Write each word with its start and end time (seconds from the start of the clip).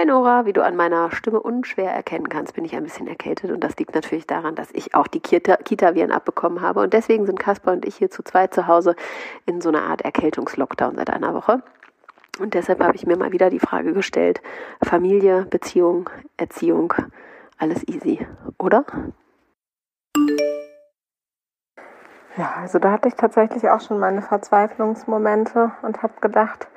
Hi 0.00 0.06
Nora, 0.06 0.46
wie 0.46 0.54
du 0.54 0.64
an 0.64 0.76
meiner 0.76 1.10
Stimme 1.10 1.40
unschwer 1.40 1.90
erkennen 1.90 2.30
kannst, 2.30 2.54
bin 2.54 2.64
ich 2.64 2.74
ein 2.74 2.84
bisschen 2.84 3.06
erkältet 3.06 3.50
und 3.50 3.62
das 3.62 3.76
liegt 3.76 3.94
natürlich 3.94 4.26
daran, 4.26 4.54
dass 4.54 4.70
ich 4.72 4.94
auch 4.94 5.06
die 5.06 5.20
Kita-Viren 5.20 6.10
abbekommen 6.10 6.62
habe 6.62 6.80
und 6.80 6.94
deswegen 6.94 7.26
sind 7.26 7.38
Kasper 7.38 7.72
und 7.72 7.84
ich 7.84 7.96
hier 7.96 8.10
zu 8.10 8.22
zweit 8.22 8.54
zu 8.54 8.66
Hause 8.66 8.96
in 9.44 9.60
so 9.60 9.68
einer 9.68 9.82
Art 9.82 10.00
Erkältungslockdown 10.00 10.96
seit 10.96 11.10
einer 11.10 11.34
Woche. 11.34 11.62
Und 12.38 12.54
deshalb 12.54 12.82
habe 12.82 12.96
ich 12.96 13.06
mir 13.06 13.18
mal 13.18 13.32
wieder 13.32 13.50
die 13.50 13.58
Frage 13.58 13.92
gestellt, 13.92 14.40
Familie, 14.82 15.44
Beziehung, 15.50 16.08
Erziehung, 16.38 16.94
alles 17.58 17.86
easy, 17.86 18.26
oder? 18.56 18.86
Ja, 22.38 22.54
also 22.56 22.78
da 22.78 22.92
hatte 22.92 23.08
ich 23.08 23.16
tatsächlich 23.16 23.68
auch 23.68 23.82
schon 23.82 23.98
meine 23.98 24.22
Verzweiflungsmomente 24.22 25.72
und 25.82 26.02
habe 26.02 26.14
gedacht, 26.22 26.68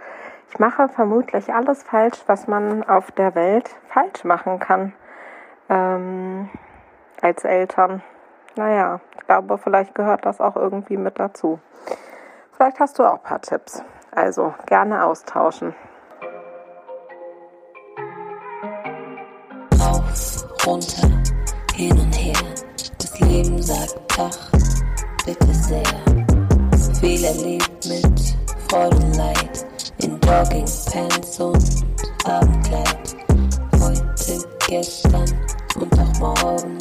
ich 0.49 0.59
mache 0.59 0.89
vermutlich 0.89 1.53
alles 1.53 1.83
falsch, 1.83 2.23
was 2.27 2.47
man 2.47 2.83
auf 2.83 3.11
der 3.11 3.35
Welt 3.35 3.69
falsch 3.87 4.23
machen 4.23 4.59
kann 4.59 4.93
ähm, 5.69 6.49
als 7.21 7.43
Eltern. 7.43 8.01
Naja, 8.55 8.99
ich 9.15 9.25
glaube, 9.25 9.57
vielleicht 9.57 9.95
gehört 9.95 10.25
das 10.25 10.39
auch 10.39 10.55
irgendwie 10.55 10.97
mit 10.97 11.19
dazu. 11.19 11.59
Vielleicht 12.55 12.79
hast 12.79 12.99
du 12.99 13.03
auch 13.03 13.15
ein 13.15 13.23
paar 13.23 13.41
Tipps. 13.41 13.83
Also 14.11 14.53
gerne 14.67 15.03
austauschen. 15.05 15.73
Rauf, 19.79 20.67
runter, 20.67 21.07
hin 21.73 21.99
und 21.99 22.13
her. 22.13 22.37
Das 22.99 23.19
Leben 23.19 23.61
sagt 23.61 23.97
Ach, 24.19 24.51
bitte 25.25 25.53
sehr. 25.53 25.83
Viel 26.99 27.23
erlebt 27.23 27.85
mit 27.87 28.37
Freude 28.69 28.95
und 28.95 29.17
Leid. 29.17 29.65
In 30.03 30.19
Joggingpants 30.19 31.39
und 31.39 31.85
Abendkleid. 32.25 33.15
Heute, 33.79 34.45
gestern 34.67 35.31
und 35.79 35.97
auch 35.97 36.19
morgen. 36.19 36.77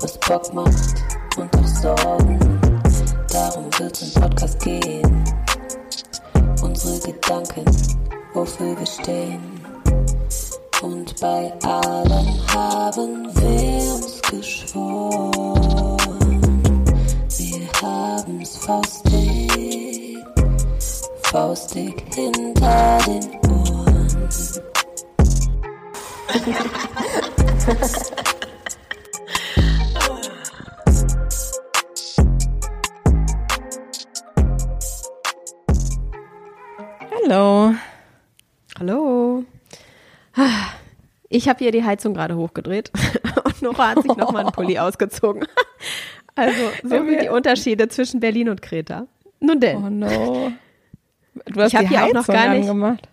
Was 0.00 0.16
Bock 0.20 0.54
macht 0.54 0.94
und 1.36 1.56
auch 1.56 1.66
Sorgen. 1.66 2.38
Darum 3.32 3.64
wird's 3.78 4.02
im 4.02 4.22
Podcast 4.22 4.60
gehen. 4.60 5.24
Unsere 6.62 7.00
Gedanken, 7.00 7.64
wofür 8.32 8.78
wir 8.78 8.86
stehen. 8.86 9.40
Und 10.82 11.20
bei 11.20 11.52
allem 11.64 12.28
haben 12.54 13.26
wir 13.34 13.94
uns 13.94 14.22
geschworen. 14.22 15.96
Wir 17.38 17.68
haben's 17.82 18.56
faustig, 18.58 19.23
faustig 21.34 22.00
hinter 22.14 22.96
den 23.08 23.24
Ohren. 23.50 24.18
Hallo. 37.10 37.74
Hallo. 38.78 39.44
Ich 41.28 41.48
habe 41.48 41.58
hier 41.58 41.72
die 41.72 41.82
Heizung 41.82 42.14
gerade 42.14 42.36
hochgedreht 42.36 42.92
und 43.44 43.60
Nora 43.60 43.88
hat 43.88 44.02
sich 44.02 44.16
nochmal 44.16 44.42
einen 44.42 44.52
Pulli 44.52 44.78
ausgezogen. 44.78 45.44
Also 46.36 46.70
so 46.84 47.04
wie 47.08 47.16
die 47.16 47.28
Unterschiede 47.28 47.88
zwischen 47.88 48.20
Berlin 48.20 48.50
und 48.50 48.62
Kreta. 48.62 49.08
Nun 49.40 49.58
denn. 49.58 49.84
Oh 49.84 49.90
no. 49.90 50.52
Du 51.46 51.60
hast 51.60 51.72
Ich 51.74 51.78
die 51.80 51.88
hier 51.88 52.04
auch 52.04 52.12
noch 52.12 52.26
gar 52.26 52.48
nicht- 52.54 52.62
angemacht. 52.68 53.08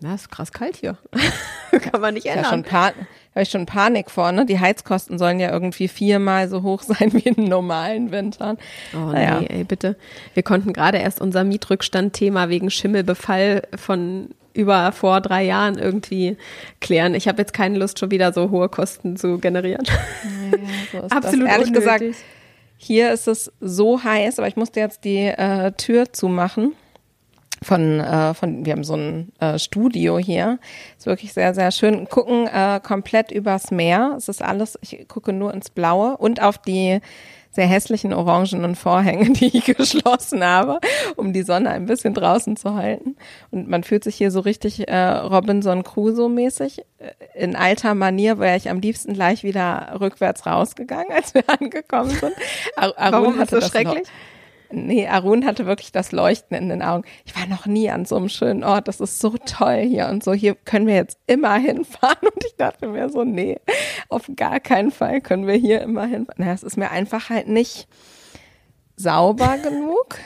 Na, 0.00 0.14
ist 0.14 0.30
krass 0.30 0.52
kalt 0.52 0.76
hier. 0.76 0.98
Kann 1.70 2.00
man 2.00 2.14
nicht 2.14 2.26
Ja, 2.26 2.34
schon 2.44 2.44
ändern. 2.44 2.62
pa 2.64 2.92
habe 3.34 3.42
ich 3.42 3.50
schon 3.50 3.66
Panik 3.66 4.10
vor, 4.10 4.32
ne? 4.32 4.46
Die 4.46 4.58
Heizkosten 4.60 5.18
sollen 5.18 5.40
ja 5.40 5.50
irgendwie 5.52 5.88
viermal 5.88 6.48
so 6.48 6.62
hoch 6.62 6.82
sein 6.86 7.12
wie 7.12 7.20
in 7.20 7.44
normalen 7.44 8.10
Wintern. 8.10 8.56
Oh 8.94 9.10
Naja. 9.12 9.40
nee, 9.40 9.46
ey, 9.48 9.64
bitte. 9.64 9.96
Wir 10.34 10.42
konnten 10.42 10.72
gerade 10.72 10.98
erst 10.98 11.20
unser 11.20 11.44
Mietrückstand-Thema 11.44 12.48
wegen 12.48 12.70
Schimmelbefall 12.70 13.62
von 13.76 14.30
über 14.54 14.92
vor 14.92 15.20
drei 15.20 15.44
Jahren 15.44 15.76
irgendwie 15.78 16.38
klären. 16.80 17.14
Ich 17.14 17.28
habe 17.28 17.38
jetzt 17.42 17.52
keine 17.52 17.78
Lust, 17.78 17.98
schon 17.98 18.10
wieder 18.10 18.32
so 18.32 18.50
hohe 18.50 18.70
Kosten 18.70 19.16
zu 19.18 19.36
generieren. 19.38 19.84
So 20.92 20.98
ist 20.98 21.12
Absolut. 21.12 21.48
Ehrlich 21.48 21.72
gesagt, 21.74 22.00
unnötig. 22.00 22.22
Hier 22.76 23.12
ist 23.12 23.28
es 23.28 23.52
so 23.60 24.02
heiß, 24.02 24.38
aber 24.38 24.48
ich 24.48 24.56
musste 24.56 24.80
jetzt 24.80 25.04
die 25.04 25.26
äh, 25.26 25.72
Tür 25.72 26.12
zumachen. 26.12 26.74
Von, 27.62 28.00
äh, 28.00 28.34
von, 28.34 28.66
wir 28.66 28.72
haben 28.72 28.84
so 28.84 28.94
ein 28.94 29.32
äh, 29.40 29.58
Studio 29.58 30.18
hier. 30.18 30.58
Ist 30.98 31.06
wirklich 31.06 31.32
sehr, 31.32 31.54
sehr 31.54 31.70
schön. 31.70 32.08
Gucken 32.08 32.46
äh, 32.46 32.80
komplett 32.82 33.30
übers 33.32 33.70
Meer. 33.70 34.14
Es 34.16 34.28
ist 34.28 34.42
alles, 34.42 34.78
ich 34.82 35.06
gucke 35.08 35.32
nur 35.32 35.54
ins 35.54 35.70
Blaue 35.70 36.16
und 36.16 36.42
auf 36.42 36.58
die 36.58 37.00
sehr 37.56 37.66
hässlichen 37.66 38.12
orangenen 38.12 38.76
Vorhänge, 38.76 39.30
die 39.32 39.56
ich 39.56 39.64
geschlossen 39.64 40.44
habe, 40.44 40.78
um 41.16 41.32
die 41.32 41.42
Sonne 41.42 41.70
ein 41.70 41.86
bisschen 41.86 42.14
draußen 42.14 42.56
zu 42.56 42.74
halten. 42.74 43.16
Und 43.50 43.68
man 43.68 43.82
fühlt 43.82 44.04
sich 44.04 44.14
hier 44.14 44.30
so 44.30 44.40
richtig 44.40 44.86
äh, 44.86 44.96
Robinson 44.96 45.82
Crusoe-mäßig. 45.82 46.80
Äh, 46.98 47.42
In 47.42 47.56
alter 47.56 47.94
Manier 47.94 48.38
wäre 48.38 48.56
ich 48.56 48.70
am 48.70 48.80
liebsten 48.80 49.14
gleich 49.14 49.42
wieder 49.42 49.96
rückwärts 49.98 50.46
rausgegangen, 50.46 51.10
als 51.14 51.34
wir 51.34 51.42
angekommen 51.48 52.10
sind. 52.10 52.34
Ar 52.76 52.94
Warum 52.96 53.34
ist 53.34 53.40
hatte 53.40 53.54
das 53.56 53.64
das 53.64 53.70
schrecklich? 53.72 54.06
Nee, 54.70 55.06
Arun 55.06 55.44
hatte 55.46 55.66
wirklich 55.66 55.92
das 55.92 56.12
Leuchten 56.12 56.56
in 56.56 56.68
den 56.68 56.82
Augen. 56.82 57.04
Ich 57.24 57.36
war 57.36 57.46
noch 57.46 57.66
nie 57.66 57.90
an 57.90 58.04
so 58.04 58.16
einem 58.16 58.28
schönen 58.28 58.64
Ort. 58.64 58.88
Das 58.88 59.00
ist 59.00 59.20
so 59.20 59.34
toll 59.44 59.80
hier 59.80 60.08
und 60.08 60.24
so. 60.24 60.32
Hier 60.32 60.54
können 60.54 60.86
wir 60.86 60.94
jetzt 60.94 61.18
immer 61.26 61.56
hinfahren. 61.56 62.16
Und 62.34 62.44
ich 62.44 62.56
dachte 62.56 62.88
mir 62.88 63.08
so, 63.08 63.24
nee, 63.24 63.58
auf 64.08 64.30
gar 64.36 64.60
keinen 64.60 64.90
Fall 64.90 65.20
können 65.20 65.46
wir 65.46 65.54
hier 65.54 65.80
immer 65.82 66.06
hinfahren. 66.06 66.44
Na, 66.44 66.52
es 66.52 66.62
ist 66.62 66.76
mir 66.76 66.90
einfach 66.90 67.30
halt 67.30 67.48
nicht 67.48 67.88
sauber 68.96 69.56
genug. 69.62 70.16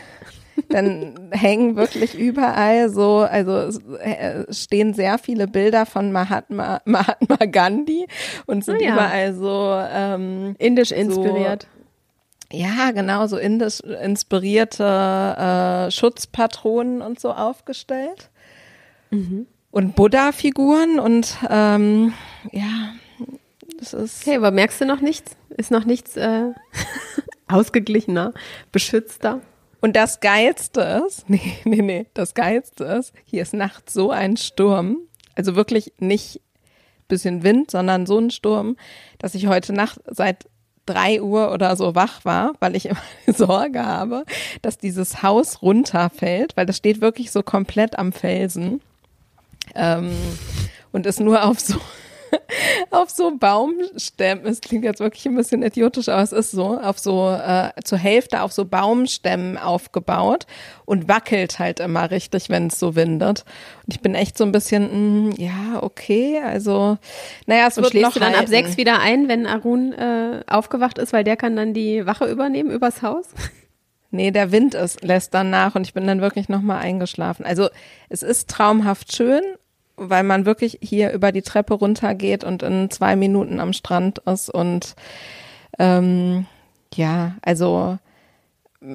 Dann 0.68 1.30
hängen 1.32 1.76
wirklich 1.76 2.18
überall 2.18 2.90
so, 2.90 3.18
also 3.20 3.52
es 3.56 3.78
äh, 4.00 4.44
stehen 4.52 4.92
sehr 4.94 5.16
viele 5.18 5.48
Bilder 5.48 5.86
von 5.86 6.12
Mahatma, 6.12 6.80
Mahatma 6.84 7.36
Gandhi 7.50 8.06
und 8.46 8.64
sind 8.64 8.76
Ah 8.76 8.84
ja. 8.84 8.92
überall 8.92 9.34
so 9.34 9.74
ähm, 9.90 10.54
Indisch 10.58 10.92
inspiriert. 10.92 11.66
Ja, 12.52 12.90
genau, 12.90 13.26
so 13.26 13.36
indisch 13.36 13.80
inspirierte 13.80 14.84
äh, 14.84 15.90
Schutzpatronen 15.90 17.02
und 17.02 17.20
so 17.20 17.32
aufgestellt. 17.32 18.30
Und 19.70 19.96
Buddha-Figuren 19.96 20.98
und 20.98 21.36
ähm, 21.48 22.12
ja, 22.52 22.94
das 23.78 23.94
ist. 23.94 24.22
Okay, 24.26 24.36
aber 24.36 24.50
merkst 24.50 24.80
du 24.80 24.84
noch 24.84 25.00
nichts? 25.00 25.36
Ist 25.56 25.70
noch 25.70 25.84
nichts 25.84 26.16
äh, 26.16 26.52
ausgeglichener, 27.48 28.32
beschützter? 28.72 29.40
Und 29.80 29.96
das 29.96 30.20
Geilste 30.20 31.02
ist, 31.06 31.24
nee, 31.28 31.56
nee, 31.64 31.82
nee, 31.82 32.06
das 32.14 32.34
Geilste 32.34 32.84
ist, 32.84 33.12
hier 33.24 33.42
ist 33.42 33.54
nachts 33.54 33.92
so 33.92 34.10
ein 34.10 34.36
Sturm, 34.36 34.98
also 35.34 35.56
wirklich 35.56 35.92
nicht 35.98 36.40
bisschen 37.08 37.42
Wind, 37.42 37.72
sondern 37.72 38.06
so 38.06 38.18
ein 38.18 38.30
Sturm, 38.30 38.76
dass 39.18 39.34
ich 39.34 39.48
heute 39.48 39.72
Nacht 39.72 40.00
seit 40.06 40.46
drei 40.86 41.22
Uhr 41.22 41.52
oder 41.52 41.76
so 41.76 41.94
wach 41.94 42.24
war, 42.24 42.54
weil 42.60 42.76
ich 42.76 42.86
immer 42.88 43.00
Sorge 43.26 43.84
habe, 43.84 44.24
dass 44.62 44.78
dieses 44.78 45.22
Haus 45.22 45.62
runterfällt, 45.62 46.56
weil 46.56 46.66
das 46.66 46.76
steht 46.76 47.00
wirklich 47.00 47.30
so 47.30 47.42
komplett 47.42 47.98
am 47.98 48.12
Felsen. 48.12 48.80
Ähm, 49.74 50.12
und 50.92 51.06
ist 51.06 51.20
nur 51.20 51.44
auf 51.44 51.60
so 51.60 51.76
auf 52.90 53.10
so 53.10 53.36
Baumstämmen, 53.36 54.46
es 54.46 54.60
klingt 54.60 54.84
jetzt 54.84 55.00
wirklich 55.00 55.26
ein 55.26 55.34
bisschen 55.34 55.62
idiotisch, 55.62 56.08
aber 56.08 56.22
es 56.22 56.32
ist 56.32 56.50
so, 56.50 56.78
auf 56.78 56.98
so, 56.98 57.30
äh, 57.30 57.70
zur 57.84 57.98
Hälfte 57.98 58.42
auf 58.42 58.52
so 58.52 58.64
Baumstämmen 58.64 59.58
aufgebaut 59.58 60.46
und 60.84 61.08
wackelt 61.08 61.58
halt 61.58 61.80
immer 61.80 62.10
richtig, 62.10 62.48
wenn 62.48 62.68
es 62.68 62.78
so 62.78 62.94
windet. 62.96 63.44
Und 63.86 63.94
ich 63.94 64.00
bin 64.00 64.14
echt 64.14 64.36
so 64.38 64.44
ein 64.44 64.52
bisschen, 64.52 65.28
mh, 65.30 65.34
ja, 65.38 65.82
okay, 65.82 66.40
also, 66.44 66.98
naja, 67.46 67.66
es 67.68 67.76
Und 67.76 67.84
wird 67.84 67.92
schläfst 67.92 68.06
noch 68.06 68.14
du 68.14 68.20
dann 68.20 68.32
ab 68.32 68.38
halten. 68.40 68.50
sechs 68.50 68.76
wieder 68.76 69.00
ein, 69.00 69.28
wenn 69.28 69.46
Arun 69.46 69.92
äh, 69.92 70.42
aufgewacht 70.46 70.98
ist, 70.98 71.12
weil 71.12 71.24
der 71.24 71.36
kann 71.36 71.56
dann 71.56 71.74
die 71.74 72.06
Wache 72.06 72.26
übernehmen 72.26 72.70
übers 72.70 73.02
Haus? 73.02 73.26
Nee, 74.12 74.32
der 74.32 74.50
Wind 74.50 74.74
ist, 74.74 75.04
lässt 75.04 75.34
dann 75.34 75.50
nach 75.50 75.76
und 75.76 75.86
ich 75.86 75.94
bin 75.94 76.04
dann 76.06 76.20
wirklich 76.20 76.48
nochmal 76.48 76.78
eingeschlafen. 76.78 77.46
Also 77.46 77.68
es 78.08 78.24
ist 78.24 78.50
traumhaft 78.50 79.14
schön, 79.14 79.42
weil 80.00 80.24
man 80.24 80.46
wirklich 80.46 80.78
hier 80.80 81.12
über 81.12 81.30
die 81.30 81.42
Treppe 81.42 81.74
runtergeht 81.74 82.42
und 82.42 82.62
in 82.62 82.90
zwei 82.90 83.16
Minuten 83.16 83.60
am 83.60 83.72
Strand 83.74 84.18
ist 84.20 84.48
und 84.48 84.94
ähm, 85.78 86.46
ja, 86.94 87.36
also 87.42 87.98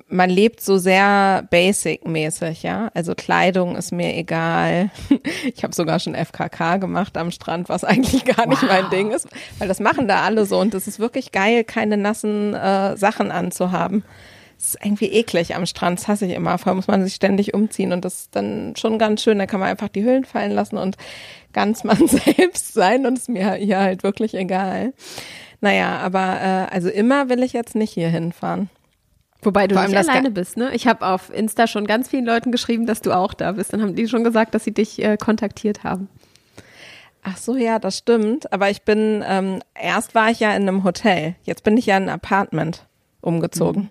man 0.07 0.31
lebt 0.31 0.62
so 0.62 0.80
sehr 0.80 1.48
basic-mäßig, 1.52 2.63
ja. 2.63 2.90
Also 2.96 3.13
Kleidung 3.13 3.75
ist 3.75 3.92
mir 3.92 4.16
egal. 4.16 4.90
Ich 5.54 5.63
habe 5.63 5.75
sogar 5.75 6.00
schon 6.00 6.16
FKK 6.16 6.78
gemacht 6.78 7.18
am 7.18 7.30
Strand, 7.30 7.69
was 7.69 7.84
eigentlich 7.84 8.25
gar 8.25 8.48
nicht 8.48 8.63
mein 8.63 8.90
Ding 8.90 9.12
ist, 9.12 9.28
weil 9.60 9.68
das 9.68 9.80
machen 9.80 10.08
da 10.08 10.24
alle 10.24 10.46
so 10.46 10.60
und 10.60 10.74
es 10.74 10.88
ist 10.88 11.00
wirklich 11.00 11.31
geil, 11.31 11.63
keine 11.63 11.98
nassen 11.98 12.56
äh, 12.56 12.98
Sachen 12.98 13.31
anzuhaben. 13.31 14.04
Ist 14.57 14.78
irgendwie 14.84 15.07
eklig 15.07 15.56
am 15.56 15.66
Strand, 15.66 16.00
das 16.00 16.07
hasse 16.07 16.25
ich 16.25 16.34
immer. 16.34 16.57
Vorher 16.57 16.75
muss 16.75 16.88
man 16.88 17.04
sich 17.04 17.16
ständig 17.16 17.54
umziehen 17.54 17.92
und 17.92 18.06
das 18.06 18.22
ist 18.22 18.36
dann 18.36 18.75
schon 18.75 19.00
ganz 19.00 19.24
schön. 19.24 19.38
Da 19.38 19.46
kann 19.46 19.60
man 19.60 19.69
einfach 19.69 19.90
die 19.90 20.04
Hüllen 20.04 20.25
fallen 20.25 20.52
lassen 20.52 20.78
und 20.78 20.98
ganz 21.54 21.84
man 21.84 22.07
selbst 22.07 22.74
sein 22.74 23.06
und 23.06 23.18
ist 23.18 23.30
mir 23.30 23.54
hier 23.54 23.80
halt 23.80 24.04
wirklich 24.04 24.34
egal. 24.34 24.94
Naja, 25.62 25.98
aber 25.98 26.40
äh, 26.42 26.74
also 26.74 26.90
immer 26.90 27.30
will 27.30 27.44
ich 27.44 27.54
jetzt 27.54 27.75
nicht 27.75 27.94
hier 27.94 28.10
hinfahren. 28.10 28.69
Wobei 29.42 29.68
du 29.68 29.75
nicht 29.75 29.96
alleine 29.96 30.31
bist, 30.31 30.58
ne? 30.58 30.74
Ich 30.74 30.88
habe 30.88 31.06
auf 31.06 31.31
Insta 31.31 31.68
schon 31.68 31.86
ganz 31.86 32.10
vielen 32.10 32.25
Leuten 32.25 32.51
geschrieben, 32.51 32.88
dass 32.88 33.01
du 33.01 33.12
auch 33.12 33.34
da 33.34 33.51
bist. 33.54 33.74
Dann 33.74 33.81
haben 33.81 33.96
die 33.96 34.08
schon 34.08 34.24
gesagt, 34.24 34.56
dass 34.56 34.63
sie 34.63 34.74
dich 34.74 35.04
äh, 35.04 35.18
kontaktiert 35.18 35.84
haben. 35.84 36.10
Ach 37.22 37.38
so, 37.38 37.56
ja, 37.56 37.80
das 37.80 37.98
stimmt. 37.98 38.51
Aber 38.54 38.69
ich 38.69 38.84
bin, 38.84 39.24
ähm, 39.28 39.62
erst 39.80 40.16
war 40.16 40.30
ich 40.30 40.40
ja 40.40 40.56
in 40.56 40.63
einem 40.63 40.84
Hotel. 40.84 41.36
Jetzt 41.44 41.63
bin 41.63 41.78
ich 41.78 41.88
ja 41.88 41.98
in 41.98 42.04
ein 42.04 42.10
Apartment 42.10 42.86
umgezogen. 43.22 43.90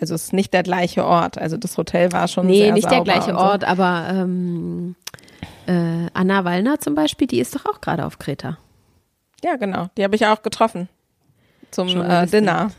Also 0.00 0.14
es 0.14 0.24
ist 0.24 0.32
nicht 0.32 0.52
der 0.54 0.62
gleiche 0.62 1.04
Ort. 1.04 1.38
Also 1.38 1.56
das 1.56 1.76
Hotel 1.76 2.12
war 2.12 2.28
schon 2.28 2.46
Nee, 2.46 2.64
sehr 2.64 2.72
nicht 2.72 2.90
der 2.90 3.02
gleiche 3.02 3.32
so. 3.32 3.36
Ort, 3.36 3.64
aber 3.64 4.06
ähm, 4.10 4.94
äh, 5.66 6.08
Anna 6.14 6.44
Wallner 6.44 6.80
zum 6.80 6.94
Beispiel, 6.94 7.26
die 7.26 7.38
ist 7.38 7.54
doch 7.54 7.66
auch 7.66 7.80
gerade 7.80 8.04
auf 8.04 8.18
Kreta. 8.18 8.58
Ja, 9.44 9.56
genau. 9.56 9.88
Die 9.96 10.04
habe 10.04 10.14
ich 10.14 10.26
auch 10.26 10.42
getroffen 10.42 10.88
zum 11.70 11.88
äh. 12.00 12.26
Dinner. 12.26 12.70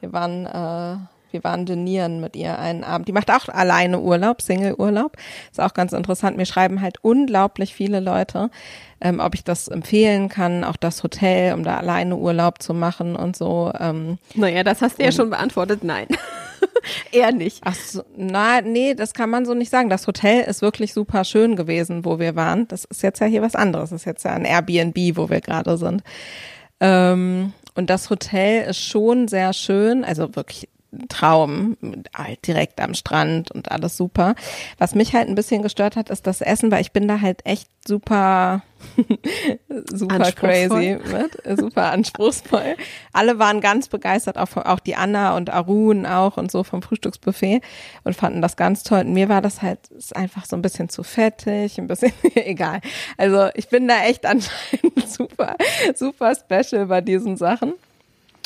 Wir 0.00 0.12
waren, 0.12 0.46
äh, 0.46 0.96
wir 1.30 1.44
waren 1.44 1.66
dinieren 1.66 2.20
mit 2.20 2.34
ihr 2.34 2.58
einen 2.58 2.84
Abend. 2.84 3.06
Die 3.06 3.12
macht 3.12 3.30
auch 3.30 3.48
alleine 3.48 4.00
Urlaub, 4.00 4.42
Single-Urlaub. 4.42 5.16
Ist 5.50 5.60
auch 5.60 5.74
ganz 5.74 5.92
interessant. 5.92 6.36
Mir 6.36 6.46
schreiben 6.46 6.80
halt 6.80 6.96
unglaublich 7.02 7.74
viele 7.74 8.00
Leute, 8.00 8.50
ähm, 9.00 9.20
ob 9.20 9.34
ich 9.34 9.44
das 9.44 9.68
empfehlen 9.68 10.28
kann, 10.28 10.64
auch 10.64 10.76
das 10.76 11.02
Hotel, 11.02 11.54
um 11.54 11.62
da 11.62 11.76
alleine 11.76 12.16
Urlaub 12.16 12.62
zu 12.62 12.74
machen 12.74 13.14
und 13.14 13.36
so. 13.36 13.72
Ähm, 13.78 14.18
Naja, 14.34 14.64
das 14.64 14.82
hast 14.82 14.98
du 14.98 15.04
ja 15.04 15.12
schon 15.12 15.30
beantwortet. 15.30 15.84
Nein. 15.84 16.06
Eher 17.12 17.32
nicht. 17.32 17.60
Ach 17.64 17.74
so, 17.74 18.02
na, 18.16 18.60
nee, 18.60 18.94
das 18.94 19.14
kann 19.14 19.30
man 19.30 19.44
so 19.44 19.54
nicht 19.54 19.70
sagen. 19.70 19.90
Das 19.90 20.06
Hotel 20.06 20.42
ist 20.42 20.62
wirklich 20.62 20.92
super 20.92 21.24
schön 21.24 21.56
gewesen, 21.56 22.04
wo 22.04 22.18
wir 22.18 22.36
waren. 22.36 22.68
Das 22.68 22.84
ist 22.84 23.02
jetzt 23.02 23.20
ja 23.20 23.26
hier 23.26 23.42
was 23.42 23.54
anderes. 23.54 23.90
Das 23.90 24.02
ist 24.02 24.06
jetzt 24.06 24.24
ja 24.24 24.32
ein 24.32 24.44
Airbnb, 24.44 25.16
wo 25.16 25.30
wir 25.30 25.40
gerade 25.40 25.76
sind. 25.76 26.02
Ähm, 26.80 27.52
und 27.74 27.90
das 27.90 28.10
Hotel 28.10 28.68
ist 28.68 28.80
schon 28.84 29.28
sehr 29.28 29.52
schön, 29.52 30.04
also 30.04 30.34
wirklich 30.34 30.68
Traum, 31.08 31.76
halt 32.14 32.46
direkt 32.46 32.80
am 32.80 32.94
Strand 32.94 33.50
und 33.50 33.70
alles 33.70 33.96
super. 33.96 34.34
Was 34.78 34.94
mich 34.94 35.14
halt 35.14 35.28
ein 35.28 35.36
bisschen 35.36 35.62
gestört 35.62 35.94
hat, 35.94 36.10
ist 36.10 36.26
das 36.26 36.40
Essen, 36.40 36.70
weil 36.70 36.80
ich 36.80 36.92
bin 36.92 37.06
da 37.06 37.20
halt 37.20 37.46
echt 37.46 37.68
super, 37.86 38.62
super 39.88 40.32
crazy 40.32 40.98
mit, 41.12 41.46
äh, 41.46 41.56
super 41.56 41.92
anspruchsvoll. 41.92 42.76
Alle 43.12 43.38
waren 43.38 43.60
ganz 43.60 43.88
begeistert, 43.88 44.36
auch, 44.36 44.56
auch 44.56 44.80
die 44.80 44.96
Anna 44.96 45.36
und 45.36 45.50
Arun 45.50 46.06
auch 46.06 46.36
und 46.36 46.50
so 46.50 46.64
vom 46.64 46.82
Frühstücksbuffet 46.82 47.60
und 48.02 48.16
fanden 48.16 48.42
das 48.42 48.56
ganz 48.56 48.82
toll. 48.82 49.00
Und 49.00 49.12
mir 49.12 49.28
war 49.28 49.42
das 49.42 49.62
halt 49.62 49.88
ist 49.90 50.16
einfach 50.16 50.44
so 50.44 50.56
ein 50.56 50.62
bisschen 50.62 50.88
zu 50.88 51.04
fettig, 51.04 51.78
ein 51.78 51.86
bisschen 51.86 52.12
egal. 52.34 52.80
Also 53.16 53.48
ich 53.54 53.68
bin 53.68 53.86
da 53.86 54.02
echt 54.04 54.26
anscheinend 54.26 55.06
super, 55.08 55.54
super 55.94 56.34
special 56.34 56.86
bei 56.86 57.00
diesen 57.00 57.36
Sachen 57.36 57.74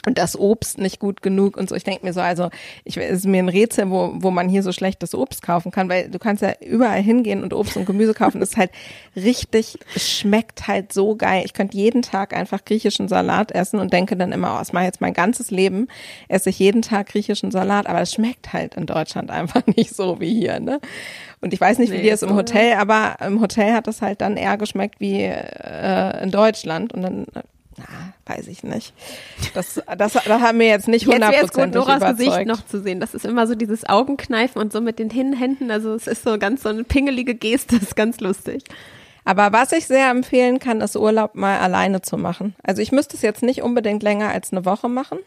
und 0.07 0.19
das 0.19 0.39
Obst 0.39 0.79
nicht 0.79 0.99
gut 0.99 1.23
genug 1.23 1.57
und 1.57 1.69
so. 1.69 1.75
Ich 1.75 1.85
denke 1.85 2.05
mir 2.05 2.13
so, 2.13 2.21
also 2.21 2.51
ich 2.85 2.97
es 2.97 3.19
ist 3.19 3.27
mir 3.27 3.39
ein 3.39 3.49
Rätsel, 3.49 3.91
wo, 3.91 4.13
wo 4.15 4.31
man 4.31 4.49
hier 4.49 4.63
so 4.63 4.73
schlechtes 4.73 5.15
Obst 5.15 5.43
kaufen 5.43 5.71
kann, 5.71 5.89
weil 5.89 6.11
du 6.11 6.19
kannst 6.19 6.43
ja 6.43 6.53
überall 6.61 7.03
hingehen 7.03 7.43
und 7.43 7.53
Obst 7.53 7.77
und 7.77 7.87
Gemüse 7.87 8.15
kaufen. 8.15 8.41
Das 8.41 8.51
ist 8.51 8.57
halt 8.57 8.71
richtig, 9.17 9.79
es 9.95 10.11
schmeckt 10.11 10.67
halt 10.67 10.93
so 10.93 11.17
geil. 11.17 11.43
Ich 11.45 11.55
könnte 11.55 11.77
jeden 11.77 12.03
Tag 12.03 12.35
einfach 12.35 12.65
griechischen 12.65 13.09
Salat 13.09 13.53
essen 13.53 13.79
und 13.81 13.93
denke 13.93 14.17
dann 14.17 14.33
immer, 14.33 14.55
oh, 14.55 14.59
das 14.59 14.73
mache 14.73 14.85
jetzt 14.85 15.01
mein 15.01 15.15
ganzes 15.15 15.51
Leben, 15.51 15.89
esse 16.29 16.51
ich 16.51 16.59
jeden 16.59 16.83
Tag 16.83 17.09
griechischen 17.09 17.51
Salat, 17.51 17.87
aber 17.87 18.01
es 18.01 18.13
schmeckt 18.13 18.53
halt 18.53 18.75
in 18.75 18.87
Deutschland 18.87 19.31
einfach 19.31 19.63
nicht 19.77 19.95
so 19.95 20.21
wie 20.21 20.35
hier, 20.35 20.61
ne? 20.61 20.81
Und 21.41 21.53
ich 21.53 21.61
weiß 21.61 21.79
nicht, 21.79 21.93
wie 21.93 21.97
Nee, 21.97 22.05
dir 22.05 22.15
es 22.15 22.23
im 22.23 22.35
Hotel, 22.35 22.75
aber 22.75 23.17
im 23.21 23.41
Hotel 23.41 23.75
hat 23.75 23.87
es 23.87 24.01
halt 24.01 24.23
dann 24.23 24.39
eher 24.39 24.57
geschmeckt 24.57 24.99
wie 24.99 25.25
äh, 25.25 26.23
in 26.23 26.31
Deutschland 26.31 26.95
und 26.95 27.03
dann 27.03 27.27
na, 27.77 28.35
weiß 28.35 28.49
ich 28.49 28.63
nicht. 28.63 28.93
Das, 29.55 29.83
das, 29.99 30.13
das 30.13 30.25
hat 30.27 30.55
mir 30.55 30.69
jetzt 30.69 30.89
nicht 30.89 31.07
hundertprozentig 31.07 31.75
Noras 31.75 31.97
überzeugt. 31.97 32.19
Gesicht 32.19 32.47
noch 32.47 32.65
zu 32.67 32.81
sehen. 32.81 33.01
Das 33.01 33.15
ist 33.15 33.25
immer 33.25 33.47
so 33.47 33.55
dieses 33.55 33.85
Augenkneifen 33.85 34.61
und 34.61 34.73
so 34.73 34.81
mit 34.81 34.99
den 34.99 35.11
Händen. 35.11 35.71
Also 35.71 35.95
es 35.95 36.07
ist 36.07 36.23
so 36.23 36.39
ganz 36.39 36.63
so 36.63 36.69
eine 36.69 36.85
pingelige 36.85 37.35
Geste, 37.35 37.79
das 37.79 37.83
ist 37.89 37.97
ganz 37.97 38.21
lustig. 38.21 38.65
Aber 39.25 39.53
was 39.53 39.73
ich 39.73 39.87
sehr 39.87 40.11
empfehlen 40.11 40.59
kann, 40.59 40.81
ist 40.81 40.97
Urlaub 40.97 41.35
mal 41.35 41.59
alleine 41.59 42.03
zu 42.03 42.17
machen. 42.19 42.55
Also 42.63 42.83
ich 42.83 42.93
müsste 42.93 43.17
es 43.17 43.23
jetzt 43.23 43.43
nicht 43.43 43.63
unbedingt 43.63 44.03
länger 44.03 44.29
als 44.29 44.53
eine 44.53 44.65
Woche 44.65 44.89
machen. 44.89 45.19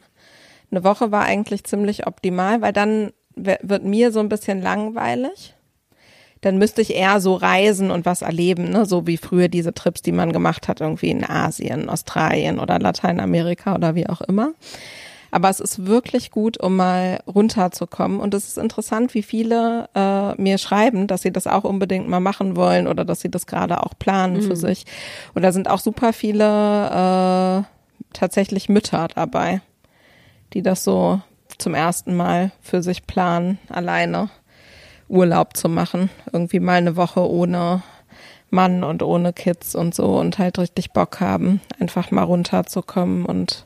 Eine 0.70 0.84
Woche 0.84 1.12
war 1.12 1.24
eigentlich 1.24 1.64
ziemlich 1.64 2.06
optimal, 2.06 2.62
weil 2.62 2.74
dann 2.74 3.12
wird 3.36 3.84
mir 3.84 4.12
so 4.12 4.20
ein 4.20 4.30
bisschen 4.30 4.62
langweilig. 4.62 5.56
Dann 6.42 6.58
müsste 6.58 6.82
ich 6.82 6.96
eher 6.96 7.20
so 7.20 7.36
reisen 7.36 7.92
und 7.92 8.06
was 8.06 8.22
erleben, 8.22 8.70
ne? 8.70 8.86
so 8.86 9.08
wie 9.08 9.18
früher 9.18 9.48
diese 9.48 9.74
Trips, 9.74 10.02
die 10.02 10.12
man 10.12 10.34
gemacht 10.34 10.68
hat, 10.68 10.82
irgendwie 10.82 11.10
in 11.10 11.28
Asien, 11.28 11.90
Australien 11.90 12.60
oder 12.60 12.80
Lateinamerika 12.80 13.76
oder 13.76 13.96
wie 13.96 14.08
auch 14.08 14.22
immer. 14.22 14.54
Aber 15.32 15.50
es 15.50 15.60
ist 15.60 15.86
wirklich 15.86 16.32
gut, 16.32 16.60
um 16.60 16.78
mal 16.78 17.20
runterzukommen. 17.28 18.20
Und 18.20 18.34
es 18.34 18.48
ist 18.48 18.58
interessant, 18.58 19.14
wie 19.14 19.24
viele 19.24 19.90
äh, 19.94 20.42
mir 20.42 20.58
schreiben, 20.58 21.08
dass 21.08 21.22
sie 21.22 21.32
das 21.32 21.48
auch 21.48 21.64
unbedingt 21.64 22.08
mal 22.08 22.20
machen 22.20 22.56
wollen 22.56 22.88
oder 22.88 23.04
dass 23.04 23.22
sie 23.22 23.30
das 23.30 23.46
gerade 23.46 23.84
auch 23.84 23.94
planen 24.00 24.42
für 24.42 24.56
sich. 24.56 24.86
Und 25.34 25.42
da 25.42 25.52
sind 25.52 25.70
auch 25.70 25.80
super 25.80 26.14
viele 26.14 26.46
äh, 26.46 27.64
tatsächlich 28.14 28.70
Mütter 28.70 29.08
dabei, 29.14 29.62
die 30.54 30.62
das 30.62 30.84
so 30.84 31.22
zum 31.58 31.74
ersten 31.74 32.16
Mal 32.16 32.52
für 32.62 32.82
sich 32.82 33.06
planen, 33.06 33.60
alleine 33.70 34.30
Urlaub 35.08 35.56
zu 35.56 35.70
machen. 35.70 36.10
Irgendwie 36.32 36.60
mal 36.60 36.76
eine 36.76 36.96
Woche 36.96 37.28
ohne 37.30 37.82
Mann 38.50 38.84
und 38.84 39.04
ohne 39.04 39.34
Kids 39.34 39.76
und 39.76 39.94
so 39.94 40.18
und 40.20 40.38
halt 40.38 40.58
richtig 40.60 40.92
Bock 40.92 41.20
haben, 41.20 41.62
einfach 41.80 42.12
mal 42.12 42.24
runterzukommen 42.24 43.26
und 43.26 43.66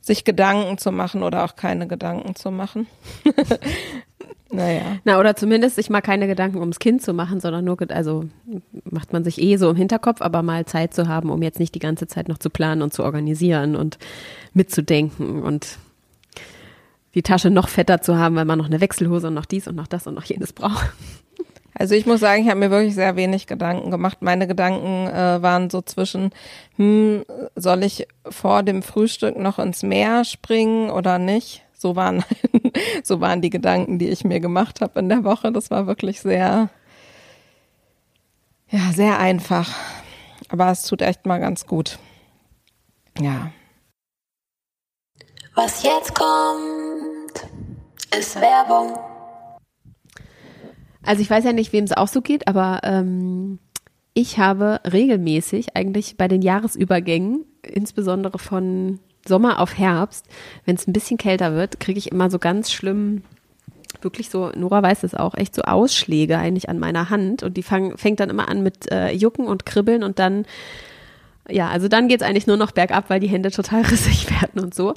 sich 0.00 0.24
Gedanken 0.24 0.78
zu 0.78 0.92
machen 0.92 1.22
oder 1.22 1.44
auch 1.44 1.56
keine 1.56 1.86
Gedanken 1.86 2.34
zu 2.34 2.50
machen. 2.50 2.86
naja. 4.50 4.98
Na, 5.04 5.18
oder 5.18 5.36
zumindest 5.36 5.76
sich 5.76 5.90
mal 5.90 6.00
keine 6.00 6.26
Gedanken 6.26 6.58
ums 6.58 6.78
Kind 6.78 7.02
zu 7.02 7.12
machen, 7.12 7.40
sondern 7.40 7.64
nur, 7.64 7.76
also 7.90 8.24
macht 8.84 9.12
man 9.12 9.24
sich 9.24 9.40
eh 9.40 9.56
so 9.56 9.70
im 9.70 9.76
Hinterkopf, 9.76 10.22
aber 10.22 10.42
mal 10.42 10.64
Zeit 10.64 10.94
zu 10.94 11.08
haben, 11.08 11.30
um 11.30 11.42
jetzt 11.42 11.58
nicht 11.58 11.74
die 11.74 11.80
ganze 11.80 12.06
Zeit 12.06 12.28
noch 12.28 12.38
zu 12.38 12.48
planen 12.48 12.82
und 12.82 12.94
zu 12.94 13.04
organisieren 13.04 13.76
und 13.76 13.98
mitzudenken 14.54 15.42
und 15.42 15.78
die 17.14 17.22
Tasche 17.22 17.50
noch 17.50 17.68
fetter 17.68 18.00
zu 18.00 18.18
haben, 18.18 18.36
weil 18.36 18.44
man 18.44 18.58
noch 18.58 18.66
eine 18.66 18.80
Wechselhose 18.80 19.28
und 19.28 19.34
noch 19.34 19.46
dies 19.46 19.66
und 19.66 19.76
noch 19.76 19.86
das 19.86 20.06
und 20.06 20.14
noch 20.14 20.24
jenes 20.24 20.52
braucht. 20.52 20.92
Also 21.74 21.94
ich 21.94 22.04
muss 22.04 22.20
sagen, 22.20 22.42
ich 22.42 22.48
habe 22.50 22.60
mir 22.60 22.70
wirklich 22.70 22.94
sehr 22.94 23.16
wenig 23.16 23.46
Gedanken 23.46 23.90
gemacht. 23.90 24.18
Meine 24.20 24.46
Gedanken 24.46 25.06
äh, 25.06 25.40
waren 25.40 25.70
so 25.70 25.80
zwischen, 25.80 26.30
hm, 26.76 27.24
soll 27.56 27.84
ich 27.84 28.06
vor 28.28 28.62
dem 28.62 28.82
Frühstück 28.82 29.38
noch 29.38 29.58
ins 29.58 29.82
Meer 29.82 30.24
springen 30.24 30.90
oder 30.90 31.18
nicht? 31.18 31.62
So 31.72 31.96
waren, 31.96 32.22
so 33.02 33.22
waren 33.22 33.40
die 33.40 33.48
Gedanken, 33.48 33.98
die 33.98 34.08
ich 34.08 34.24
mir 34.24 34.40
gemacht 34.40 34.82
habe 34.82 35.00
in 35.00 35.08
der 35.08 35.24
Woche. 35.24 35.52
Das 35.52 35.70
war 35.70 35.86
wirklich 35.86 36.20
sehr, 36.20 36.68
ja, 38.68 38.92
sehr 38.92 39.18
einfach. 39.18 39.70
Aber 40.50 40.70
es 40.70 40.82
tut 40.82 41.00
echt 41.00 41.24
mal 41.24 41.38
ganz 41.38 41.66
gut. 41.66 41.98
Ja. 43.18 43.52
Was 45.54 45.82
jetzt 45.82 46.14
kommt, 46.14 46.89
ist 48.18 48.40
Werbung. 48.40 48.98
Also 51.02 51.22
ich 51.22 51.30
weiß 51.30 51.44
ja 51.44 51.52
nicht, 51.52 51.72
wem 51.72 51.84
es 51.84 51.92
auch 51.92 52.08
so 52.08 52.20
geht, 52.20 52.46
aber 52.46 52.80
ähm, 52.82 53.58
ich 54.14 54.38
habe 54.38 54.80
regelmäßig 54.90 55.76
eigentlich 55.76 56.16
bei 56.16 56.28
den 56.28 56.42
Jahresübergängen, 56.42 57.44
insbesondere 57.62 58.38
von 58.38 59.00
Sommer 59.26 59.60
auf 59.60 59.78
Herbst, 59.78 60.26
wenn 60.64 60.76
es 60.76 60.86
ein 60.86 60.92
bisschen 60.92 61.18
kälter 61.18 61.54
wird, 61.54 61.80
kriege 61.80 61.98
ich 61.98 62.10
immer 62.10 62.30
so 62.30 62.38
ganz 62.38 62.72
schlimm, 62.72 63.22
wirklich 64.02 64.30
so, 64.30 64.50
Nora 64.54 64.82
weiß 64.82 65.02
es 65.04 65.14
auch, 65.14 65.34
echt 65.36 65.54
so 65.54 65.62
Ausschläge 65.62 66.38
eigentlich 66.38 66.68
an 66.68 66.78
meiner 66.78 67.10
Hand 67.10 67.42
und 67.42 67.56
die 67.56 67.62
fang, 67.62 67.96
fängt 67.96 68.20
dann 68.20 68.30
immer 68.30 68.48
an 68.48 68.62
mit 68.62 68.90
äh, 68.90 69.12
Jucken 69.12 69.46
und 69.46 69.66
Kribbeln 69.66 70.02
und 70.02 70.18
dann, 70.18 70.46
ja, 71.48 71.68
also 71.68 71.88
dann 71.88 72.08
geht 72.08 72.20
es 72.20 72.26
eigentlich 72.26 72.46
nur 72.46 72.56
noch 72.56 72.72
bergab, 72.72 73.10
weil 73.10 73.20
die 73.20 73.28
Hände 73.28 73.50
total 73.50 73.82
rissig 73.90 74.30
werden 74.30 74.62
und 74.62 74.74
so. 74.74 74.94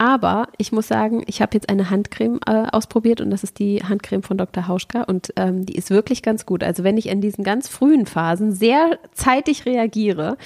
Aber 0.00 0.48
ich 0.56 0.72
muss 0.72 0.88
sagen, 0.88 1.22
ich 1.26 1.42
habe 1.42 1.50
jetzt 1.52 1.68
eine 1.68 1.90
Handcreme 1.90 2.40
äh, 2.46 2.64
ausprobiert 2.72 3.20
und 3.20 3.28
das 3.28 3.44
ist 3.44 3.58
die 3.58 3.82
Handcreme 3.86 4.22
von 4.22 4.38
Dr. 4.38 4.66
Hauschka 4.66 5.02
und 5.02 5.30
ähm, 5.36 5.66
die 5.66 5.74
ist 5.74 5.90
wirklich 5.90 6.22
ganz 6.22 6.46
gut. 6.46 6.64
Also 6.64 6.84
wenn 6.84 6.96
ich 6.96 7.10
in 7.10 7.20
diesen 7.20 7.44
ganz 7.44 7.68
frühen 7.68 8.06
Phasen 8.06 8.50
sehr 8.50 8.98
zeitig 9.12 9.66
reagiere 9.66 10.38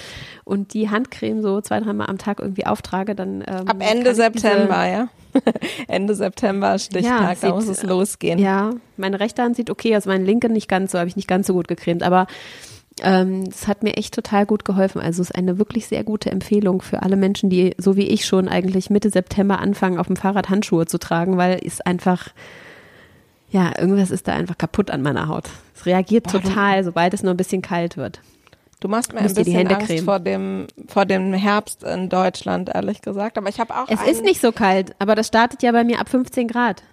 und 0.43 0.73
die 0.73 0.89
Handcreme 0.89 1.41
so 1.41 1.61
zwei, 1.61 1.79
dreimal 1.79 2.07
am 2.07 2.17
Tag 2.17 2.41
irgendwie 2.41 2.65
auftrage, 2.65 3.15
dann 3.15 3.45
ähm, 3.47 3.65
Ab 3.69 3.77
Ende 3.79 4.13
September, 4.13 4.89
ja. 4.89 5.07
Ende 5.87 6.15
September 6.15 6.77
Stichtag, 6.77 7.39
da 7.39 7.47
sieht, 7.47 7.55
muss 7.55 7.69
es 7.69 7.81
losgehen. 7.83 8.39
Ja, 8.39 8.71
meine 8.97 9.21
rechte 9.21 9.41
Hand 9.41 9.55
sieht 9.55 9.69
okay 9.69 9.95
aus, 9.95 10.05
meine 10.05 10.25
linke 10.25 10.49
nicht 10.49 10.67
ganz 10.67 10.91
so, 10.91 10.99
habe 10.99 11.07
ich 11.07 11.15
nicht 11.15 11.29
ganz 11.29 11.47
so 11.47 11.53
gut 11.53 11.69
gecremt, 11.69 12.03
aber 12.03 12.27
Ähm, 13.01 13.45
das 13.45 13.67
hat 13.67 13.83
mir 13.83 13.97
echt 13.97 14.13
total 14.13 14.45
gut 14.45 14.63
geholfen. 14.63 15.01
Also 15.01 15.21
es 15.21 15.29
ist 15.29 15.35
eine 15.35 15.57
wirklich 15.57 15.87
sehr 15.87 16.03
gute 16.03 16.31
Empfehlung 16.31 16.81
für 16.81 17.03
alle 17.03 17.17
Menschen, 17.17 17.49
die 17.49 17.75
so 17.77 17.97
wie 17.97 18.07
ich 18.07 18.25
schon 18.25 18.47
eigentlich 18.47 18.89
Mitte 18.89 19.09
September 19.09 19.59
anfangen, 19.59 19.97
auf 19.97 20.07
dem 20.07 20.15
Fahrrad 20.15 20.49
Handschuhe 20.49 20.85
zu 20.85 20.97
tragen, 20.97 21.37
weil 21.37 21.59
es 21.65 21.81
einfach, 21.81 22.29
ja, 23.49 23.73
irgendwas 23.77 24.11
ist 24.11 24.27
da 24.27 24.33
einfach 24.33 24.57
kaputt 24.57 24.91
an 24.91 25.01
meiner 25.01 25.27
Haut. 25.27 25.49
Es 25.75 25.85
reagiert 25.85 26.31
Boah, 26.31 26.41
total, 26.41 26.83
sobald 26.83 27.13
es 27.13 27.21
nur 27.21 27.33
ein 27.33 27.37
bisschen 27.37 27.61
kalt 27.61 27.97
wird. 27.97 28.21
Du 28.79 28.87
machst 28.87 29.13
mir 29.13 29.19
ein 29.19 29.33
bisschen 29.33 29.53
Hände 29.53 29.75
Angst 29.75 29.87
cremen. 29.87 30.05
vor 30.05 30.19
dem, 30.19 30.67
vor 30.87 31.05
dem 31.05 31.33
Herbst 31.33 31.83
in 31.83 32.07
Deutschland, 32.07 32.69
ehrlich 32.73 33.01
gesagt. 33.01 33.37
Aber 33.37 33.49
ich 33.49 33.59
habe 33.59 33.73
auch 33.73 33.87
Es 33.89 34.01
ist 34.07 34.23
nicht 34.23 34.39
so 34.39 34.51
kalt, 34.51 34.95
aber 34.99 35.15
das 35.15 35.27
startet 35.27 35.63
ja 35.63 35.71
bei 35.71 35.83
mir 35.83 35.99
ab 35.99 36.07
15 36.07 36.47
Grad. 36.47 36.83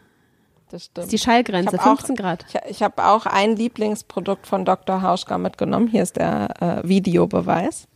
Das 0.72 0.80
Das 0.80 0.84
stimmt. 0.86 1.04
ist 1.04 1.12
die 1.12 1.18
Schallgrenze, 1.18 1.76
Ich 1.76 1.80
hab 1.82 1.86
auch- 1.86 1.96
15 1.98 2.16
Grad. 2.16 2.44
Ich, 2.48 2.70
ich 2.70 2.82
habe 2.82 3.04
auch 3.06 3.26
ein 3.26 3.54
Lieblingsprodukt 3.56 4.46
von 4.46 4.64
Dr. 4.64 5.02
Hauschka 5.02 5.38
mitgenommen. 5.38 5.86
Hier 5.88 6.02
ist 6.02 6.16
der 6.16 6.82
äh, 6.84 6.88
Videobeweis. 6.88 7.86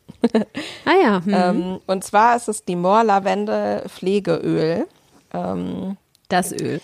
Ah 0.85 0.93
ja, 1.03 1.21
hm. 1.25 1.35
Ähm, 1.35 1.81
und 1.87 2.05
zwar 2.05 2.37
ist 2.37 2.49
es 2.49 2.65
die 2.65 2.77
Moor-Lavende 2.77 3.85
Pflegeöl. 3.89 4.87
Ähm, 5.35 5.97
das 6.29 6.53
Öl. 6.53 6.81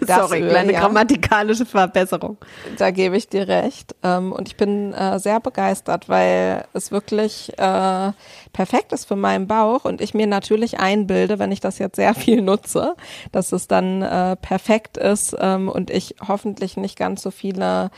Das 0.00 0.16
Sorry, 0.28 0.42
Öl, 0.42 0.50
kleine 0.50 0.72
ja. 0.72 0.80
grammatikalische 0.80 1.66
Verbesserung. 1.66 2.36
da 2.78 2.90
gebe 2.90 3.16
ich 3.16 3.28
dir 3.28 3.48
recht. 3.48 3.94
Ähm, 4.02 4.32
und 4.32 4.48
ich 4.48 4.56
bin 4.56 4.92
äh, 4.92 5.18
sehr 5.18 5.40
begeistert, 5.40 6.08
weil 6.08 6.64
es 6.72 6.92
wirklich 6.92 7.52
äh, 7.58 8.12
perfekt 8.52 8.92
ist 8.92 9.06
für 9.06 9.16
meinen 9.16 9.46
Bauch 9.46 9.84
und 9.84 10.00
ich 10.00 10.14
mir 10.14 10.26
natürlich 10.26 10.78
einbilde, 10.78 11.38
wenn 11.38 11.52
ich 11.52 11.60
das 11.60 11.78
jetzt 11.78 11.96
sehr 11.96 12.14
viel 12.14 12.42
nutze, 12.42 12.94
dass 13.32 13.52
es 13.52 13.68
dann 13.68 14.02
äh, 14.02 14.36
perfekt 14.36 14.96
ist 14.96 15.36
ähm, 15.38 15.68
und 15.68 15.90
ich 15.90 16.16
hoffentlich 16.26 16.76
nicht 16.76 16.98
ganz 16.98 17.22
so 17.22 17.30
viele 17.30 17.90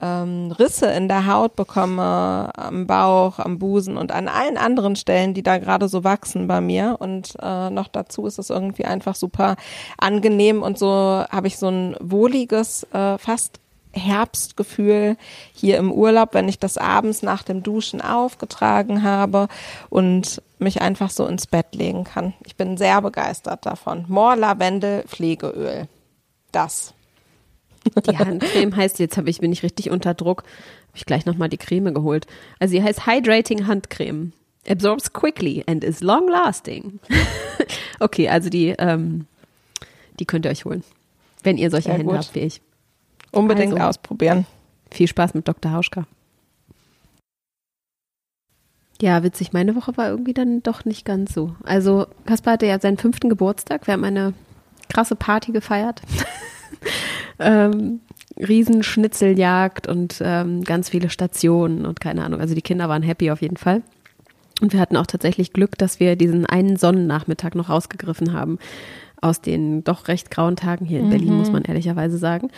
ähm, 0.00 0.52
Risse 0.52 0.86
in 0.86 1.08
der 1.08 1.26
Haut 1.26 1.56
bekomme, 1.56 2.50
am 2.56 2.86
Bauch, 2.86 3.38
am 3.38 3.58
Busen 3.58 3.96
und 3.96 4.12
an 4.12 4.28
allen 4.28 4.56
anderen 4.56 4.96
Stellen, 4.96 5.34
die 5.34 5.42
da 5.42 5.58
gerade 5.58 5.88
so 5.88 6.04
wachsen 6.04 6.46
bei 6.46 6.60
mir. 6.60 6.96
Und 6.98 7.36
äh, 7.40 7.70
noch 7.70 7.88
dazu 7.88 8.26
ist 8.26 8.38
es 8.38 8.50
irgendwie 8.50 8.84
einfach 8.84 9.14
super 9.14 9.56
angenehm 9.98 10.62
und 10.62 10.78
so 10.78 11.24
habe 11.30 11.46
ich 11.46 11.58
so 11.58 11.68
ein 11.68 11.96
wohliges, 12.00 12.84
äh, 12.92 13.18
fast 13.18 13.60
Herbstgefühl 13.92 15.16
hier 15.52 15.78
im 15.78 15.92
Urlaub, 15.92 16.34
wenn 16.34 16.48
ich 16.48 16.58
das 16.58 16.78
abends 16.78 17.22
nach 17.22 17.42
dem 17.42 17.62
Duschen 17.62 18.00
aufgetragen 18.00 19.02
habe 19.02 19.48
und 19.88 20.42
mich 20.58 20.80
einfach 20.80 21.10
so 21.10 21.26
ins 21.26 21.46
Bett 21.46 21.74
legen 21.74 22.04
kann. 22.04 22.34
Ich 22.44 22.56
bin 22.56 22.76
sehr 22.76 23.02
begeistert 23.02 23.66
davon. 23.66 24.04
Moor 24.08 24.36
Lavendel 24.36 25.02
Pflegeöl. 25.08 25.88
Das. 26.52 26.94
Die 28.06 28.18
Handcreme 28.18 28.76
heißt, 28.76 28.98
jetzt 28.98 29.16
habe 29.16 29.30
ich, 29.30 29.40
bin 29.40 29.52
ich 29.52 29.62
richtig 29.62 29.90
unter 29.90 30.14
Druck, 30.14 30.42
habe 30.42 30.96
ich 30.96 31.06
gleich 31.06 31.26
nochmal 31.26 31.48
die 31.48 31.56
Creme 31.56 31.94
geholt. 31.94 32.26
Also 32.58 32.72
sie 32.72 32.82
heißt 32.82 33.06
Hydrating 33.06 33.66
Handcreme. 33.66 34.32
Absorbs 34.68 35.12
quickly 35.12 35.64
and 35.66 35.82
is 35.82 36.00
long 36.02 36.28
lasting. 36.28 37.00
okay, 38.00 38.28
also 38.28 38.50
die, 38.50 38.74
ähm, 38.78 39.26
die 40.18 40.26
könnt 40.26 40.44
ihr 40.44 40.50
euch 40.50 40.64
holen. 40.66 40.84
Wenn 41.42 41.56
ihr 41.56 41.70
solche 41.70 41.84
Sehr 41.84 41.94
Hände 41.94 42.06
gut. 42.12 42.16
habt 42.18 42.34
wie 42.34 42.40
ich. 42.40 42.60
Unbedingt 43.32 43.72
Also. 43.74 43.84
ausprobieren. 43.84 44.46
Viel 44.90 45.08
Spaß 45.08 45.34
mit 45.34 45.48
Dr. 45.48 45.72
Hauschka. 45.72 46.04
Ja, 49.00 49.22
witzig. 49.22 49.52
Meine 49.52 49.74
Woche 49.76 49.96
war 49.96 50.10
irgendwie 50.10 50.34
dann 50.34 50.62
doch 50.62 50.84
nicht 50.84 51.06
ganz 51.06 51.32
so. 51.32 51.54
Also, 51.62 52.06
Kaspar 52.26 52.54
hatte 52.54 52.66
ja 52.66 52.78
seinen 52.78 52.98
fünften 52.98 53.30
Geburtstag. 53.30 53.86
Wir 53.86 53.94
haben 53.94 54.04
eine 54.04 54.34
krasse 54.92 55.16
Party 55.16 55.52
gefeiert. 55.52 56.02
ähm, 57.38 58.00
Riesenschnitzeljagd 58.36 59.86
und 59.86 60.20
ähm, 60.24 60.64
ganz 60.64 60.88
viele 60.88 61.10
Stationen 61.10 61.84
und 61.84 62.00
keine 62.00 62.24
Ahnung. 62.24 62.40
Also 62.40 62.54
die 62.54 62.62
Kinder 62.62 62.88
waren 62.88 63.02
happy 63.02 63.30
auf 63.30 63.42
jeden 63.42 63.56
Fall. 63.56 63.82
Und 64.60 64.72
wir 64.72 64.80
hatten 64.80 64.96
auch 64.96 65.06
tatsächlich 65.06 65.52
Glück, 65.52 65.78
dass 65.78 66.00
wir 66.00 66.16
diesen 66.16 66.46
einen 66.46 66.76
Sonnennachmittag 66.76 67.54
noch 67.54 67.70
rausgegriffen 67.70 68.32
haben 68.32 68.58
aus 69.22 69.40
den 69.40 69.84
doch 69.84 70.08
recht 70.08 70.30
grauen 70.30 70.56
Tagen 70.56 70.86
hier 70.86 71.00
in 71.00 71.10
Berlin, 71.10 71.34
muss 71.34 71.52
man 71.52 71.62
ehrlicherweise 71.62 72.16
sagen. 72.16 72.50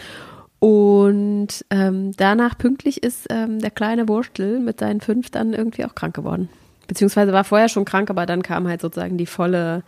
Und 0.60 1.64
ähm, 1.70 2.12
danach 2.16 2.56
pünktlich 2.56 3.02
ist 3.02 3.26
ähm, 3.30 3.58
der 3.58 3.72
kleine 3.72 4.08
Wurstel 4.08 4.60
mit 4.60 4.78
seinen 4.78 5.00
fünf 5.00 5.28
dann 5.30 5.54
irgendwie 5.54 5.84
auch 5.84 5.96
krank 5.96 6.14
geworden. 6.14 6.48
Beziehungsweise 6.86 7.32
war 7.32 7.42
vorher 7.42 7.68
schon 7.68 7.84
krank, 7.84 8.10
aber 8.10 8.26
dann 8.26 8.42
kam 8.42 8.68
halt 8.68 8.80
sozusagen 8.80 9.18
die 9.18 9.26
volle 9.26 9.82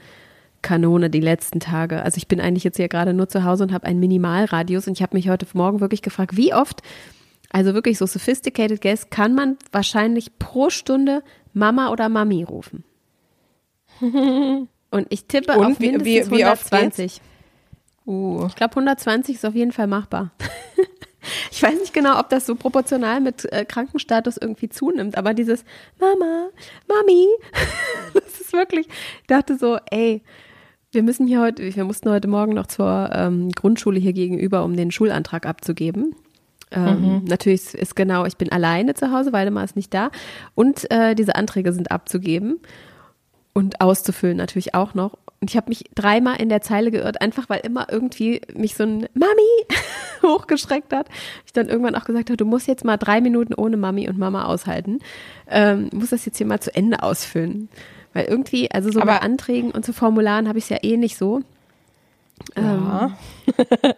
Kanone 0.65 1.11
die 1.11 1.21
letzten 1.21 1.61
Tage. 1.61 2.03
Also 2.03 2.17
ich 2.17 2.27
bin 2.27 2.41
eigentlich 2.41 2.65
jetzt 2.65 2.79
hier 2.79 2.89
gerade 2.89 3.13
nur 3.13 3.29
zu 3.29 3.45
Hause 3.45 3.63
und 3.65 3.73
habe 3.73 3.87
einen 3.87 4.01
Minimalradius 4.01 4.89
und 4.89 4.95
ich 4.95 5.03
habe 5.03 5.17
mich 5.17 5.29
heute 5.29 5.47
Morgen 5.53 5.81
wirklich 5.81 6.03
gefragt, 6.03 6.37
wie 6.37 6.53
oft, 6.55 6.83
also 7.53 7.75
wirklich 7.75 7.99
so 7.99 8.07
sophisticated 8.07 8.81
guess, 8.81 9.11
kann 9.11 9.35
man 9.35 9.59
wahrscheinlich 9.71 10.39
pro 10.39 10.71
Stunde 10.71 11.23
Mama 11.53 11.91
oder 11.91 12.09
Mami 12.09 12.43
rufen? 12.43 12.83
Und 14.91 15.07
ich 15.11 15.27
tippe 15.27 15.53
Und 15.59 15.65
auf 15.73 15.81
wie- 15.81 15.91
mindestens 15.93 16.31
wie- 16.33 16.39
wie 16.39 16.45
oft 16.47 16.73
120. 16.73 17.21
Uh. 18.07 18.47
Ich 18.49 18.55
glaube, 18.57 18.73
120 18.73 19.37
ist 19.37 19.45
auf 19.47 19.55
jeden 19.55 19.73
Fall 19.73 19.87
machbar. 19.87 20.31
ich 21.51 21.63
weiß 21.63 21.79
nicht 21.81 21.95
genau, 21.95 22.19
ob 22.21 22.29
das 22.29 22.47
so 22.47 22.55
proportional 22.55 23.21
mit 23.21 23.51
äh, 23.53 23.65
Krankenstatus 23.65 24.37
irgendwie 24.37 24.69
zunimmt, 24.69 25.17
aber 25.17 25.35
dieses 25.35 25.65
Mama, 25.99 26.49
Mami, 26.89 27.27
das 28.15 28.41
ist 28.41 28.53
wirklich, 28.53 28.87
ich 28.89 29.27
dachte 29.27 29.57
so, 29.57 29.79
ey, 29.91 30.23
wir 30.95 31.03
müssen 31.03 31.27
hier 31.27 31.41
heute, 31.41 31.75
wir 31.75 31.85
mussten 31.85 32.11
heute 32.11 32.29
Morgen 32.29 32.55
noch 32.55 32.67
zur 32.67 33.11
ähm, 33.13 33.51
Grundschule 33.51 33.99
hier 33.99 34.13
gegenüber, 34.13 34.65
um 34.65 34.77
den 34.77 34.91
Schulantrag 34.91 35.47
abzugeben. 35.47 36.15
Ähm, 36.71 37.23
Natürlich 37.29 37.63
ist- 37.63 37.75
ist 37.75 37.97
genau, 37.97 38.25
ich 38.25 38.37
bin 38.37 38.51
alleine 38.51 38.95
zu 38.95 39.13
Hause, 39.13 39.33
Waldemar 39.33 39.65
ist 39.65 39.77
nicht 39.77 39.93
da. 39.95 40.11
Und 40.55 40.91
äh, 40.91 41.15
diese 41.15 41.37
Anträge 41.37 41.73
sind 41.73 41.91
abzugeben 41.93 42.59
und 43.53 43.81
auszufüllen 43.81 44.37
natürlich 44.37 44.75
auch 44.75 44.95
noch. 44.95 45.15
Und 45.41 45.51
ich 45.51 45.57
habe 45.57 45.69
mich 45.69 45.85
dreimal 45.95 46.41
in 46.41 46.49
der 46.49 46.63
Zeile 46.63 46.91
geirrt, 46.91 47.21
einfach 47.21 47.49
weil 47.51 47.61
immer 47.61 47.87
irgendwie 47.93 48.41
mich 48.57 48.75
so 48.75 48.85
ein 48.85 49.07
Mami 49.15 49.67
hochgeschreckt 50.23 50.93
hat. 50.93 51.09
Ich 51.47 51.53
dann 51.53 51.69
irgendwann 51.69 51.95
auch 51.95 52.05
gesagt 52.07 52.31
habe, 52.31 52.37
du 52.37 52.47
musst 52.47 52.67
jetzt 52.67 52.85
mal 52.85 52.97
drei 52.97 53.21
Minuten 53.21 53.55
ohne 53.55 53.77
Mami 53.77 54.09
und 54.09 54.19
Mama 54.19 54.45
aushalten. 54.47 55.01
Ähm, 55.49 55.91
muss 55.93 56.11
das 56.11 56.25
jetzt 56.25 56.39
hier 56.39 56.47
mal 56.47 56.61
zu 56.61 56.75
Ende 56.75 57.03
ausfüllen. 57.03 57.69
Weil 58.15 58.25
irgendwie, 58.27 58.71
also 58.71 58.91
so 58.91 59.01
Aber- 59.01 59.13
bei 59.13 59.21
Anträgen 59.21 59.71
und 59.71 59.85
so 59.85 59.93
Formularen 59.93 60.49
habe 60.49 60.57
ich 60.59 60.65
es 60.65 60.71
ja 60.71 60.79
eh 60.83 60.97
nicht 60.97 61.17
so. 61.19 61.43
Ja. 62.57 63.17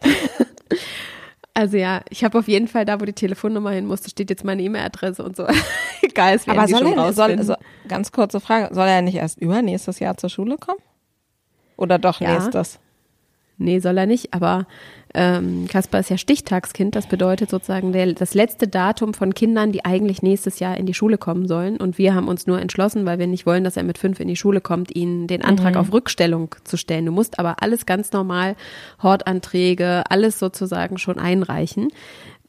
Also 1.55 1.79
ja, 1.79 2.03
ich 2.11 2.23
habe 2.23 2.39
auf 2.39 2.49
jeden 2.49 2.69
Fall 2.69 2.85
da, 2.85 3.01
wo 3.01 3.07
die 3.07 3.15
Telefonnummer 3.15 3.71
hin 3.71 3.87
musste, 3.87 4.11
steht 4.11 4.29
jetzt 4.29 4.45
meine 4.45 4.61
E-Mail-Adresse 4.63 5.25
und 5.25 5.37
so. 5.37 5.47
Egal, 6.03 6.35
es 6.37 6.47
Aber 6.47 6.69
soll 6.69 6.81
schon 6.81 6.99
er, 6.99 7.13
soll, 7.15 7.25
rausfinden. 7.31 7.47
so, 7.47 7.55
ganz 7.89 8.13
kurze 8.13 8.41
Frage, 8.41 8.75
soll 8.75 8.87
er 8.87 9.01
nicht 9.01 9.15
erst 9.15 9.39
übernächstes 9.41 9.99
Jahr 9.99 10.19
zur 10.19 10.29
Schule 10.29 10.59
kommen? 10.59 10.81
Oder 11.79 11.99
doch 11.99 12.21
Ja. 12.21 12.35
nächstes? 12.35 12.79
Nee, 13.57 13.79
soll 13.79 13.97
er 13.97 14.05
nicht, 14.05 14.35
aber 14.35 14.67
ähm, 15.19 15.67
Kaspar 15.67 16.01
ist 16.01 16.11
ja 16.11 16.19
Stichtagskind, 16.19 16.95
das 16.95 17.07
bedeutet 17.07 17.49
sozusagen 17.49 17.93
der, 17.93 18.13
das 18.13 18.35
letzte 18.35 18.69
Datum 18.69 19.15
von 19.15 19.33
Kindern, 19.33 19.73
die 19.73 19.83
eigentlich 19.83 20.21
nächstes 20.21 20.59
Jahr 20.59 20.77
in 20.77 20.85
die 20.85 20.93
Schule 20.93 21.17
kommen 21.17 21.49
sollen. 21.49 21.79
Und 21.79 21.97
wir 21.97 22.15
haben 22.15 22.29
uns 22.29 22.47
nur 22.47 22.61
entschlossen, 22.61 23.07
weil 23.07 23.19
wir 23.19 23.27
nicht 23.27 23.47
wollen, 23.47 23.65
dass 23.65 23.79
er 23.79 23.83
mit 23.83 23.97
fünf 23.97 24.21
in 24.21 24.29
die 24.29 24.37
Schule 24.37 24.61
kommt, 24.61 24.95
ihn 24.95 25.27
den 25.27 25.43
Antrag 25.43 25.77
auf 25.77 25.91
Rückstellung 25.91 26.55
zu 26.65 26.77
stellen. 26.77 27.07
Du 27.07 27.13
musst 27.13 27.39
aber 27.39 27.63
alles 27.63 27.87
ganz 27.87 28.13
normal, 28.13 28.57
Hortanträge, 29.03 30.05
alles 30.11 30.39
sozusagen 30.39 30.99
schon 30.99 31.19
einreichen, 31.19 31.89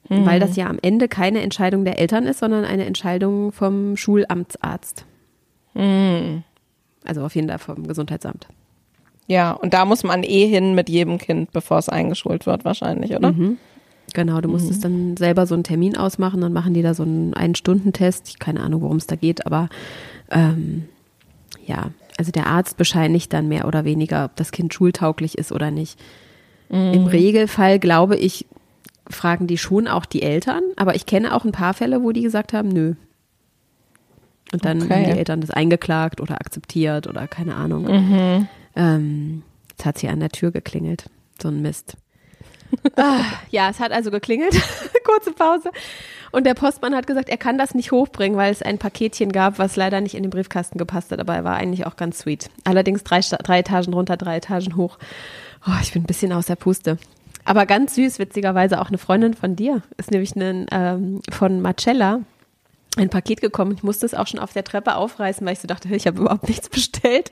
weil 0.09 0.39
das 0.41 0.57
ja 0.57 0.67
am 0.67 0.79
Ende 0.81 1.07
keine 1.07 1.41
Entscheidung 1.41 1.85
der 1.85 1.99
Eltern 1.99 2.25
ist, 2.25 2.39
sondern 2.39 2.65
eine 2.65 2.85
Entscheidung 2.85 3.53
vom 3.53 3.95
Schulamtsarzt. 3.95 5.05
Also 7.05 7.23
auf 7.23 7.33
jeden 7.33 7.47
Fall 7.47 7.59
vom 7.59 7.87
Gesundheitsamt. 7.87 8.47
Ja, 9.27 9.51
und 9.51 9.73
da 9.73 9.85
muss 9.85 10.03
man 10.03 10.23
eh 10.23 10.47
hin 10.47 10.73
mit 10.73 10.89
jedem 10.89 11.17
Kind, 11.17 11.51
bevor 11.51 11.77
es 11.79 11.89
eingeschult 11.89 12.45
wird, 12.45 12.63
wahrscheinlich, 12.65 13.11
oder? 13.15 13.33
Genau, 14.13 14.39
du 14.39 14.47
musstest 14.47 14.85
dann 14.85 15.17
selber 15.17 15.45
so 15.45 15.53
einen 15.53 15.65
Termin 15.65 15.97
ausmachen, 15.97 16.39
dann 16.39 16.53
machen 16.53 16.73
die 16.73 16.81
da 16.81 16.93
so 16.93 17.03
einen 17.03 17.33
Einen-Stunden-Test. 17.33 18.29
Ich 18.29 18.39
keine 18.39 18.61
Ahnung, 18.61 18.81
worum 18.81 18.97
es 18.97 19.05
da 19.07 19.17
geht, 19.17 19.45
aber 19.45 19.67
ähm, 20.31 20.87
ja, 21.65 21.89
also 22.17 22.31
der 22.31 22.47
Arzt 22.47 22.77
bescheinigt 22.77 23.33
dann 23.33 23.49
mehr 23.49 23.67
oder 23.67 23.83
weniger, 23.83 24.25
ob 24.25 24.35
das 24.37 24.51
Kind 24.51 24.73
schultauglich 24.73 25.37
ist 25.37 25.51
oder 25.51 25.71
nicht. 25.71 25.99
Im 26.69 27.05
Regelfall, 27.07 27.79
glaube 27.79 28.15
ich, 28.17 28.45
fragen 29.09 29.47
die 29.47 29.57
schon 29.57 29.87
auch 29.87 30.05
die 30.05 30.21
Eltern, 30.21 30.63
aber 30.75 30.95
ich 30.95 31.05
kenne 31.05 31.33
auch 31.35 31.45
ein 31.45 31.51
paar 31.53 31.73
Fälle, 31.73 32.01
wo 32.03 32.11
die 32.11 32.21
gesagt 32.21 32.51
haben, 32.53 32.69
nö. 32.69 32.95
Und 34.53 34.65
dann 34.65 34.81
Okay. 34.81 34.93
haben 34.93 35.03
die 35.05 35.17
Eltern 35.19 35.41
das 35.41 35.49
eingeklagt 35.51 36.19
oder 36.21 36.35
akzeptiert 36.35 37.07
oder 37.07 37.27
keine 37.27 37.55
Ahnung. 37.55 38.47
Ähm, 38.77 39.43
jetzt 39.71 39.85
hat 39.85 39.97
sie 39.97 40.07
an 40.07 40.19
der 40.19 40.29
Tür 40.29 40.51
geklingelt. 40.51 41.09
So 41.41 41.49
ein 41.49 41.61
Mist. 41.61 41.97
ah, 42.95 43.23
ja, 43.49 43.69
es 43.69 43.79
hat 43.79 43.91
also 43.91 44.11
geklingelt. 44.11 44.53
Kurze 45.03 45.31
Pause. 45.31 45.71
Und 46.31 46.45
der 46.45 46.53
Postmann 46.53 46.95
hat 46.95 47.07
gesagt, 47.07 47.29
er 47.29 47.37
kann 47.37 47.57
das 47.57 47.73
nicht 47.73 47.91
hochbringen, 47.91 48.37
weil 48.37 48.51
es 48.51 48.61
ein 48.61 48.77
Paketchen 48.77 49.31
gab, 49.31 49.57
was 49.57 49.75
leider 49.75 50.01
nicht 50.01 50.13
in 50.13 50.23
den 50.23 50.29
Briefkasten 50.29 50.77
gepasst 50.77 51.11
hat. 51.11 51.19
Aber 51.19 51.35
er 51.35 51.43
war 51.43 51.55
eigentlich 51.55 51.85
auch 51.87 51.95
ganz 51.95 52.19
sweet. 52.19 52.49
Allerdings 52.65 53.03
drei, 53.03 53.21
drei 53.21 53.59
Etagen 53.59 53.93
runter, 53.93 54.15
drei 54.15 54.37
Etagen 54.37 54.75
hoch. 54.75 54.97
Oh, 55.65 55.71
ich 55.81 55.93
bin 55.93 56.03
ein 56.03 56.07
bisschen 56.07 56.31
aus 56.33 56.45
der 56.45 56.55
Puste. 56.55 56.97
Aber 57.45 57.65
ganz 57.65 57.95
süß, 57.95 58.19
witzigerweise 58.19 58.81
auch 58.81 58.89
eine 58.89 58.97
Freundin 58.97 59.33
von 59.33 59.55
dir. 59.55 59.81
Ist 59.97 60.11
nämlich 60.11 60.35
eine, 60.35 60.65
ähm, 60.71 61.21
von 61.31 61.61
Marcella. 61.61 62.19
ein 62.97 63.09
Paket 63.09 63.41
gekommen. 63.41 63.73
Ich 63.75 63.83
musste 63.83 64.05
es 64.05 64.13
auch 64.13 64.27
schon 64.27 64.39
auf 64.39 64.53
der 64.53 64.63
Treppe 64.63 64.95
aufreißen, 64.95 65.45
weil 65.45 65.53
ich 65.53 65.59
so 65.59 65.67
dachte, 65.67 65.87
ich 65.95 66.07
habe 66.07 66.19
überhaupt 66.19 66.47
nichts 66.47 66.67
bestellt. 66.69 67.31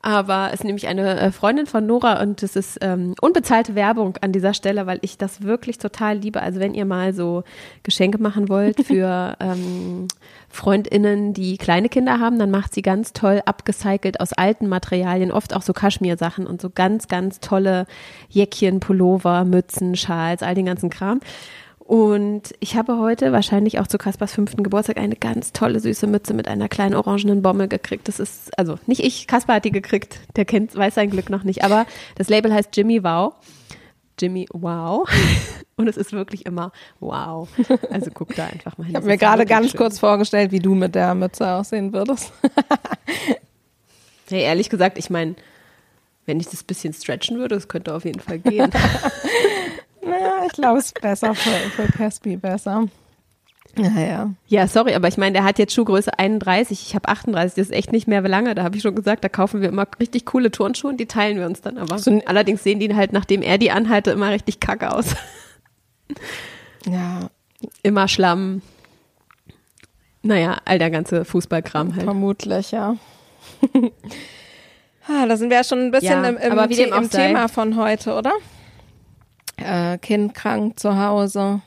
Aber 0.00 0.48
es 0.48 0.60
ist 0.60 0.64
nämlich 0.64 0.86
eine 0.86 1.18
äh, 1.18 1.32
Freundin 1.32 1.66
von 1.66 1.84
Nora 1.84 2.22
und 2.22 2.42
es 2.44 2.54
ist 2.54 2.78
ähm, 2.82 3.14
unbezahlte 3.20 3.74
Werbung 3.74 4.16
an 4.20 4.30
dieser 4.30 4.54
Stelle, 4.54 4.86
weil 4.86 5.00
ich 5.02 5.18
das 5.18 5.42
wirklich 5.42 5.78
total 5.78 6.18
liebe. 6.18 6.40
Also 6.40 6.60
wenn 6.60 6.72
ihr 6.72 6.84
mal 6.84 7.12
so 7.12 7.42
Geschenke 7.82 8.18
machen 8.18 8.48
wollt 8.48 8.80
für 8.86 9.36
ähm, 9.40 10.06
FreundInnen, 10.48 11.34
die 11.34 11.58
kleine 11.58 11.88
Kinder 11.88 12.20
haben, 12.20 12.38
dann 12.38 12.50
macht 12.50 12.74
sie 12.74 12.82
ganz 12.82 13.12
toll 13.12 13.42
abgecycelt 13.44 14.20
aus 14.20 14.32
alten 14.32 14.68
Materialien, 14.68 15.32
oft 15.32 15.54
auch 15.54 15.62
so 15.62 15.72
Kaschmir-Sachen 15.72 16.46
und 16.46 16.60
so 16.60 16.70
ganz, 16.70 17.08
ganz 17.08 17.40
tolle 17.40 17.86
Jäckchen, 18.28 18.78
Pullover, 18.78 19.44
Mützen, 19.44 19.96
Schals, 19.96 20.44
all 20.44 20.54
den 20.54 20.66
ganzen 20.66 20.90
Kram. 20.90 21.20
Und 21.88 22.54
ich 22.60 22.76
habe 22.76 22.98
heute 22.98 23.32
wahrscheinlich 23.32 23.78
auch 23.78 23.86
zu 23.86 23.96
Kaspers 23.96 24.34
fünften 24.34 24.62
Geburtstag 24.62 24.98
eine 24.98 25.16
ganz 25.16 25.54
tolle 25.54 25.80
süße 25.80 26.06
Mütze 26.06 26.34
mit 26.34 26.46
einer 26.46 26.68
kleinen 26.68 26.94
orangenen 26.94 27.40
Bommel 27.40 27.66
gekriegt. 27.66 28.08
Das 28.08 28.20
ist, 28.20 28.50
also 28.58 28.78
nicht 28.84 29.02
ich, 29.02 29.26
Kasper 29.26 29.54
hat 29.54 29.64
die 29.64 29.70
gekriegt. 29.70 30.20
Der 30.36 30.44
kennt, 30.44 30.76
weiß 30.76 30.96
sein 30.96 31.08
Glück 31.08 31.30
noch 31.30 31.44
nicht. 31.44 31.64
Aber 31.64 31.86
das 32.16 32.28
Label 32.28 32.52
heißt 32.52 32.76
Jimmy 32.76 33.02
Wow. 33.02 33.32
Jimmy 34.20 34.46
Wow. 34.52 35.08
Und 35.76 35.88
es 35.88 35.96
ist 35.96 36.12
wirklich 36.12 36.44
immer 36.44 36.72
wow. 37.00 37.48
Also 37.90 38.10
guck 38.12 38.34
da 38.34 38.48
einfach 38.48 38.76
mal 38.76 38.84
hin. 38.84 38.90
Ich 38.92 38.96
habe 38.96 39.06
mir 39.06 39.16
gerade 39.16 39.46
ganz 39.46 39.70
schön. 39.70 39.78
kurz 39.78 39.98
vorgestellt, 39.98 40.52
wie 40.52 40.58
du 40.58 40.74
mit 40.74 40.94
der 40.94 41.14
Mütze 41.14 41.50
aussehen 41.50 41.94
würdest. 41.94 42.34
hey, 44.28 44.42
ehrlich 44.42 44.68
gesagt, 44.68 44.98
ich 44.98 45.08
meine, 45.08 45.36
wenn 46.26 46.38
ich 46.38 46.48
das 46.48 46.64
bisschen 46.64 46.92
stretchen 46.92 47.38
würde, 47.38 47.54
das 47.54 47.66
könnte 47.66 47.94
auf 47.94 48.04
jeden 48.04 48.20
Fall 48.20 48.40
gehen. 48.40 48.70
Naja, 50.02 50.42
ich 50.46 50.52
glaube, 50.52 50.78
es 50.78 50.86
ist 50.86 51.00
besser 51.00 51.34
für, 51.34 51.50
für 51.70 51.92
Caspi 51.92 52.36
besser. 52.36 52.88
Naja. 53.76 54.32
Ja, 54.46 54.66
sorry, 54.66 54.94
aber 54.94 55.08
ich 55.08 55.18
meine, 55.18 55.34
der 55.34 55.44
hat 55.44 55.58
jetzt 55.58 55.74
Schuhgröße 55.74 56.18
31, 56.18 56.82
ich 56.82 56.94
habe 56.94 57.08
38, 57.08 57.54
das 57.54 57.68
ist 57.68 57.72
echt 57.72 57.92
nicht 57.92 58.08
mehr 58.08 58.22
lange. 58.22 58.54
Da 58.54 58.64
habe 58.64 58.76
ich 58.76 58.82
schon 58.82 58.94
gesagt, 58.94 59.22
da 59.22 59.28
kaufen 59.28 59.60
wir 59.60 59.68
immer 59.68 59.86
richtig 60.00 60.26
coole 60.26 60.50
Turnschuhe 60.50 60.90
und 60.90 60.98
die 60.98 61.06
teilen 61.06 61.38
wir 61.38 61.46
uns 61.46 61.60
dann 61.60 61.78
aber. 61.78 61.98
So, 61.98 62.20
allerdings 62.26 62.64
sehen 62.64 62.80
die 62.80 62.94
halt, 62.94 63.12
nachdem 63.12 63.42
er 63.42 63.58
die 63.58 63.70
anhalte, 63.70 64.10
immer 64.10 64.30
richtig 64.30 64.60
kacke 64.60 64.92
aus. 64.92 65.14
Ja. 66.86 67.28
Immer 67.82 68.08
Schlamm. 68.08 68.62
Naja, 70.22 70.58
all 70.64 70.78
der 70.78 70.90
ganze 70.90 71.24
Fußballkram 71.24 71.94
halt. 71.94 72.04
Vermutlich, 72.04 72.70
ja. 72.70 72.96
ah, 75.06 75.26
da 75.26 75.36
sind 75.36 75.50
wir 75.50 75.58
ja 75.58 75.64
schon 75.64 75.80
ein 75.80 75.90
bisschen 75.90 76.22
ja, 76.22 76.28
im, 76.28 76.36
im, 76.36 76.92
im 76.92 77.10
Thema 77.10 77.48
von 77.48 77.76
heute, 77.76 78.14
oder? 78.14 78.32
Äh, 79.58 79.98
Kind 79.98 80.34
krank 80.34 80.78
zu 80.78 80.98
Hause. 80.98 81.60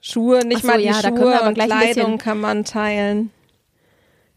Schuhe, 0.00 0.44
nicht 0.46 0.62
so, 0.62 0.68
mal 0.68 0.78
die 0.78 0.84
ja, 0.84 0.94
Schuhe 0.94 1.42
und 1.42 1.54
Kleidung 1.54 2.18
kann 2.18 2.40
man 2.40 2.64
teilen. 2.64 3.30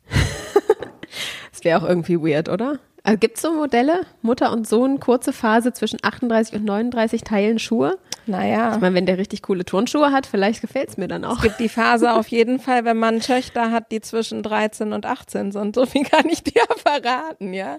das 1.51 1.63
wäre 1.63 1.81
auch 1.81 1.87
irgendwie 1.87 2.19
weird, 2.19 2.49
oder? 2.49 2.79
Also 3.03 3.17
Gibt 3.17 3.37
es 3.37 3.41
so 3.41 3.53
Modelle? 3.53 4.01
Mutter 4.21 4.51
und 4.51 4.67
Sohn, 4.67 4.99
kurze 4.99 5.33
Phase 5.33 5.73
zwischen 5.73 5.99
38 6.01 6.55
und 6.55 6.65
39 6.65 7.23
teilen 7.23 7.57
Schuhe? 7.57 7.97
Naja. 8.27 8.75
Ich 8.75 8.81
meine, 8.81 8.95
wenn 8.95 9.05
der 9.07 9.17
richtig 9.17 9.41
coole 9.41 9.65
Turnschuhe 9.65 10.11
hat, 10.11 10.27
vielleicht 10.27 10.61
gefällt 10.61 10.89
es 10.89 10.97
mir 10.97 11.07
dann 11.07 11.25
auch. 11.25 11.37
Es 11.37 11.41
gibt 11.41 11.59
die 11.59 11.69
Phase 11.69 12.13
auf 12.13 12.27
jeden 12.27 12.59
Fall, 12.59 12.85
wenn 12.85 12.97
man 12.97 13.19
Töchter 13.19 13.71
hat, 13.71 13.91
die 13.91 14.01
zwischen 14.01 14.43
13 14.43 14.93
und 14.93 15.05
18 15.05 15.51
sind. 15.51 15.75
So 15.75 15.85
viel 15.85 16.03
kann 16.03 16.29
ich 16.29 16.43
dir 16.43 16.61
verraten, 16.77 17.53
ja. 17.53 17.77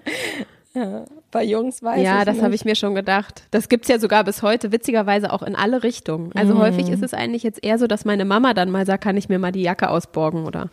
Ja, 0.75 1.05
bei 1.31 1.43
Jungs 1.43 1.81
weiß 1.81 2.01
ja, 2.01 2.19
ich 2.19 2.25
das 2.25 2.41
habe 2.41 2.55
ich 2.55 2.65
mir 2.65 2.75
schon 2.75 2.95
gedacht. 2.95 3.43
Das 3.51 3.69
gibt's 3.69 3.87
ja 3.87 3.99
sogar 3.99 4.23
bis 4.23 4.41
heute, 4.41 4.71
witzigerweise 4.71 5.31
auch 5.31 5.43
in 5.43 5.55
alle 5.55 5.83
Richtungen. 5.83 6.31
Also 6.35 6.55
mhm. 6.55 6.59
häufig 6.59 6.89
ist 6.89 7.03
es 7.03 7.13
eigentlich 7.13 7.43
jetzt 7.43 7.63
eher 7.63 7.77
so, 7.77 7.87
dass 7.87 8.05
meine 8.05 8.25
Mama 8.25 8.53
dann 8.53 8.71
mal 8.71 8.85
sagt, 8.85 9.03
kann 9.03 9.17
ich 9.17 9.29
mir 9.29 9.39
mal 9.39 9.51
die 9.51 9.61
Jacke 9.61 9.89
ausborgen 9.89 10.45
oder 10.45 10.69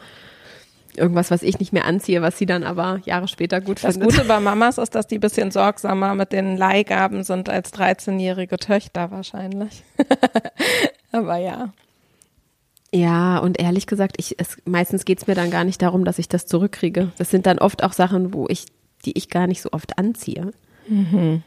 irgendwas, 0.96 1.30
was 1.30 1.42
ich 1.42 1.58
nicht 1.58 1.72
mehr 1.72 1.84
anziehe, 1.84 2.22
was 2.22 2.38
sie 2.38 2.46
dann 2.46 2.64
aber 2.64 3.00
Jahre 3.04 3.28
später 3.28 3.60
gut 3.60 3.82
das 3.82 3.94
findet. 3.94 4.10
Das 4.10 4.16
Gute 4.16 4.28
bei 4.28 4.40
Mamas 4.40 4.78
ist, 4.78 4.94
dass 4.94 5.06
die 5.06 5.18
ein 5.18 5.20
bisschen 5.20 5.50
sorgsamer 5.50 6.14
mit 6.14 6.32
den 6.32 6.56
Leihgaben 6.56 7.22
sind 7.22 7.48
als 7.48 7.72
13-jährige 7.72 8.56
Töchter 8.56 9.10
wahrscheinlich. 9.10 9.82
aber 11.12 11.36
ja. 11.36 11.72
Ja, 12.92 13.38
und 13.38 13.60
ehrlich 13.60 13.86
gesagt, 13.86 14.16
ich, 14.18 14.34
es, 14.38 14.56
meistens 14.64 15.04
geht's 15.04 15.28
mir 15.28 15.36
dann 15.36 15.50
gar 15.50 15.62
nicht 15.62 15.80
darum, 15.80 16.04
dass 16.04 16.18
ich 16.18 16.28
das 16.28 16.46
zurückkriege. 16.46 17.12
Das 17.18 17.30
sind 17.30 17.46
dann 17.46 17.60
oft 17.60 17.84
auch 17.84 17.92
Sachen, 17.92 18.34
wo 18.34 18.48
ich 18.48 18.66
die 19.04 19.16
ich 19.16 19.28
gar 19.28 19.46
nicht 19.46 19.62
so 19.62 19.70
oft 19.72 19.98
anziehe. 19.98 20.52
Mhm. 20.88 21.42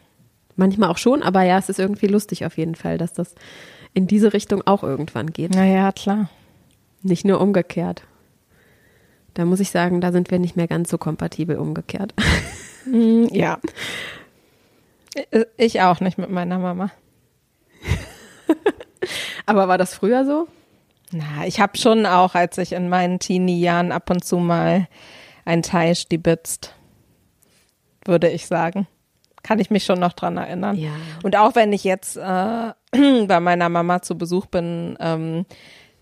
Manchmal 0.56 0.90
auch 0.90 0.98
schon, 0.98 1.24
aber 1.24 1.44
ja, 1.44 1.58
es 1.58 1.70
ist 1.70 1.80
irgendwie 1.80 2.08
lustig 2.08 2.46
auf 2.46 2.58
jeden 2.58 2.76
Fall, 2.76 2.98
dass 2.98 3.14
das 3.14 3.36
in 3.94 4.08
diese 4.08 4.34
Richtung 4.34 4.62
auch 4.66 4.84
irgendwann 4.84 5.32
geht. 5.32 5.54
Naja, 5.54 5.92
klar. 5.92 6.30
Nicht 7.02 7.26
nur 7.26 7.42
umgekehrt. 7.42 8.04
Da 9.34 9.46
muss 9.46 9.60
ich 9.60 9.72
sagen, 9.72 10.00
da 10.00 10.12
sind 10.12 10.32
wir 10.32 10.40
nicht 10.40 10.56
mehr 10.56 10.68
ganz 10.68 10.90
so 10.90 10.98
kompatibel 10.98 11.58
umgekehrt. 11.58 12.14
Mhm, 12.86 13.30
ja. 13.32 13.60
Ich 15.56 15.80
auch 15.80 16.02
nicht 16.02 16.18
mit 16.18 16.30
meiner 16.30 16.60
Mama. 16.60 16.92
Aber 19.46 19.70
war 19.70 19.78
das 19.78 19.96
früher 19.96 20.26
so? 20.26 20.50
Na, 21.14 21.48
ich 21.48 21.62
habe 21.62 21.78
schon 21.78 22.06
auch, 22.06 22.36
als 22.36 22.58
ich 22.58 22.74
in 22.74 22.90
meinen 22.90 23.20
Teenie-Jahren 23.20 23.94
ab 23.94 24.10
und 24.10 24.26
zu 24.26 24.36
mal 24.36 24.90
ein 25.46 25.62
Teil 25.62 25.96
stibitzt 25.96 26.76
würde 28.06 28.30
ich 28.30 28.48
sagen. 28.48 28.88
Kann 29.44 29.60
ich 29.60 29.70
mich 29.70 29.84
schon 29.84 30.00
noch 30.00 30.14
dran 30.14 30.38
erinnern. 30.38 30.78
Ja. 30.78 30.92
Und 31.22 31.36
auch 31.36 31.56
wenn 31.56 31.74
ich 31.74 31.84
jetzt 31.84 32.16
äh, 32.16 32.22
bei 33.28 33.40
meiner 33.40 33.70
Mama 33.70 34.02
zu 34.02 34.18
Besuch 34.18 34.46
bin, 34.46 34.98
ähm, 35.00 35.46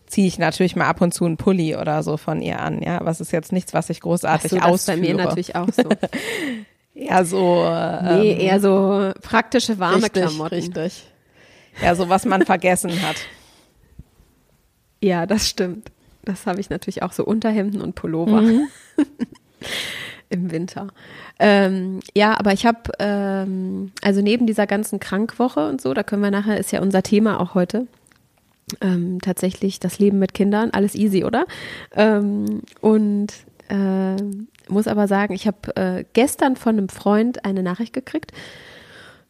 ziehe 0.06 0.28
ich 0.28 0.38
natürlich 0.38 0.76
mal 0.76 0.88
ab 0.88 1.02
und 1.02 1.14
zu 1.14 1.26
einen 1.26 1.38
Pulli 1.38 1.76
oder 1.76 2.04
so 2.04 2.18
von 2.18 2.42
ihr 2.42 2.60
an, 2.60 2.82
ja. 2.84 3.00
Aber 3.00 3.10
es 3.10 3.22
ist 3.22 3.32
jetzt 3.32 3.52
nichts, 3.52 3.74
was 3.74 3.90
ich 3.90 4.02
großartig 4.02 4.52
Ach 4.60 4.66
so, 4.68 4.72
ausführe. 4.72 4.72
Das 4.72 4.82
ist 4.82 4.86
bei 4.88 4.98
mir 4.98 5.14
natürlich 5.16 5.56
auch 5.56 5.70
so. 5.72 5.90
eher 6.94 7.26
so. 7.26 7.64
Ähm, 7.66 8.20
nee, 8.20 8.46
eher 8.46 8.60
so 8.60 9.12
praktische 9.22 9.80
warme 9.80 10.04
richtig, 10.04 10.24
Klamotten. 10.24 10.56
Richtig. 10.56 11.08
Ja, 11.82 11.96
so 11.96 12.10
was 12.10 12.26
man 12.26 12.42
vergessen 12.46 12.92
hat. 13.02 13.16
Ja, 15.02 15.26
das 15.26 15.50
stimmt. 15.50 15.92
Das 16.24 16.46
habe 16.46 16.60
ich 16.60 16.70
natürlich 16.70 17.02
auch 17.02 17.14
so 17.14 17.26
Unterhemden 17.26 17.82
und 17.82 17.96
Pullover. 17.96 18.42
Mhm. 18.42 18.68
im 20.32 20.52
Winter. 20.52 20.88
Ähm, 21.39 22.00
ja, 22.15 22.38
aber 22.39 22.54
ich 22.54 22.65
habe, 22.65 22.80
ähm, 23.00 23.91
also 24.02 24.22
neben 24.22 24.48
dieser 24.48 24.67
ganzen 24.67 25.00
Krankwoche 25.00 25.67
und 25.67 25.82
so, 25.82 25.94
da 25.94 26.04
können 26.04 26.24
wir 26.24 26.32
nachher, 26.32 26.58
ist 26.58 26.72
ja 26.72 26.82
unser 26.82 27.04
Thema 27.04 27.39
auch 27.39 27.54
heute, 27.54 27.88
ähm, 28.80 29.20
tatsächlich 29.22 29.80
das 29.80 30.00
Leben 30.00 30.20
mit 30.20 30.34
Kindern, 30.34 30.70
alles 30.72 30.96
easy, 30.96 31.24
oder? 31.24 31.46
Ähm, 31.96 32.62
und 32.80 33.34
äh, 33.70 34.15
muss 34.70 34.88
aber 34.88 35.08
sagen, 35.08 35.34
ich 35.34 35.48
habe 35.48 35.76
äh, 35.76 36.06
gestern 36.13 36.56
von 36.56 36.78
einem 36.78 36.89
Freund 36.89 37.46
eine 37.46 37.63
Nachricht 37.63 37.94
gekriegt 37.94 38.32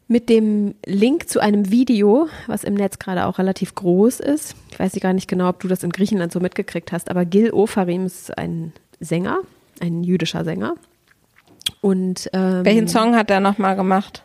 mit 0.08 0.28
dem 0.28 0.74
Link 0.84 1.28
zu 1.28 1.40
einem 1.40 1.70
Video, 1.70 2.28
was 2.46 2.64
im 2.64 2.74
Netz 2.74 2.98
gerade 2.98 3.26
auch 3.26 3.38
relativ 3.38 3.74
groß 3.74 4.20
ist. 4.20 4.54
Ich 4.70 4.78
weiß 4.78 4.92
gar 5.00 5.14
nicht 5.14 5.28
genau, 5.28 5.48
ob 5.48 5.60
du 5.60 5.68
das 5.68 5.82
in 5.82 5.90
Griechenland 5.90 6.32
so 6.32 6.40
mitgekriegt 6.40 6.92
hast, 6.92 7.10
aber 7.10 7.24
Gil 7.24 7.50
Ofarim 7.50 8.04
ist 8.04 8.36
ein 8.36 8.72
Sänger, 9.00 9.38
ein 9.80 10.04
jüdischer 10.04 10.44
Sänger. 10.44 10.74
Und 11.82 12.30
ähm, 12.32 12.64
welchen 12.64 12.88
Song 12.88 13.16
hat 13.16 13.30
er 13.30 13.40
nochmal 13.40 13.76
gemacht? 13.76 14.24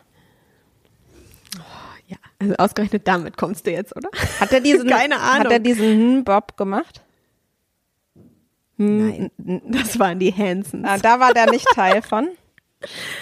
ja, 2.06 2.16
also 2.38 2.54
ausgerechnet 2.54 3.06
damit 3.06 3.36
kommst 3.36 3.66
du 3.66 3.72
jetzt, 3.72 3.94
oder? 3.94 4.08
Hat 4.40 4.52
er 4.52 4.60
diesen, 4.60 4.88
Keine 4.88 5.20
Ahnung. 5.20 5.46
Hat 5.46 5.52
er 5.52 5.58
diesen 5.58 6.24
Bob 6.24 6.56
gemacht? 6.56 7.02
Nein, 8.76 9.30
das 9.36 9.98
waren 9.98 10.20
die 10.20 10.32
Hansons. 10.32 10.86
Ah, 10.88 10.98
da 10.98 11.18
war 11.18 11.34
der 11.34 11.50
nicht 11.50 11.66
Teil 11.74 12.00
von. 12.00 12.28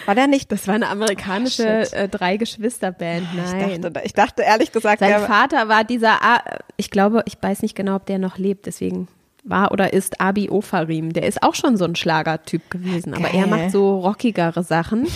War 0.04 0.14
der 0.14 0.26
nicht? 0.26 0.52
Das 0.52 0.68
war 0.68 0.74
eine 0.74 0.88
amerikanische 0.88 1.88
oh, 1.90 1.96
äh, 1.96 2.08
drei 2.10 2.36
Geschwister 2.36 2.92
Band. 2.92 3.26
Nein. 3.34 3.70
Ich 3.70 3.80
dachte, 3.80 4.02
ich 4.04 4.12
dachte 4.12 4.42
ehrlich 4.42 4.70
gesagt, 4.70 5.00
sein 5.00 5.18
Vater 5.22 5.66
war 5.68 5.82
dieser. 5.82 6.18
Ich 6.76 6.90
glaube, 6.90 7.22
ich 7.24 7.38
weiß 7.40 7.62
nicht 7.62 7.74
genau, 7.74 7.96
ob 7.96 8.04
der 8.04 8.18
noch 8.18 8.36
lebt. 8.36 8.66
Deswegen 8.66 9.08
war 9.48 9.72
oder 9.72 9.92
ist 9.92 10.20
Abi 10.20 10.50
Ofarim. 10.50 11.12
Der 11.12 11.24
ist 11.24 11.42
auch 11.42 11.54
schon 11.54 11.76
so 11.76 11.84
ein 11.84 11.96
Schlagertyp 11.96 12.70
gewesen, 12.70 13.14
aber 13.14 13.32
er 13.32 13.46
macht 13.46 13.70
so 13.70 13.98
rockigere 14.00 14.62
Sachen. 14.62 15.06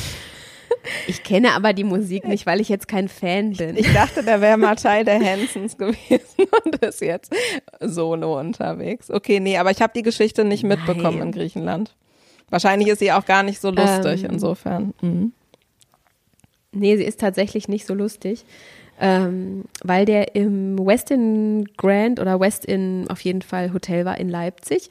Ich 1.06 1.22
kenne 1.22 1.52
aber 1.52 1.72
die 1.72 1.84
Musik 1.84 2.26
nicht, 2.26 2.46
weil 2.46 2.60
ich 2.60 2.68
jetzt 2.68 2.88
kein 2.88 3.08
Fan 3.08 3.52
bin. 3.52 3.76
Ich 3.76 3.92
dachte, 3.92 4.22
der 4.22 4.40
wäre 4.40 4.56
mal 4.56 4.76
Teil 4.76 5.04
der 5.04 5.20
Hansons 5.20 5.76
gewesen 5.76 5.98
und 6.64 6.76
ist 6.76 7.00
jetzt 7.02 7.34
solo 7.80 8.38
unterwegs. 8.38 9.10
Okay, 9.10 9.40
nee, 9.40 9.58
aber 9.58 9.70
ich 9.70 9.82
habe 9.82 9.92
die 9.94 10.02
Geschichte 10.02 10.44
nicht 10.44 10.64
mitbekommen 10.64 11.18
Nein. 11.18 11.28
in 11.28 11.32
Griechenland. 11.32 11.94
Wahrscheinlich 12.48 12.88
ist 12.88 12.98
sie 12.98 13.12
auch 13.12 13.26
gar 13.26 13.42
nicht 13.42 13.60
so 13.60 13.70
lustig, 13.70 14.24
ähm, 14.24 14.30
insofern. 14.32 14.94
Mhm. 15.02 15.32
Nee, 16.72 16.96
sie 16.96 17.04
ist 17.04 17.20
tatsächlich 17.20 17.68
nicht 17.68 17.86
so 17.86 17.94
lustig 17.94 18.44
ähm, 19.00 19.64
weil 19.82 20.04
der 20.04 20.34
im 20.34 20.78
Westin 20.78 21.68
Grand 21.76 22.20
oder 22.20 22.38
Westin 22.38 23.06
auf 23.08 23.20
jeden 23.22 23.42
Fall 23.42 23.72
Hotel 23.72 24.04
war 24.04 24.18
in 24.18 24.28
Leipzig. 24.28 24.90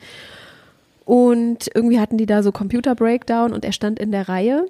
Und 1.06 1.70
irgendwie 1.74 2.00
hatten 2.00 2.18
die 2.18 2.26
da 2.26 2.44
so 2.44 2.52
Computer 2.52 2.96
Breakdown 2.96 3.54
und 3.54 3.64
er 3.64 3.72
stand 3.72 4.00
in 4.00 4.12
der 4.12 4.28
Reihe 4.28 4.66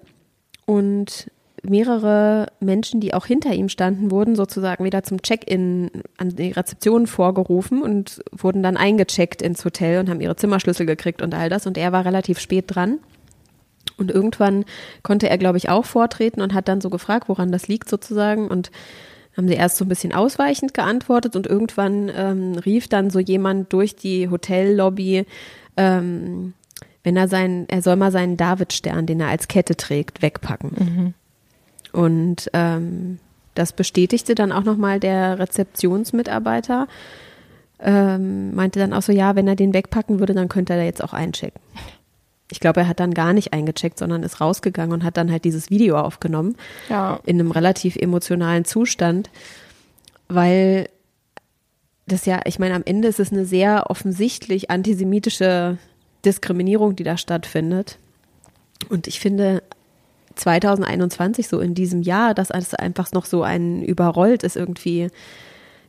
und 0.65 1.31
mehrere 1.63 2.47
Menschen, 2.59 3.01
die 3.01 3.13
auch 3.13 3.25
hinter 3.25 3.53
ihm 3.53 3.69
standen, 3.69 4.11
wurden 4.11 4.35
sozusagen 4.35 4.83
wieder 4.85 5.03
zum 5.03 5.21
Check-in 5.21 5.89
an 6.17 6.29
die 6.29 6.51
Rezeption 6.51 7.07
vorgerufen 7.07 7.81
und 7.81 8.21
wurden 8.31 8.63
dann 8.63 8.77
eingecheckt 8.77 9.41
ins 9.41 9.65
Hotel 9.65 9.99
und 9.99 10.09
haben 10.09 10.21
ihre 10.21 10.35
Zimmerschlüssel 10.35 10.85
gekriegt 10.85 11.21
und 11.21 11.33
all 11.33 11.49
das. 11.49 11.67
Und 11.67 11.77
er 11.77 11.91
war 11.91 12.05
relativ 12.05 12.39
spät 12.39 12.65
dran. 12.67 12.99
Und 13.97 14.11
irgendwann 14.11 14.63
konnte 15.03 15.29
er, 15.29 15.37
glaube 15.37 15.57
ich, 15.57 15.67
auch 15.67 15.83
vortreten 15.83 16.41
und 16.41 16.53
hat 16.53 16.69
dann 16.69 16.79
so 16.79 16.89
gefragt, 16.89 17.27
woran 17.27 17.51
das 17.51 17.67
liegt 17.67 17.89
sozusagen. 17.89 18.47
Und 18.47 18.71
haben 19.37 19.47
sie 19.47 19.53
erst 19.53 19.77
so 19.77 19.85
ein 19.85 19.89
bisschen 19.89 20.13
ausweichend 20.13 20.73
geantwortet 20.73 21.35
und 21.35 21.47
irgendwann 21.47 22.11
ähm, 22.15 22.53
rief 22.57 22.87
dann 22.87 23.09
so 23.09 23.19
jemand 23.19 23.71
durch 23.71 23.95
die 23.95 24.29
Hotellobby, 24.29 25.25
ähm, 25.77 26.53
wenn 27.03 27.15
er 27.15 27.27
sein, 27.27 27.65
er 27.69 27.81
soll 27.81 27.95
mal 27.95 28.11
seinen 28.11 28.37
Davidstern, 28.37 29.05
den 29.05 29.21
er 29.21 29.29
als 29.29 29.47
Kette 29.47 29.77
trägt, 29.77 30.21
wegpacken. 30.21 30.71
Mhm. 30.77 31.13
Und 31.91 32.49
ähm, 32.53 33.19
das 33.55 33.73
bestätigte 33.73 34.35
dann 34.35 34.51
auch 34.51 34.63
nochmal 34.63 34.99
der 34.99 35.39
Rezeptionsmitarbeiter. 35.39 36.87
Ähm, 37.81 38.53
meinte 38.55 38.79
dann 38.79 38.93
auch 38.93 39.01
so, 39.01 39.11
ja, 39.11 39.35
wenn 39.35 39.47
er 39.47 39.55
den 39.55 39.73
wegpacken 39.73 40.19
würde, 40.19 40.33
dann 40.33 40.49
könnte 40.49 40.73
er 40.73 40.79
da 40.79 40.85
jetzt 40.85 41.03
auch 41.03 41.13
einchecken. 41.13 41.61
Ich 42.51 42.59
glaube, 42.59 42.81
er 42.81 42.87
hat 42.87 42.99
dann 42.99 43.13
gar 43.13 43.33
nicht 43.33 43.53
eingecheckt, 43.53 43.99
sondern 43.99 44.23
ist 44.23 44.41
rausgegangen 44.41 44.93
und 44.93 45.03
hat 45.03 45.17
dann 45.17 45.31
halt 45.31 45.45
dieses 45.45 45.69
Video 45.69 45.99
aufgenommen. 45.99 46.55
Ja. 46.89 47.19
In 47.25 47.39
einem 47.39 47.51
relativ 47.51 47.95
emotionalen 47.95 48.65
Zustand, 48.65 49.29
weil 50.27 50.89
das 52.07 52.25
ja, 52.25 52.41
ich 52.45 52.59
meine, 52.59 52.73
am 52.73 52.83
Ende 52.85 53.07
ist 53.07 53.19
es 53.19 53.31
eine 53.31 53.45
sehr 53.45 53.89
offensichtlich 53.89 54.71
antisemitische 54.71 55.77
Diskriminierung, 56.25 56.95
die 56.95 57.03
da 57.03 57.17
stattfindet. 57.17 57.99
Und 58.89 59.07
ich 59.07 59.19
finde, 59.19 59.61
2021, 60.35 61.47
so 61.47 61.59
in 61.59 61.75
diesem 61.75 62.01
Jahr, 62.01 62.33
dass 62.33 62.51
alles 62.51 62.73
einfach 62.73 63.11
noch 63.11 63.25
so 63.25 63.43
einen 63.43 63.83
überrollt, 63.83 64.43
ist 64.43 64.55
irgendwie, 64.55 65.09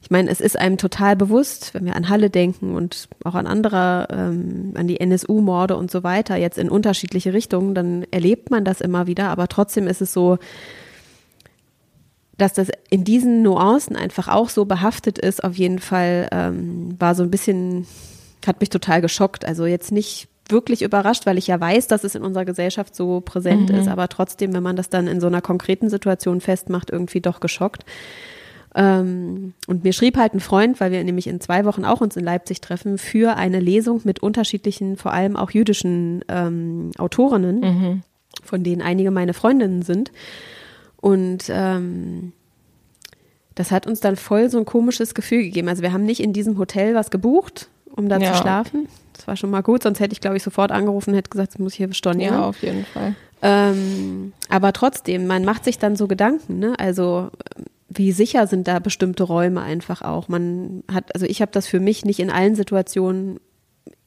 ich 0.03 0.11
meine, 0.11 0.31
es 0.31 0.41
ist 0.41 0.59
einem 0.59 0.79
total 0.79 1.15
bewusst, 1.15 1.75
wenn 1.75 1.85
wir 1.85 1.95
an 1.95 2.09
Halle 2.09 2.31
denken 2.31 2.75
und 2.75 3.09
auch 3.25 3.35
an 3.35 3.47
andere, 3.47 4.09
ähm, 4.11 4.73
an 4.75 4.89
die 4.89 4.99
NSU-Morde 4.99 5.77
und 5.77 5.91
so 5.91 6.03
weiter, 6.03 6.37
jetzt 6.37 6.59
in 6.59 6.71
unterschiedliche 6.71 7.35
Richtungen, 7.35 7.75
dann 7.75 8.07
erlebt 8.11 8.51
man 8.51 8.65
das 8.65 8.81
immer 8.81 9.07
wieder, 9.07 9.29
aber 9.29 9.49
trotzdem 9.49 9.87
ist 9.87 10.01
es 10.01 10.13
so, 10.13 10.39
dass 12.39 12.55
das 12.55 12.71
in 12.89 13.05
diesen 13.05 13.43
Nuancen 13.43 13.97
einfach 13.97 14.29
auch 14.29 14.49
so 14.49 14.65
behaftet 14.65 15.19
ist, 15.19 15.45
auf 15.45 15.57
jeden 15.57 15.79
Fall 15.79 16.29
ähm, 16.33 16.97
war 16.99 17.15
so 17.15 17.23
ein 17.23 17.31
bisschen, 17.31 17.87
hat 18.47 18.61
mich 18.61 18.71
total 18.71 19.03
geschockt. 19.03 19.45
Also 19.45 19.67
jetzt 19.67 19.93
nicht 19.93 20.29
wirklich 20.49 20.81
überrascht, 20.83 21.27
weil 21.27 21.37
ich 21.37 21.47
ja 21.47 21.61
weiß, 21.61 21.87
dass 21.87 22.03
es 22.03 22.15
in 22.15 22.23
unserer 22.23 22.47
Gesellschaft 22.47 22.97
so 22.97 23.21
präsent 23.21 23.71
mhm. 23.71 23.77
ist, 23.77 23.89
aber 23.89 24.09
trotzdem, 24.09 24.55
wenn 24.55 24.63
man 24.63 24.77
das 24.77 24.89
dann 24.89 25.07
in 25.07 25.21
so 25.21 25.27
einer 25.27 25.43
konkreten 25.43 25.91
Situation 25.91 26.41
festmacht, 26.41 26.91
irgendwie 26.91 27.21
doch 27.21 27.41
geschockt. 27.41 27.85
Ähm, 28.75 29.55
und 29.67 29.85
mir 29.85 29.93
schrieb 29.93 30.17
halt 30.17 30.35
ein 30.35 30.41
Freund, 30.41 30.81
weil 30.81 30.93
wir 30.93 31.03
nämlich 31.03 31.27
in 31.27 31.41
zwei 31.41 31.65
Wochen 31.65 31.85
auch 31.85 32.01
uns 32.01 32.17
in 32.17 32.25
Leipzig 32.25 32.61
treffen, 32.61 32.99
für 32.99 33.37
eine 33.37 33.61
Lesung 33.61 34.01
mit 34.05 34.23
unterschiedlichen, 34.23 34.97
vor 34.97 35.13
allem 35.13 35.37
auch 35.37 35.51
jüdischen 35.51 36.25
ähm, 36.29 36.93
Autorinnen, 36.99 37.61
mhm. 37.61 38.03
von 38.45 38.63
denen 38.63 38.83
einige 38.83 39.11
meine 39.11 39.35
Freundinnen 39.35 39.83
sind. 39.83 40.13
Und 40.97 41.45
ähm, 41.49 42.33
das 43.55 43.71
hat 43.71 43.87
uns 43.87 44.01
dann 44.01 44.17
voll 44.17 44.51
so 44.51 44.59
ein 44.59 44.65
komisches 44.65 45.15
Gefühl 45.15 45.43
gegeben. 45.43 45.69
Also 45.69 45.83
wir 45.83 45.93
haben 45.93 46.05
nicht 46.05 46.21
in 46.21 46.33
diesem 46.33 46.57
Hotel 46.59 46.95
was 46.95 47.11
gebucht, 47.11 47.69
um 47.97 48.09
da 48.09 48.19
ja. 48.19 48.33
zu 48.33 48.39
schlafen, 48.39 48.89
das 49.21 49.27
war 49.27 49.37
schon 49.37 49.51
mal 49.51 49.63
gut, 49.63 49.83
sonst 49.83 50.01
hätte 50.01 50.15
ich, 50.15 50.23
glaube 50.23 50.39
ich, 50.39 50.43
sofort 50.43 50.73
angerufen 50.73 51.11
und 51.11 51.17
hätte 51.17 51.29
gesagt, 51.29 51.53
das 51.53 51.59
muss 51.59 51.73
ich 51.73 51.77
hier 51.77 51.93
stornieren. 51.93 52.37
Ja, 52.37 52.49
auf 52.49 52.63
jeden 52.63 52.87
Fall. 52.87 53.15
Ähm, 53.43 54.33
aber 54.49 54.73
trotzdem, 54.73 55.27
man 55.27 55.45
macht 55.45 55.65
sich 55.65 55.79
dann 55.79 55.95
so 55.95 56.07
Gedanken, 56.07 56.59
ne? 56.59 56.75
Also 56.79 57.31
wie 57.93 58.13
sicher 58.13 58.47
sind 58.47 58.69
da 58.69 58.79
bestimmte 58.79 59.25
Räume 59.25 59.61
einfach 59.63 60.03
auch? 60.03 60.29
Man 60.29 60.85
hat, 60.91 61.15
also 61.15 61.27
ich 61.27 61.43
habe 61.43 61.53
das 61.53 61.67
für 61.67 61.81
mich 61.81 62.05
nicht 62.05 62.21
in 62.21 62.31
allen 62.31 62.55
Situationen, 62.55 63.41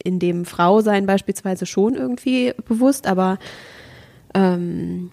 in 0.04 0.20
dem 0.20 0.46
Frau 0.46 0.82
sein 0.82 1.06
beispielsweise 1.06 1.66
schon 1.66 1.96
irgendwie 1.96 2.54
bewusst, 2.66 3.08
aber 3.08 3.40
ähm, 4.34 5.12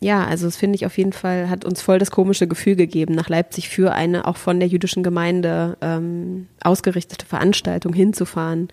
ja, 0.00 0.24
also 0.24 0.46
das 0.46 0.56
finde 0.56 0.76
ich 0.76 0.86
auf 0.86 0.96
jeden 0.96 1.12
Fall, 1.12 1.50
hat 1.50 1.64
uns 1.64 1.82
voll 1.82 1.98
das 1.98 2.10
komische 2.10 2.46
Gefühl 2.46 2.76
gegeben, 2.76 3.14
nach 3.14 3.28
Leipzig 3.28 3.68
für 3.68 3.92
eine 3.92 4.26
auch 4.26 4.36
von 4.36 4.60
der 4.60 4.68
jüdischen 4.68 5.02
Gemeinde 5.02 5.76
ähm, 5.80 6.46
ausgerichtete 6.62 7.26
Veranstaltung 7.26 7.92
hinzufahren 7.92 8.68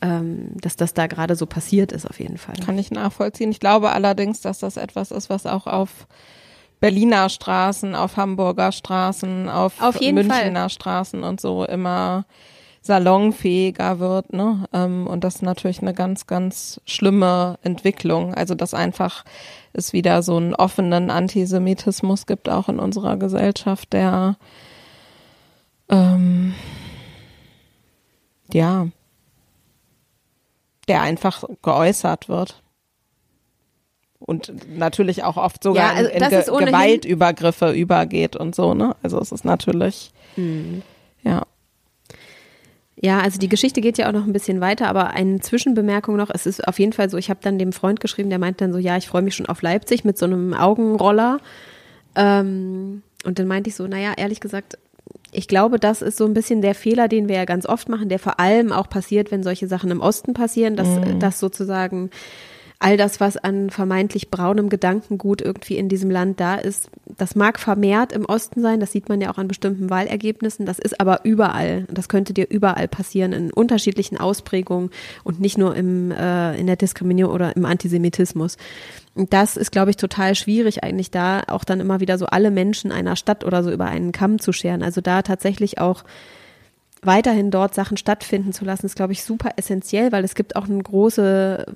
ähm, 0.00 0.50
dass 0.54 0.76
das 0.76 0.94
da 0.94 1.06
gerade 1.06 1.34
so 1.34 1.46
passiert 1.46 1.92
ist, 1.92 2.08
auf 2.08 2.20
jeden 2.20 2.38
Fall. 2.38 2.54
Kann 2.64 2.78
ich 2.78 2.90
nachvollziehen. 2.90 3.50
Ich 3.50 3.60
glaube 3.60 3.90
allerdings, 3.90 4.40
dass 4.40 4.58
das 4.60 4.76
etwas 4.76 5.10
ist, 5.10 5.28
was 5.30 5.46
auch 5.46 5.66
auf 5.66 6.06
Berliner 6.80 7.28
Straßen, 7.28 7.94
auf 7.94 8.16
Hamburger 8.16 8.72
Straßen, 8.72 9.48
auf, 9.48 9.80
auf 9.82 10.00
Münchner 10.00 10.34
Fall. 10.34 10.70
Straßen 10.70 11.24
und 11.24 11.40
so 11.40 11.64
immer 11.64 12.24
salonfähiger 12.82 13.98
wird, 13.98 14.32
ne? 14.32 14.64
Ähm, 14.72 15.06
und 15.06 15.24
das 15.24 15.36
ist 15.36 15.42
natürlich 15.42 15.82
eine 15.82 15.92
ganz, 15.92 16.26
ganz 16.26 16.80
schlimme 16.86 17.58
Entwicklung. 17.62 18.34
Also 18.34 18.54
dass 18.54 18.74
einfach 18.74 19.24
es 19.72 19.92
wieder 19.92 20.22
so 20.22 20.36
einen 20.36 20.54
offenen 20.54 21.10
Antisemitismus 21.10 22.26
gibt, 22.26 22.48
auch 22.48 22.68
in 22.68 22.78
unserer 22.78 23.16
Gesellschaft, 23.16 23.92
der 23.92 24.36
ähm, 25.90 26.54
ja, 28.52 28.88
der 30.88 31.02
einfach 31.02 31.44
geäußert 31.62 32.28
wird. 32.28 32.62
Und 34.28 34.52
natürlich 34.76 35.24
auch 35.24 35.38
oft 35.38 35.62
sogar 35.62 35.94
ja, 35.94 35.96
also 35.96 36.10
in, 36.10 36.18
Ge 36.18 36.66
Gewaltübergriffe 36.66 37.72
übergeht 37.72 38.36
und 38.36 38.54
so, 38.54 38.74
ne? 38.74 38.94
Also 39.02 39.18
es 39.18 39.32
ist 39.32 39.46
natürlich, 39.46 40.12
mhm. 40.36 40.82
ja. 41.22 41.46
Ja, 43.00 43.20
also 43.20 43.38
die 43.38 43.48
Geschichte 43.48 43.80
geht 43.80 43.96
ja 43.96 44.06
auch 44.06 44.12
noch 44.12 44.26
ein 44.26 44.34
bisschen 44.34 44.60
weiter, 44.60 44.88
aber 44.88 45.12
eine 45.12 45.40
Zwischenbemerkung 45.40 46.16
noch. 46.16 46.28
Es 46.28 46.44
ist 46.44 46.68
auf 46.68 46.78
jeden 46.78 46.92
Fall 46.92 47.08
so, 47.08 47.16
ich 47.16 47.30
habe 47.30 47.40
dann 47.42 47.58
dem 47.58 47.72
Freund 47.72 48.00
geschrieben, 48.00 48.28
der 48.28 48.38
meint 48.38 48.60
dann 48.60 48.70
so, 48.70 48.78
ja, 48.78 48.98
ich 48.98 49.08
freue 49.08 49.22
mich 49.22 49.34
schon 49.34 49.46
auf 49.46 49.62
Leipzig 49.62 50.04
mit 50.04 50.18
so 50.18 50.26
einem 50.26 50.52
Augenroller. 50.52 51.38
Ähm, 52.14 53.02
und 53.24 53.38
dann 53.38 53.46
meinte 53.46 53.70
ich 53.70 53.76
so, 53.76 53.86
naja, 53.86 54.12
ehrlich 54.14 54.40
gesagt, 54.40 54.76
ich 55.32 55.48
glaube, 55.48 55.78
das 55.78 56.02
ist 56.02 56.18
so 56.18 56.26
ein 56.26 56.34
bisschen 56.34 56.60
der 56.60 56.74
Fehler, 56.74 57.08
den 57.08 57.28
wir 57.28 57.36
ja 57.36 57.46
ganz 57.46 57.64
oft 57.64 57.88
machen, 57.88 58.10
der 58.10 58.18
vor 58.18 58.38
allem 58.40 58.72
auch 58.72 58.90
passiert, 58.90 59.30
wenn 59.30 59.42
solche 59.42 59.68
Sachen 59.68 59.90
im 59.90 60.02
Osten 60.02 60.34
passieren, 60.34 60.76
dass, 60.76 60.88
mhm. 60.88 61.18
dass 61.18 61.40
sozusagen 61.40 62.10
all 62.80 62.96
das, 62.96 63.18
was 63.18 63.36
an 63.36 63.70
vermeintlich 63.70 64.30
braunem 64.30 64.68
Gedankengut 64.68 65.42
irgendwie 65.42 65.76
in 65.76 65.88
diesem 65.88 66.10
Land 66.10 66.38
da 66.38 66.54
ist, 66.54 66.90
das 67.16 67.34
mag 67.34 67.58
vermehrt 67.58 68.12
im 68.12 68.24
Osten 68.24 68.62
sein, 68.62 68.78
das 68.78 68.92
sieht 68.92 69.08
man 69.08 69.20
ja 69.20 69.32
auch 69.32 69.38
an 69.38 69.48
bestimmten 69.48 69.90
Wahlergebnissen, 69.90 70.64
das 70.64 70.78
ist 70.78 71.00
aber 71.00 71.24
überall, 71.24 71.86
das 71.90 72.08
könnte 72.08 72.32
dir 72.32 72.48
überall 72.48 72.86
passieren, 72.86 73.32
in 73.32 73.52
unterschiedlichen 73.52 74.18
Ausprägungen 74.18 74.90
und 75.24 75.40
nicht 75.40 75.58
nur 75.58 75.74
im, 75.74 76.12
äh, 76.12 76.56
in 76.56 76.68
der 76.68 76.76
Diskriminierung 76.76 77.34
oder 77.34 77.56
im 77.56 77.64
Antisemitismus. 77.64 78.56
Und 79.16 79.32
das 79.32 79.56
ist, 79.56 79.72
glaube 79.72 79.90
ich, 79.90 79.96
total 79.96 80.36
schwierig, 80.36 80.84
eigentlich 80.84 81.10
da 81.10 81.42
auch 81.48 81.64
dann 81.64 81.80
immer 81.80 81.98
wieder 81.98 82.16
so 82.16 82.26
alle 82.26 82.52
Menschen 82.52 82.92
einer 82.92 83.16
Stadt 83.16 83.44
oder 83.44 83.64
so 83.64 83.72
über 83.72 83.86
einen 83.86 84.12
Kamm 84.12 84.38
zu 84.38 84.52
scheren. 84.52 84.84
Also 84.84 85.00
da 85.00 85.22
tatsächlich 85.22 85.80
auch 85.80 86.04
weiterhin 87.02 87.50
dort 87.50 87.74
Sachen 87.74 87.96
stattfinden 87.96 88.52
zu 88.52 88.64
lassen, 88.64 88.86
ist, 88.86 88.94
glaube 88.94 89.12
ich, 89.12 89.24
super 89.24 89.50
essentiell, 89.56 90.12
weil 90.12 90.22
es 90.22 90.36
gibt 90.36 90.54
auch 90.54 90.68
eine 90.68 90.80
große 90.80 91.66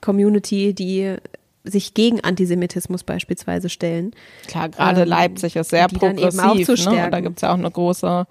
Community, 0.00 0.74
die 0.74 1.16
sich 1.64 1.94
gegen 1.94 2.20
Antisemitismus 2.22 3.04
beispielsweise 3.04 3.68
stellen. 3.68 4.12
Klar, 4.48 4.68
gerade 4.68 5.02
ähm, 5.02 5.08
Leipzig 5.08 5.56
ist 5.56 5.70
sehr 5.70 5.88
progressiv. 5.88 6.86
Ne? 6.86 7.08
Da 7.10 7.20
gibt 7.20 7.38
es 7.38 7.42
ja 7.42 7.50
auch 7.50 7.58
eine 7.58 7.70
große, 7.70 8.26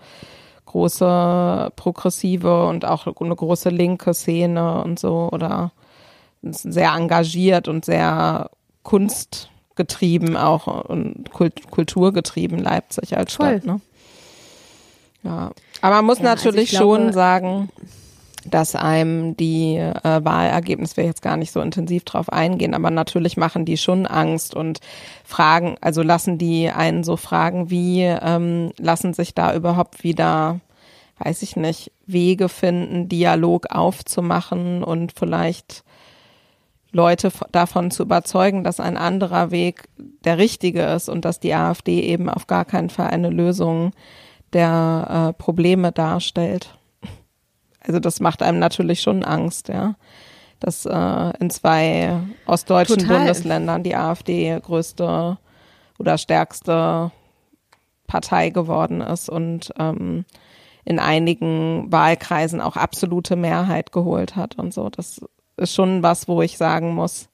große 0.65 1.71
progressive 1.75 2.67
und 2.67 2.85
auch 2.85 3.07
eine 3.07 3.35
große 3.35 3.69
linke 3.69 4.13
Szene 4.13 4.83
und 4.83 4.99
so 4.99 5.29
oder 5.31 5.71
sehr 6.41 6.93
engagiert 6.93 7.67
und 7.67 7.85
sehr 7.85 8.49
kunstgetrieben 8.83 10.35
auch 10.35 10.89
und 10.89 11.29
kulturgetrieben 11.31 12.59
Leipzig 12.59 13.15
als 13.15 13.35
Voll. 13.35 13.59
Stadt. 13.61 13.65
Ne? 13.65 13.81
Ja, 15.23 15.51
aber 15.81 15.95
man 15.97 16.05
muss 16.05 16.19
ja, 16.19 16.31
also 16.31 16.49
natürlich 16.49 16.77
also 16.77 16.95
schon 16.95 17.13
sagen, 17.13 17.69
dass 18.45 18.75
einem 18.75 19.38
die 19.38 19.75
äh, 19.77 19.93
Wahlergebnisse, 20.04 20.97
wir 20.97 21.06
jetzt 21.06 21.21
gar 21.21 21.38
nicht 21.38 21.51
so 21.51 21.62
intensiv 21.62 22.04
drauf 22.04 22.32
eingehen, 22.32 22.73
aber 22.73 22.89
natürlich 22.89 23.38
machen 23.38 23.65
die 23.65 23.77
schon 23.77 24.08
Angst 24.08 24.56
und 24.56 24.80
fragen, 25.23 25.75
also 25.82 26.01
lassen 26.01 26.38
die 26.38 26.69
einen 26.69 27.04
so 27.04 27.17
fragen, 27.17 27.69
wie 27.69 28.01
ähm, 28.01 28.71
lassen 28.77 29.13
sich 29.13 29.36
da 29.36 29.56
überhaupt 29.56 30.04
wieder, 30.04 30.60
weiß 31.19 31.41
ich 31.43 31.56
nicht, 31.56 31.91
Wege 32.06 32.49
finden, 32.49 33.10
Dialog 33.10 33.67
aufzumachen 33.69 34.84
und 34.84 35.13
vielleicht 35.17 35.84
Leute 36.91 37.32
davon 37.51 37.89
zu 37.89 38.04
überzeugen, 38.04 38.63
dass 38.63 38.80
ein 38.80 38.97
anderer 38.97 39.51
Weg 39.51 39.88
der 40.25 40.38
richtige 40.38 40.84
ist 40.84 41.10
und 41.10 41.23
dass 41.23 41.39
die 41.39 41.54
AfD 41.54 42.01
eben 42.01 42.30
auf 42.30 42.47
gar 42.47 42.65
keinen 42.65 42.89
Fall 42.89 43.10
eine 43.10 43.30
Lösung 43.30 43.93
der 44.51 45.30
äh, 45.30 45.41
Probleme 45.41 45.91
darstellt. 45.91 46.77
Also 47.85 47.99
das 47.99 48.19
macht 48.19 48.41
einem 48.41 48.59
natürlich 48.59 49.01
schon 49.01 49.23
Angst, 49.23 49.67
ja. 49.69 49.95
Dass 50.59 50.85
äh, 50.85 51.31
in 51.39 51.49
zwei 51.49 52.19
ostdeutschen 52.45 52.99
Total. 52.99 53.17
Bundesländern 53.17 53.83
die 53.83 53.95
AfD 53.95 54.59
größte 54.61 55.37
oder 55.97 56.17
stärkste 56.17 57.11
Partei 58.05 58.49
geworden 58.49 59.01
ist 59.01 59.29
und 59.29 59.73
ähm, 59.79 60.25
in 60.83 60.99
einigen 60.99 61.91
Wahlkreisen 61.91 62.61
auch 62.61 62.75
absolute 62.75 63.35
Mehrheit 63.35 63.91
geholt 63.91 64.35
hat 64.35 64.57
und 64.57 64.73
so. 64.73 64.89
Das 64.89 65.21
ist 65.57 65.73
schon 65.73 66.03
was, 66.03 66.27
wo 66.27 66.41
ich 66.41 66.57
sagen 66.57 66.93
muss, 66.93 67.29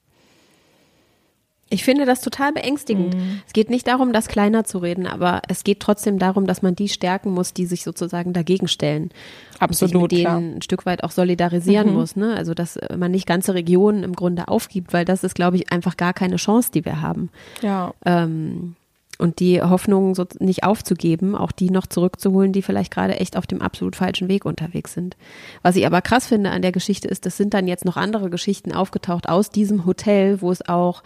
ich 1.69 1.83
finde 1.83 2.05
das 2.05 2.21
total 2.21 2.53
beängstigend. 2.53 3.15
Mhm. 3.15 3.41
Es 3.45 3.53
geht 3.53 3.69
nicht 3.69 3.87
darum, 3.87 4.13
das 4.13 4.27
kleiner 4.27 4.63
zu 4.63 4.77
reden, 4.77 5.05
aber 5.05 5.41
es 5.47 5.63
geht 5.63 5.79
trotzdem 5.79 6.17
darum, 6.17 6.47
dass 6.47 6.61
man 6.61 6.75
die 6.75 6.87
stärken 6.87 7.31
muss, 7.31 7.53
die 7.53 7.65
sich 7.65 7.83
sozusagen 7.83 8.33
dagegen 8.33 8.67
stellen. 8.67 9.11
Absolut. 9.59 9.95
Und 9.95 10.09
sich 10.11 10.19
mit 10.19 10.27
denen 10.27 10.57
ein 10.57 10.61
Stück 10.61 10.85
weit 10.85 11.03
auch 11.03 11.11
solidarisieren 11.11 11.89
mhm. 11.89 11.95
muss, 11.95 12.15
ne? 12.15 12.35
Also, 12.35 12.53
dass 12.53 12.79
man 12.95 13.11
nicht 13.11 13.27
ganze 13.27 13.53
Regionen 13.53 14.03
im 14.03 14.13
Grunde 14.13 14.47
aufgibt, 14.47 14.93
weil 14.93 15.03
das 15.03 15.23
ist, 15.23 15.35
glaube 15.35 15.57
ich, 15.57 15.71
einfach 15.71 15.97
gar 15.97 16.13
keine 16.13 16.37
Chance, 16.37 16.71
die 16.73 16.85
wir 16.85 17.01
haben. 17.01 17.29
Ja. 17.61 17.93
Ähm, 18.05 18.75
und 19.17 19.39
die 19.39 19.61
Hoffnung 19.61 20.15
so 20.15 20.25
nicht 20.39 20.63
aufzugeben, 20.63 21.35
auch 21.35 21.51
die 21.51 21.71
noch 21.71 21.87
zurückzuholen, 21.87 22.53
die 22.53 22.61
vielleicht 22.61 22.93
gerade 22.93 23.19
echt 23.19 23.35
auf 23.35 23.47
dem 23.47 23.61
absolut 23.61 23.95
falschen 23.95 24.27
Weg 24.27 24.45
unterwegs 24.45 24.93
sind. 24.93 25.17
Was 25.63 25.75
ich 25.75 25.85
aber 25.85 26.01
krass 26.01 26.27
finde 26.27 26.51
an 26.51 26.61
der 26.61 26.71
Geschichte 26.71 27.07
ist, 27.07 27.25
das 27.25 27.35
sind 27.35 27.53
dann 27.53 27.67
jetzt 27.67 27.85
noch 27.85 27.97
andere 27.97 28.29
Geschichten 28.29 28.71
aufgetaucht 28.71 29.27
aus 29.27 29.49
diesem 29.49 29.85
Hotel, 29.85 30.41
wo 30.41 30.51
es 30.51 30.67
auch 30.67 31.01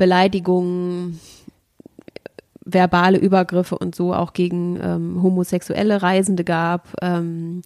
Beleidigungen, 0.00 1.20
verbale 2.64 3.18
Übergriffe 3.18 3.76
und 3.76 3.94
so 3.94 4.14
auch 4.14 4.32
gegen 4.32 4.80
ähm, 4.82 5.22
homosexuelle 5.22 6.00
Reisende 6.00 6.42
gab. 6.42 6.88
Ähm, 7.02 7.60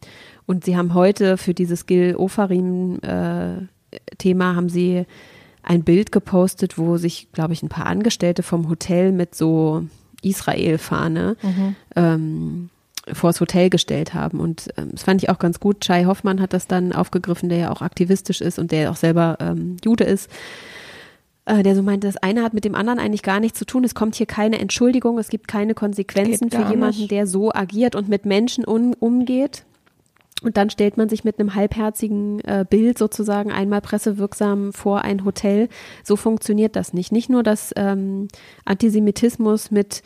und 0.44 0.64
sie 0.64 0.76
haben 0.76 0.94
heute 0.94 1.36
für 1.36 1.54
dieses 1.54 1.86
Gil 1.86 2.16
Ofarim 2.16 2.98
äh, 3.02 3.68
haben 4.40 4.68
sie 4.68 5.06
ein 5.62 5.84
Bild 5.84 6.10
gepostet, 6.10 6.76
wo 6.76 6.96
sich, 6.96 7.28
glaube 7.30 7.52
ich, 7.52 7.62
ein 7.62 7.68
paar 7.68 7.86
Angestellte 7.86 8.42
vom 8.42 8.68
Hotel 8.68 9.12
mit 9.12 9.36
so 9.36 9.84
Israel-Fahne 10.22 11.36
mhm. 11.40 11.76
ähm, 11.94 12.70
vors 13.12 13.40
Hotel 13.40 13.70
gestellt 13.70 14.12
haben. 14.12 14.40
Und 14.40 14.70
ähm, 14.76 14.88
das 14.90 15.04
fand 15.04 15.22
ich 15.22 15.30
auch 15.30 15.38
ganz 15.38 15.60
gut. 15.60 15.82
Chai 15.82 16.06
Hoffmann 16.06 16.40
hat 16.40 16.52
das 16.52 16.66
dann 16.66 16.92
aufgegriffen, 16.92 17.48
der 17.48 17.58
ja 17.58 17.70
auch 17.70 17.80
aktivistisch 17.80 18.40
ist 18.40 18.58
und 18.58 18.72
der 18.72 18.90
auch 18.90 18.96
selber 18.96 19.38
ähm, 19.38 19.76
Jude 19.84 20.02
ist 20.02 20.28
äh, 21.46 21.62
der 21.62 21.76
so 21.76 21.82
meinte, 21.82 22.06
das 22.06 22.16
eine 22.16 22.42
hat 22.42 22.54
mit 22.54 22.64
dem 22.64 22.74
anderen 22.74 22.98
eigentlich 22.98 23.22
gar 23.22 23.40
nichts 23.40 23.58
zu 23.58 23.66
tun. 23.66 23.84
Es 23.84 23.94
kommt 23.94 24.14
hier 24.14 24.26
keine 24.26 24.58
Entschuldigung, 24.58 25.18
es 25.18 25.28
gibt 25.28 25.48
keine 25.48 25.74
Konsequenzen 25.74 26.50
für 26.50 26.68
jemanden, 26.70 27.00
nicht. 27.00 27.10
der 27.10 27.26
so 27.26 27.52
agiert 27.52 27.94
und 27.94 28.08
mit 28.08 28.24
Menschen 28.24 28.66
un 28.66 28.94
umgeht. 28.94 29.64
Und 30.42 30.58
dann 30.58 30.68
stellt 30.68 30.98
man 30.98 31.08
sich 31.08 31.24
mit 31.24 31.38
einem 31.38 31.54
halbherzigen 31.54 32.40
äh, 32.40 32.66
Bild 32.68 32.98
sozusagen 32.98 33.50
einmal 33.50 33.80
pressewirksam 33.80 34.72
vor 34.72 35.02
ein 35.02 35.24
Hotel. 35.24 35.68
So 36.02 36.16
funktioniert 36.16 36.76
das 36.76 36.92
nicht. 36.92 37.12
Nicht 37.12 37.30
nur, 37.30 37.42
dass 37.42 37.72
ähm, 37.76 38.28
Antisemitismus 38.66 39.70
mit 39.70 40.02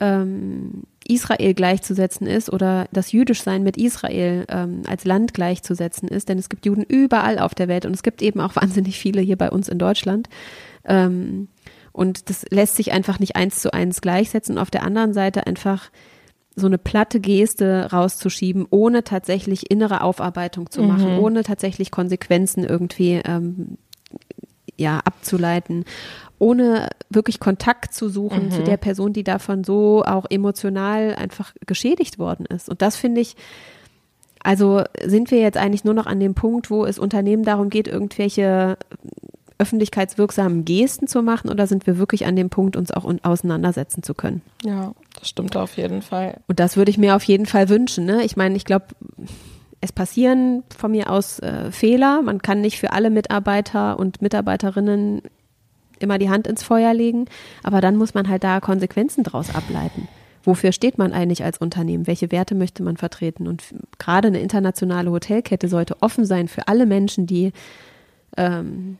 ähm, 0.00 0.82
Israel 1.06 1.54
gleichzusetzen 1.54 2.26
ist 2.26 2.52
oder 2.52 2.86
das 2.92 3.12
Jüdischsein 3.12 3.62
mit 3.62 3.78
Israel 3.78 4.44
ähm, 4.48 4.82
als 4.86 5.04
Land 5.04 5.32
gleichzusetzen 5.32 6.08
ist, 6.08 6.28
denn 6.28 6.38
es 6.38 6.50
gibt 6.50 6.66
Juden 6.66 6.82
überall 6.82 7.38
auf 7.38 7.54
der 7.54 7.68
Welt 7.68 7.86
und 7.86 7.94
es 7.94 8.02
gibt 8.02 8.20
eben 8.20 8.40
auch 8.40 8.56
wahnsinnig 8.56 8.98
viele 8.98 9.20
hier 9.20 9.36
bei 9.36 9.50
uns 9.50 9.68
in 9.68 9.78
Deutschland. 9.78 10.28
Ähm, 10.88 11.48
und 11.92 12.30
das 12.30 12.44
lässt 12.50 12.76
sich 12.76 12.92
einfach 12.92 13.18
nicht 13.18 13.36
eins 13.36 13.60
zu 13.60 13.72
eins 13.72 14.00
gleichsetzen. 14.00 14.56
Und 14.56 14.62
auf 14.62 14.70
der 14.70 14.82
anderen 14.82 15.12
Seite 15.12 15.46
einfach 15.46 15.90
so 16.58 16.66
eine 16.66 16.78
platte 16.78 17.20
Geste 17.20 17.88
rauszuschieben, 17.92 18.66
ohne 18.70 19.04
tatsächlich 19.04 19.70
innere 19.70 20.02
Aufarbeitung 20.02 20.70
zu 20.70 20.82
machen, 20.82 21.14
mhm. 21.14 21.18
ohne 21.20 21.42
tatsächlich 21.42 21.90
Konsequenzen 21.90 22.64
irgendwie 22.64 23.20
ähm, 23.24 23.78
ja 24.76 25.00
abzuleiten, 25.00 25.84
ohne 26.38 26.88
wirklich 27.10 27.40
Kontakt 27.40 27.94
zu 27.94 28.08
suchen 28.08 28.46
mhm. 28.46 28.50
zu 28.50 28.62
der 28.62 28.76
Person, 28.76 29.12
die 29.12 29.24
davon 29.24 29.64
so 29.64 30.04
auch 30.04 30.26
emotional 30.30 31.14
einfach 31.14 31.52
geschädigt 31.66 32.18
worden 32.18 32.46
ist. 32.46 32.68
Und 32.68 32.82
das 32.82 32.96
finde 32.96 33.20
ich, 33.20 33.36
also 34.42 34.82
sind 35.04 35.30
wir 35.30 35.40
jetzt 35.40 35.58
eigentlich 35.58 35.84
nur 35.84 35.94
noch 35.94 36.06
an 36.06 36.20
dem 36.20 36.34
Punkt, 36.34 36.70
wo 36.70 36.84
es 36.84 36.98
Unternehmen 36.98 37.44
darum 37.44 37.70
geht, 37.70 37.88
irgendwelche 37.88 38.78
öffentlichkeitswirksamen 39.58 40.64
Gesten 40.64 41.06
zu 41.06 41.22
machen 41.22 41.50
oder 41.50 41.66
sind 41.66 41.86
wir 41.86 41.98
wirklich 41.98 42.26
an 42.26 42.36
dem 42.36 42.48
Punkt, 42.48 42.76
uns 42.76 42.90
auch 42.90 43.04
auseinandersetzen 43.22 44.02
zu 44.02 44.14
können? 44.14 44.42
Ja, 44.64 44.92
das 45.18 45.28
stimmt 45.28 45.56
auf 45.56 45.76
jeden 45.76 46.02
Fall. 46.02 46.40
Und 46.46 46.60
das 46.60 46.76
würde 46.76 46.90
ich 46.90 46.98
mir 46.98 47.16
auf 47.16 47.24
jeden 47.24 47.46
Fall 47.46 47.68
wünschen. 47.68 48.04
Ne? 48.04 48.24
Ich 48.24 48.36
meine, 48.36 48.56
ich 48.56 48.64
glaube, 48.64 48.86
es 49.80 49.92
passieren 49.92 50.62
von 50.76 50.92
mir 50.92 51.10
aus 51.10 51.40
äh, 51.40 51.70
Fehler. 51.72 52.22
Man 52.22 52.40
kann 52.40 52.60
nicht 52.60 52.78
für 52.78 52.92
alle 52.92 53.10
Mitarbeiter 53.10 53.98
und 53.98 54.22
Mitarbeiterinnen 54.22 55.22
immer 55.98 56.18
die 56.18 56.30
Hand 56.30 56.46
ins 56.46 56.62
Feuer 56.62 56.94
legen, 56.94 57.26
aber 57.64 57.80
dann 57.80 57.96
muss 57.96 58.14
man 58.14 58.28
halt 58.28 58.44
da 58.44 58.60
Konsequenzen 58.60 59.24
draus 59.24 59.52
ableiten. 59.54 60.08
Wofür 60.44 60.72
steht 60.72 60.98
man 60.98 61.12
eigentlich 61.12 61.44
als 61.44 61.58
Unternehmen? 61.58 62.06
Welche 62.06 62.30
Werte 62.30 62.54
möchte 62.54 62.82
man 62.82 62.96
vertreten? 62.96 63.48
Und 63.48 63.64
gerade 63.98 64.28
eine 64.28 64.40
internationale 64.40 65.10
Hotelkette 65.10 65.68
sollte 65.68 66.00
offen 66.00 66.24
sein 66.24 66.48
für 66.48 66.68
alle 66.68 66.86
Menschen, 66.86 67.26
die 67.26 67.52
ähm, 68.36 68.98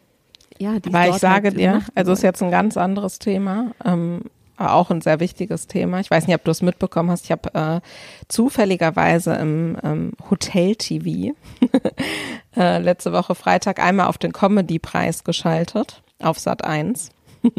ja, 0.58 0.78
die 0.78 0.92
Weil 0.92 1.10
ich 1.10 1.16
sage 1.16 1.48
halt 1.48 1.58
dir, 1.58 1.82
also 1.94 2.12
ist 2.12 2.22
jetzt 2.22 2.42
ein 2.42 2.50
ganz 2.50 2.76
anderes 2.76 3.18
Thema, 3.18 3.72
ähm, 3.84 4.22
auch 4.56 4.90
ein 4.90 5.00
sehr 5.00 5.20
wichtiges 5.20 5.66
Thema. 5.68 6.00
Ich 6.00 6.10
weiß 6.10 6.26
nicht, 6.26 6.34
ob 6.34 6.44
du 6.44 6.50
es 6.50 6.62
mitbekommen 6.62 7.10
hast. 7.10 7.24
Ich 7.24 7.32
habe 7.32 7.54
äh, 7.54 7.80
zufälligerweise 8.26 9.34
im 9.34 9.76
ähm, 9.84 10.12
Hotel-TV 10.30 11.34
äh, 12.56 12.78
letzte 12.78 13.12
Woche 13.12 13.34
Freitag 13.34 13.80
einmal 13.80 14.06
auf 14.06 14.18
den 14.18 14.32
Comedy-Preis 14.32 15.24
geschaltet, 15.24 16.02
auf 16.20 16.38
Sat 16.38 16.64
1. 16.64 17.10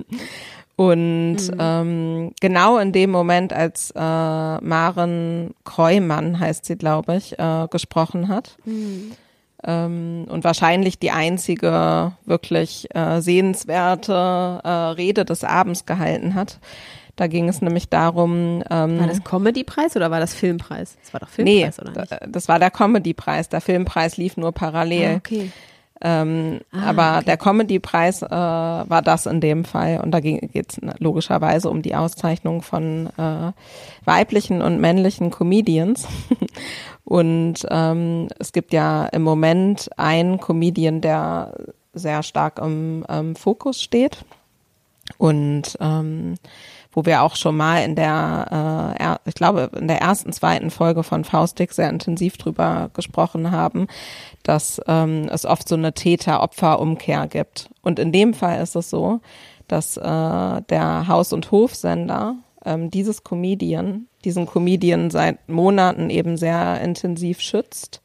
Und 0.75 1.35
mhm. 1.35 1.57
ähm, 1.59 2.31
genau 2.39 2.77
in 2.77 2.93
dem 2.93 3.11
Moment, 3.11 3.51
als 3.51 3.91
äh, 3.91 3.99
Maren 3.99 5.53
Kreumann, 5.65 6.39
heißt 6.39 6.65
sie, 6.65 6.77
glaube 6.77 7.17
ich, 7.17 7.37
äh, 7.37 7.67
gesprochen 7.69 8.29
hat, 8.29 8.57
mhm 8.65 9.11
ähm, 9.63 10.25
und 10.29 10.43
wahrscheinlich 10.43 10.99
die 10.99 11.11
einzige 11.11 12.13
wirklich 12.25 12.87
äh, 12.95 13.21
sehenswerte 13.21 14.61
äh, 14.63 14.69
Rede 14.69 15.25
des 15.25 15.43
Abends 15.43 15.85
gehalten 15.85 16.35
hat. 16.35 16.59
Da 17.15 17.27
ging 17.27 17.49
es 17.49 17.61
nämlich 17.61 17.89
darum. 17.89 18.63
Ähm, 18.69 18.99
war 18.99 19.07
das 19.07 19.23
Comedy-Preis 19.25 19.97
oder 19.97 20.09
war 20.09 20.21
das 20.21 20.33
Filmpreis? 20.33 20.97
Das 21.01 21.13
war 21.13 21.19
doch 21.19 21.27
Filmpreis, 21.27 21.77
nee, 21.77 21.89
oder 21.91 22.01
nicht? 22.01 22.35
Das 22.35 22.47
war 22.47 22.59
der 22.59 22.71
Comedy-Preis. 22.71 23.49
Der 23.49 23.59
Filmpreis 23.59 24.15
lief 24.15 24.37
nur 24.37 24.53
parallel. 24.53 25.15
Ah, 25.15 25.17
okay. 25.17 25.51
Ähm, 26.01 26.61
ah, 26.71 26.89
aber 26.89 27.15
okay. 27.17 27.25
der 27.25 27.37
Comedy-Preis 27.37 28.21
äh, 28.21 28.29
war 28.29 29.01
das 29.01 29.25
in 29.25 29.41
dem 29.41 29.65
Fall. 29.65 29.99
Und 30.01 30.11
da 30.11 30.21
geht 30.21 30.71
es 30.71 30.79
logischerweise 30.99 31.69
um 31.69 31.81
die 31.81 31.93
Auszeichnung 31.93 32.61
von 32.61 33.09
äh, 33.17 33.51
weiblichen 34.05 34.61
und 34.61 34.79
männlichen 34.79 35.29
Comedians. 35.29 36.07
und 37.09 37.65
ähm, 37.71 38.27
es 38.37 38.53
gibt 38.53 38.71
ja 38.71 39.07
im 39.07 39.23
Moment 39.23 39.89
einen 39.97 40.39
Comedian, 40.39 41.01
der 41.01 41.55
sehr 41.91 42.21
stark 42.21 42.59
im 42.59 43.03
ähm, 43.09 43.35
Fokus 43.35 43.81
steht. 43.81 44.23
Und 45.17 45.75
ähm, 45.79 46.35
wo 46.91 47.05
wir 47.05 47.23
auch 47.23 47.35
schon 47.35 47.57
mal 47.57 47.83
in 47.83 47.95
der, 47.95 49.17
äh, 49.25 49.27
ich 49.27 49.33
glaube, 49.33 49.71
in 49.75 49.87
der 49.87 50.01
ersten, 50.01 50.31
zweiten 50.33 50.69
Folge 50.69 51.01
von 51.01 51.23
Faustik 51.23 51.73
sehr 51.73 51.89
intensiv 51.89 52.37
drüber 52.37 52.91
gesprochen 52.93 53.49
haben, 53.49 53.87
dass 54.43 54.79
ähm, 54.85 55.29
es 55.31 55.47
oft 55.47 55.67
so 55.67 55.73
eine 55.73 55.93
Täter-Opfer-Umkehr 55.93 57.25
gibt. 57.25 57.71
Und 57.81 57.97
in 57.97 58.11
dem 58.11 58.35
Fall 58.35 58.61
ist 58.61 58.75
es 58.75 58.91
so, 58.91 59.19
dass 59.67 59.97
äh, 59.97 60.01
der 60.01 61.07
Haus- 61.07 61.33
und 61.33 61.49
Hofsender 61.49 62.35
ähm, 62.65 62.89
dieses 62.89 63.23
Comedian, 63.23 64.07
diesen 64.25 64.45
Comedian 64.45 65.09
seit 65.09 65.47
Monaten 65.49 66.09
eben 66.09 66.37
sehr 66.37 66.81
intensiv 66.81 67.39
schützt 67.39 68.01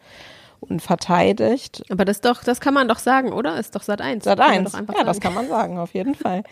und 0.68 0.81
verteidigt. 0.81 1.83
Aber 1.90 2.05
das 2.05 2.20
doch, 2.20 2.42
das 2.44 2.61
kann 2.61 2.74
man 2.74 2.88
doch 2.88 2.98
sagen, 2.98 3.33
oder? 3.33 3.59
Ist 3.59 3.74
doch 3.74 3.83
Sat 3.83 4.00
1. 4.00 4.24
Sat 4.24 4.40
1. 4.40 4.72
Ja, 4.72 4.79
sagen. 4.79 4.87
das 5.07 5.20
kann 5.20 5.35
man 5.35 5.48
sagen, 5.48 5.79
auf 5.79 5.94
jeden 5.94 6.14
Fall. 6.14 6.42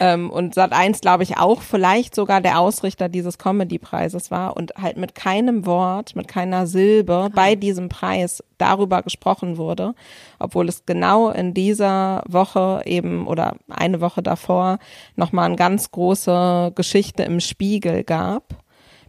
ähm, 0.00 0.30
und 0.30 0.54
Sat 0.54 0.72
1, 0.72 1.00
glaube 1.00 1.22
ich, 1.22 1.38
auch 1.38 1.62
vielleicht 1.62 2.14
sogar 2.14 2.40
der 2.40 2.58
Ausrichter 2.58 3.08
dieses 3.08 3.38
Comedy-Preises 3.38 4.30
war 4.30 4.56
und 4.56 4.74
halt 4.80 4.96
mit 4.96 5.14
keinem 5.14 5.66
Wort, 5.66 6.14
mit 6.16 6.28
keiner 6.28 6.66
Silbe 6.66 7.30
bei 7.34 7.54
diesem 7.54 7.88
Preis 7.88 8.42
darüber 8.58 9.02
gesprochen 9.02 9.56
wurde, 9.56 9.94
obwohl 10.38 10.68
es 10.68 10.86
genau 10.86 11.30
in 11.30 11.52
dieser 11.54 12.22
Woche 12.28 12.82
eben 12.84 13.26
oder 13.26 13.56
eine 13.68 14.00
Woche 14.00 14.22
davor 14.22 14.78
nochmal 15.16 15.46
eine 15.46 15.56
ganz 15.56 15.90
große 15.90 16.72
Geschichte 16.74 17.24
im 17.24 17.40
Spiegel 17.40 18.04
gab 18.04 18.61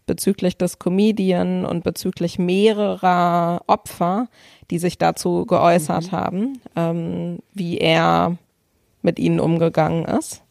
bezüglich 0.06 0.58
des 0.58 0.80
Comedian 0.80 1.66
und 1.66 1.84
bezüglich 1.84 2.40
mehrerer 2.40 3.62
Opfer, 3.68 4.28
die 4.72 4.80
sich 4.80 4.98
dazu 4.98 5.46
geäußert 5.46 6.12
mhm. 6.12 6.16
haben, 6.16 6.62
ähm, 6.76 7.40
wie 7.54 7.78
er 7.78 8.38
mit 9.02 9.20
ihnen 9.20 9.40
umgegangen 9.40 10.06
ist. 10.06 10.44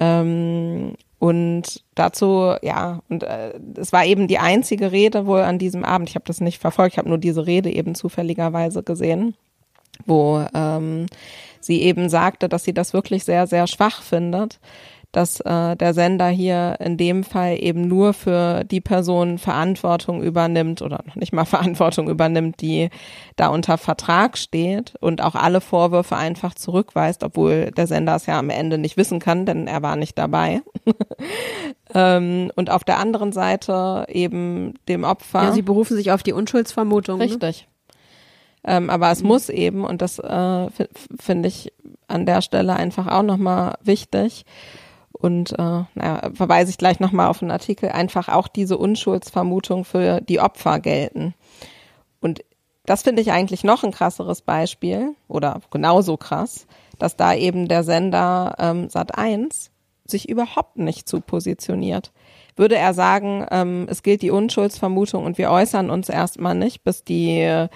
Ähm, 0.00 0.94
und 1.18 1.82
dazu, 1.96 2.54
ja, 2.62 3.00
und 3.08 3.24
äh, 3.24 3.54
es 3.76 3.92
war 3.92 4.04
eben 4.04 4.28
die 4.28 4.38
einzige 4.38 4.92
Rede 4.92 5.26
wohl 5.26 5.40
an 5.40 5.58
diesem 5.58 5.84
Abend. 5.84 6.08
Ich 6.08 6.14
habe 6.14 6.24
das 6.26 6.40
nicht 6.40 6.60
verfolgt, 6.60 6.94
ich 6.94 6.98
habe 6.98 7.08
nur 7.08 7.18
diese 7.18 7.46
Rede 7.46 7.70
eben 7.70 7.96
zufälligerweise 7.96 8.84
gesehen, 8.84 9.34
wo 10.06 10.44
ähm, 10.54 11.06
sie 11.60 11.82
eben 11.82 12.08
sagte, 12.08 12.48
dass 12.48 12.62
sie 12.62 12.72
das 12.72 12.92
wirklich 12.92 13.24
sehr, 13.24 13.48
sehr 13.48 13.66
schwach 13.66 14.02
findet, 14.02 14.60
dass 15.12 15.40
äh, 15.40 15.74
der 15.76 15.94
Sender 15.94 16.28
hier 16.28 16.76
in 16.80 16.98
dem 16.98 17.24
Fall 17.24 17.56
eben 17.60 17.88
nur 17.88 18.12
für 18.12 18.64
die 18.64 18.82
Person 18.82 19.38
Verantwortung 19.38 20.22
übernimmt 20.22 20.82
oder 20.82 21.00
noch 21.06 21.16
nicht 21.16 21.32
mal 21.32 21.44
Verantwortung 21.46 22.10
übernimmt, 22.10 22.60
die 22.60 22.90
da 23.36 23.48
unter 23.48 23.78
Vertrag 23.78 24.36
steht 24.36 24.94
und 25.00 25.22
auch 25.22 25.34
alle 25.34 25.60
Vorwürfe 25.60 26.16
einfach 26.16 26.54
zurückweist, 26.54 27.24
obwohl 27.24 27.70
der 27.70 27.86
Sender 27.86 28.16
es 28.16 28.26
ja 28.26 28.38
am 28.38 28.50
Ende 28.50 28.76
nicht 28.76 28.96
wissen 28.96 29.18
kann, 29.18 29.46
denn 29.46 29.66
er 29.66 29.82
war 29.82 29.96
nicht 29.96 30.18
dabei. 30.18 30.60
ähm, 31.94 32.52
und 32.54 32.70
auf 32.70 32.84
der 32.84 32.98
anderen 32.98 33.32
Seite 33.32 34.06
eben 34.08 34.74
dem 34.88 35.04
Opfer. 35.04 35.44
Ja, 35.44 35.52
sie 35.52 35.62
berufen 35.62 35.96
sich 35.96 36.12
auf 36.12 36.22
die 36.22 36.32
Unschuldsvermutung. 36.34 37.18
Ne? 37.18 37.24
Richtig. 37.24 37.62
Ne? 37.62 37.78
Ähm, 38.64 38.90
aber 38.90 39.10
es 39.10 39.22
muss 39.22 39.48
eben, 39.48 39.84
und 39.84 40.02
das 40.02 40.18
äh, 40.18 40.66
finde 41.18 41.48
ich 41.48 41.72
an 42.08 42.26
der 42.26 42.42
Stelle 42.42 42.74
einfach 42.74 43.06
auch 43.06 43.22
nochmal 43.22 43.76
wichtig. 43.82 44.44
Und 45.20 45.52
äh, 45.52 45.84
naja, 45.94 46.30
verweise 46.32 46.70
ich 46.70 46.78
gleich 46.78 47.00
nochmal 47.00 47.28
auf 47.28 47.42
einen 47.42 47.50
Artikel, 47.50 47.90
einfach 47.90 48.28
auch 48.28 48.48
diese 48.48 48.78
Unschuldsvermutung 48.78 49.84
für 49.84 50.20
die 50.20 50.40
Opfer 50.40 50.78
gelten. 50.78 51.34
Und 52.20 52.44
das 52.86 53.02
finde 53.02 53.20
ich 53.20 53.32
eigentlich 53.32 53.64
noch 53.64 53.84
ein 53.84 53.90
krasseres 53.90 54.42
Beispiel 54.42 55.14
oder 55.26 55.60
genauso 55.70 56.16
krass, 56.16 56.66
dass 56.98 57.16
da 57.16 57.34
eben 57.34 57.68
der 57.68 57.84
Sender 57.84 58.54
ähm, 58.58 58.88
Sat 58.88 59.18
1 59.18 59.70
sich 60.04 60.28
überhaupt 60.28 60.78
nicht 60.78 61.08
zu 61.08 61.20
positioniert. 61.20 62.12
Würde 62.56 62.76
er 62.76 62.94
sagen, 62.94 63.46
ähm, 63.50 63.86
es 63.90 64.02
gilt 64.02 64.22
die 64.22 64.30
Unschuldsvermutung 64.30 65.24
und 65.24 65.36
wir 65.36 65.50
äußern 65.50 65.90
uns 65.90 66.08
erstmal 66.08 66.54
nicht, 66.54 66.82
bis 66.82 67.04
die 67.04 67.66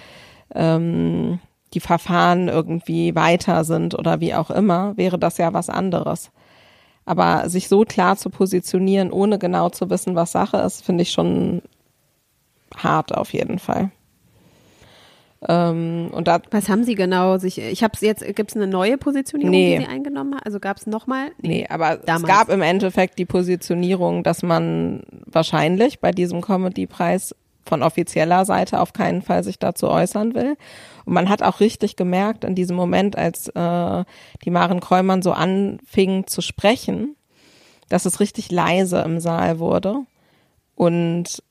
ähm, 0.55 1.41
die 1.75 1.81
Verfahren 1.81 2.49
irgendwie 2.49 3.15
weiter 3.15 3.65
sind 3.65 3.95
oder 3.95 4.21
wie 4.21 4.35
auch 4.35 4.51
immer, 4.51 4.97
wäre 4.97 5.19
das 5.19 5.39
ja 5.39 5.53
was 5.53 5.69
anderes. 5.69 6.31
Aber 7.05 7.49
sich 7.49 7.69
so 7.69 7.85
klar 7.85 8.17
zu 8.17 8.31
positionieren, 8.31 9.11
ohne 9.11 9.39
genau 9.39 9.71
zu 9.71 9.91
wissen, 9.91 10.15
was 10.15 10.33
Sache 10.33 10.59
ist, 10.59 10.85
finde 10.85 11.03
ich 11.03 11.11
schon 11.11 11.63
hart 12.77 13.15
auf 13.15 13.33
jeden 13.33 13.59
Fall. 13.59 13.91
Ähm, 15.49 16.11
und 16.13 16.29
da, 16.29 16.41
was 16.51 16.69
haben 16.69 16.85
Sie 16.85 16.95
genau 16.95 17.39
sich? 17.39 17.59
Ich 17.59 17.83
habe 17.83 17.93
es 17.95 18.01
jetzt. 18.01 18.25
Gibt 18.37 18.51
es 18.51 18.57
eine 18.57 18.69
neue 18.69 18.97
Positionierung, 18.97 19.51
nee. 19.51 19.79
die 19.79 19.85
Sie 19.85 19.91
eingenommen 19.91 20.35
haben? 20.35 20.43
Also 20.45 20.61
gab 20.61 20.77
es 20.77 20.87
nochmal? 20.87 21.33
Nee, 21.41 21.49
nee, 21.49 21.67
aber 21.69 21.97
damals. 21.97 22.23
es 22.23 22.29
gab 22.29 22.49
im 22.49 22.63
Endeffekt 22.63 23.19
die 23.19 23.25
Positionierung, 23.25 24.23
dass 24.23 24.43
man 24.43 25.03
wahrscheinlich 25.27 25.99
bei 25.99 26.13
diesem 26.13 26.43
Comedy-Preis 26.43 27.35
von 27.65 27.83
offizieller 27.83 28.45
Seite 28.45 28.81
auf 28.81 28.93
keinen 28.93 29.23
Fall 29.23 29.43
sich 29.43 29.59
dazu 29.59 29.89
äußern 29.89 30.35
will. 30.35 30.57
Und 31.05 31.15
man 31.15 31.29
hat 31.29 31.43
auch 31.43 31.61
richtig 31.61 31.97
gemerkt 31.97 32.45
in 32.45 32.55
diesem 32.55 32.77
Moment, 32.77 33.17
als 33.17 33.49
äh, 33.49 34.05
die 34.45 34.51
Maren 34.51 34.81
Kräumann 34.81 35.23
so 35.23 35.33
anfingen 35.33 36.27
zu 36.27 36.41
sprechen, 36.41 37.17
dass 37.89 38.07
es 38.07 38.21
richtig 38.21 38.51
leise 38.51 39.01
im 39.01 39.21
Saal 39.21 39.59
wurde 39.59 40.01
und 40.77 41.43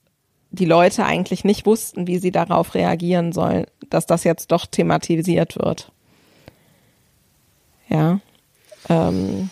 die 0.52 0.66
Leute 0.66 1.06
eigentlich 1.06 1.44
nicht 1.44 1.66
wussten, 1.66 2.08
wie 2.08 2.18
sie 2.18 2.32
darauf 2.32 2.76
reagieren 2.76 3.32
sollen, 3.32 3.66
dass 3.90 4.06
das 4.06 4.24
jetzt 4.24 4.52
doch 4.52 4.66
thematisiert 4.66 5.58
wird. 5.58 5.92
Ja. 7.88 8.20
Ähm, 8.90 9.50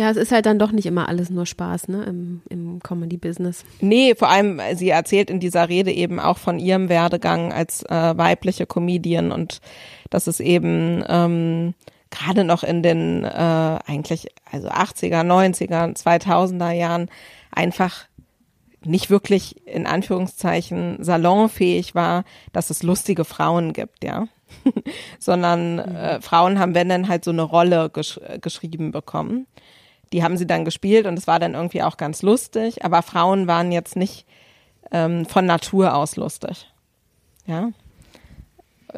ja, 0.00 0.10
es 0.10 0.16
ist 0.16 0.32
halt 0.32 0.46
dann 0.46 0.58
doch 0.58 0.72
nicht 0.72 0.86
immer 0.86 1.10
alles 1.10 1.28
nur 1.28 1.44
Spaß, 1.44 1.88
ne, 1.88 2.04
im, 2.04 2.40
im 2.48 2.80
Comedy-Business. 2.82 3.66
Nee, 3.80 4.14
vor 4.14 4.30
allem, 4.30 4.58
sie 4.74 4.88
erzählt 4.88 5.28
in 5.28 5.40
dieser 5.40 5.68
Rede 5.68 5.92
eben 5.92 6.18
auch 6.18 6.38
von 6.38 6.58
ihrem 6.58 6.88
Werdegang 6.88 7.52
als 7.52 7.82
äh, 7.82 8.16
weibliche 8.16 8.64
Comedian 8.64 9.30
und 9.30 9.60
dass 10.08 10.26
es 10.26 10.40
eben 10.40 11.04
ähm, 11.06 11.74
gerade 12.10 12.44
noch 12.44 12.62
in 12.62 12.82
den 12.82 13.24
äh, 13.24 13.28
eigentlich, 13.28 14.28
also 14.50 14.68
80er, 14.68 15.22
90er, 15.22 15.94
2000er 15.94 16.72
Jahren 16.72 17.10
einfach 17.50 18.06
nicht 18.82 19.10
wirklich 19.10 19.66
in 19.66 19.86
Anführungszeichen 19.86 21.04
salonfähig 21.04 21.94
war, 21.94 22.24
dass 22.54 22.70
es 22.70 22.82
lustige 22.82 23.26
Frauen 23.26 23.74
gibt, 23.74 24.02
ja. 24.02 24.28
Sondern 25.18 25.78
äh, 25.78 26.22
Frauen 26.22 26.58
haben, 26.58 26.74
wenn 26.74 26.88
dann 26.88 27.08
halt 27.08 27.22
so 27.22 27.32
eine 27.32 27.42
Rolle 27.42 27.90
gesch 27.90 28.18
geschrieben 28.40 28.92
bekommen. 28.92 29.46
Die 30.12 30.22
haben 30.22 30.36
sie 30.36 30.46
dann 30.46 30.64
gespielt 30.64 31.06
und 31.06 31.18
es 31.18 31.26
war 31.26 31.38
dann 31.38 31.54
irgendwie 31.54 31.82
auch 31.82 31.96
ganz 31.96 32.22
lustig, 32.22 32.84
aber 32.84 33.02
Frauen 33.02 33.46
waren 33.46 33.70
jetzt 33.70 33.96
nicht 33.96 34.26
ähm, 34.90 35.26
von 35.26 35.46
Natur 35.46 35.94
aus 35.94 36.16
lustig. 36.16 36.70
Ja. 37.46 37.70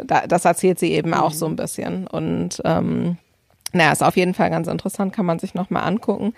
Da, 0.07 0.27
das 0.27 0.45
erzählt 0.45 0.79
sie 0.79 0.93
eben 0.93 1.13
auch 1.13 1.33
so 1.33 1.47
ein 1.47 1.57
bisschen. 1.57 2.07
Und 2.07 2.63
ähm, 2.65 3.19
naja, 3.73 3.93
ist 3.93 4.03
auf 4.03 4.17
jeden 4.17 4.35
Fall 4.35 4.51
ganz 4.51 4.69
interessant, 4.69 5.13
kann 5.13 5.27
man 5.27 5.39
sich 5.39 5.55
nochmal 5.55 5.85
angucken. 5.85 6.35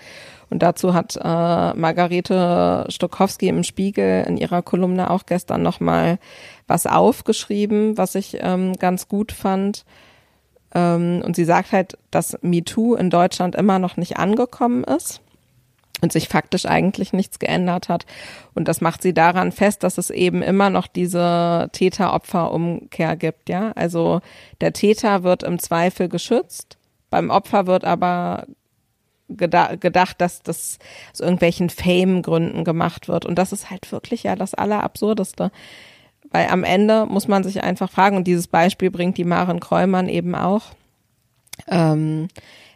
Und 0.51 0.63
dazu 0.63 0.95
hat 0.95 1.17
äh, 1.17 1.75
Margarete 1.75 2.87
Stokowski 2.89 3.49
im 3.49 3.65
Spiegel 3.65 4.25
in 4.27 4.37
ihrer 4.37 4.63
Kolumne 4.63 5.11
auch 5.11 5.27
gestern 5.27 5.63
nochmal 5.63 6.19
was 6.67 6.87
aufgeschrieben, 6.87 7.99
was 7.99 8.15
ich 8.15 8.39
ähm, 8.41 8.75
ganz 8.75 9.09
gut 9.09 9.33
fand. 9.33 9.85
Ähm, 10.75 11.23
und 11.25 11.37
sie 11.37 11.45
sagt 11.45 11.73
halt, 11.73 11.99
dass 12.11 12.39
MeToo 12.43 12.95
in 12.95 13.11
Deutschland 13.11 13.55
immer 13.55 13.79
noch 13.79 13.97
nicht 13.97 14.17
angekommen 14.17 14.85
ist 14.85 15.21
und 16.01 16.13
sich 16.13 16.29
faktisch 16.29 16.67
eigentlich 16.67 17.13
nichts 17.13 17.39
geändert 17.39 17.89
hat. 17.89 18.05
Und 18.55 18.69
das 18.69 18.81
macht 18.81 19.03
sie 19.03 19.15
daran 19.15 19.53
fest, 19.53 19.83
dass 19.83 19.99
es 19.99 20.11
eben 20.11 20.43
immer 20.43 20.71
noch 20.71 20.87
diese 20.87 21.69
Täter-Opfer-Umkehr 21.73 23.17
gibt, 23.17 23.49
ja. 23.49 23.73
Also 23.73 24.21
der 24.61 24.73
Täter 24.73 25.23
wird 25.23 25.43
im 25.43 25.59
Zweifel 25.59 26.09
geschützt, 26.09 26.77
beim 27.11 27.31
Opfer 27.31 27.67
wird 27.67 27.85
aber 27.85 28.47
gedacht, 29.29 30.21
dass 30.21 30.43
das 30.43 30.79
aus 31.13 31.21
irgendwelchen 31.21 31.71
Fame-Gründen 31.71 32.65
gemacht 32.65 33.09
wird. 33.09 33.25
Und 33.25 33.37
das 33.37 33.53
ist 33.53 33.71
halt 33.71 33.91
wirklich 33.91 34.25
ja 34.25 34.37
das 34.37 34.55
Allerabsurdeste. 34.55 35.51
Weil 36.35 36.49
am 36.49 36.65
Ende 36.65 37.07
muss 37.07 37.29
man 37.29 37.45
sich 37.45 37.63
einfach 37.63 37.89
fragen, 37.89 38.17
und 38.17 38.27
dieses 38.27 38.49
Beispiel 38.49 38.91
bringt 38.91 39.19
die 39.19 39.25
Maren 39.25 39.61
Kräumann 39.61 40.09
eben 40.09 40.35
auch, 40.35 40.73
ähm, 41.69 42.27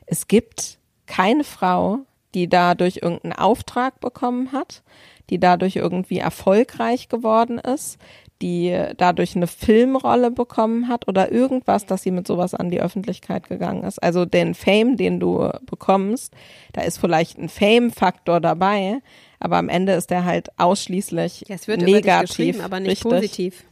es 0.06 0.28
gibt 0.28 0.78
keine 1.06 1.42
Frau, 1.42 1.98
die 2.36 2.48
dadurch 2.48 3.00
irgendeinen 3.02 3.32
Auftrag 3.32 3.98
bekommen 3.98 4.52
hat, 4.52 4.84
die 5.28 5.40
dadurch 5.40 5.74
irgendwie 5.74 6.18
erfolgreich 6.18 7.08
geworden 7.08 7.58
ist, 7.58 7.98
die 8.42 8.80
dadurch 8.96 9.34
eine 9.34 9.48
Filmrolle 9.48 10.30
bekommen 10.30 10.86
hat 10.86 11.08
oder 11.08 11.32
irgendwas, 11.32 11.84
dass 11.84 12.02
sie 12.02 12.12
mit 12.12 12.28
sowas 12.28 12.54
an 12.54 12.70
die 12.70 12.80
Öffentlichkeit 12.80 13.48
gegangen 13.48 13.82
ist. 13.82 14.00
Also 14.00 14.24
den 14.24 14.54
Fame, 14.54 14.96
den 14.96 15.18
du 15.18 15.50
bekommst, 15.68 16.32
da 16.74 16.82
ist 16.82 16.98
vielleicht 16.98 17.38
ein 17.38 17.48
Fame-Faktor 17.48 18.38
dabei, 18.38 19.00
aber 19.40 19.56
am 19.56 19.68
Ende 19.68 19.92
ist 19.92 20.10
er 20.10 20.24
halt 20.24 20.50
ausschließlich 20.58 21.44
ja, 21.48 21.54
es 21.54 21.68
wird 21.68 21.82
negativ, 21.82 22.62
aber 22.62 22.80
nicht 22.80 23.04
richtig, 23.04 23.10
positiv. 23.10 23.64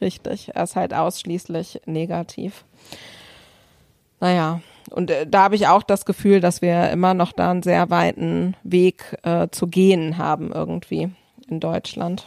Richtig, 0.00 0.50
er 0.54 0.62
ist 0.62 0.76
halt 0.76 0.94
ausschließlich 0.94 1.80
negativ. 1.86 2.64
Naja, 4.20 4.60
und 4.90 5.10
äh, 5.10 5.26
da 5.26 5.44
habe 5.44 5.56
ich 5.56 5.66
auch 5.66 5.82
das 5.82 6.04
Gefühl, 6.04 6.40
dass 6.40 6.62
wir 6.62 6.90
immer 6.90 7.14
noch 7.14 7.32
da 7.32 7.50
einen 7.50 7.62
sehr 7.62 7.90
weiten 7.90 8.54
Weg 8.62 9.16
äh, 9.22 9.48
zu 9.50 9.66
gehen 9.66 10.18
haben 10.18 10.52
irgendwie 10.52 11.10
in 11.48 11.60
Deutschland 11.60 12.26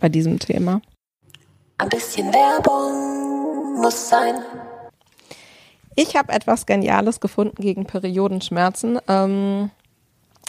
bei 0.00 0.08
diesem 0.08 0.38
Thema. 0.38 0.80
Ein 1.78 1.88
bisschen 1.88 2.32
Werbung 2.32 3.80
muss 3.80 4.08
sein. 4.08 4.34
Ich 5.94 6.16
habe 6.16 6.32
etwas 6.32 6.66
Geniales 6.66 7.20
gefunden 7.20 7.60
gegen 7.60 7.84
Periodenschmerzen. 7.84 9.00
Ähm, 9.08 9.70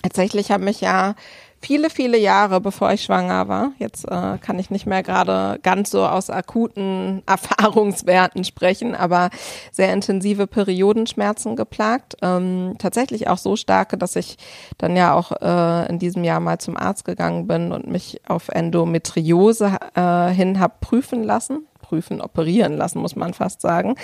Tatsächlich 0.01 0.51
habe 0.51 0.63
mich 0.63 0.81
ja 0.81 1.15
viele, 1.61 1.89
viele 1.89 2.17
Jahre, 2.17 2.61
bevor 2.61 2.91
ich 2.91 3.03
schwanger 3.03 3.47
war, 3.47 3.71
jetzt 3.79 4.05
äh, 4.05 4.37
kann 4.37 4.59
ich 4.59 4.69
nicht 4.69 4.85
mehr 4.85 5.03
gerade 5.03 5.59
ganz 5.61 5.91
so 5.91 6.05
aus 6.05 6.29
akuten 6.29 7.21
Erfahrungswerten 7.25 8.43
sprechen, 8.43 8.95
aber 8.95 9.29
sehr 9.71 9.93
intensive 9.93 10.47
Periodenschmerzen 10.47 11.55
geplagt. 11.55 12.15
Ähm, 12.21 12.75
tatsächlich 12.79 13.27
auch 13.27 13.37
so 13.37 13.55
starke, 13.55 13.97
dass 13.97 14.15
ich 14.15 14.37
dann 14.77 14.95
ja 14.95 15.13
auch 15.13 15.31
äh, 15.41 15.89
in 15.89 15.99
diesem 15.99 16.23
Jahr 16.23 16.39
mal 16.39 16.59
zum 16.59 16.77
Arzt 16.77 17.05
gegangen 17.05 17.47
bin 17.47 17.71
und 17.71 17.87
mich 17.87 18.21
auf 18.27 18.49
Endometriose 18.49 19.77
äh, 19.95 20.29
hin 20.29 20.59
habe 20.59 20.75
prüfen 20.79 21.23
lassen 21.23 21.65
prüfen, 21.89 22.21
operieren 22.21 22.77
lassen, 22.77 22.99
muss 22.99 23.15
man 23.15 23.33
fast 23.33 23.61
sagen. 23.61 23.95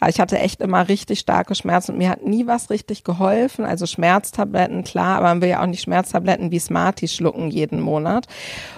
Aber 0.00 0.10
ich 0.10 0.20
hatte 0.20 0.38
echt 0.38 0.60
immer 0.60 0.88
richtig 0.88 1.18
starke 1.18 1.54
Schmerzen 1.54 1.92
und 1.92 1.98
mir 1.98 2.08
hat 2.08 2.24
nie 2.24 2.46
was 2.46 2.70
richtig 2.70 3.02
geholfen. 3.02 3.64
Also 3.64 3.86
Schmerztabletten, 3.86 4.84
klar, 4.84 5.18
aber 5.18 5.28
man 5.28 5.42
will 5.42 5.48
ja 5.48 5.62
auch 5.62 5.66
nicht 5.66 5.82
Schmerztabletten 5.82 6.52
wie 6.52 6.60
Smarty 6.60 7.08
schlucken 7.08 7.50
jeden 7.50 7.80
Monat. 7.80 8.26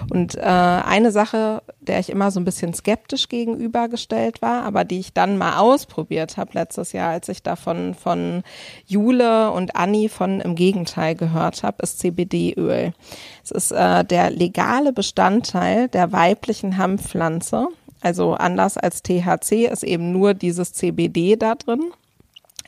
Und 0.09 0.35
äh, 0.35 0.41
eine 0.41 1.11
Sache, 1.11 1.61
der 1.79 1.99
ich 1.99 2.09
immer 2.09 2.31
so 2.31 2.39
ein 2.39 2.45
bisschen 2.45 2.73
skeptisch 2.73 3.29
gegenübergestellt 3.29 4.41
war, 4.41 4.63
aber 4.63 4.83
die 4.83 4.99
ich 4.99 5.13
dann 5.13 5.37
mal 5.37 5.59
ausprobiert 5.59 6.37
habe 6.37 6.51
letztes 6.53 6.91
Jahr, 6.91 7.11
als 7.11 7.29
ich 7.29 7.43
davon 7.43 7.93
von 7.93 8.41
Jule 8.87 9.51
und 9.51 9.75
Anni 9.75 10.09
von 10.09 10.41
im 10.41 10.55
Gegenteil 10.55 11.13
gehört 11.13 11.61
habe, 11.61 11.83
ist 11.83 11.99
CBD-Öl. 11.99 12.93
Es 13.43 13.51
ist 13.51 13.71
äh, 13.71 14.03
der 14.03 14.31
legale 14.31 14.91
Bestandteil 14.91 15.87
der 15.89 16.11
weiblichen 16.11 16.77
Hanfpflanze. 16.77 17.67
Also 18.05 18.33
anders 18.35 18.77
als 18.77 19.01
THC 19.01 19.65
ist 19.65 19.81
eben 19.81 20.11
nur 20.11 20.35
dieses 20.35 20.73
CBD 20.73 21.37
da 21.37 21.55
drin. 21.55 21.91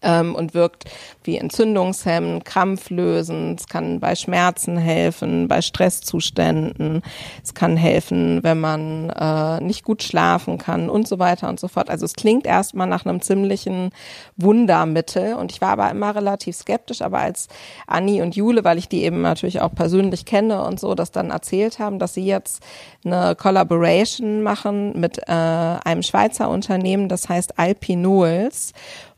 Ähm, 0.01 0.35
und 0.35 0.53
wirkt 0.53 0.85
wie 1.23 1.37
entzündungshemmend, 1.37 2.45
krampflösend. 2.45 3.59
Es 3.59 3.67
kann 3.67 3.99
bei 3.99 4.15
Schmerzen 4.15 4.77
helfen, 4.77 5.47
bei 5.47 5.61
Stresszuständen. 5.61 7.01
Es 7.43 7.53
kann 7.53 7.77
helfen, 7.77 8.43
wenn 8.43 8.59
man 8.59 9.09
äh, 9.09 9.61
nicht 9.61 9.83
gut 9.83 10.03
schlafen 10.03 10.57
kann 10.57 10.89
und 10.89 11.07
so 11.07 11.19
weiter 11.19 11.49
und 11.49 11.59
so 11.59 11.67
fort. 11.67 11.89
Also 11.89 12.05
es 12.05 12.13
klingt 12.13 12.45
erstmal 12.45 12.87
nach 12.87 13.05
einem 13.05 13.21
ziemlichen 13.21 13.91
Wundermittel 14.37 15.35
und 15.35 15.51
ich 15.51 15.61
war 15.61 15.69
aber 15.69 15.91
immer 15.91 16.15
relativ 16.15 16.55
skeptisch, 16.55 17.01
aber 17.01 17.19
als 17.19 17.47
Anni 17.87 18.21
und 18.21 18.35
Jule, 18.35 18.63
weil 18.63 18.77
ich 18.77 18.87
die 18.87 19.03
eben 19.03 19.21
natürlich 19.21 19.61
auch 19.61 19.73
persönlich 19.73 20.25
kenne 20.25 20.63
und 20.63 20.79
so, 20.79 20.95
das 20.95 21.11
dann 21.11 21.31
erzählt 21.31 21.79
haben, 21.79 21.99
dass 21.99 22.13
sie 22.13 22.25
jetzt 22.25 22.63
eine 23.05 23.35
Collaboration 23.35 24.43
machen 24.43 24.99
mit 24.99 25.17
äh, 25.27 25.31
einem 25.31 26.03
Schweizer 26.03 26.49
Unternehmen, 26.49 27.09
das 27.09 27.29
heißt 27.29 27.59
Alpinols 27.59 28.73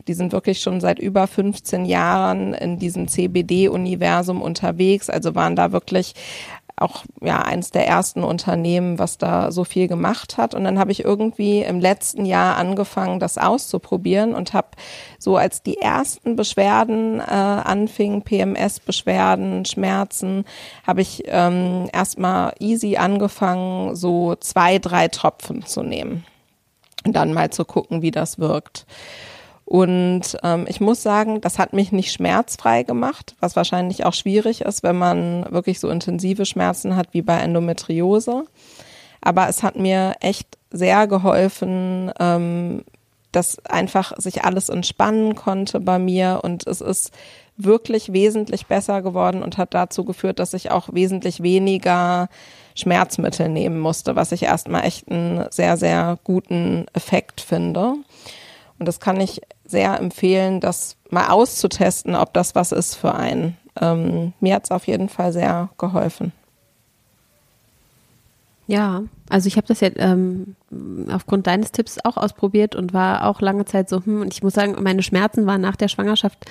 die 0.09 0.15
sind 0.15 0.31
wirklich 0.31 0.59
schon 0.59 0.81
seit 0.81 0.97
über 0.97 1.27
15 1.27 1.85
Jahren 1.85 2.55
in 2.55 2.79
diesem 2.79 3.07
CBD-Universum 3.07 4.41
unterwegs, 4.41 5.07
also 5.07 5.35
waren 5.35 5.55
da 5.55 5.71
wirklich 5.71 6.15
auch 6.75 7.03
ja 7.21 7.41
eins 7.41 7.69
der 7.69 7.87
ersten 7.87 8.23
Unternehmen, 8.23 8.97
was 8.97 9.19
da 9.19 9.51
so 9.51 9.63
viel 9.63 9.87
gemacht 9.87 10.37
hat. 10.37 10.55
Und 10.55 10.63
dann 10.63 10.79
habe 10.79 10.91
ich 10.91 11.03
irgendwie 11.03 11.61
im 11.61 11.79
letzten 11.79 12.25
Jahr 12.25 12.57
angefangen, 12.57 13.19
das 13.19 13.37
auszuprobieren 13.37 14.33
und 14.33 14.53
habe 14.53 14.69
so 15.19 15.37
als 15.37 15.61
die 15.61 15.77
ersten 15.77 16.35
Beschwerden 16.35 17.19
äh, 17.19 17.23
anfingen, 17.23 18.23
PMS-Beschwerden, 18.23 19.65
Schmerzen, 19.65 20.45
habe 20.87 21.01
ich 21.01 21.23
ähm, 21.27 21.87
erstmal 21.93 22.53
easy 22.59 22.97
angefangen, 22.97 23.95
so 23.95 24.35
zwei, 24.35 24.79
drei 24.79 25.07
Tropfen 25.09 25.65
zu 25.65 25.83
nehmen 25.83 26.25
und 27.05 27.15
dann 27.15 27.33
mal 27.33 27.49
zu 27.51 27.65
gucken, 27.65 28.01
wie 28.01 28.11
das 28.11 28.39
wirkt. 28.39 28.85
Und 29.69 30.35
ähm, 30.41 30.65
ich 30.67 30.81
muss 30.81 31.03
sagen, 31.03 31.41
das 31.41 31.59
hat 31.59 31.73
mich 31.73 31.91
nicht 31.91 32.11
schmerzfrei 32.11 32.81
gemacht, 32.81 33.35
was 33.39 33.55
wahrscheinlich 33.55 34.03
auch 34.03 34.15
schwierig 34.15 34.61
ist, 34.61 34.81
wenn 34.81 34.97
man 34.97 35.45
wirklich 35.51 35.79
so 35.79 35.89
intensive 35.89 36.47
Schmerzen 36.47 36.95
hat 36.95 37.09
wie 37.11 37.21
bei 37.21 37.37
Endometriose. 37.37 38.45
Aber 39.21 39.47
es 39.47 39.61
hat 39.61 39.75
mir 39.75 40.15
echt 40.21 40.57
sehr 40.71 41.05
geholfen, 41.05 42.11
ähm, 42.19 42.83
dass 43.31 43.63
einfach 43.63 44.13
sich 44.17 44.43
alles 44.43 44.69
entspannen 44.69 45.35
konnte 45.35 45.79
bei 45.79 45.99
mir 45.99 46.39
und 46.41 46.65
es 46.65 46.81
ist 46.81 47.11
wirklich 47.55 48.11
wesentlich 48.11 48.65
besser 48.65 49.03
geworden 49.03 49.43
und 49.43 49.59
hat 49.59 49.75
dazu 49.75 50.03
geführt, 50.03 50.39
dass 50.39 50.55
ich 50.55 50.71
auch 50.71 50.89
wesentlich 50.93 51.43
weniger 51.43 52.27
Schmerzmittel 52.73 53.49
nehmen 53.49 53.79
musste, 53.79 54.15
was 54.15 54.31
ich 54.31 54.41
erstmal 54.41 54.85
echt 54.85 55.11
einen 55.11 55.45
sehr, 55.51 55.77
sehr 55.77 56.17
guten 56.23 56.87
Effekt 56.93 57.39
finde. 57.39 57.97
Und 58.79 58.87
das 58.87 58.99
kann 58.99 59.19
ich 59.19 59.41
sehr 59.65 59.99
empfehlen, 59.99 60.61
das 60.61 60.95
mal 61.09 61.27
auszutesten, 61.27 62.15
ob 62.15 62.33
das 62.33 62.55
was 62.55 62.71
ist 62.71 62.95
für 62.95 63.13
einen. 63.13 63.57
Ähm, 63.79 64.33
mir 64.39 64.55
hat 64.55 64.65
es 64.65 64.71
auf 64.71 64.87
jeden 64.87 65.09
Fall 65.09 65.33
sehr 65.33 65.69
geholfen. 65.77 66.31
Ja, 68.67 69.01
also 69.29 69.47
ich 69.47 69.57
habe 69.57 69.67
das 69.67 69.79
ja 69.79 69.89
ähm, 69.95 70.55
aufgrund 71.11 71.47
deines 71.47 71.71
Tipps 71.71 71.97
auch 72.03 72.17
ausprobiert 72.17 72.75
und 72.75 72.93
war 72.93 73.25
auch 73.25 73.41
lange 73.41 73.65
Zeit 73.65 73.89
so, 73.89 74.05
hm, 74.05 74.21
und 74.21 74.33
ich 74.33 74.43
muss 74.43 74.53
sagen, 74.53 74.75
meine 74.81 75.01
Schmerzen 75.01 75.45
waren 75.47 75.61
nach 75.61 75.75
der 75.75 75.87
Schwangerschaft 75.87 76.45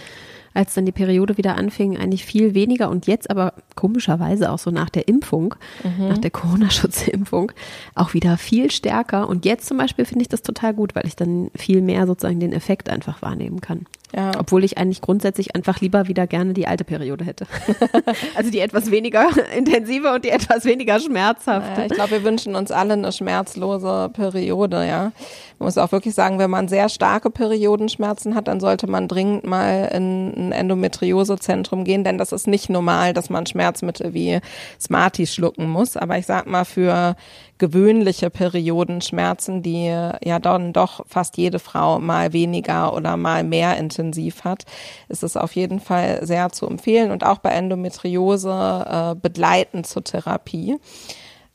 als 0.55 0.75
dann 0.75 0.87
die 0.87 0.93
Periode 0.93 1.37
wieder 1.37 1.57
anfing, 1.57 1.97
eigentlich 1.97 2.25
viel 2.25 2.55
weniger 2.55 2.91
und 2.91 3.07
jetzt 3.07 3.31
aber 3.31 3.55
komischerweise 3.75 4.51
auch 4.51 4.59
so 4.59 4.71
nach 4.71 4.91
der 4.91 5.09
Impfung, 5.09 5.55
mhm. 5.85 6.09
nach 6.09 6.19
der 6.19 6.31
Corona-Schutzimpfung, 6.31 7.53
auch 7.95 8.15
wieder 8.15 8.37
viel 8.37 8.71
stärker. 8.71 9.29
Und 9.29 9.45
jetzt 9.45 9.67
zum 9.67 9.79
Beispiel 9.79 10.05
finde 10.05 10.23
ich 10.23 10.29
das 10.29 10.43
total 10.43 10.75
gut, 10.75 10.95
weil 10.95 11.07
ich 11.07 11.17
dann 11.17 11.51
viel 11.55 11.83
mehr 11.83 12.07
sozusagen 12.07 12.41
den 12.41 12.53
Effekt 12.53 12.89
einfach 12.89 13.23
wahrnehmen 13.23 13.61
kann. 13.61 13.87
Ja. 14.17 14.33
Obwohl 14.39 14.65
ich 14.65 14.79
eigentlich 14.79 15.03
grundsätzlich 15.03 15.55
einfach 15.55 15.81
lieber 15.81 16.09
wieder 16.09 16.27
gerne 16.27 16.55
die 16.55 16.67
alte 16.67 16.85
Periode 16.85 17.25
hätte. 17.25 17.47
also 18.35 18.51
die 18.51 18.61
etwas 18.61 18.91
weniger 18.91 19.29
intensive 19.57 20.13
und 20.15 20.25
die 20.25 20.31
etwas 20.31 20.65
weniger 20.65 20.99
schmerzhafte. 20.99 21.73
Naja, 21.73 21.87
ich 21.87 21.93
glaube, 21.93 22.11
wir 22.13 22.25
wünschen 22.25 22.55
uns 22.55 22.71
alle 22.71 22.95
eine 22.95 23.13
schmerzlose 23.13 24.11
Periode, 24.15 24.87
ja. 24.87 25.13
Man 25.59 25.67
muss 25.67 25.77
auch 25.77 25.93
wirklich 25.93 26.15
sagen, 26.15 26.39
wenn 26.39 26.51
man 26.51 26.69
sehr 26.69 26.89
starke 26.89 27.31
Periodenschmerzen 27.31 28.35
hat, 28.35 28.49
dann 28.49 28.61
sollte 28.61 28.87
man 28.87 29.09
dringend 29.09 29.45
mal 29.45 29.91
in 29.93 30.33
ein 30.37 30.53
Endometriosezentrum 30.53 31.85
gehen, 31.85 32.05
denn 32.05 32.17
das 32.17 32.33
ist 32.33 32.47
nicht 32.47 32.71
normal, 32.71 33.13
dass 33.13 33.29
man 33.29 33.45
Schmerzmittel 33.45 34.15
wie 34.15 34.39
Smarties 34.81 35.35
schlucken 35.35 35.69
muss. 35.69 35.97
Aber 35.97 36.17
ich 36.17 36.27
sag 36.27 36.47
mal, 36.47 36.65
für 36.65 37.17
gewöhnliche 37.59 38.31
Periodenschmerzen, 38.31 39.63
die 39.63 39.87
ja 39.87 40.39
dann 40.39 40.73
doch 40.73 41.05
fast 41.07 41.37
jede 41.37 41.59
Frau 41.59 41.99
mal 41.99 42.33
weniger 42.33 42.95
oder 42.95 43.17
mal 43.17 43.45
mehr 43.45 43.77
intensiv 43.77 44.45
hat, 44.45 44.65
ist 45.09 45.23
es 45.23 45.37
auf 45.37 45.55
jeden 45.55 45.81
Fall 45.81 46.25
sehr 46.27 46.51
zu 46.51 46.67
empfehlen 46.67 47.11
und 47.11 47.25
auch 47.25 47.39
bei 47.39 47.51
Endometriose 47.51 48.87
äh, 48.89 49.15
begleitend 49.21 49.87
zur 49.87 50.05
Therapie. 50.05 50.77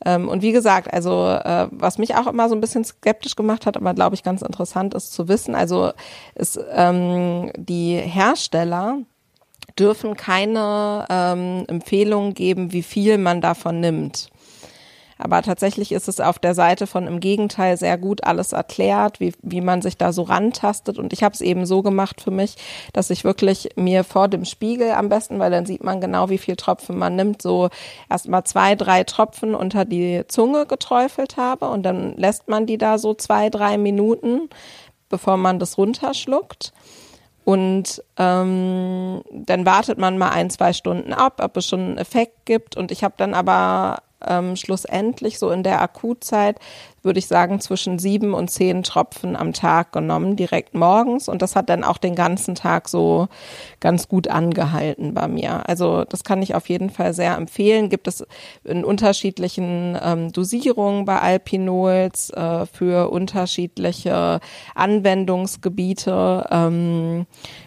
Ähm, 0.04 0.28
und 0.28 0.42
wie 0.42 0.52
gesagt, 0.52 0.92
also 0.92 1.28
äh, 1.28 1.68
was 1.70 1.98
mich 1.98 2.14
auch 2.14 2.26
immer 2.26 2.48
so 2.48 2.54
ein 2.54 2.60
bisschen 2.60 2.84
skeptisch 2.84 3.36
gemacht 3.36 3.66
hat, 3.66 3.76
aber 3.76 3.94
glaube 3.94 4.14
ich 4.14 4.22
ganz 4.22 4.42
interessant 4.42 4.94
ist 4.94 5.12
zu 5.12 5.28
wissen, 5.28 5.54
also 5.54 5.92
ist 6.34 6.60
ähm, 6.72 7.50
die 7.56 7.96
Hersteller 7.96 8.98
dürfen 9.78 10.16
keine 10.16 11.06
ähm, 11.08 11.64
Empfehlungen 11.66 12.34
geben, 12.34 12.72
wie 12.72 12.82
viel 12.82 13.18
man 13.18 13.40
davon 13.40 13.80
nimmt. 13.80 14.28
Aber 15.24 15.40
tatsächlich 15.40 15.90
ist 15.90 16.06
es 16.06 16.20
auf 16.20 16.38
der 16.38 16.54
Seite 16.54 16.86
von 16.86 17.06
im 17.06 17.18
Gegenteil 17.18 17.78
sehr 17.78 17.96
gut 17.96 18.24
alles 18.24 18.52
erklärt, 18.52 19.20
wie, 19.20 19.32
wie 19.40 19.62
man 19.62 19.80
sich 19.80 19.96
da 19.96 20.12
so 20.12 20.20
rantastet. 20.20 20.98
Und 20.98 21.14
ich 21.14 21.22
habe 21.22 21.32
es 21.32 21.40
eben 21.40 21.64
so 21.64 21.80
gemacht 21.80 22.20
für 22.20 22.30
mich, 22.30 22.56
dass 22.92 23.08
ich 23.08 23.24
wirklich 23.24 23.70
mir 23.74 24.04
vor 24.04 24.28
dem 24.28 24.44
Spiegel 24.44 24.90
am 24.90 25.08
besten, 25.08 25.38
weil 25.38 25.50
dann 25.50 25.64
sieht 25.64 25.82
man 25.82 26.02
genau, 26.02 26.28
wie 26.28 26.36
viel 26.36 26.56
Tropfen 26.56 26.98
man 26.98 27.16
nimmt, 27.16 27.40
so 27.40 27.70
erstmal 28.10 28.44
zwei, 28.44 28.74
drei 28.74 29.02
Tropfen 29.04 29.54
unter 29.54 29.86
die 29.86 30.24
Zunge 30.28 30.66
geträufelt 30.66 31.38
habe. 31.38 31.70
Und 31.70 31.84
dann 31.84 32.14
lässt 32.18 32.48
man 32.48 32.66
die 32.66 32.76
da 32.76 32.98
so 32.98 33.14
zwei, 33.14 33.48
drei 33.48 33.78
Minuten, 33.78 34.50
bevor 35.08 35.38
man 35.38 35.58
das 35.58 35.78
runterschluckt. 35.78 36.74
Und 37.46 38.04
ähm, 38.18 39.22
dann 39.32 39.64
wartet 39.64 39.96
man 39.96 40.18
mal 40.18 40.32
ein, 40.32 40.50
zwei 40.50 40.74
Stunden 40.74 41.14
ab, 41.14 41.40
ob 41.42 41.56
es 41.56 41.66
schon 41.66 41.80
einen 41.80 41.98
Effekt 41.98 42.44
gibt. 42.44 42.76
Und 42.76 42.90
ich 42.90 43.02
habe 43.02 43.14
dann 43.16 43.32
aber 43.32 44.02
ähm, 44.28 44.56
schlussendlich 44.56 45.38
so 45.38 45.50
in 45.50 45.62
der 45.62 45.80
Akutzeit, 45.82 46.58
würde 47.02 47.18
ich 47.18 47.26
sagen, 47.26 47.60
zwischen 47.60 47.98
sieben 47.98 48.32
und 48.32 48.50
zehn 48.50 48.82
Tropfen 48.82 49.36
am 49.36 49.52
Tag 49.52 49.92
genommen, 49.92 50.36
direkt 50.36 50.74
morgens. 50.74 51.28
Und 51.28 51.42
das 51.42 51.54
hat 51.54 51.68
dann 51.68 51.84
auch 51.84 51.98
den 51.98 52.14
ganzen 52.14 52.54
Tag 52.54 52.88
so 52.88 53.28
ganz 53.80 54.08
gut 54.08 54.28
angehalten 54.28 55.12
bei 55.12 55.28
mir. 55.28 55.68
Also 55.68 56.04
das 56.04 56.24
kann 56.24 56.40
ich 56.40 56.54
auf 56.54 56.68
jeden 56.68 56.90
Fall 56.90 57.12
sehr 57.12 57.36
empfehlen. 57.36 57.90
Gibt 57.90 58.08
es 58.08 58.26
in 58.64 58.84
unterschiedlichen 58.84 59.98
ähm, 60.02 60.32
Dosierungen 60.32 61.04
bei 61.04 61.18
Alpinols 61.18 62.30
äh, 62.30 62.64
für 62.66 63.10
unterschiedliche 63.10 64.40
Anwendungsgebiete. 64.74 66.46
Ähm, 66.50 67.26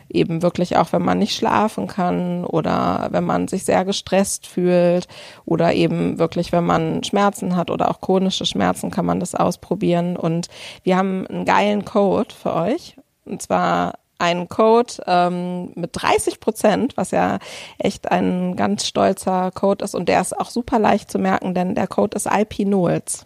eben 0.09 0.41
wirklich 0.41 0.77
auch, 0.77 0.91
wenn 0.93 1.01
man 1.01 1.19
nicht 1.19 1.35
schlafen 1.35 1.87
kann 1.87 2.45
oder 2.45 3.07
wenn 3.11 3.23
man 3.23 3.47
sich 3.47 3.65
sehr 3.65 3.85
gestresst 3.85 4.47
fühlt 4.47 5.07
oder 5.45 5.73
eben 5.73 6.19
wirklich, 6.19 6.51
wenn 6.51 6.65
man 6.65 7.03
Schmerzen 7.03 7.55
hat 7.55 7.71
oder 7.71 7.89
auch 7.89 8.01
chronische 8.01 8.45
Schmerzen, 8.45 8.91
kann 8.91 9.05
man 9.05 9.19
das 9.19 9.35
ausprobieren. 9.35 10.17
Und 10.17 10.47
wir 10.83 10.97
haben 10.97 11.27
einen 11.27 11.45
geilen 11.45 11.85
Code 11.85 12.33
für 12.33 12.53
euch. 12.53 12.95
Und 13.25 13.41
zwar 13.41 13.95
einen 14.19 14.49
Code 14.49 14.93
ähm, 15.05 15.71
mit 15.75 15.91
30 15.93 16.39
Prozent, 16.39 16.97
was 16.97 17.11
ja 17.11 17.39
echt 17.77 18.11
ein 18.11 18.55
ganz 18.55 18.85
stolzer 18.85 19.51
Code 19.51 19.85
ist 19.85 19.95
und 19.95 20.09
der 20.09 20.21
ist 20.21 20.37
auch 20.37 20.49
super 20.49 20.79
leicht 20.79 21.11
zu 21.11 21.19
merken, 21.19 21.53
denn 21.53 21.75
der 21.75 21.87
Code 21.87 22.15
ist 22.15 22.27
IPNOLS. 22.27 23.25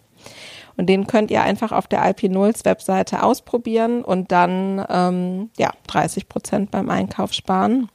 Und 0.77 0.87
den 0.87 1.07
könnt 1.07 1.31
ihr 1.31 1.43
einfach 1.43 1.71
auf 1.71 1.87
der 1.87 2.01
Alpinols 2.01 2.65
Webseite 2.65 3.23
ausprobieren 3.23 4.03
und 4.03 4.31
dann 4.31 4.85
ähm, 4.89 5.49
ja 5.57 5.71
30 5.87 6.29
Prozent 6.29 6.71
beim 6.71 6.89
Einkauf 6.89 7.33
sparen. 7.33 7.89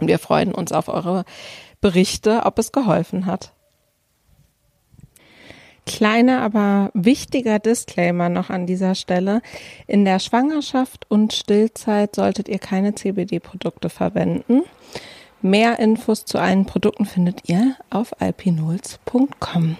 Und 0.00 0.08
wir 0.08 0.18
freuen 0.18 0.52
uns 0.52 0.72
auf 0.72 0.88
eure 0.88 1.24
Berichte, 1.80 2.42
ob 2.44 2.58
es 2.58 2.72
geholfen 2.72 3.26
hat. 3.26 3.52
Kleiner, 5.86 6.40
aber 6.40 6.90
wichtiger 6.94 7.58
Disclaimer 7.58 8.30
noch 8.30 8.48
an 8.48 8.66
dieser 8.66 8.94
Stelle. 8.94 9.42
In 9.86 10.06
der 10.06 10.18
Schwangerschaft 10.18 11.04
und 11.10 11.34
Stillzeit 11.34 12.16
solltet 12.16 12.48
ihr 12.48 12.58
keine 12.58 12.94
CBD-Produkte 12.94 13.90
verwenden. 13.90 14.62
Mehr 15.42 15.78
Infos 15.78 16.24
zu 16.24 16.38
allen 16.38 16.64
Produkten 16.64 17.04
findet 17.04 17.50
ihr 17.50 17.76
auf 17.90 18.18
alpinols.com. 18.18 19.76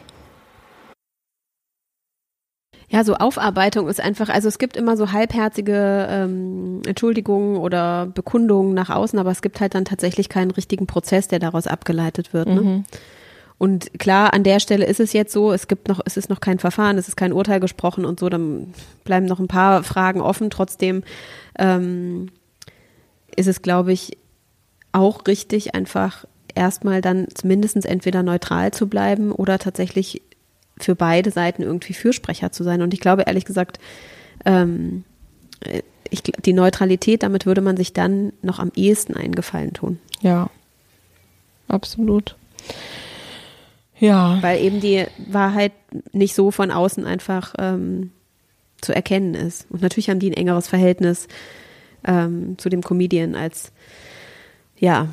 Ja, 2.95 3.03
so 3.03 3.15
Aufarbeitung 3.15 3.89
ist 3.89 4.01
einfach, 4.01 4.29
also 4.29 4.47
es 4.47 4.57
gibt 4.57 4.77
immer 4.77 4.97
so 4.97 5.11
halbherzige 5.11 6.07
ähm, 6.09 6.81
Entschuldigungen 6.87 7.57
oder 7.57 8.07
Bekundungen 8.07 8.73
nach 8.73 8.89
außen, 8.89 9.19
aber 9.19 9.33
es 9.33 9.43
gibt 9.43 9.61
halt 9.61 9.75
dann 9.75 9.85
tatsächlich 9.85 10.29
keinen 10.29 10.53
richtigen 10.53 10.87
Prozess, 10.87 11.27
der 11.27 11.41
daraus 11.41 11.67
abgeleitet 11.67 12.33
wird. 12.33 12.47
Ne? 12.47 12.61
Mhm. 12.61 12.85
Und 13.59 13.99
klar, 13.99 14.33
an 14.33 14.45
der 14.45 14.61
Stelle 14.61 14.87
ist 14.87 15.01
es 15.01 15.13
jetzt 15.13 15.33
so, 15.33 15.53
es 15.53 15.67
gibt 15.67 15.89
noch, 15.89 15.99
es 16.05 16.17
ist 16.17 16.31
noch 16.31 16.39
kein 16.39 16.61
Verfahren, 16.61 16.97
es 16.97 17.09
ist 17.09 17.17
kein 17.17 17.33
Urteil 17.33 17.59
gesprochen 17.59 18.05
und 18.05 18.21
so, 18.21 18.29
dann 18.29 18.73
bleiben 19.03 19.27
noch 19.27 19.41
ein 19.41 19.49
paar 19.49 19.83
Fragen 19.83 20.21
offen. 20.21 20.49
Trotzdem 20.49 21.03
ähm, 21.59 22.29
ist 23.35 23.49
es, 23.49 23.61
glaube 23.61 23.93
ich, 23.93 24.19
auch 24.93 25.27
richtig, 25.27 25.75
einfach 25.75 26.27
erstmal 26.55 27.01
dann 27.01 27.27
zumindest 27.35 27.85
entweder 27.87 28.23
neutral 28.23 28.71
zu 28.71 28.87
bleiben 28.87 29.33
oder 29.33 29.59
tatsächlich 29.59 30.23
für 30.79 30.95
beide 30.95 31.31
Seiten 31.31 31.63
irgendwie 31.63 31.95
Fürsprecher 31.95 32.53
zu 32.53 32.65
sein. 32.65 32.83
Und 32.83 32.95
ich 32.95 33.01
glaube, 33.01 33.23
ehrlich 33.23 33.45
gesagt, 33.45 33.79
ähm, 34.45 35.05
ich, 36.11 36.23
die 36.23 36.53
Neutralität, 36.53 37.23
damit 37.23 37.47
würde 37.47 37.61
man 37.61 37.77
sich 37.77 37.93
dann 37.93 38.33
noch 38.43 38.59
am 38.59 38.73
ehesten 38.75 39.15
einen 39.15 39.35
Gefallen 39.35 39.73
tun. 39.73 39.99
Ja, 40.21 40.51
absolut. 41.69 42.37
Ja. 43.99 44.39
Weil 44.43 44.61
eben 44.61 44.81
die 44.81 45.07
Wahrheit 45.29 45.73
nicht 46.13 46.35
so 46.35 46.51
von 46.51 46.71
außen 46.71 47.05
einfach 47.05 47.55
ähm, 47.59 48.11
zu 48.81 48.95
erkennen 48.95 49.35
ist. 49.35 49.67
Und 49.71 49.83
natürlich 49.83 50.11
haben 50.11 50.21
die 50.21 50.31
ein 50.31 50.37
engeres 50.37 50.69
Verhältnis 50.69 51.29
ähm, 52.05 52.59
zu 52.59 52.69
dem 52.69 52.83
Comedian 52.83 53.35
als 53.35 53.73
ja 54.79 55.09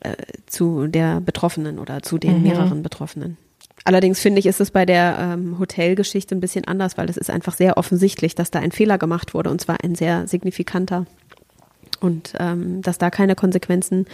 äh, 0.00 0.14
zu 0.46 0.86
der 0.86 1.20
Betroffenen 1.20 1.78
oder 1.78 2.02
zu 2.02 2.18
den 2.18 2.38
mhm. 2.38 2.42
mehreren 2.42 2.82
Betroffenen. 2.82 3.36
Allerdings 3.84 4.20
finde 4.20 4.38
ich, 4.38 4.46
ist 4.46 4.60
es 4.60 4.70
bei 4.70 4.86
der 4.86 5.18
ähm, 5.18 5.58
Hotelgeschichte 5.58 6.34
ein 6.34 6.40
bisschen 6.40 6.66
anders, 6.66 6.96
weil 6.96 7.10
es 7.10 7.16
ist 7.16 7.30
einfach 7.30 7.54
sehr 7.54 7.76
offensichtlich, 7.76 8.34
dass 8.34 8.50
da 8.50 8.60
ein 8.60 8.72
Fehler 8.72 8.98
gemacht 8.98 9.34
wurde 9.34 9.50
und 9.50 9.60
zwar 9.60 9.82
ein 9.82 9.94
sehr 9.94 10.28
signifikanter. 10.28 11.06
Und 12.02 12.34
ähm, 12.38 12.82
dass 12.82 12.98
da 12.98 13.10
keine 13.10 13.36
Konsequenzen 13.36 14.06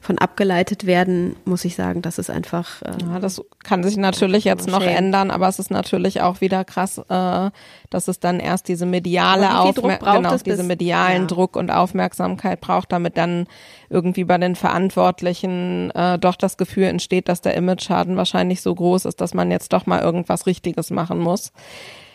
von 0.00 0.18
abgeleitet 0.18 0.86
werden, 0.86 1.36
muss 1.44 1.64
ich 1.64 1.74
sagen, 1.74 2.00
das 2.00 2.18
ist 2.18 2.30
einfach. 2.30 2.82
Äh, 2.82 2.92
ja, 3.02 3.18
das 3.18 3.42
kann 3.64 3.82
sich 3.82 3.96
natürlich 3.96 4.44
jetzt 4.44 4.68
noch 4.68 4.82
Shame. 4.82 4.96
ändern, 4.96 5.30
aber 5.30 5.48
es 5.48 5.58
ist 5.58 5.70
natürlich 5.70 6.20
auch 6.20 6.40
wieder 6.40 6.64
krass, 6.64 6.98
äh, 6.98 7.50
dass 7.90 8.08
es 8.08 8.20
dann 8.20 8.38
erst 8.38 8.68
diese 8.68 8.86
mediale 8.86 9.58
Aufmerksamkeit, 9.58 10.22
genau, 10.22 10.36
diese 10.36 10.62
medialen 10.62 11.22
ja. 11.22 11.26
Druck 11.26 11.56
und 11.56 11.70
Aufmerksamkeit 11.70 12.60
braucht, 12.60 12.92
damit 12.92 13.16
dann 13.16 13.46
irgendwie 13.90 14.24
bei 14.24 14.38
den 14.38 14.54
Verantwortlichen 14.54 15.90
äh, 15.90 16.18
doch 16.18 16.36
das 16.36 16.56
Gefühl 16.56 16.84
entsteht, 16.84 17.28
dass 17.28 17.40
der 17.40 17.54
Image-Schaden 17.54 18.16
wahrscheinlich 18.16 18.62
so 18.62 18.74
groß 18.74 19.04
ist, 19.04 19.20
dass 19.20 19.34
man 19.34 19.50
jetzt 19.50 19.72
doch 19.72 19.86
mal 19.86 20.00
irgendwas 20.00 20.46
Richtiges 20.46 20.90
machen 20.90 21.18
muss. 21.18 21.52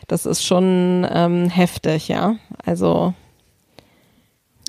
Das 0.08 0.26
ist 0.26 0.46
schon 0.46 1.06
ähm, 1.12 1.50
heftig, 1.50 2.08
ja. 2.08 2.36
Also 2.66 3.14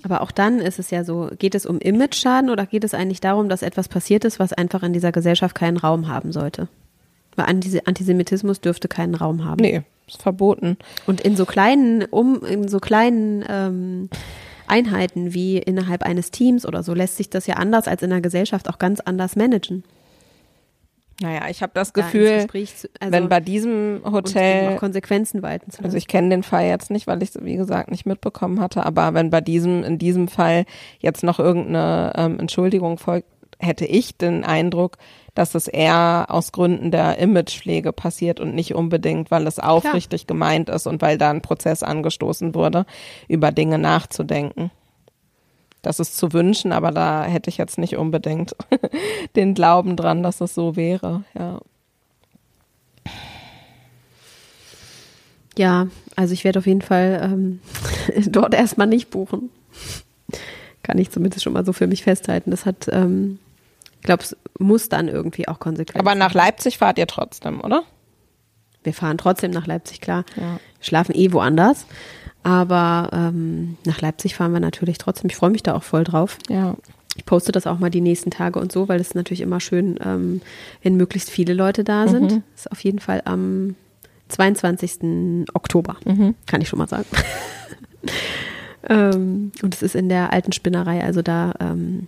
aber 0.04 0.20
auch 0.20 0.30
dann 0.30 0.60
ist 0.60 0.78
es 0.78 0.90
ja 0.90 1.04
so, 1.04 1.30
geht 1.38 1.54
es 1.54 1.66
um 1.66 1.78
Image-Schaden 1.78 2.50
oder 2.50 2.66
geht 2.66 2.84
es 2.84 2.94
eigentlich 2.94 3.20
darum, 3.20 3.48
dass 3.48 3.62
etwas 3.62 3.88
passiert 3.88 4.24
ist, 4.24 4.38
was 4.38 4.52
einfach 4.52 4.82
in 4.82 4.92
dieser 4.92 5.12
Gesellschaft 5.12 5.54
keinen 5.54 5.76
Raum 5.76 6.08
haben 6.08 6.32
sollte? 6.32 6.68
Weil 7.36 7.46
Antisemitismus 7.46 8.60
dürfte 8.60 8.88
keinen 8.88 9.14
Raum 9.14 9.44
haben. 9.44 9.60
Nee, 9.60 9.82
ist 10.06 10.22
verboten. 10.22 10.76
Und 11.06 11.20
in 11.20 11.36
so 11.36 11.46
kleinen, 11.46 12.04
um, 12.04 12.44
in 12.44 12.68
so 12.68 12.80
kleinen 12.80 13.44
ähm, 13.48 14.08
Einheiten 14.66 15.34
wie 15.34 15.58
innerhalb 15.58 16.02
eines 16.02 16.30
Teams 16.30 16.66
oder 16.66 16.82
so 16.82 16.94
lässt 16.94 17.16
sich 17.16 17.30
das 17.30 17.46
ja 17.46 17.54
anders 17.54 17.88
als 17.88 18.02
in 18.02 18.10
der 18.10 18.20
Gesellschaft 18.20 18.68
auch 18.68 18.78
ganz 18.78 19.00
anders 19.00 19.36
managen. 19.36 19.84
Naja, 21.20 21.48
ich 21.50 21.62
habe 21.62 21.72
das 21.74 21.92
Gefühl, 21.92 22.46
zu, 22.48 22.88
also 23.00 23.12
wenn 23.12 23.28
bei 23.28 23.40
diesem 23.40 24.02
Hotel 24.04 24.76
Konsequenzen 24.76 25.42
walten 25.42 25.70
zu 25.70 25.78
lassen. 25.78 25.84
Also 25.86 25.96
ich 25.96 26.06
kenne 26.06 26.28
den 26.28 26.44
Fall 26.44 26.66
jetzt 26.66 26.92
nicht, 26.92 27.08
weil 27.08 27.20
ich 27.22 27.30
es 27.30 27.44
wie 27.44 27.56
gesagt 27.56 27.90
nicht 27.90 28.06
mitbekommen 28.06 28.60
hatte, 28.60 28.86
aber 28.86 29.14
wenn 29.14 29.30
bei 29.30 29.40
diesem 29.40 29.82
in 29.82 29.98
diesem 29.98 30.28
Fall 30.28 30.64
jetzt 31.00 31.24
noch 31.24 31.40
irgendeine 31.40 32.12
ähm, 32.16 32.38
Entschuldigung 32.38 32.98
folgt, 32.98 33.26
hätte 33.58 33.84
ich 33.84 34.16
den 34.16 34.44
Eindruck, 34.44 34.96
dass 35.34 35.54
es 35.54 35.66
eher 35.66 36.26
aus 36.28 36.52
Gründen 36.52 36.90
der 36.90 37.18
Imagepflege 37.18 37.92
passiert 37.92 38.38
und 38.38 38.54
nicht 38.54 38.74
unbedingt, 38.74 39.30
weil 39.30 39.46
es 39.46 39.58
aufrichtig 39.58 40.26
Klar. 40.26 40.36
gemeint 40.36 40.68
ist 40.68 40.86
und 40.86 41.02
weil 41.02 41.18
da 41.18 41.30
ein 41.30 41.42
Prozess 41.42 41.82
angestoßen 41.82 42.54
wurde, 42.54 42.86
über 43.26 43.50
Dinge 43.50 43.78
nachzudenken. 43.78 44.70
Das 45.82 46.00
ist 46.00 46.16
zu 46.16 46.32
wünschen, 46.32 46.72
aber 46.72 46.90
da 46.90 47.24
hätte 47.24 47.50
ich 47.50 47.56
jetzt 47.56 47.78
nicht 47.78 47.96
unbedingt 47.96 48.56
den 49.36 49.54
Glauben 49.54 49.96
dran, 49.96 50.22
dass 50.22 50.40
es 50.40 50.54
so 50.54 50.76
wäre, 50.76 51.24
ja. 51.38 51.60
Ja, 55.56 55.88
also 56.14 56.34
ich 56.34 56.44
werde 56.44 56.60
auf 56.60 56.66
jeden 56.66 56.82
Fall 56.82 57.20
ähm, 57.20 57.60
dort 58.30 58.54
erstmal 58.54 58.86
nicht 58.86 59.10
buchen. 59.10 59.50
Kann 60.84 60.98
ich 60.98 61.10
zumindest 61.10 61.42
schon 61.42 61.52
mal 61.52 61.66
so 61.66 61.72
für 61.72 61.88
mich 61.88 62.04
festhalten. 62.04 62.52
Das 62.52 62.64
hat, 62.64 62.86
ähm, 62.92 63.40
ich 63.96 64.02
glaube, 64.02 64.22
es 64.22 64.36
muss 64.58 64.88
dann 64.88 65.08
irgendwie 65.08 65.48
auch 65.48 65.58
Konsequenzen. 65.58 66.00
Aber 66.06 66.14
nach 66.14 66.32
Leipzig 66.32 66.78
fahrt 66.78 66.96
ihr 66.98 67.08
trotzdem, 67.08 67.60
oder? 67.60 67.82
Wir 68.84 68.94
fahren 68.94 69.18
trotzdem 69.18 69.50
nach 69.50 69.66
Leipzig, 69.66 70.00
klar. 70.00 70.24
Ja. 70.36 70.60
Schlafen 70.80 71.14
eh 71.14 71.32
woanders. 71.32 71.86
Aber 72.42 73.10
ähm, 73.12 73.76
nach 73.84 74.00
Leipzig 74.00 74.34
fahren 74.34 74.52
wir 74.52 74.60
natürlich 74.60 74.98
trotzdem. 74.98 75.28
Ich 75.30 75.36
freue 75.36 75.50
mich 75.50 75.62
da 75.62 75.74
auch 75.74 75.82
voll 75.82 76.04
drauf. 76.04 76.38
Ja. 76.48 76.76
Ich 77.16 77.26
poste 77.26 77.50
das 77.50 77.66
auch 77.66 77.78
mal 77.80 77.90
die 77.90 78.00
nächsten 78.00 78.30
Tage 78.30 78.60
und 78.60 78.70
so, 78.70 78.88
weil 78.88 79.00
es 79.00 79.14
natürlich 79.14 79.40
immer 79.40 79.60
schön, 79.60 79.98
ähm, 80.04 80.40
wenn 80.82 80.96
möglichst 80.96 81.30
viele 81.30 81.52
Leute 81.52 81.82
da 81.82 82.06
sind. 82.06 82.32
Mhm. 82.32 82.42
Das 82.52 82.66
ist 82.66 82.72
auf 82.72 82.84
jeden 82.84 83.00
Fall 83.00 83.22
am 83.24 83.74
22. 84.28 85.46
Oktober, 85.52 85.96
mhm. 86.04 86.36
kann 86.46 86.60
ich 86.60 86.68
schon 86.68 86.78
mal 86.78 86.88
sagen. 86.88 87.06
ähm, 88.88 89.50
und 89.62 89.74
es 89.74 89.82
ist 89.82 89.96
in 89.96 90.08
der 90.08 90.32
alten 90.32 90.52
Spinnerei, 90.52 91.02
also 91.02 91.22
da, 91.22 91.54
ähm, 91.58 92.06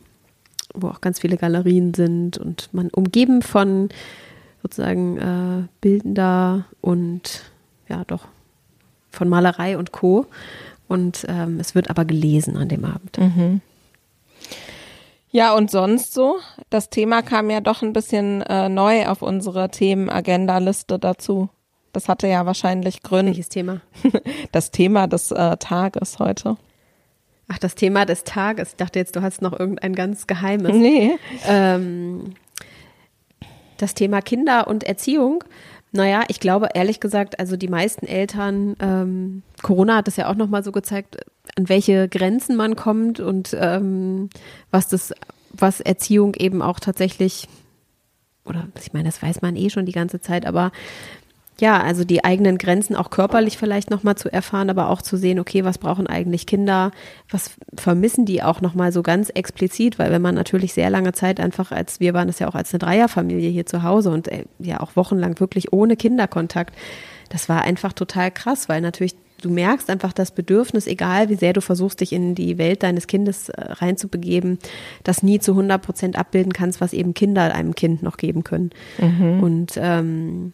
wo 0.75 0.89
auch 0.89 1.01
ganz 1.01 1.19
viele 1.19 1.37
Galerien 1.37 1.93
sind 1.93 2.39
und 2.39 2.69
man 2.73 2.89
umgeben 2.91 3.43
von 3.43 3.89
sozusagen 4.63 5.19
äh, 5.19 5.67
bildender 5.81 6.67
und 6.81 7.51
ja 7.89 8.05
doch 8.07 8.29
von 9.11 9.29
Malerei 9.29 9.77
und 9.77 9.93
Co. 9.93 10.27
Und 10.89 11.25
ähm, 11.29 11.61
es 11.61 11.75
wird 11.75 11.89
aber 11.91 12.05
gelesen 12.05 12.57
an 12.57 12.69
dem 12.69 12.85
Abend. 12.85 13.19
Mhm. 13.19 13.61
Ja, 15.31 15.55
und 15.55 15.71
sonst 15.71 16.13
so? 16.13 16.39
Das 16.71 16.91
Thema 16.91 17.23
kam 17.23 17.51
ja 17.51 17.61
doch 17.61 17.83
ein 17.83 17.93
bisschen 17.93 18.43
äh, 18.43 18.69
neu 18.69 19.07
auf 19.07 19.23
unsere 19.23 19.71
Themenagenda-Liste 19.71 20.99
dazu. 20.99 21.49
Das 21.93 22.09
hatte 22.09 22.27
ja 22.27 22.47
wahrscheinlich 22.47 23.03
Gründe. 23.03 23.33
Welches 23.33 23.49
Thema? 23.49 23.81
Das 24.53 24.73
Thema 24.73 25.07
des 25.07 25.31
äh, 25.31 25.57
Tages 25.59 26.19
heute. 26.19 26.57
Ach, 27.49 27.59
das 27.59 27.75
Thema 27.75 28.05
des 28.05 28.25
Tages. 28.25 28.71
Ich 28.71 28.77
dachte 28.77 28.99
jetzt, 28.99 29.15
du 29.17 29.23
hast 29.23 29.43
noch 29.43 29.59
irgendein 29.59 29.95
ganz 29.95 30.27
geheimes. 30.27 30.75
Nee. 30.75 31.17
Ähm, 31.47 32.35
das 33.77 33.95
Thema 33.95 34.21
Kinder 34.23 34.67
und 34.69 34.85
Erziehung 34.85 35.43
naja, 35.93 36.23
ich 36.29 36.41
glaube 36.41 36.69
ehrlich 36.75 37.01
gesagt, 37.01 37.41
also 37.41 37.57
die 37.57 37.69
meisten 37.69 38.07
Eltern, 38.07 38.77
ähm, 38.81 39.43
Corona 39.63 39.97
hat 39.97 40.09
es 40.09 40.17
ja 40.17 40.29
auch 40.31 40.37
nochmal 40.37 40.63
so 40.63 40.73
gezeigt, 40.73 41.17
an 41.57 41.69
welche 41.69 42.09
Grenzen 42.09 42.57
man 42.57 42.77
kommt 42.77 43.19
und 43.19 43.57
ähm, 43.59 44.31
was 44.71 44.89
das, 44.89 45.13
was 45.53 45.81
Erziehung 45.81 46.35
eben 46.35 46.63
auch 46.63 46.79
tatsächlich, 46.79 47.49
oder 48.45 48.69
ich 48.81 48.93
meine, 48.93 49.07
das 49.07 49.21
weiß 49.21 49.43
man 49.43 49.57
eh 49.57 49.71
schon 49.71 49.87
die 49.87 49.93
ganze 49.93 50.21
Zeit, 50.21 50.47
aber 50.47 50.71
ja, 51.61 51.81
also 51.81 52.05
die 52.05 52.25
eigenen 52.25 52.59
Grenzen 52.59 52.97
auch 52.97 53.11
körperlich 53.11 53.59
vielleicht 53.59 53.91
nochmal 53.91 54.17
zu 54.17 54.33
erfahren, 54.33 54.71
aber 54.71 54.89
auch 54.89 55.03
zu 55.03 55.17
sehen, 55.17 55.39
okay, 55.39 55.65
was 55.65 55.79
brauchen 55.79 56.07
eigentlich 56.07 56.47
Kinder, 56.47 56.91
was 57.29 57.53
vermissen 57.77 58.25
die 58.25 58.43
auch 58.43 58.61
nochmal 58.61 58.93
so 58.93 59.03
ganz 59.03 59.29
explizit, 59.31 59.99
weil 59.99 60.11
wenn 60.11 60.23
man 60.23 60.35
natürlich 60.35 60.73
sehr 60.73 60.91
lange 60.91 61.13
Zeit 61.13 61.39
einfach 61.39 61.71
als, 61.71 62.01
wir 62.01 62.15
waren 62.15 62.29
das 62.29 62.39
ja 62.39 62.49
auch 62.49 62.55
als 62.55 62.73
eine 62.73 62.79
Dreierfamilie 62.79 63.51
hier 63.51 63.67
zu 63.67 63.83
Hause 63.83 64.11
und 64.11 64.29
äh, 64.29 64.45
ja 64.59 64.81
auch 64.81 64.97
wochenlang 64.97 65.39
wirklich 65.39 65.73
ohne 65.73 65.97
Kinderkontakt, 65.97 66.75
das 67.29 67.49
war 67.49 67.63
einfach 67.63 67.93
total 67.93 68.31
krass, 68.31 68.69
weil 68.69 68.81
natürlich 68.81 69.15
du 69.41 69.51
merkst 69.51 69.89
einfach 69.91 70.13
das 70.13 70.33
Bedürfnis, 70.33 70.87
egal 70.87 71.29
wie 71.29 71.35
sehr 71.35 71.53
du 71.53 71.61
versuchst, 71.61 72.01
dich 72.01 72.13
in 72.13 72.35
die 72.35 72.59
Welt 72.59 72.83
deines 72.83 73.07
Kindes 73.07 73.49
äh, 73.49 73.73
reinzubegeben, 73.73 74.59
das 75.05 75.23
nie 75.23 75.39
zu 75.39 75.53
100 75.53 75.81
Prozent 75.81 76.19
abbilden 76.19 76.53
kannst, 76.53 76.81
was 76.81 76.93
eben 76.93 77.15
Kinder 77.15 77.55
einem 77.55 77.75
Kind 77.75 78.03
noch 78.03 78.17
geben 78.17 78.45
können. 78.45 78.71
Mhm. 78.99 79.43
Und 79.43 79.73
ähm, 79.77 80.53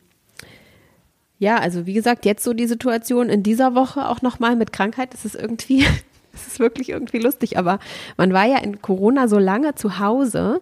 ja, 1.39 1.59
also 1.59 1.87
wie 1.87 1.95
gesagt, 1.95 2.25
jetzt 2.25 2.45
so 2.45 2.53
die 2.53 2.67
Situation 2.67 3.29
in 3.29 3.43
dieser 3.43 3.75
Woche 3.75 4.09
auch 4.09 4.23
nochmal 4.23 4.57
mit 4.57 4.73
Krankheit, 4.73 5.13
das 5.13 5.25
ist 5.25 5.35
irgendwie, 5.35 5.85
das 6.33 6.47
ist 6.47 6.59
wirklich 6.59 6.91
irgendwie 6.91 7.19
lustig, 7.19 7.59
aber 7.59 7.79
man 8.17 8.33
war 8.33 8.47
ja 8.47 8.59
in 8.59 8.81
Corona 8.81 9.29
so 9.29 9.39
lange 9.39 9.75
zu 9.75 9.99
Hause 9.99 10.61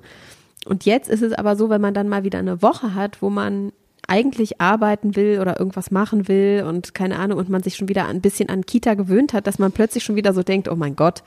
und 0.65 0.85
jetzt 0.85 1.09
ist 1.09 1.23
es 1.23 1.33
aber 1.33 1.57
so, 1.57 1.71
wenn 1.71 1.81
man 1.81 1.95
dann 1.95 2.09
mal 2.09 2.25
wieder 2.25 2.39
eine 2.39 2.63
Woche 2.63 2.95
hat, 2.95 3.23
wo 3.23 3.31
man 3.31 3.73
eigentlich 4.07 4.61
arbeiten 4.61 5.17
will 5.17 5.41
oder 5.41 5.59
irgendwas 5.59 5.91
machen 5.91 6.29
will 6.29 6.65
und 6.67 6.95
keine 6.95 7.19
Ahnung 7.19 7.39
und 7.39 7.49
man 7.49 7.63
sich 7.63 7.77
schon 7.77 7.89
wieder 7.89 8.07
ein 8.07 8.21
bisschen 8.21 8.49
an 8.49 8.67
Kita 8.67 8.95
gewöhnt 8.95 9.33
hat, 9.33 9.47
dass 9.47 9.59
man 9.59 9.73
plötzlich 9.73 10.05
schon 10.05 10.17
wieder 10.17 10.35
so 10.35 10.43
denkt, 10.43 10.69
oh 10.69 10.77
mein 10.77 10.97
Gott, 10.97 11.23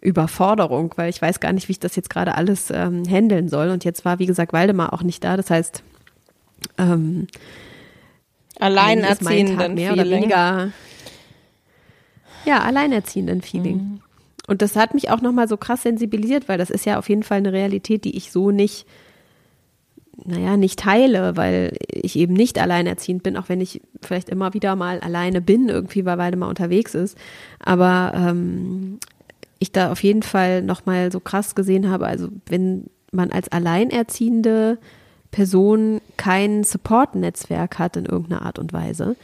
Überforderung, 0.00 0.94
weil 0.96 1.10
ich 1.10 1.20
weiß 1.20 1.40
gar 1.40 1.52
nicht, 1.52 1.68
wie 1.68 1.72
ich 1.72 1.80
das 1.80 1.96
jetzt 1.96 2.10
gerade 2.10 2.36
alles 2.36 2.70
ähm, 2.70 3.02
handeln 3.08 3.48
soll. 3.48 3.70
Und 3.70 3.84
jetzt 3.84 4.04
war, 4.04 4.20
wie 4.20 4.26
gesagt, 4.26 4.52
Waldemar 4.52 4.92
auch 4.92 5.02
nicht 5.02 5.24
da. 5.24 5.36
Das 5.36 5.50
heißt, 5.50 5.82
ähm, 6.78 7.26
Alleinerziehenden 8.58 9.74
mehr 9.74 9.92
Feeling. 9.92 10.06
oder 10.08 10.16
weniger. 10.16 10.72
Ja, 12.44 12.60
alleinerziehenden 12.60 13.42
Feeling. 13.42 13.76
Mhm. 13.76 14.00
Und 14.46 14.62
das 14.62 14.76
hat 14.76 14.94
mich 14.94 15.10
auch 15.10 15.20
nochmal 15.20 15.46
so 15.46 15.56
krass 15.58 15.82
sensibilisiert, 15.82 16.48
weil 16.48 16.56
das 16.56 16.70
ist 16.70 16.86
ja 16.86 16.98
auf 16.98 17.08
jeden 17.08 17.22
Fall 17.22 17.38
eine 17.38 17.52
Realität, 17.52 18.04
die 18.04 18.16
ich 18.16 18.32
so 18.32 18.50
nicht, 18.50 18.86
naja, 20.24 20.56
nicht 20.56 20.78
teile, 20.78 21.36
weil 21.36 21.76
ich 21.86 22.16
eben 22.16 22.32
nicht 22.32 22.58
alleinerziehend 22.58 23.22
bin, 23.22 23.36
auch 23.36 23.50
wenn 23.50 23.60
ich 23.60 23.82
vielleicht 24.02 24.30
immer 24.30 24.54
wieder 24.54 24.74
mal 24.74 25.00
alleine 25.00 25.42
bin, 25.42 25.68
irgendwie, 25.68 26.06
weil 26.06 26.16
Waldemar 26.16 26.48
unterwegs 26.48 26.94
ist. 26.94 27.18
Aber 27.58 28.12
ähm, 28.14 28.98
ich 29.58 29.70
da 29.70 29.92
auf 29.92 30.02
jeden 30.02 30.22
Fall 30.22 30.62
nochmal 30.62 31.12
so 31.12 31.20
krass 31.20 31.54
gesehen 31.54 31.90
habe, 31.90 32.06
also 32.06 32.28
wenn 32.46 32.86
man 33.12 33.30
als 33.30 33.48
alleinerziehende 33.52 34.78
Person 35.30 36.00
kein 36.16 36.64
Support-Netzwerk 36.64 37.78
hat 37.78 37.96
in 37.96 38.06
irgendeiner 38.06 38.42
Art 38.42 38.58
und 38.58 38.72
Weise, 38.72 39.16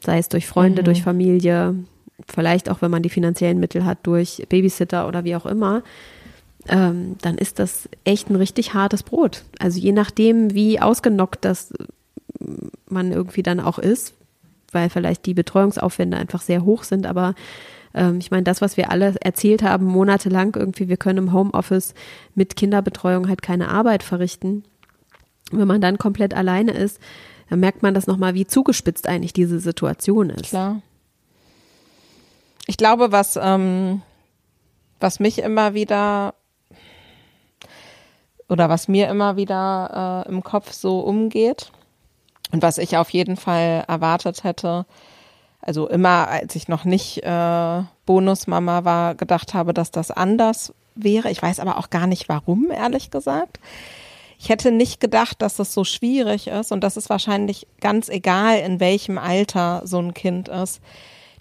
sei 0.00 0.18
es 0.18 0.28
durch 0.28 0.46
Freunde, 0.46 0.82
mhm. 0.82 0.86
durch 0.86 1.02
Familie, 1.02 1.74
vielleicht 2.28 2.68
auch, 2.68 2.82
wenn 2.82 2.90
man 2.90 3.02
die 3.02 3.10
finanziellen 3.10 3.60
Mittel 3.60 3.84
hat, 3.84 3.98
durch 4.02 4.44
Babysitter 4.48 5.08
oder 5.08 5.24
wie 5.24 5.36
auch 5.36 5.46
immer, 5.46 5.82
ähm, 6.68 7.16
dann 7.20 7.36
ist 7.36 7.58
das 7.58 7.88
echt 8.04 8.30
ein 8.30 8.36
richtig 8.36 8.74
hartes 8.74 9.02
Brot. 9.02 9.44
Also 9.58 9.78
je 9.78 9.92
nachdem, 9.92 10.54
wie 10.54 10.80
ausgenockt 10.80 11.44
das 11.44 11.72
man 12.88 13.12
irgendwie 13.12 13.42
dann 13.42 13.60
auch 13.60 13.78
ist, 13.78 14.14
weil 14.72 14.90
vielleicht 14.90 15.26
die 15.26 15.34
Betreuungsaufwände 15.34 16.16
einfach 16.16 16.40
sehr 16.40 16.64
hoch 16.64 16.82
sind, 16.82 17.06
aber 17.06 17.34
ähm, 17.94 18.18
ich 18.18 18.30
meine, 18.30 18.42
das, 18.42 18.60
was 18.60 18.76
wir 18.76 18.90
alle 18.90 19.14
erzählt 19.20 19.62
haben, 19.62 19.86
monatelang 19.86 20.54
irgendwie, 20.56 20.88
wir 20.88 20.96
können 20.96 21.18
im 21.18 21.32
Homeoffice 21.32 21.94
mit 22.34 22.56
Kinderbetreuung 22.56 23.28
halt 23.28 23.42
keine 23.42 23.68
Arbeit 23.68 24.02
verrichten. 24.02 24.64
Wenn 25.58 25.68
man 25.68 25.80
dann 25.80 25.98
komplett 25.98 26.34
alleine 26.34 26.72
ist, 26.72 27.00
dann 27.50 27.60
merkt 27.60 27.82
man 27.82 27.94
das 27.94 28.06
nochmal, 28.06 28.34
wie 28.34 28.46
zugespitzt 28.46 29.08
eigentlich 29.08 29.32
diese 29.32 29.60
Situation 29.60 30.30
ist. 30.30 30.50
Klar. 30.50 30.80
Ich 32.66 32.76
glaube, 32.76 33.12
was, 33.12 33.38
ähm, 33.40 34.02
was 35.00 35.20
mich 35.20 35.38
immer 35.38 35.74
wieder 35.74 36.34
oder 38.48 38.68
was 38.68 38.88
mir 38.88 39.08
immer 39.08 39.36
wieder 39.36 40.24
äh, 40.26 40.30
im 40.30 40.42
Kopf 40.42 40.72
so 40.72 41.00
umgeht 41.00 41.70
und 42.52 42.62
was 42.62 42.78
ich 42.78 42.96
auf 42.96 43.10
jeden 43.10 43.36
Fall 43.36 43.84
erwartet 43.88 44.44
hätte, 44.44 44.86
also 45.60 45.88
immer, 45.88 46.28
als 46.28 46.54
ich 46.56 46.68
noch 46.68 46.84
nicht 46.84 47.22
äh, 47.22 47.82
Bonusmama 48.04 48.84
war, 48.84 49.14
gedacht 49.14 49.54
habe, 49.54 49.72
dass 49.72 49.90
das 49.90 50.10
anders 50.10 50.74
wäre. 50.94 51.30
Ich 51.30 51.40
weiß 51.40 51.58
aber 51.58 51.78
auch 51.78 51.88
gar 51.88 52.06
nicht 52.06 52.28
warum, 52.28 52.70
ehrlich 52.70 53.10
gesagt. 53.10 53.58
Ich 54.44 54.50
hätte 54.50 54.70
nicht 54.70 55.00
gedacht, 55.00 55.40
dass 55.40 55.56
das 55.56 55.72
so 55.72 55.84
schwierig 55.84 56.48
ist 56.48 56.70
und 56.70 56.84
das 56.84 56.98
ist 56.98 57.08
wahrscheinlich 57.08 57.66
ganz 57.80 58.10
egal, 58.10 58.58
in 58.58 58.78
welchem 58.78 59.16
Alter 59.16 59.80
so 59.86 59.98
ein 59.98 60.12
Kind 60.12 60.48
ist, 60.48 60.82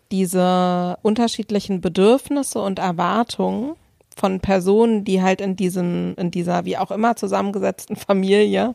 diese 0.10 0.98
unterschiedlichen 1.02 1.82
Bedürfnisse 1.82 2.62
und 2.62 2.80
Erwartungen 2.80 3.74
von 4.16 4.40
Personen, 4.40 5.04
die 5.04 5.22
halt 5.22 5.42
in 5.42 5.58
diesem, 5.58 6.16
in 6.16 6.32
dieser 6.32 6.64
wie 6.64 6.78
auch 6.78 6.92
immer 6.92 7.18
zusammengesetzten 7.18 7.96
Familie 7.98 8.74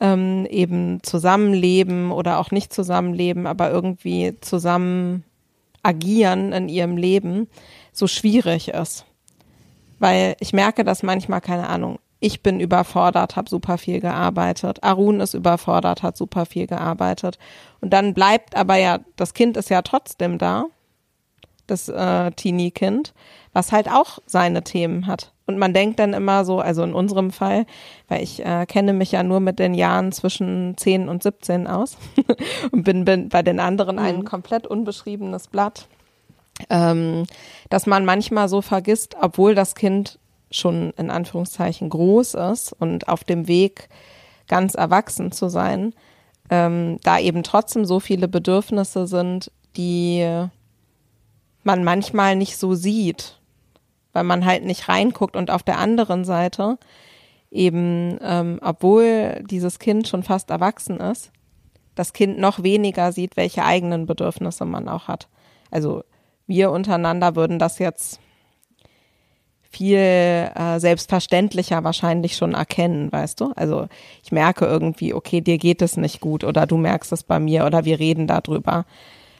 ähm, 0.00 0.46
eben 0.46 1.02
zusammenleben 1.02 2.10
oder 2.10 2.38
auch 2.38 2.52
nicht 2.52 2.72
zusammenleben, 2.72 3.46
aber 3.46 3.70
irgendwie 3.70 4.34
zusammen 4.40 5.24
agieren 5.82 6.54
in 6.54 6.70
ihrem 6.70 6.96
Leben, 6.96 7.48
so 7.92 8.06
schwierig 8.06 8.68
ist. 8.68 9.04
Weil 9.98 10.36
ich 10.40 10.54
merke, 10.54 10.84
dass 10.84 11.02
manchmal, 11.02 11.42
keine 11.42 11.68
Ahnung, 11.68 11.98
ich 12.22 12.40
bin 12.40 12.60
überfordert, 12.60 13.34
habe 13.34 13.50
super 13.50 13.78
viel 13.78 14.00
gearbeitet, 14.00 14.84
Arun 14.84 15.20
ist 15.20 15.34
überfordert, 15.34 16.04
hat 16.04 16.16
super 16.16 16.46
viel 16.46 16.68
gearbeitet. 16.68 17.36
Und 17.80 17.92
dann 17.92 18.14
bleibt 18.14 18.56
aber 18.56 18.76
ja, 18.76 19.00
das 19.16 19.34
Kind 19.34 19.56
ist 19.56 19.70
ja 19.70 19.82
trotzdem 19.82 20.38
da, 20.38 20.66
das 21.66 21.88
äh, 21.88 22.30
Teenie-Kind, 22.30 23.12
was 23.52 23.72
halt 23.72 23.88
auch 23.90 24.20
seine 24.24 24.62
Themen 24.62 25.08
hat. 25.08 25.32
Und 25.46 25.58
man 25.58 25.74
denkt 25.74 25.98
dann 25.98 26.12
immer 26.12 26.44
so, 26.44 26.60
also 26.60 26.84
in 26.84 26.94
unserem 26.94 27.32
Fall, 27.32 27.66
weil 28.06 28.22
ich 28.22 28.44
äh, 28.44 28.66
kenne 28.66 28.92
mich 28.92 29.10
ja 29.10 29.24
nur 29.24 29.40
mit 29.40 29.58
den 29.58 29.74
Jahren 29.74 30.12
zwischen 30.12 30.76
10 30.76 31.08
und 31.08 31.24
17 31.24 31.66
aus 31.66 31.98
und 32.70 32.84
bin, 32.84 33.04
bin 33.04 33.30
bei 33.30 33.42
den 33.42 33.58
anderen 33.58 33.96
mhm. 33.96 34.02
ein 34.02 34.24
komplett 34.24 34.68
unbeschriebenes 34.68 35.48
Blatt, 35.48 35.88
ähm, 36.70 37.24
dass 37.68 37.86
man 37.86 38.04
manchmal 38.04 38.48
so 38.48 38.62
vergisst, 38.62 39.16
obwohl 39.20 39.56
das 39.56 39.74
Kind 39.74 40.20
schon 40.52 40.92
in 40.96 41.10
Anführungszeichen 41.10 41.88
groß 41.88 42.34
ist 42.34 42.72
und 42.72 43.08
auf 43.08 43.24
dem 43.24 43.48
Weg 43.48 43.88
ganz 44.48 44.74
erwachsen 44.74 45.32
zu 45.32 45.48
sein, 45.48 45.94
ähm, 46.50 46.98
da 47.02 47.18
eben 47.18 47.42
trotzdem 47.42 47.84
so 47.84 48.00
viele 48.00 48.28
Bedürfnisse 48.28 49.06
sind, 49.06 49.50
die 49.76 50.26
man 51.64 51.84
manchmal 51.84 52.36
nicht 52.36 52.56
so 52.56 52.74
sieht 52.74 53.38
weil 54.12 54.24
man 54.24 54.44
halt 54.44 54.64
nicht 54.64 54.88
reinguckt 54.88 55.36
und 55.36 55.50
auf 55.50 55.62
der 55.62 55.78
anderen 55.78 56.24
Seite 56.24 56.78
eben, 57.50 58.18
ähm, 58.22 58.58
obwohl 58.62 59.42
dieses 59.48 59.78
Kind 59.78 60.08
schon 60.08 60.22
fast 60.22 60.50
erwachsen 60.50 61.00
ist, 61.00 61.32
das 61.94 62.12
Kind 62.12 62.38
noch 62.38 62.62
weniger 62.62 63.12
sieht, 63.12 63.36
welche 63.36 63.64
eigenen 63.64 64.06
Bedürfnisse 64.06 64.64
man 64.64 64.88
auch 64.88 65.08
hat. 65.08 65.28
Also 65.70 66.04
wir 66.46 66.70
untereinander 66.70 67.36
würden 67.36 67.58
das 67.58 67.78
jetzt 67.78 68.20
viel 69.72 69.96
äh, 69.96 70.78
selbstverständlicher 70.78 71.82
wahrscheinlich 71.82 72.36
schon 72.36 72.52
erkennen, 72.52 73.10
weißt 73.10 73.40
du? 73.40 73.52
Also 73.56 73.88
ich 74.22 74.30
merke 74.30 74.66
irgendwie, 74.66 75.14
okay, 75.14 75.40
dir 75.40 75.56
geht 75.56 75.80
es 75.80 75.96
nicht 75.96 76.20
gut 76.20 76.44
oder 76.44 76.66
du 76.66 76.76
merkst 76.76 77.10
es 77.12 77.22
bei 77.22 77.40
mir 77.40 77.64
oder 77.64 77.86
wir 77.86 77.98
reden 77.98 78.26
darüber 78.26 78.84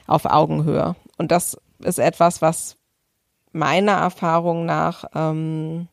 auf 0.07 0.25
Augenhöhe. 0.25 0.95
Und 1.17 1.31
das 1.31 1.57
ist 1.79 1.99
etwas, 1.99 2.41
was 2.41 2.77
meiner 3.51 3.93
Erfahrung 3.93 4.65
nach 4.65 5.05
ähm, 5.13 5.87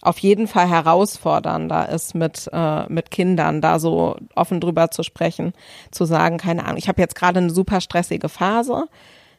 auf 0.00 0.18
jeden 0.18 0.46
Fall 0.46 0.68
herausfordernder 0.68 1.88
ist, 1.88 2.14
mit, 2.14 2.48
äh, 2.52 2.86
mit 2.88 3.10
Kindern 3.10 3.60
da 3.60 3.80
so 3.80 4.16
offen 4.36 4.60
drüber 4.60 4.90
zu 4.90 5.02
sprechen, 5.02 5.52
zu 5.90 6.04
sagen, 6.04 6.38
keine 6.38 6.64
Ahnung, 6.64 6.76
ich 6.76 6.88
habe 6.88 7.02
jetzt 7.02 7.16
gerade 7.16 7.38
eine 7.38 7.50
super 7.50 7.80
stressige 7.80 8.28
Phase. 8.28 8.86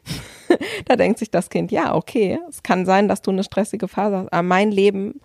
da 0.86 0.96
denkt 0.96 1.18
sich 1.18 1.30
das 1.30 1.50
Kind, 1.50 1.72
ja, 1.72 1.94
okay, 1.94 2.38
es 2.48 2.62
kann 2.62 2.86
sein, 2.86 3.08
dass 3.08 3.22
du 3.22 3.30
eine 3.30 3.44
stressige 3.44 3.88
Phase 3.88 4.18
hast, 4.18 4.32
aber 4.32 4.42
mein 4.42 4.70
Leben 4.70 5.20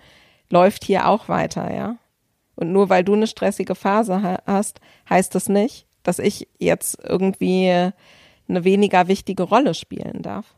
läuft 0.49 0.83
hier 0.83 1.07
auch 1.07 1.29
weiter, 1.29 1.73
ja. 1.73 1.97
Und 2.55 2.71
nur 2.71 2.89
weil 2.89 3.03
du 3.03 3.13
eine 3.13 3.27
stressige 3.27 3.75
Phase 3.75 4.39
hast, 4.45 4.81
heißt 5.09 5.33
das 5.33 5.47
nicht, 5.47 5.85
dass 6.03 6.19
ich 6.19 6.47
jetzt 6.57 6.97
irgendwie 7.03 7.91
eine 8.49 8.63
weniger 8.63 9.07
wichtige 9.07 9.43
Rolle 9.43 9.73
spielen 9.73 10.21
darf. 10.21 10.55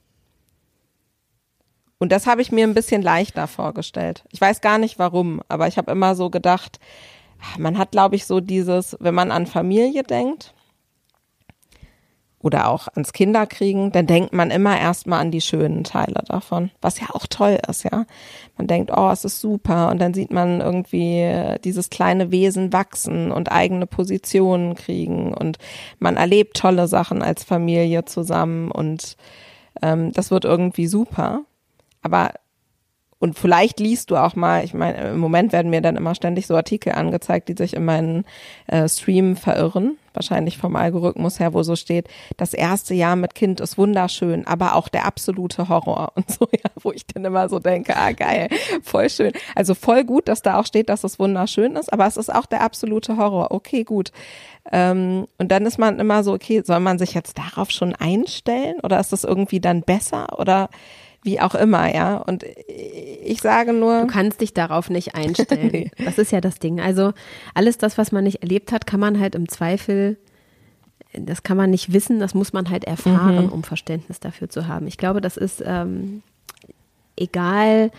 Und 2.00 2.12
das 2.12 2.26
habe 2.26 2.42
ich 2.42 2.52
mir 2.52 2.66
ein 2.66 2.74
bisschen 2.74 3.04
leichter 3.04 3.48
vorgestellt. 3.48 4.24
Ich 4.32 4.42
weiß 4.42 4.62
gar 4.62 4.80
nicht 4.80 4.98
warum, 4.98 5.42
aber 5.48 5.68
ich 5.68 5.78
habe 5.78 5.92
immer 5.92 6.16
so 6.16 6.32
gedacht, 6.32 6.80
man 7.60 7.78
hat, 7.78 7.92
glaube 7.92 8.16
ich, 8.16 8.26
so 8.26 8.40
dieses, 8.40 8.98
wenn 9.00 9.14
man 9.14 9.32
an 9.32 9.46
Familie 9.46 10.02
denkt 10.02 10.56
oder 12.42 12.70
auch 12.70 12.88
ans 12.88 13.14
Kinderkriegen, 13.14 13.92
dann 13.92 14.08
denkt 14.08 14.34
man 14.34 14.52
immer 14.52 14.80
erstmal 14.80 15.20
an 15.20 15.32
die 15.32 15.42
schönen 15.42 15.84
Teile 15.84 16.24
davon, 16.28 16.72
was 16.82 17.00
ja 17.00 17.08
auch 17.14 17.28
toll 17.28 17.60
ist, 17.68 17.84
ja. 17.84 18.06
Man 18.58 18.68
denkt, 18.68 18.92
oh, 18.96 19.10
es 19.12 19.26
ist 19.26 19.42
super 19.42 19.90
und 19.90 20.00
dann 20.00 20.14
sieht 20.14 20.32
man 20.32 20.62
irgendwie 20.62 21.56
dieses 21.64 21.90
kleine 21.90 22.32
Wesen 22.32 22.74
wachsen 22.74 23.32
und 23.32 23.52
eigene 23.52 23.88
Positionen 23.88 24.76
kriegen 24.76 25.34
und 25.34 25.58
man 26.00 26.18
erlebt 26.18 26.58
tolle 26.58 26.88
Sachen 26.88 27.22
als 27.22 27.44
Familie 27.44 28.06
zusammen 28.06 28.72
und 28.72 29.18
ähm, 29.82 30.12
das 30.12 30.32
wird 30.32 30.46
irgendwie 30.46 30.88
super. 30.88 31.42
Aber 32.02 32.32
und 33.22 33.38
vielleicht 33.38 33.80
liest 33.80 34.10
du 34.10 34.18
auch 34.18 34.36
mal, 34.36 34.66
ich 34.66 34.74
meine, 34.74 35.12
im 35.12 35.20
Moment 35.20 35.54
werden 35.54 35.70
mir 35.70 35.82
dann 35.82 35.96
immer 35.96 36.16
ständig 36.16 36.48
so 36.48 36.56
Artikel 36.56 36.94
angezeigt, 36.94 37.50
die 37.50 37.54
sich 37.54 37.76
in 37.76 37.86
meinen 37.86 38.26
äh, 38.66 38.90
Stream 38.90 39.36
verirren, 39.36 40.00
wahrscheinlich 40.16 40.58
vom 40.58 40.76
Algorithmus 40.76 41.40
her, 41.40 41.54
wo 41.54 41.62
so 41.62 41.76
steht, 41.76 42.08
das 42.38 42.56
erste 42.56 42.96
Jahr 42.96 43.16
mit 43.16 43.36
Kind 43.36 43.62
ist 43.62 43.78
wunderschön, 43.78 44.48
aber 44.48 44.76
auch 44.76 44.88
der 44.88 45.06
absolute 45.06 45.70
Horror 45.70 46.12
und 46.16 46.32
so, 46.32 46.48
ja, 46.52 46.72
wo 46.82 46.92
ich 46.92 47.06
dann 47.06 47.24
immer 47.24 47.48
so 47.48 47.60
denke, 47.60 47.96
ah 47.96 48.12
geil, 48.12 48.50
voll 48.82 49.08
schön. 49.08 49.34
Also 49.54 49.76
voll 49.76 50.04
gut, 50.04 50.28
dass 50.28 50.42
da 50.42 50.60
auch 50.60 50.66
steht, 50.66 50.90
dass 50.90 51.04
es 51.04 51.20
wunderschön 51.20 51.76
ist, 51.76 51.94
aber 51.94 52.08
es 52.08 52.18
ist 52.18 52.34
auch 52.34 52.48
der 52.48 52.62
absolute 52.62 53.18
Horror. 53.18 53.52
Okay, 53.52 53.84
gut. 53.84 54.12
Ähm, 54.72 55.28
und 55.38 55.52
dann 55.52 55.68
ist 55.68 55.78
man 55.78 56.00
immer 56.00 56.24
so, 56.24 56.34
okay, 56.34 56.64
soll 56.66 56.80
man 56.80 56.98
sich 56.98 57.14
jetzt 57.14 57.38
darauf 57.38 57.70
schon 57.70 57.94
einstellen 57.94 58.78
oder 58.82 59.00
ist 59.00 59.14
das 59.14 59.24
irgendwie 59.24 59.60
dann 59.60 59.84
besser 59.84 60.40
oder 60.40 60.70
wie 61.24 61.40
auch 61.40 61.56
immer, 61.56 61.94
ja. 61.94 62.18
Und 62.18 62.46
ich 63.24 63.42
sage 63.42 63.74
nur. 63.74 64.02
Du 64.02 64.08
kannst 64.08 64.42
dich 64.42 64.54
darauf 64.54 64.90
nicht 64.90 65.16
einstellen. 65.16 65.70
nee. 65.72 65.92
Das 66.04 66.18
ist 66.18 66.32
ja 66.32 66.42
das 66.42 66.60
Ding. 66.60 66.80
Also 66.80 67.14
alles 67.54 67.78
das, 67.78 67.98
was 67.98 68.12
man 68.12 68.24
nicht 68.24 68.42
erlebt 68.42 68.72
hat, 68.72 68.88
kann 68.88 69.00
man 69.00 69.20
halt 69.20 69.36
im 69.36 69.48
Zweifel, 69.48 70.18
das 71.14 71.44
kann 71.44 71.58
man 71.58 71.70
nicht 71.70 71.94
wissen, 71.94 72.20
das 72.20 72.34
muss 72.34 72.54
man 72.54 72.70
halt 72.70 72.86
erfahren, 72.86 73.46
mhm. 73.46 73.52
um 73.52 73.64
Verständnis 73.64 74.20
dafür 74.20 74.50
zu 74.50 74.68
haben. 74.68 74.88
Ich 74.88 74.98
glaube, 74.98 75.22
das 75.22 75.38
ist 75.38 75.62
ähm, 75.66 76.24
egal, 77.18 77.92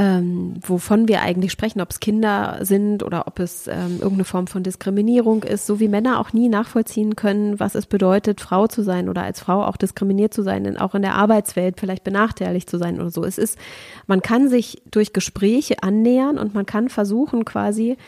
ähm, 0.00 0.54
wovon 0.62 1.08
wir 1.08 1.20
eigentlich 1.20 1.52
sprechen, 1.52 1.82
ob 1.82 1.90
es 1.90 2.00
Kinder 2.00 2.60
sind 2.62 3.02
oder 3.02 3.26
ob 3.26 3.38
es 3.38 3.66
ähm, 3.66 3.98
irgendeine 3.98 4.24
Form 4.24 4.46
von 4.46 4.62
Diskriminierung 4.62 5.42
ist, 5.42 5.66
so 5.66 5.78
wie 5.78 5.88
Männer 5.88 6.18
auch 6.18 6.32
nie 6.32 6.48
nachvollziehen 6.48 7.16
können, 7.16 7.60
was 7.60 7.74
es 7.74 7.84
bedeutet, 7.84 8.40
Frau 8.40 8.66
zu 8.66 8.82
sein 8.82 9.10
oder 9.10 9.24
als 9.24 9.40
Frau 9.40 9.62
auch 9.62 9.76
diskriminiert 9.76 10.32
zu 10.32 10.42
sein, 10.42 10.78
auch 10.78 10.94
in 10.94 11.02
der 11.02 11.16
Arbeitswelt 11.16 11.78
vielleicht 11.78 12.02
benachteiligt 12.02 12.70
zu 12.70 12.78
sein 12.78 12.98
oder 12.98 13.10
so. 13.10 13.24
Es 13.24 13.36
ist, 13.36 13.58
man 14.06 14.22
kann 14.22 14.48
sich 14.48 14.80
durch 14.90 15.12
Gespräche 15.12 15.82
annähern 15.82 16.38
und 16.38 16.54
man 16.54 16.64
kann 16.64 16.88
versuchen 16.88 17.44
quasi 17.44 17.98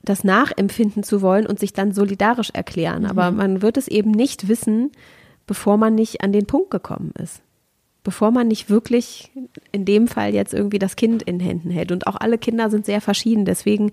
das 0.00 0.24
nachempfinden 0.24 1.02
zu 1.02 1.20
wollen 1.20 1.44
und 1.44 1.58
sich 1.58 1.74
dann 1.74 1.92
solidarisch 1.92 2.50
erklären. 2.54 3.02
Mhm. 3.02 3.10
Aber 3.10 3.30
man 3.32 3.60
wird 3.60 3.76
es 3.76 3.86
eben 3.86 4.12
nicht 4.12 4.48
wissen, 4.48 4.92
bevor 5.46 5.76
man 5.76 5.94
nicht 5.94 6.22
an 6.22 6.32
den 6.32 6.46
Punkt 6.46 6.70
gekommen 6.70 7.12
ist. 7.22 7.43
Bevor 8.04 8.30
man 8.30 8.46
nicht 8.46 8.70
wirklich 8.70 9.32
in 9.72 9.84
dem 9.84 10.06
Fall 10.06 10.34
jetzt 10.34 10.54
irgendwie 10.54 10.78
das 10.78 10.94
Kind 10.94 11.22
in 11.22 11.40
Händen 11.40 11.70
hält. 11.70 11.90
Und 11.90 12.06
auch 12.06 12.16
alle 12.16 12.38
Kinder 12.38 12.70
sind 12.70 12.86
sehr 12.86 13.00
verschieden. 13.00 13.44
Deswegen, 13.44 13.90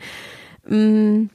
mh, 0.68 1.30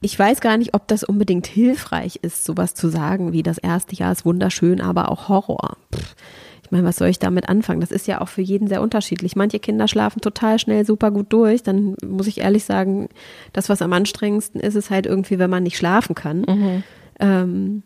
ich 0.00 0.18
weiß 0.18 0.40
gar 0.40 0.56
nicht, 0.56 0.72
ob 0.74 0.86
das 0.88 1.02
unbedingt 1.02 1.46
hilfreich 1.46 2.20
ist, 2.22 2.44
sowas 2.44 2.74
zu 2.74 2.88
sagen, 2.88 3.32
wie 3.32 3.42
das 3.42 3.58
erste 3.58 3.96
Jahr 3.96 4.12
ist 4.12 4.24
wunderschön, 4.24 4.80
aber 4.80 5.10
auch 5.10 5.28
Horror. 5.28 5.76
Pff. 5.94 6.14
Ich 6.62 6.72
meine, 6.72 6.84
was 6.84 6.96
soll 6.96 7.08
ich 7.08 7.20
damit 7.20 7.48
anfangen? 7.48 7.80
Das 7.80 7.92
ist 7.92 8.08
ja 8.08 8.20
auch 8.20 8.26
für 8.26 8.42
jeden 8.42 8.66
sehr 8.66 8.82
unterschiedlich. 8.82 9.36
Manche 9.36 9.60
Kinder 9.60 9.86
schlafen 9.86 10.20
total 10.20 10.58
schnell 10.58 10.84
super 10.84 11.12
gut 11.12 11.32
durch. 11.32 11.62
Dann 11.62 11.94
muss 12.04 12.26
ich 12.26 12.40
ehrlich 12.40 12.64
sagen, 12.64 13.08
das, 13.52 13.68
was 13.68 13.82
am 13.82 13.92
anstrengendsten 13.92 14.60
ist, 14.60 14.74
ist 14.74 14.90
halt 14.90 15.06
irgendwie, 15.06 15.38
wenn 15.38 15.48
man 15.48 15.62
nicht 15.62 15.76
schlafen 15.76 16.16
kann. 16.16 16.40
Mhm. 16.40 16.82
Ähm, 17.20 17.82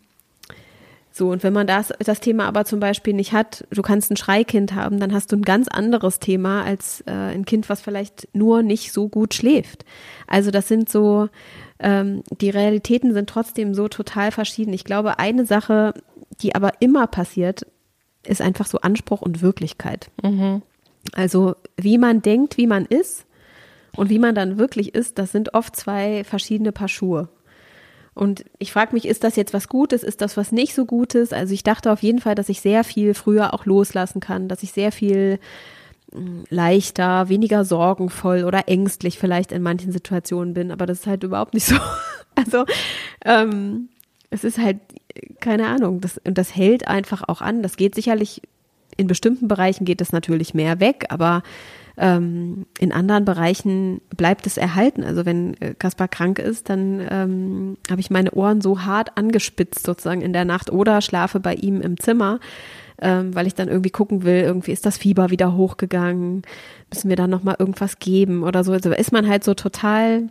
so, 1.20 1.30
und 1.30 1.42
wenn 1.42 1.52
man 1.52 1.66
das, 1.66 1.92
das 1.98 2.20
Thema 2.20 2.46
aber 2.46 2.64
zum 2.64 2.80
Beispiel 2.80 3.12
nicht 3.12 3.34
hat, 3.34 3.66
du 3.68 3.82
kannst 3.82 4.10
ein 4.10 4.16
Schreikind 4.16 4.74
haben, 4.74 4.98
dann 4.98 5.12
hast 5.12 5.30
du 5.30 5.36
ein 5.36 5.42
ganz 5.42 5.68
anderes 5.68 6.18
Thema 6.18 6.64
als 6.64 7.02
äh, 7.02 7.10
ein 7.10 7.44
Kind, 7.44 7.68
was 7.68 7.82
vielleicht 7.82 8.26
nur 8.32 8.62
nicht 8.62 8.90
so 8.90 9.06
gut 9.10 9.34
schläft. 9.34 9.84
Also 10.26 10.50
das 10.50 10.66
sind 10.66 10.88
so, 10.88 11.28
ähm, 11.78 12.22
die 12.40 12.48
Realitäten 12.48 13.12
sind 13.12 13.28
trotzdem 13.28 13.74
so 13.74 13.86
total 13.88 14.32
verschieden. 14.32 14.72
Ich 14.72 14.84
glaube, 14.84 15.18
eine 15.18 15.44
Sache, 15.44 15.92
die 16.40 16.54
aber 16.54 16.72
immer 16.80 17.06
passiert, 17.06 17.66
ist 18.26 18.40
einfach 18.40 18.64
so 18.64 18.78
Anspruch 18.78 19.20
und 19.20 19.42
Wirklichkeit. 19.42 20.10
Also 21.12 21.54
wie 21.76 21.98
man 21.98 22.22
denkt, 22.22 22.56
wie 22.56 22.66
man 22.66 22.86
ist 22.86 23.26
und 23.94 24.08
wie 24.08 24.18
man 24.18 24.34
dann 24.34 24.58
wirklich 24.58 24.94
ist, 24.94 25.18
das 25.18 25.32
sind 25.32 25.52
oft 25.52 25.76
zwei 25.76 26.24
verschiedene 26.24 26.72
Paar 26.72 26.88
Schuhe. 26.88 27.28
Und 28.14 28.44
ich 28.58 28.72
frage 28.72 28.92
mich, 28.92 29.06
ist 29.06 29.24
das 29.24 29.36
jetzt 29.36 29.54
was 29.54 29.68
Gutes, 29.68 30.02
ist 30.02 30.20
das 30.20 30.36
was 30.36 30.52
nicht 30.52 30.74
so 30.74 30.84
Gutes? 30.84 31.32
Also 31.32 31.54
ich 31.54 31.62
dachte 31.62 31.92
auf 31.92 32.02
jeden 32.02 32.20
Fall, 32.20 32.34
dass 32.34 32.48
ich 32.48 32.60
sehr 32.60 32.84
viel 32.84 33.14
früher 33.14 33.54
auch 33.54 33.66
loslassen 33.66 34.20
kann, 34.20 34.48
dass 34.48 34.62
ich 34.62 34.72
sehr 34.72 34.92
viel 34.92 35.38
mh, 36.12 36.44
leichter, 36.50 37.28
weniger 37.28 37.64
sorgenvoll 37.64 38.44
oder 38.44 38.68
ängstlich 38.68 39.18
vielleicht 39.18 39.52
in 39.52 39.62
manchen 39.62 39.92
Situationen 39.92 40.54
bin, 40.54 40.72
aber 40.72 40.86
das 40.86 41.00
ist 41.00 41.06
halt 41.06 41.24
überhaupt 41.24 41.54
nicht 41.54 41.66
so. 41.66 41.76
Also 42.36 42.64
ähm, 43.24 43.88
es 44.30 44.44
ist 44.44 44.56
halt, 44.56 44.78
keine 45.40 45.66
Ahnung, 45.66 46.00
das, 46.00 46.18
und 46.24 46.38
das 46.38 46.54
hält 46.54 46.86
einfach 46.86 47.22
auch 47.26 47.40
an. 47.40 47.62
Das 47.62 47.76
geht 47.76 47.96
sicherlich, 47.96 48.40
in 48.96 49.08
bestimmten 49.08 49.48
Bereichen 49.48 49.84
geht 49.84 50.00
es 50.00 50.12
natürlich 50.12 50.54
mehr 50.54 50.78
weg, 50.78 51.06
aber 51.08 51.42
ähm, 51.96 52.66
in 52.78 52.92
anderen 52.92 53.24
Bereichen 53.24 54.00
bleibt 54.16 54.46
es 54.46 54.56
erhalten. 54.56 55.04
Also 55.04 55.26
wenn 55.26 55.54
äh, 55.60 55.74
Kaspar 55.74 56.08
krank 56.08 56.38
ist, 56.38 56.68
dann 56.68 57.00
ähm, 57.10 57.76
habe 57.90 58.00
ich 58.00 58.10
meine 58.10 58.32
Ohren 58.32 58.60
so 58.60 58.82
hart 58.82 59.16
angespitzt 59.16 59.84
sozusagen 59.84 60.22
in 60.22 60.32
der 60.32 60.44
Nacht 60.44 60.70
oder 60.70 61.00
schlafe 61.00 61.40
bei 61.40 61.54
ihm 61.54 61.80
im 61.80 61.98
Zimmer, 61.98 62.40
ähm, 63.00 63.34
weil 63.34 63.46
ich 63.46 63.54
dann 63.54 63.68
irgendwie 63.68 63.90
gucken 63.90 64.24
will, 64.24 64.42
irgendwie 64.42 64.72
ist 64.72 64.86
das 64.86 64.98
Fieber 64.98 65.30
wieder 65.30 65.56
hochgegangen, 65.56 66.42
müssen 66.92 67.08
wir 67.08 67.16
da 67.16 67.26
nochmal 67.26 67.56
irgendwas 67.58 67.98
geben 67.98 68.42
oder 68.42 68.64
so. 68.64 68.72
Also 68.72 68.90
ist 68.92 69.12
man 69.12 69.28
halt 69.28 69.44
so 69.44 69.54
total 69.54 70.28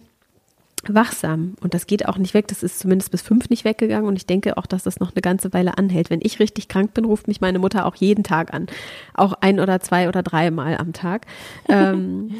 wachsam 0.87 1.55
und 1.61 1.73
das 1.73 1.87
geht 1.87 2.07
auch 2.07 2.17
nicht 2.17 2.33
weg. 2.33 2.47
Das 2.47 2.63
ist 2.63 2.79
zumindest 2.79 3.11
bis 3.11 3.21
fünf 3.21 3.49
nicht 3.49 3.65
weggegangen 3.65 4.07
und 4.07 4.15
ich 4.15 4.25
denke 4.25 4.57
auch, 4.57 4.65
dass 4.65 4.83
das 4.83 4.99
noch 4.99 5.11
eine 5.13 5.21
ganze 5.21 5.53
Weile 5.53 5.77
anhält. 5.77 6.09
Wenn 6.09 6.21
ich 6.23 6.39
richtig 6.39 6.67
krank 6.67 6.93
bin, 6.93 7.05
ruft 7.05 7.27
mich 7.27 7.41
meine 7.41 7.59
Mutter 7.59 7.85
auch 7.85 7.95
jeden 7.95 8.23
Tag 8.23 8.53
an, 8.53 8.67
auch 9.13 9.33
ein 9.41 9.59
oder 9.59 9.79
zwei 9.81 10.07
oder 10.07 10.23
dreimal 10.23 10.77
am 10.77 10.93
Tag. 10.93 11.25
Ähm, 11.69 12.33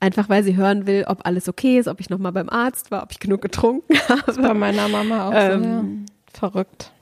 einfach 0.00 0.28
weil 0.28 0.44
sie 0.44 0.56
hören 0.56 0.86
will, 0.86 1.04
ob 1.08 1.26
alles 1.26 1.48
okay 1.48 1.78
ist, 1.78 1.88
ob 1.88 1.98
ich 2.00 2.08
noch 2.10 2.18
mal 2.18 2.30
beim 2.30 2.48
Arzt 2.48 2.90
war, 2.90 3.02
ob 3.02 3.10
ich 3.10 3.18
genug 3.18 3.42
getrunken 3.42 3.94
Das 4.26 4.36
war 4.36 4.42
bei 4.42 4.48
habe. 4.50 4.58
meiner 4.58 4.88
Mama 4.88 5.28
auch 5.28 5.32
Ähm, 5.34 5.62
so. 5.62 5.68
Ja. 5.68 5.84
Verrückt. 6.32 6.92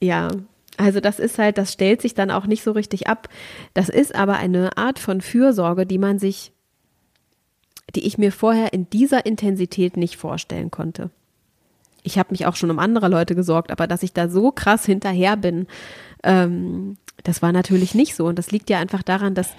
Ja, 0.00 0.28
also 0.76 1.00
das 1.00 1.18
ist 1.18 1.38
halt, 1.38 1.56
das 1.58 1.72
stellt 1.72 2.02
sich 2.02 2.14
dann 2.14 2.30
auch 2.30 2.46
nicht 2.46 2.62
so 2.62 2.72
richtig 2.72 3.06
ab. 3.08 3.28
Das 3.74 3.88
ist 3.88 4.14
aber 4.14 4.34
eine 4.36 4.76
Art 4.76 4.98
von 4.98 5.20
Fürsorge, 5.20 5.86
die 5.86 5.98
man 5.98 6.18
sich, 6.18 6.52
die 7.94 8.06
ich 8.06 8.18
mir 8.18 8.32
vorher 8.32 8.72
in 8.72 8.88
dieser 8.90 9.26
Intensität 9.26 9.96
nicht 9.96 10.16
vorstellen 10.16 10.70
konnte. 10.70 11.10
Ich 12.02 12.18
habe 12.18 12.32
mich 12.32 12.46
auch 12.46 12.56
schon 12.56 12.70
um 12.70 12.78
andere 12.78 13.08
Leute 13.08 13.34
gesorgt, 13.34 13.70
aber 13.70 13.86
dass 13.86 14.02
ich 14.02 14.12
da 14.12 14.28
so 14.28 14.50
krass 14.50 14.84
hinterher 14.84 15.36
bin, 15.36 15.66
ähm, 16.22 16.96
das 17.22 17.42
war 17.42 17.52
natürlich 17.52 17.94
nicht 17.94 18.14
so. 18.14 18.26
Und 18.26 18.38
das 18.38 18.50
liegt 18.50 18.68
ja 18.70 18.78
einfach 18.78 19.02
daran, 19.02 19.34
dass 19.34 19.50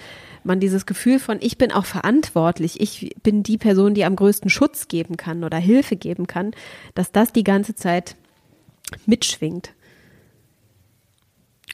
man 0.43 0.59
dieses 0.59 0.85
Gefühl 0.85 1.19
von, 1.19 1.39
ich 1.41 1.57
bin 1.57 1.71
auch 1.71 1.85
verantwortlich, 1.85 2.79
ich 2.79 3.15
bin 3.23 3.43
die 3.43 3.57
Person, 3.57 3.93
die 3.93 4.05
am 4.05 4.15
größten 4.15 4.49
Schutz 4.49 4.87
geben 4.87 5.17
kann 5.17 5.43
oder 5.43 5.57
Hilfe 5.57 5.95
geben 5.95 6.27
kann, 6.27 6.51
dass 6.93 7.11
das 7.11 7.33
die 7.33 7.43
ganze 7.43 7.75
Zeit 7.75 8.15
mitschwingt. 9.05 9.73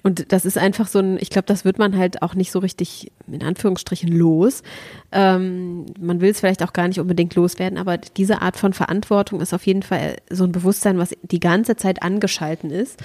Und 0.03 0.31
das 0.31 0.45
ist 0.45 0.57
einfach 0.57 0.87
so 0.87 0.99
ein, 0.99 1.17
ich 1.19 1.29
glaube, 1.29 1.45
das 1.45 1.63
wird 1.63 1.77
man 1.77 1.95
halt 1.97 2.21
auch 2.21 2.33
nicht 2.33 2.51
so 2.51 2.59
richtig 2.59 3.11
in 3.31 3.43
Anführungsstrichen 3.43 4.11
los. 4.11 4.63
Ähm, 5.11 5.85
man 5.99 6.21
will 6.21 6.31
es 6.31 6.39
vielleicht 6.39 6.63
auch 6.63 6.73
gar 6.73 6.87
nicht 6.87 6.99
unbedingt 6.99 7.35
loswerden, 7.35 7.77
aber 7.77 7.97
diese 7.97 8.41
Art 8.41 8.57
von 8.57 8.73
Verantwortung 8.73 9.41
ist 9.41 9.53
auf 9.53 9.65
jeden 9.67 9.83
Fall 9.83 10.17
so 10.29 10.43
ein 10.43 10.51
Bewusstsein, 10.51 10.97
was 10.97 11.15
die 11.21 11.39
ganze 11.39 11.75
Zeit 11.75 12.01
angeschalten 12.01 12.71
ist. 12.71 12.99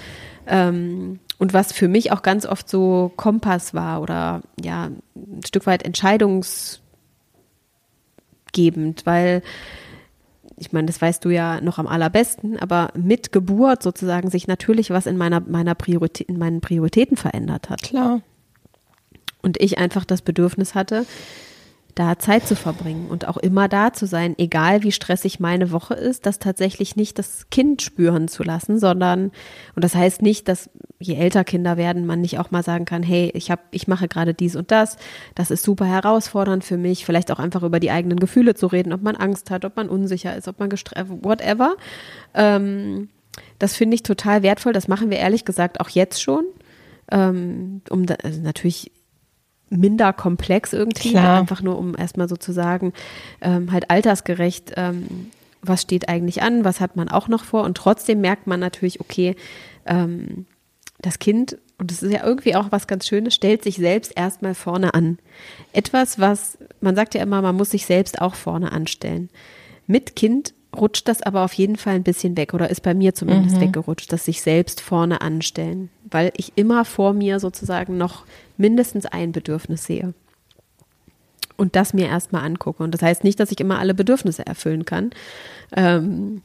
Ähm, 0.47 1.19
und 1.37 1.53
was 1.53 1.71
für 1.71 1.87
mich 1.87 2.11
auch 2.11 2.23
ganz 2.23 2.47
oft 2.47 2.67
so 2.67 3.11
Kompass 3.15 3.75
war 3.75 4.01
oder 4.01 4.41
ja, 4.59 4.89
ein 5.15 5.41
Stück 5.45 5.67
weit 5.67 5.83
entscheidungsgebend, 5.83 6.81
weil 9.05 9.43
ich 10.57 10.73
meine, 10.73 10.87
das 10.87 11.01
weißt 11.01 11.23
du 11.23 11.29
ja 11.29 11.61
noch 11.61 11.77
am 11.77 11.87
allerbesten, 11.87 12.57
aber 12.57 12.89
mit 12.95 13.31
Geburt 13.31 13.83
sozusagen 13.83 14.29
sich 14.29 14.47
natürlich 14.47 14.89
was 14.89 15.05
in 15.05 15.15
meiner, 15.15 15.39
meiner 15.39 15.75
Priorität, 15.75 16.27
in 16.27 16.39
meinen 16.39 16.61
Prioritäten 16.61 17.15
verändert 17.15 17.69
hat. 17.69 17.83
Klar. 17.83 18.21
Und 19.43 19.61
ich 19.61 19.77
einfach 19.77 20.03
das 20.03 20.23
Bedürfnis 20.23 20.73
hatte, 20.73 21.05
da 21.97 22.19
Zeit 22.19 22.47
zu 22.47 22.55
verbringen 22.55 23.07
und 23.09 23.27
auch 23.27 23.37
immer 23.37 23.67
da 23.67 23.91
zu 23.91 24.05
sein, 24.05 24.35
egal 24.37 24.83
wie 24.83 24.91
stressig 24.91 25.39
meine 25.39 25.71
Woche 25.71 25.95
ist, 25.95 26.25
das 26.25 26.37
tatsächlich 26.37 26.95
nicht 26.95 27.17
das 27.17 27.49
Kind 27.49 27.81
spüren 27.81 28.27
zu 28.27 28.43
lassen, 28.43 28.77
sondern, 28.79 29.31
und 29.75 29.83
das 29.83 29.95
heißt 29.95 30.21
nicht, 30.21 30.47
dass 30.47 30.69
je 30.99 31.15
älter 31.15 31.43
Kinder 31.43 31.75
werden, 31.75 32.05
man 32.05 32.21
nicht 32.21 32.37
auch 32.39 32.51
mal 32.51 32.61
sagen 32.61 32.85
kann, 32.85 33.01
hey, 33.01 33.31
ich 33.33 33.49
habe, 33.49 33.61
ich 33.71 33.87
mache 33.87 34.07
gerade 34.07 34.33
dies 34.33 34.55
und 34.55 34.71
das, 34.71 34.97
das 35.33 35.49
ist 35.49 35.63
super 35.63 35.85
herausfordernd 35.85 36.63
für 36.63 36.77
mich, 36.77 37.03
vielleicht 37.05 37.31
auch 37.31 37.39
einfach 37.39 37.63
über 37.63 37.79
die 37.79 37.91
eigenen 37.91 38.19
Gefühle 38.19 38.53
zu 38.53 38.67
reden, 38.67 38.93
ob 38.93 39.01
man 39.01 39.15
Angst 39.15 39.49
hat, 39.49 39.65
ob 39.65 39.75
man 39.75 39.89
unsicher 39.89 40.35
ist, 40.35 40.47
ob 40.47 40.59
man 40.59 40.69
gestresst, 40.69 41.09
whatever. 41.09 41.77
Ähm, 42.35 43.09
das 43.57 43.75
finde 43.75 43.95
ich 43.95 44.03
total 44.03 44.43
wertvoll, 44.43 44.73
das 44.73 44.87
machen 44.87 45.09
wir 45.09 45.17
ehrlich 45.17 45.45
gesagt 45.45 45.79
auch 45.79 45.89
jetzt 45.89 46.21
schon. 46.21 46.45
Ähm, 47.09 47.81
um 47.89 48.05
da, 48.05 48.15
also 48.15 48.41
natürlich 48.41 48.91
minder 49.69 50.13
komplex 50.13 50.73
irgendwie, 50.73 51.11
Klar. 51.11 51.39
einfach 51.39 51.61
nur 51.61 51.77
um 51.77 51.95
erstmal 51.97 52.29
sozusagen 52.29 52.93
ähm, 53.41 53.71
halt 53.71 53.89
altersgerecht, 53.89 54.73
ähm, 54.77 55.29
was 55.61 55.81
steht 55.81 56.09
eigentlich 56.09 56.41
an, 56.41 56.63
was 56.63 56.79
hat 56.79 56.95
man 56.95 57.09
auch 57.09 57.27
noch 57.27 57.43
vor 57.43 57.63
und 57.63 57.75
trotzdem 57.75 58.21
merkt 58.21 58.47
man 58.47 58.59
natürlich, 58.59 59.01
okay, 59.01 59.35
ähm, 59.85 60.45
das 60.99 61.19
Kind, 61.19 61.57
und 61.77 61.91
das 61.91 62.01
ist 62.01 62.11
ja 62.11 62.23
irgendwie 62.23 62.55
auch 62.55 62.71
was 62.71 62.87
ganz 62.87 63.07
Schönes, 63.07 63.35
stellt 63.35 63.63
sich 63.63 63.75
selbst 63.75 64.13
erstmal 64.15 64.55
vorne 64.55 64.93
an. 64.93 65.19
Etwas, 65.73 66.19
was, 66.19 66.57
man 66.81 66.95
sagt 66.95 67.13
ja 67.13 67.21
immer, 67.21 67.41
man 67.41 67.55
muss 67.55 67.71
sich 67.71 67.85
selbst 67.85 68.21
auch 68.21 68.35
vorne 68.35 68.71
anstellen. 68.71 69.29
Mit 69.85 70.15
Kind 70.15 70.53
rutscht 70.75 71.07
das 71.07 71.21
aber 71.21 71.43
auf 71.43 71.53
jeden 71.53 71.75
Fall 71.75 71.95
ein 71.95 72.03
bisschen 72.03 72.35
weg 72.37 72.53
oder 72.53 72.69
ist 72.69 72.81
bei 72.81 72.93
mir 72.93 73.13
zumindest 73.13 73.59
weggerutscht, 73.61 74.11
dass 74.11 74.25
sich 74.25 74.41
selbst 74.41 74.81
vorne 74.81 75.21
anstellen, 75.21 75.89
weil 76.09 76.31
ich 76.35 76.53
immer 76.55 76.85
vor 76.85 77.13
mir 77.13 77.39
sozusagen 77.39 77.97
noch 77.97 78.25
mindestens 78.57 79.05
ein 79.05 79.31
Bedürfnis 79.31 79.85
sehe 79.85 80.13
und 81.57 81.75
das 81.75 81.93
mir 81.93 82.07
erstmal 82.07 82.43
angucke. 82.43 82.83
Und 82.83 82.93
das 82.93 83.01
heißt 83.01 83.23
nicht, 83.23 83.39
dass 83.39 83.51
ich 83.51 83.59
immer 83.59 83.79
alle 83.79 83.93
Bedürfnisse 83.93 84.45
erfüllen 84.45 84.85
kann, 84.85 85.09
ähm, 85.75 86.41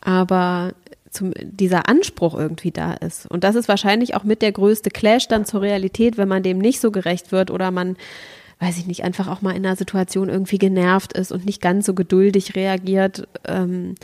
aber 0.00 0.72
zum, 1.10 1.32
dieser 1.40 1.88
Anspruch 1.88 2.34
irgendwie 2.34 2.72
da 2.72 2.94
ist. 2.94 3.26
Und 3.26 3.44
das 3.44 3.54
ist 3.54 3.68
wahrscheinlich 3.68 4.16
auch 4.16 4.24
mit 4.24 4.42
der 4.42 4.52
größte 4.52 4.90
Clash 4.90 5.28
dann 5.28 5.44
zur 5.44 5.62
Realität, 5.62 6.16
wenn 6.16 6.28
man 6.28 6.42
dem 6.42 6.58
nicht 6.58 6.80
so 6.80 6.90
gerecht 6.90 7.30
wird 7.30 7.50
oder 7.50 7.70
man, 7.70 7.96
weiß 8.58 8.78
ich 8.78 8.86
nicht, 8.86 9.04
einfach 9.04 9.28
auch 9.28 9.40
mal 9.40 9.52
in 9.54 9.64
einer 9.64 9.76
Situation 9.76 10.28
irgendwie 10.28 10.58
genervt 10.58 11.12
ist 11.12 11.30
und 11.30 11.46
nicht 11.46 11.62
ganz 11.62 11.86
so 11.86 11.94
geduldig 11.94 12.56
reagiert, 12.56 13.28
ähm, 13.46 13.94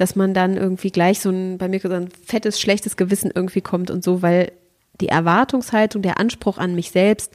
dass 0.00 0.16
man 0.16 0.32
dann 0.32 0.56
irgendwie 0.56 0.90
gleich 0.90 1.20
so 1.20 1.28
ein, 1.28 1.58
bei 1.58 1.68
mir 1.68 1.78
so 1.78 1.90
ein 1.90 2.08
fettes, 2.24 2.58
schlechtes 2.58 2.96
Gewissen 2.96 3.30
irgendwie 3.34 3.60
kommt 3.60 3.90
und 3.90 4.02
so, 4.02 4.22
weil 4.22 4.52
die 5.00 5.08
Erwartungshaltung, 5.08 6.00
der 6.00 6.18
Anspruch 6.18 6.56
an 6.56 6.74
mich 6.74 6.90
selbst 6.90 7.32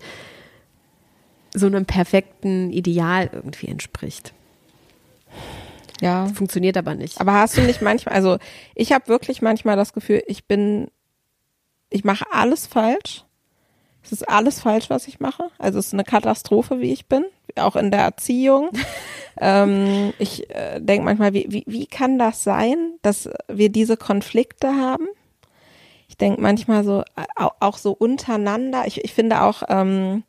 so 1.53 1.68
einem 1.68 1.86
perfekten 1.86 2.72
Ideal 2.72 3.30
irgendwie 3.32 3.68
entspricht. 3.68 4.34
Ja. 6.01 6.28
Funktioniert 6.30 6.76
aber 6.76 6.95
nicht. 6.95 7.22
Aber 7.22 7.34
hast 7.34 7.55
du 7.55 7.61
nicht 7.61 7.84
manchmal, 7.84 8.16
also 8.16 8.39
ich 8.74 8.91
habe 8.91 9.07
wirklich 9.07 9.43
manchmal 9.43 9.76
das 9.76 9.93
Gefühl, 9.93 10.24
ich 10.26 10.45
bin, 10.45 10.89
ich 11.91 12.03
mache 12.03 12.26
alles 12.32 12.66
falsch. 12.66 13.26
Es 14.06 14.12
ist 14.12 14.30
alles 14.30 14.62
falsch, 14.62 14.89
was 14.89 15.08
ich 15.08 15.20
mache. 15.20 15.49
Also 15.58 15.80
es 15.80 15.88
ist 15.88 15.93
eine 15.93 16.03
Katastrophe, 16.06 16.80
wie 16.80 16.93
ich 16.93 17.08
bin, 17.08 17.26
auch 17.58 17.76
in 17.76 17.91
der 17.91 18.01
Erziehung. 18.01 18.70
ähm, 19.41 20.14
ich 20.20 20.49
äh, 20.49 20.80
denke 20.80 21.03
manchmal, 21.03 21.34
wie, 21.34 21.47
wie, 21.49 21.64
wie 21.68 21.88
kann 21.88 22.18
das 22.18 22.43
sein, 22.43 22.93
dass 23.01 23.30
wir 23.47 23.70
diese 23.70 23.97
Konflikte 23.97 24.68
haben? 24.70 25.08
ich 26.16 26.18
denke 26.18 26.41
manchmal 26.41 26.86
so, 26.86 27.03
auch, 27.36 27.56
auch 27.60 27.78
so 27.78 27.91
untereinander. 27.91 28.84
Ich, 28.86 29.03
ich 29.03 29.14
finde 29.14 29.41
auch, 29.41 29.64
ähm, 29.68 30.24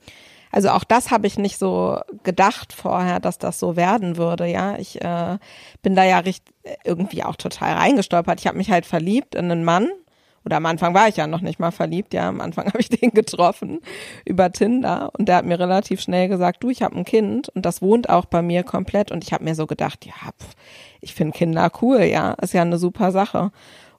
also 0.50 0.70
auch 0.70 0.82
das 0.82 1.12
habe 1.12 1.28
ich 1.28 1.38
nicht 1.38 1.58
so 1.58 2.00
gedacht 2.24 2.72
vorher, 2.72 3.20
dass 3.20 3.38
das 3.38 3.60
so 3.60 3.76
werden 3.76 4.16
würde. 4.16 4.46
Ja, 4.46 4.76
ich 4.78 5.00
äh, 5.00 5.38
bin 5.82 5.94
da 5.94 6.02
ja 6.02 6.18
richtig, 6.18 6.54
irgendwie 6.82 7.22
auch 7.22 7.36
total 7.36 7.74
reingestolpert. 7.74 8.40
Ich 8.40 8.48
habe 8.48 8.58
mich 8.58 8.70
halt 8.70 8.84
verliebt 8.84 9.36
in 9.36 9.50
einen 9.50 9.64
Mann. 9.64 9.88
Oder 10.46 10.58
am 10.58 10.66
Anfang 10.66 10.94
war 10.94 11.08
ich 11.08 11.16
ja 11.16 11.26
noch 11.26 11.40
nicht 11.40 11.58
mal 11.58 11.72
verliebt. 11.72 12.14
Ja, 12.14 12.28
am 12.28 12.40
Anfang 12.40 12.66
habe 12.68 12.80
ich 12.80 12.88
den 12.88 13.10
getroffen 13.10 13.80
über 14.24 14.52
Tinder 14.52 15.10
und 15.18 15.28
der 15.28 15.36
hat 15.36 15.44
mir 15.44 15.58
relativ 15.58 16.00
schnell 16.00 16.28
gesagt, 16.28 16.62
du, 16.62 16.70
ich 16.70 16.82
habe 16.82 16.96
ein 16.96 17.04
Kind 17.04 17.48
und 17.50 17.66
das 17.66 17.82
wohnt 17.82 18.08
auch 18.08 18.26
bei 18.26 18.42
mir 18.42 18.62
komplett. 18.62 19.10
Und 19.10 19.24
ich 19.24 19.32
habe 19.32 19.44
mir 19.44 19.56
so 19.56 19.66
gedacht, 19.66 20.06
ja, 20.06 20.12
pff, 20.12 20.54
ich 21.00 21.14
finde 21.14 21.36
Kinder 21.36 21.70
cool. 21.82 22.02
Ja, 22.04 22.32
ist 22.34 22.54
ja 22.54 22.62
eine 22.62 22.78
super 22.78 23.10
Sache. 23.10 23.50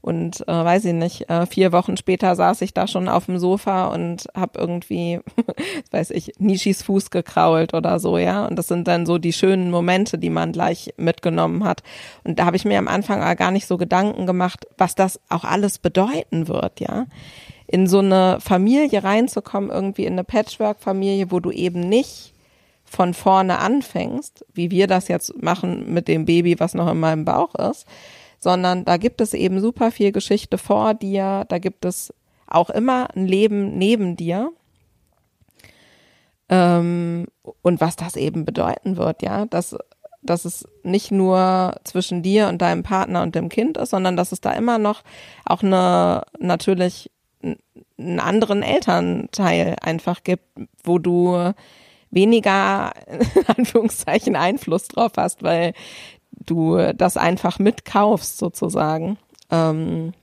Und 0.07 0.47
äh, 0.47 0.53
weiß 0.53 0.85
ich 0.85 0.93
nicht, 0.93 1.29
äh, 1.29 1.45
vier 1.45 1.73
Wochen 1.73 1.97
später 1.97 2.33
saß 2.33 2.61
ich 2.61 2.73
da 2.73 2.87
schon 2.87 3.09
auf 3.09 3.25
dem 3.25 3.39
Sofa 3.39 3.87
und 3.87 4.27
habe 4.33 4.57
irgendwie, 4.57 5.19
weiß 5.91 6.11
ich, 6.11 6.31
Nishis 6.39 6.81
Fuß 6.83 7.11
gekrault 7.11 7.73
oder 7.73 7.99
so, 7.99 8.17
ja. 8.17 8.45
Und 8.45 8.55
das 8.55 8.69
sind 8.69 8.87
dann 8.87 9.05
so 9.05 9.17
die 9.17 9.33
schönen 9.33 9.69
Momente, 9.69 10.17
die 10.17 10.29
man 10.29 10.53
gleich 10.53 10.93
mitgenommen 10.95 11.65
hat. 11.65 11.83
Und 12.23 12.39
da 12.39 12.45
habe 12.45 12.55
ich 12.55 12.63
mir 12.63 12.79
am 12.79 12.87
Anfang 12.87 13.19
gar 13.35 13.51
nicht 13.51 13.67
so 13.67 13.75
Gedanken 13.75 14.25
gemacht, 14.25 14.65
was 14.77 14.95
das 14.95 15.19
auch 15.27 15.43
alles 15.43 15.77
bedeuten 15.77 16.47
wird, 16.47 16.79
ja. 16.79 17.05
In 17.67 17.85
so 17.87 17.99
eine 17.99 18.37
Familie 18.39 19.03
reinzukommen, 19.03 19.69
irgendwie 19.69 20.05
in 20.05 20.13
eine 20.13 20.23
Patchwork-Familie, 20.23 21.31
wo 21.31 21.41
du 21.41 21.51
eben 21.51 21.81
nicht 21.81 22.33
von 22.85 23.13
vorne 23.13 23.59
anfängst, 23.59 24.45
wie 24.53 24.71
wir 24.71 24.87
das 24.87 25.09
jetzt 25.09 25.43
machen 25.43 25.93
mit 25.93 26.07
dem 26.07 26.23
Baby, 26.23 26.61
was 26.61 26.75
noch 26.75 26.89
in 26.89 27.01
meinem 27.01 27.25
Bauch 27.25 27.53
ist, 27.55 27.85
sondern 28.39 28.85
da 28.85 28.97
gibt 28.97 29.21
es 29.21 29.33
eben 29.33 29.59
super 29.59 29.91
viel 29.91 30.11
Geschichte 30.11 30.57
vor 30.57 30.93
dir, 30.93 31.45
da 31.49 31.57
gibt 31.59 31.85
es 31.85 32.13
auch 32.47 32.69
immer 32.69 33.09
ein 33.15 33.27
Leben 33.27 33.77
neben 33.77 34.15
dir. 34.15 34.51
Ähm, 36.49 37.27
und 37.61 37.81
was 37.81 37.95
das 37.97 38.15
eben 38.15 38.45
bedeuten 38.45 38.95
wird, 38.95 39.21
ja, 39.21 39.45
dass, 39.45 39.75
dass 40.21 40.45
es 40.45 40.65
nicht 40.83 41.11
nur 41.11 41.75
zwischen 41.83 42.21
dir 42.23 42.47
und 42.47 42.61
deinem 42.61 42.83
Partner 42.83 43.21
und 43.21 43.35
dem 43.35 43.49
Kind 43.49 43.77
ist, 43.77 43.89
sondern 43.89 44.15
dass 44.15 44.31
es 44.31 44.39
da 44.39 44.53
immer 44.53 44.77
noch 44.77 45.03
auch 45.45 45.61
eine, 45.61 46.23
natürlich 46.39 47.11
einen 47.97 48.19
anderen 48.19 48.63
Elternteil 48.63 49.75
einfach 49.81 50.23
gibt, 50.23 50.45
wo 50.83 50.99
du 50.99 51.53
weniger, 52.09 52.93
in 53.35 53.45
Anführungszeichen, 53.47 54.35
Einfluss 54.35 54.87
drauf 54.87 55.11
hast, 55.17 55.43
weil 55.43 55.73
du 56.45 56.93
das 56.93 57.17
einfach 57.17 57.59
mitkaufst 57.59 58.37
sozusagen. 58.37 59.17
Ähm, 59.51 60.13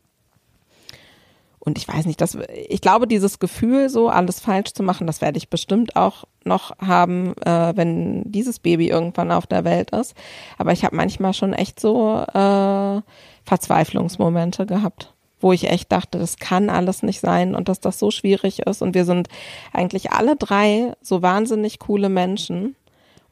und 1.64 1.78
ich 1.78 1.88
weiß 1.88 2.04
nicht, 2.04 2.20
das, 2.20 2.36
ich 2.68 2.82
glaube, 2.82 3.06
dieses 3.06 3.38
Gefühl, 3.38 3.88
so 3.88 4.10
alles 4.10 4.38
falsch 4.38 4.74
zu 4.74 4.82
machen, 4.82 5.06
das 5.06 5.22
werde 5.22 5.38
ich 5.38 5.48
bestimmt 5.48 5.96
auch 5.96 6.24
noch 6.44 6.78
haben, 6.78 7.34
äh, 7.38 7.72
wenn 7.74 8.30
dieses 8.30 8.58
Baby 8.58 8.88
irgendwann 8.88 9.32
auf 9.32 9.46
der 9.46 9.64
Welt 9.64 9.90
ist. 9.90 10.14
Aber 10.58 10.72
ich 10.72 10.84
habe 10.84 10.94
manchmal 10.94 11.32
schon 11.32 11.54
echt 11.54 11.80
so 11.80 12.18
äh, 12.18 13.00
Verzweiflungsmomente 13.44 14.66
gehabt, 14.66 15.14
wo 15.40 15.52
ich 15.52 15.70
echt 15.70 15.90
dachte, 15.90 16.18
das 16.18 16.36
kann 16.36 16.68
alles 16.68 17.02
nicht 17.02 17.20
sein 17.20 17.54
und 17.54 17.70
dass 17.70 17.80
das 17.80 17.98
so 17.98 18.10
schwierig 18.10 18.66
ist. 18.66 18.82
Und 18.82 18.94
wir 18.94 19.06
sind 19.06 19.28
eigentlich 19.72 20.12
alle 20.12 20.36
drei 20.36 20.92
so 21.00 21.22
wahnsinnig 21.22 21.78
coole 21.78 22.10
Menschen. 22.10 22.76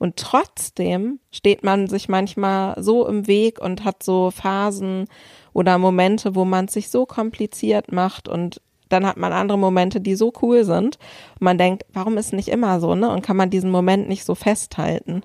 Und 0.02 0.16
trotzdem 0.16 1.20
steht 1.30 1.62
man 1.62 1.86
sich 1.86 2.08
manchmal 2.08 2.74
so 2.82 3.06
im 3.06 3.28
Weg 3.28 3.60
und 3.60 3.84
hat 3.84 4.02
so 4.02 4.32
Phasen 4.32 5.06
oder 5.52 5.78
Momente, 5.78 6.34
wo 6.34 6.44
man 6.44 6.66
sich 6.66 6.90
so 6.90 7.06
kompliziert 7.06 7.92
macht 7.92 8.26
und 8.26 8.60
dann 8.88 9.06
hat 9.06 9.16
man 9.16 9.32
andere 9.32 9.58
Momente, 9.58 10.00
die 10.00 10.16
so 10.16 10.32
cool 10.42 10.64
sind. 10.64 10.98
Und 11.34 11.42
man 11.42 11.56
denkt, 11.56 11.84
warum 11.92 12.18
ist 12.18 12.32
nicht 12.32 12.48
immer 12.48 12.80
so, 12.80 12.96
ne? 12.96 13.12
Und 13.12 13.22
kann 13.22 13.36
man 13.36 13.50
diesen 13.50 13.70
Moment 13.70 14.08
nicht 14.08 14.24
so 14.24 14.34
festhalten. 14.34 15.22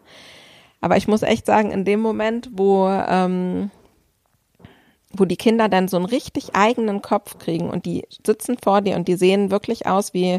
Aber 0.79 0.95
ich 0.95 1.07
muss 1.07 1.23
echt 1.23 1.47
sagen, 1.47 1.71
in 1.71 1.83
dem 1.83 1.99
Moment, 1.99 2.51
wo, 2.53 2.87
ähm, 2.87 3.71
wo 5.11 5.25
die 5.25 5.37
Kinder 5.37 5.69
dann 5.69 5.87
so 5.87 5.97
einen 5.97 6.05
richtig 6.05 6.55
eigenen 6.55 7.01
Kopf 7.01 7.39
kriegen 7.39 7.67
und 7.71 7.87
die 7.87 8.05
sitzen 8.23 8.57
vor 8.63 8.81
dir 8.81 8.95
und 8.95 9.07
die 9.07 9.15
sehen 9.15 9.49
wirklich 9.49 9.87
aus 9.87 10.13
wie 10.13 10.37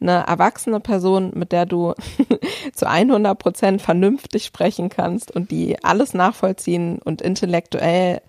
eine 0.00 0.26
erwachsene 0.26 0.80
Person, 0.80 1.32
mit 1.34 1.52
der 1.52 1.66
du 1.66 1.94
zu 2.72 2.88
100 2.88 3.38
Prozent 3.38 3.82
vernünftig 3.82 4.44
sprechen 4.44 4.88
kannst 4.88 5.34
und 5.34 5.50
die 5.50 5.82
alles 5.82 6.14
nachvollziehen 6.14 7.00
und 7.04 7.22
intellektuell 7.22 8.20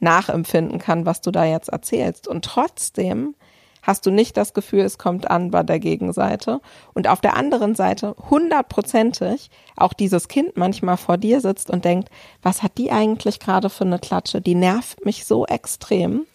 nachempfinden 0.00 0.78
kann, 0.78 1.06
was 1.06 1.20
du 1.20 1.30
da 1.30 1.44
jetzt 1.44 1.68
erzählst. 1.68 2.26
Und 2.26 2.44
trotzdem 2.44 3.34
hast 3.82 4.06
du 4.06 4.10
nicht 4.10 4.36
das 4.36 4.54
Gefühl, 4.54 4.80
es 4.80 4.98
kommt 4.98 5.30
an 5.30 5.50
bei 5.50 5.62
der 5.62 5.78
Gegenseite. 5.78 6.60
Und 6.94 7.08
auf 7.08 7.20
der 7.20 7.36
anderen 7.36 7.74
Seite 7.74 8.14
hundertprozentig 8.30 9.50
auch 9.76 9.92
dieses 9.92 10.28
Kind 10.28 10.56
manchmal 10.56 10.96
vor 10.96 11.16
dir 11.16 11.40
sitzt 11.40 11.70
und 11.70 11.84
denkt, 11.84 12.08
was 12.42 12.62
hat 12.62 12.78
die 12.78 12.90
eigentlich 12.90 13.40
gerade 13.40 13.70
für 13.70 13.84
eine 13.84 13.98
Klatsche? 13.98 14.40
Die 14.40 14.54
nervt 14.54 15.04
mich 15.04 15.24
so 15.24 15.46
extrem. 15.46 16.26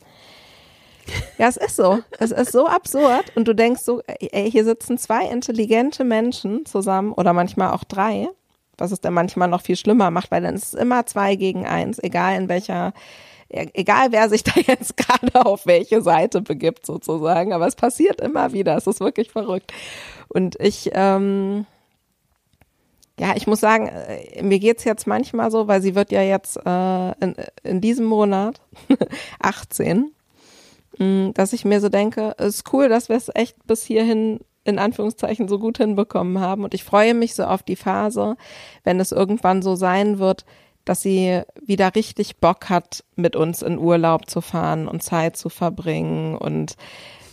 Ja, 1.37 1.47
es 1.47 1.57
ist 1.57 1.75
so. 1.75 1.99
Es 2.19 2.31
ist 2.31 2.51
so 2.51 2.67
absurd. 2.67 3.25
Und 3.35 3.47
du 3.47 3.53
denkst 3.53 3.81
so, 3.81 4.01
ey, 4.07 4.49
hier 4.49 4.63
sitzen 4.65 4.97
zwei 4.97 5.25
intelligente 5.27 6.03
Menschen 6.03 6.65
zusammen 6.65 7.13
oder 7.13 7.33
manchmal 7.33 7.71
auch 7.71 7.83
drei, 7.83 8.29
was 8.77 8.91
es 8.91 9.01
dann 9.01 9.13
manchmal 9.13 9.47
noch 9.47 9.61
viel 9.61 9.75
schlimmer 9.75 10.11
macht, 10.11 10.31
weil 10.31 10.41
dann 10.41 10.55
ist 10.55 10.73
es 10.73 10.73
immer 10.73 11.05
zwei 11.05 11.35
gegen 11.35 11.65
eins, 11.65 11.99
egal 11.99 12.37
in 12.37 12.49
welcher, 12.49 12.93
egal 13.49 14.11
wer 14.11 14.29
sich 14.29 14.43
da 14.43 14.53
jetzt 14.55 14.97
gerade 14.97 15.45
auf 15.45 15.65
welche 15.65 16.01
Seite 16.01 16.41
begibt 16.41 16.85
sozusagen. 16.85 17.53
Aber 17.53 17.67
es 17.67 17.75
passiert 17.75 18.21
immer 18.21 18.53
wieder. 18.53 18.75
Es 18.77 18.87
ist 18.87 18.99
wirklich 18.99 19.31
verrückt. 19.31 19.73
Und 20.27 20.59
ich, 20.59 20.89
ähm, 20.93 21.65
ja, 23.19 23.33
ich 23.35 23.47
muss 23.47 23.61
sagen, 23.61 23.87
äh, 23.87 24.41
mir 24.43 24.59
geht's 24.59 24.83
jetzt 24.83 25.07
manchmal 25.07 25.51
so, 25.51 25.67
weil 25.67 25.81
sie 25.81 25.95
wird 25.95 26.11
ja 26.11 26.21
jetzt 26.21 26.57
äh, 26.65 27.11
in, 27.23 27.35
in 27.63 27.81
diesem 27.81 28.05
Monat 28.05 28.59
18 29.39 29.99
Mm, 29.99 30.14
dass 30.97 31.53
ich 31.53 31.65
mir 31.65 31.81
so 31.81 31.89
denke, 31.89 32.35
ist 32.37 32.71
cool, 32.73 32.89
dass 32.89 33.09
wir 33.09 33.15
es 33.15 33.29
echt 33.33 33.55
bis 33.67 33.83
hierhin 33.83 34.39
in 34.63 34.79
Anführungszeichen 34.79 35.47
so 35.47 35.59
gut 35.59 35.77
hinbekommen 35.77 36.39
haben. 36.39 36.63
Und 36.63 36.73
ich 36.73 36.83
freue 36.83 37.13
mich 37.13 37.35
so 37.35 37.43
auf 37.43 37.63
die 37.63 37.75
Phase, 37.75 38.35
wenn 38.83 38.99
es 38.99 39.11
irgendwann 39.11 39.61
so 39.61 39.75
sein 39.75 40.19
wird, 40.19 40.45
dass 40.85 41.01
sie 41.01 41.41
wieder 41.61 41.95
richtig 41.95 42.37
Bock 42.37 42.69
hat, 42.69 43.03
mit 43.15 43.35
uns 43.35 43.61
in 43.61 43.77
Urlaub 43.77 44.29
zu 44.29 44.41
fahren 44.41 44.87
und 44.87 45.01
Zeit 45.01 45.37
zu 45.37 45.49
verbringen 45.49 46.35
und 46.35 46.75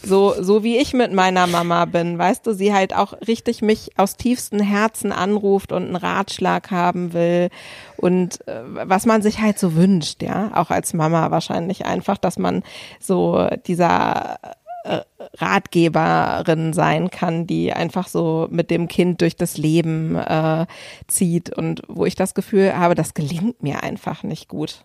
so, 0.03 0.35
so 0.41 0.65
wie 0.65 0.79
ich 0.79 0.93
mit 0.93 1.13
meiner 1.13 1.47
Mama 1.47 1.85
bin, 1.85 2.19
weißt 2.19 2.47
du, 2.47 2.53
sie 2.53 2.73
halt 2.73 2.95
auch 2.95 3.15
richtig 3.27 3.63
mich 3.63 3.91
aus 3.97 4.17
tiefstem 4.17 4.61
Herzen 4.61 5.13
anruft 5.13 5.73
und 5.73 5.85
einen 5.85 5.97
Ratschlag 5.97 6.71
haben 6.71 7.13
will 7.13 7.51
und 7.97 8.47
äh, 8.49 8.63
was 8.65 9.07
man 9.07 9.23
sich 9.23 9.41
halt 9.41 9.59
so 9.59 9.75
wünscht, 9.75 10.23
ja, 10.23 10.51
auch 10.55 10.71
als 10.71 10.95
Mama 10.95 11.31
wahrscheinlich 11.31 11.87
einfach, 11.87 12.19
dass 12.19 12.39
man 12.39 12.63
so 13.01 13.49
dieser 13.67 14.39
äh, 14.85 15.01
Ratgeberin 15.39 16.73
sein 16.73 17.11
kann, 17.11 17.47
die 17.47 17.73
einfach 17.73 18.09
so 18.09 18.49
mit 18.51 18.71
dem 18.71 18.89
Kind 18.89 19.21
durch 19.21 19.37
das 19.37 19.57
Leben 19.57 20.17
äh, 20.17 20.67
zieht 21.07 21.57
und 21.57 21.83
wo 21.89 22.05
ich 22.05 22.17
das 22.17 22.35
Gefühl 22.35 22.77
habe, 22.77 22.95
das 22.95 23.15
gelingt 23.15 23.63
mir 23.63 23.83
einfach 23.83 24.25
nicht 24.25 24.49
gut 24.49 24.85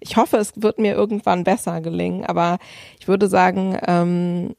ich 0.00 0.16
hoffe, 0.16 0.38
es 0.38 0.52
wird 0.56 0.78
mir 0.78 0.94
irgendwann 0.94 1.44
besser 1.44 1.80
gelingen, 1.80 2.24
aber 2.24 2.58
ich 2.98 3.06
würde 3.06 3.28
sagen, 3.28 3.78
ähm, 3.86 4.56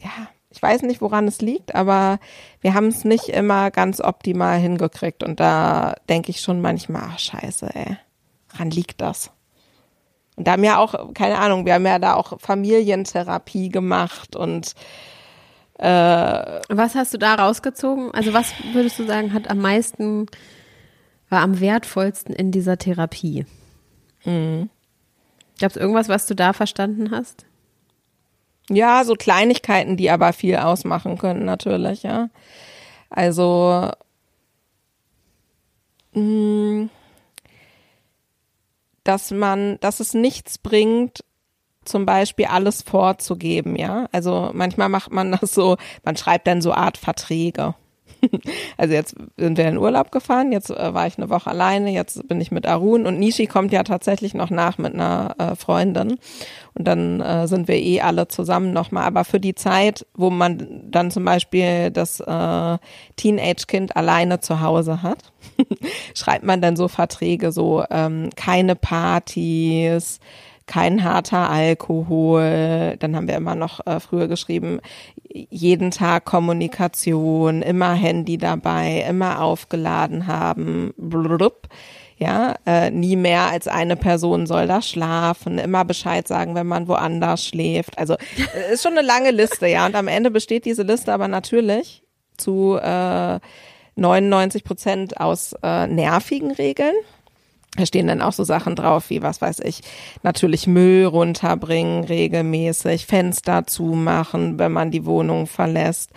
ja, 0.00 0.28
ich 0.50 0.60
weiß 0.60 0.82
nicht, 0.82 1.00
woran 1.00 1.28
es 1.28 1.40
liegt, 1.40 1.74
aber 1.74 2.18
wir 2.60 2.74
haben 2.74 2.86
es 2.86 3.04
nicht 3.04 3.28
immer 3.28 3.70
ganz 3.70 4.00
optimal 4.00 4.58
hingekriegt 4.58 5.22
und 5.22 5.38
da 5.38 5.94
denke 6.08 6.30
ich 6.30 6.40
schon 6.40 6.60
manchmal, 6.60 7.02
ach 7.12 7.18
scheiße, 7.18 7.68
ey, 7.74 7.96
woran 8.50 8.70
liegt 8.70 9.00
das? 9.00 9.30
Und 10.36 10.46
da 10.46 10.52
haben 10.52 10.64
ja 10.64 10.78
auch, 10.78 11.12
keine 11.14 11.38
Ahnung, 11.38 11.66
wir 11.66 11.74
haben 11.74 11.86
ja 11.86 11.98
da 11.98 12.14
auch 12.14 12.40
Familientherapie 12.40 13.68
gemacht 13.68 14.34
und 14.36 14.74
äh, 15.78 15.84
Was 16.68 16.94
hast 16.94 17.14
du 17.14 17.18
da 17.18 17.36
rausgezogen? 17.36 18.10
Also 18.12 18.34
was 18.34 18.52
würdest 18.72 18.98
du 18.98 19.06
sagen, 19.06 19.32
hat 19.32 19.48
am 19.48 19.58
meisten, 19.58 20.26
war 21.28 21.40
am 21.40 21.60
wertvollsten 21.60 22.34
in 22.34 22.52
dieser 22.52 22.76
Therapie? 22.76 23.46
Mhm. 24.24 24.70
Gab 25.60 25.70
es 25.70 25.76
irgendwas, 25.76 26.08
was 26.08 26.26
du 26.26 26.34
da 26.34 26.52
verstanden 26.52 27.10
hast? 27.10 27.46
Ja, 28.70 29.04
so 29.04 29.14
Kleinigkeiten, 29.14 29.96
die 29.96 30.10
aber 30.10 30.32
viel 30.32 30.56
ausmachen 30.56 31.18
können, 31.18 31.44
natürlich, 31.44 32.02
ja. 32.02 32.30
Also, 33.10 33.90
mh, 36.14 36.20
mm, 36.22 36.90
dass 39.04 39.30
man, 39.30 39.78
dass 39.80 40.00
es 40.00 40.14
nichts 40.14 40.58
bringt, 40.58 41.24
zum 41.84 42.06
Beispiel 42.06 42.46
alles 42.46 42.82
vorzugeben, 42.82 43.76
ja. 43.76 44.08
Also 44.12 44.50
manchmal 44.54 44.88
macht 44.88 45.10
man 45.12 45.32
das 45.32 45.52
so, 45.54 45.76
man 46.04 46.16
schreibt 46.16 46.46
dann 46.46 46.62
so 46.62 46.72
Art 46.72 46.96
Verträge. 46.98 47.74
Also 48.76 48.94
jetzt 48.94 49.14
sind 49.36 49.58
wir 49.58 49.68
in 49.68 49.76
Urlaub 49.76 50.10
gefahren, 50.10 50.52
jetzt 50.52 50.70
äh, 50.70 50.94
war 50.94 51.06
ich 51.06 51.18
eine 51.18 51.28
Woche 51.28 51.50
alleine, 51.50 51.90
jetzt 51.90 52.26
bin 52.28 52.40
ich 52.40 52.50
mit 52.50 52.66
Arun 52.66 53.06
und 53.06 53.18
Nishi 53.18 53.46
kommt 53.46 53.72
ja 53.72 53.82
tatsächlich 53.82 54.34
noch 54.34 54.50
nach 54.50 54.78
mit 54.78 54.94
einer 54.94 55.34
äh, 55.38 55.54
Freundin 55.56 56.18
und 56.74 56.86
dann 56.86 57.20
äh, 57.20 57.46
sind 57.46 57.68
wir 57.68 57.76
eh 57.76 58.00
alle 58.00 58.28
zusammen 58.28 58.72
nochmal. 58.72 59.04
Aber 59.04 59.24
für 59.24 59.40
die 59.40 59.54
Zeit, 59.54 60.06
wo 60.14 60.30
man 60.30 60.82
dann 60.90 61.10
zum 61.10 61.24
Beispiel 61.24 61.90
das 61.90 62.20
äh, 62.20 62.78
Teenage-Kind 63.16 63.96
alleine 63.96 64.40
zu 64.40 64.60
Hause 64.60 65.02
hat, 65.02 65.32
schreibt 66.14 66.44
man 66.44 66.60
dann 66.60 66.76
so 66.76 66.88
Verträge, 66.88 67.52
so 67.52 67.84
ähm, 67.90 68.30
keine 68.36 68.76
Partys, 68.76 70.20
kein 70.70 71.02
harter 71.02 71.50
Alkohol. 71.50 72.96
Dann 73.00 73.16
haben 73.16 73.26
wir 73.26 73.36
immer 73.36 73.56
noch 73.56 73.84
äh, 73.86 73.98
früher 73.98 74.28
geschrieben, 74.28 74.80
jeden 75.28 75.90
Tag 75.90 76.24
Kommunikation, 76.24 77.60
immer 77.62 77.92
Handy 77.94 78.38
dabei, 78.38 79.04
immer 79.08 79.42
aufgeladen 79.42 80.28
haben. 80.28 80.94
Blub. 80.96 81.68
Ja, 82.18 82.54
äh, 82.66 82.90
nie 82.90 83.16
mehr 83.16 83.50
als 83.50 83.66
eine 83.66 83.96
Person 83.96 84.46
soll 84.46 84.66
da 84.66 84.82
schlafen, 84.82 85.58
immer 85.58 85.86
Bescheid 85.86 86.28
sagen, 86.28 86.54
wenn 86.54 86.66
man 86.66 86.86
woanders 86.86 87.46
schläft. 87.46 87.98
Also 87.98 88.14
äh, 88.14 88.74
ist 88.74 88.82
schon 88.82 88.92
eine 88.92 89.06
lange 89.06 89.30
Liste, 89.30 89.66
ja. 89.66 89.86
Und 89.86 89.96
am 89.96 90.06
Ende 90.06 90.30
besteht 90.30 90.66
diese 90.66 90.82
Liste 90.82 91.14
aber 91.14 91.28
natürlich 91.28 92.02
zu 92.36 92.76
äh, 92.76 93.40
99 93.96 94.64
Prozent 94.64 95.18
aus 95.18 95.54
äh, 95.62 95.86
nervigen 95.86 96.50
Regeln. 96.50 96.94
Da 97.76 97.86
stehen 97.86 98.08
dann 98.08 98.20
auch 98.20 98.32
so 98.32 98.42
Sachen 98.44 98.74
drauf 98.74 99.10
wie, 99.10 99.22
was 99.22 99.40
weiß 99.40 99.60
ich, 99.60 99.82
natürlich 100.22 100.66
Müll 100.66 101.04
runterbringen 101.06 102.02
regelmäßig, 102.04 103.06
Fenster 103.06 103.66
zumachen, 103.66 104.58
wenn 104.58 104.72
man 104.72 104.90
die 104.90 105.06
Wohnung 105.06 105.46
verlässt. 105.46 106.10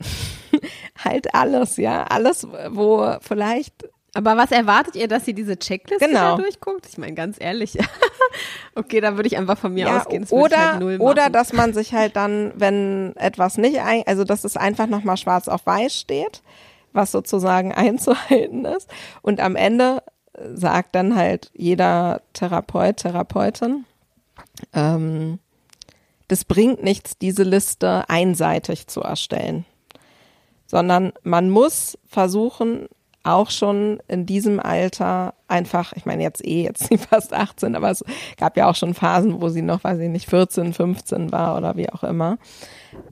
halt 1.04 1.34
alles, 1.34 1.76
ja. 1.76 2.04
Alles, 2.04 2.46
wo 2.70 3.14
vielleicht. 3.20 3.74
Aber 4.14 4.36
was 4.36 4.50
erwartet 4.50 4.94
ihr, 4.96 5.08
dass 5.08 5.24
sie 5.24 5.32
diese 5.32 5.58
Checkliste 5.58 6.06
Genau. 6.06 6.36
da 6.36 6.42
durchguckt? 6.42 6.86
Ich 6.90 6.98
meine, 6.98 7.14
ganz 7.14 7.36
ehrlich. 7.40 7.78
okay, 8.74 9.00
da 9.00 9.16
würde 9.16 9.26
ich 9.26 9.38
einfach 9.38 9.56
von 9.56 9.72
mir 9.72 9.86
Ja, 9.86 10.00
ausgehen. 10.00 10.22
Das 10.22 10.32
oder, 10.32 10.72
halt 10.74 11.00
oder 11.00 11.30
dass 11.30 11.52
man 11.54 11.72
sich 11.72 11.94
halt 11.94 12.16
dann, 12.16 12.52
wenn 12.56 13.16
etwas 13.16 13.56
nicht 13.56 13.78
ein, 13.80 14.02
also 14.06 14.24
dass 14.24 14.44
es 14.44 14.56
einfach 14.58 14.86
nochmal 14.86 15.16
schwarz 15.16 15.48
auf 15.48 15.64
weiß 15.64 15.94
steht, 15.94 16.42
was 16.92 17.10
sozusagen 17.10 17.72
einzuhalten 17.74 18.66
ist. 18.66 18.90
Und 19.22 19.40
am 19.40 19.56
Ende 19.56 20.02
sagt 20.54 20.94
dann 20.94 21.16
halt 21.16 21.50
jeder 21.54 22.22
Therapeut, 22.32 22.98
Therapeutin, 22.98 23.84
ähm, 24.72 25.38
das 26.28 26.44
bringt 26.44 26.82
nichts, 26.82 27.18
diese 27.18 27.42
Liste 27.42 28.08
einseitig 28.08 28.86
zu 28.86 29.02
erstellen, 29.02 29.64
sondern 30.66 31.12
man 31.22 31.50
muss 31.50 31.98
versuchen, 32.06 32.88
auch 33.24 33.50
schon 33.50 34.00
in 34.08 34.26
diesem 34.26 34.58
Alter 34.58 35.34
einfach, 35.46 35.92
ich 35.92 36.06
meine 36.06 36.22
jetzt 36.22 36.44
eh, 36.44 36.64
jetzt 36.64 36.84
sie 36.88 36.98
fast 36.98 37.32
18, 37.32 37.76
aber 37.76 37.90
es 37.90 38.04
gab 38.36 38.56
ja 38.56 38.68
auch 38.68 38.74
schon 38.74 38.94
Phasen, 38.94 39.40
wo 39.40 39.48
sie 39.48 39.62
noch, 39.62 39.84
weiß 39.84 39.98
ich 40.00 40.08
nicht, 40.08 40.28
14, 40.28 40.72
15 40.72 41.32
war 41.32 41.56
oder 41.56 41.76
wie 41.76 41.90
auch 41.90 42.02
immer, 42.02 42.38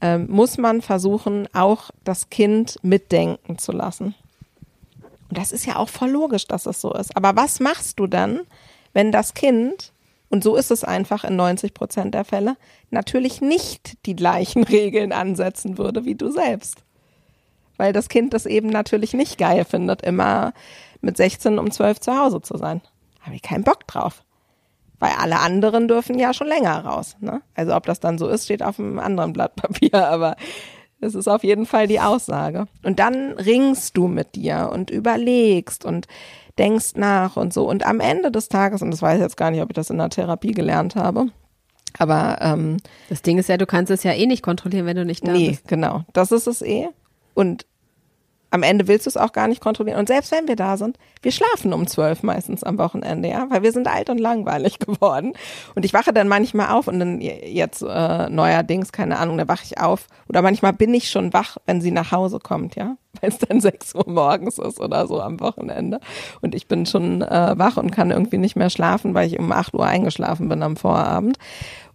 ähm, 0.01 0.27
muss 0.29 0.59
man 0.59 0.83
versuchen, 0.83 1.49
auch 1.53 1.91
das 2.05 2.31
Kind 2.31 2.79
mitdenken 2.83 3.59
zu 3.59 3.73
lassen. 3.73 4.15
Und 5.31 5.39
das 5.39 5.53
ist 5.53 5.65
ja 5.65 5.77
auch 5.77 5.89
voll 5.89 6.11
logisch, 6.11 6.47
dass 6.47 6.67
es 6.67 6.81
so 6.81 6.93
ist. 6.93 7.17
Aber 7.17 7.37
was 7.37 7.61
machst 7.61 8.01
du 8.01 8.09
dann, 8.09 8.41
wenn 8.93 9.13
das 9.13 9.33
Kind, 9.35 9.93
und 10.29 10.43
so 10.43 10.57
ist 10.57 10.73
es 10.73 10.83
einfach 10.83 11.23
in 11.23 11.37
90 11.37 11.73
Prozent 11.73 12.15
der 12.15 12.25
Fälle, 12.25 12.57
natürlich 12.91 13.41
nicht 13.41 14.05
die 14.07 14.17
gleichen 14.17 14.65
Regeln 14.69 15.13
ansetzen 15.13 15.79
würde 15.79 16.05
wie 16.05 16.17
du 16.17 16.33
selbst? 16.33 16.83
Weil 17.77 17.93
das 17.93 18.09
Kind 18.09 18.35
das 18.35 18.45
eben 18.45 18.69
natürlich 18.69 19.15
nicht 19.15 19.39
geil 19.39 19.65
findet, 19.65 20.03
immer 20.03 20.53
mit 21.01 21.17
16 21.17 21.61
um 21.61 21.71
12 21.71 22.01
zu 22.01 22.19
Hause 22.19 22.43
zu 22.43 22.59
sein. 22.59 22.83
Habe 23.21 23.37
ich 23.37 23.43
keinen 23.43 23.65
Bock 23.65 23.87
drauf. 23.87 24.25
Weil 24.99 25.13
alle 25.17 25.39
anderen 25.39 25.87
dürfen 25.87 26.19
ja 26.19 26.35
schon 26.35 26.49
länger 26.49 26.85
raus. 26.85 27.17
Ne? 27.21 27.41
Also 27.55 27.75
ob 27.75 27.87
das 27.87 28.01
dann 28.01 28.19
so 28.19 28.29
ist, 28.29 28.45
steht 28.47 28.65
auf 28.65 28.81
einem 28.81 28.99
anderen 28.99 29.33
Blatt 29.33 29.55
Papier, 29.55 29.95
aber 30.09 30.35
das 31.01 31.15
ist 31.15 31.29
auf 31.29 31.45
jeden 31.45 31.67
Fall 31.67 31.87
die 31.87 32.01
Aussage. 32.01 32.67
Und 32.83 32.99
dann 32.99 33.33
ringst 33.33 33.97
du 33.97 34.09
mit 34.09 34.35
dir 34.35 34.71
und 34.73 34.91
überlegst 34.91 35.85
und 35.85 36.07
denkst 36.59 36.93
nach 36.97 37.37
und 37.37 37.53
so. 37.53 37.69
Und 37.69 37.87
am 37.87 38.01
Ende 38.01 38.31
des 38.31 38.49
Tages, 38.49 38.83
und 38.83 38.91
das 38.91 39.03
weiß 39.03 39.17
ich 39.17 39.23
jetzt 39.23 39.37
gar 39.37 39.51
nicht, 39.51 39.63
ob 39.63 39.71
ich 39.71 39.75
das 39.75 39.91
in 39.91 39.99
der 39.99 40.11
Therapie 40.11 40.53
gelernt 40.53 40.97
habe, 40.97 41.27
aber 41.99 42.39
ähm, 42.41 42.77
das 43.09 43.23
Ding 43.23 43.39
ist 43.39 43.49
ja, 43.49 43.57
du 43.57 43.67
kannst 43.67 43.91
es 43.91 44.03
ja 44.03 44.13
eh 44.13 44.27
nicht 44.27 44.43
kontrollieren, 44.43 44.87
wenn 44.87 44.97
du 44.97 45.05
nicht 45.05 45.27
da 45.27 45.33
nee, 45.33 45.51
bist. 45.51 45.69
genau. 45.69 46.05
Das 46.13 46.33
ist 46.33 46.47
es 46.47 46.63
eh. 46.63 46.89
Und 47.35 47.67
am 48.51 48.63
Ende 48.63 48.89
willst 48.89 49.07
du 49.07 49.11
es 49.11 49.17
auch 49.17 49.33
gar 49.33 49.49
nicht 49.49 49.61
kontrollieren. 49.61 49.99
Und 49.99 50.09
selbst 50.09 50.33
wenn 50.33 50.49
wir 50.49 50.57
da 50.57 50.77
sind, 50.77 50.99
wir 51.23 51.33
schlafen 51.33 51.73
um 51.73 51.87
zwölf 51.87 52.23
meistens 52.23 52.65
am 52.65 52.79
Wochenende, 52.79 53.29
ja, 53.29 53.47
weil 53.49 53.63
wir 53.63 53.73
sind 53.73 53.87
alt 53.87 54.11
und 54.11 54.19
langweilig 54.19 54.79
geworden. 54.81 55.35
Und 55.75 55.85
ich 55.85 55.93
wache 55.93 56.13
dann 56.13 56.29
manchmal 56.29 56.71
auf 56.71 56.89
und 56.89 56.99
dann 56.99 57.21
jetzt 57.21 57.83
äh, 57.83 58.29
neuerdings, 58.29 58.93
keine 58.93 59.19
Ahnung, 59.19 59.39
da 59.39 59.49
wache 59.49 59.65
ich 59.65 59.79
auf. 59.79 60.07
Oder 60.29 60.43
manchmal 60.43 60.73
bin 60.73 60.93
ich 60.95 61.11
schon 61.11 61.33
wach, 61.33 61.59
wenn 61.67 61.81
sie 61.81 61.91
nach 61.91 62.13
Hause 62.13 62.41
kommt, 62.41 62.75
ja, 62.75 62.97
weil 63.21 63.31
es 63.31 63.39
dann 63.39 63.61
sechs 63.61 63.95
Uhr 63.95 64.09
morgens 64.09 64.59
ist 64.59 64.81
oder 64.81 65.07
so 65.07 65.21
am 65.21 65.41
Wochenende. 65.41 66.01
Und 66.41 66.55
ich 66.55 66.67
bin 66.67 66.87
schon 66.87 67.23
äh, 67.23 67.55
wach 67.57 67.77
und 67.77 67.91
kann 67.91 68.11
irgendwie 68.11 68.39
nicht 68.39 68.57
mehr 68.57 68.71
schlafen, 68.71 69.15
weil 69.15 69.29
ich 69.29 69.39
um 69.39 69.53
acht 69.53 69.75
Uhr 69.75 69.87
eingeschlafen 69.87 70.49
bin 70.49 70.63
am 70.63 70.77
Vorabend. 70.77 71.39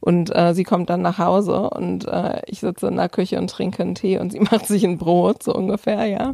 Und 0.05 0.33
äh, 0.35 0.53
sie 0.53 0.63
kommt 0.63 0.91
dann 0.91 1.01
nach 1.01 1.17
Hause 1.17 1.67
und 1.71 2.07
äh, 2.07 2.39
ich 2.45 2.59
sitze 2.59 2.85
in 2.85 2.95
der 2.95 3.09
Küche 3.09 3.39
und 3.39 3.49
trinke 3.49 3.81
einen 3.81 3.95
Tee 3.95 4.19
und 4.19 4.31
sie 4.31 4.39
macht 4.51 4.67
sich 4.67 4.85
ein 4.85 4.99
Brot, 4.99 5.41
so 5.41 5.53
ungefähr, 5.53 6.05
ja. 6.05 6.33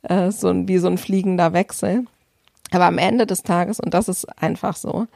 Äh, 0.00 0.30
so 0.30 0.48
ein, 0.48 0.68
wie 0.68 0.78
so 0.78 0.86
ein 0.86 0.96
fliegender 0.96 1.52
Wechsel. 1.52 2.06
Aber 2.70 2.86
am 2.86 2.96
Ende 2.96 3.26
des 3.26 3.42
Tages, 3.42 3.78
und 3.78 3.92
das 3.92 4.08
ist 4.08 4.24
einfach 4.40 4.74
so, 4.74 5.06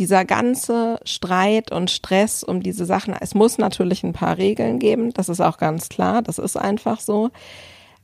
dieser 0.00 0.24
ganze 0.24 0.98
Streit 1.04 1.70
und 1.70 1.92
Stress 1.92 2.42
um 2.42 2.64
diese 2.64 2.84
Sachen, 2.84 3.14
es 3.20 3.32
muss 3.32 3.58
natürlich 3.58 4.02
ein 4.02 4.12
paar 4.12 4.36
Regeln 4.36 4.80
geben, 4.80 5.14
das 5.14 5.28
ist 5.28 5.40
auch 5.40 5.58
ganz 5.58 5.88
klar, 5.88 6.20
das 6.20 6.38
ist 6.38 6.56
einfach 6.56 6.98
so. 6.98 7.30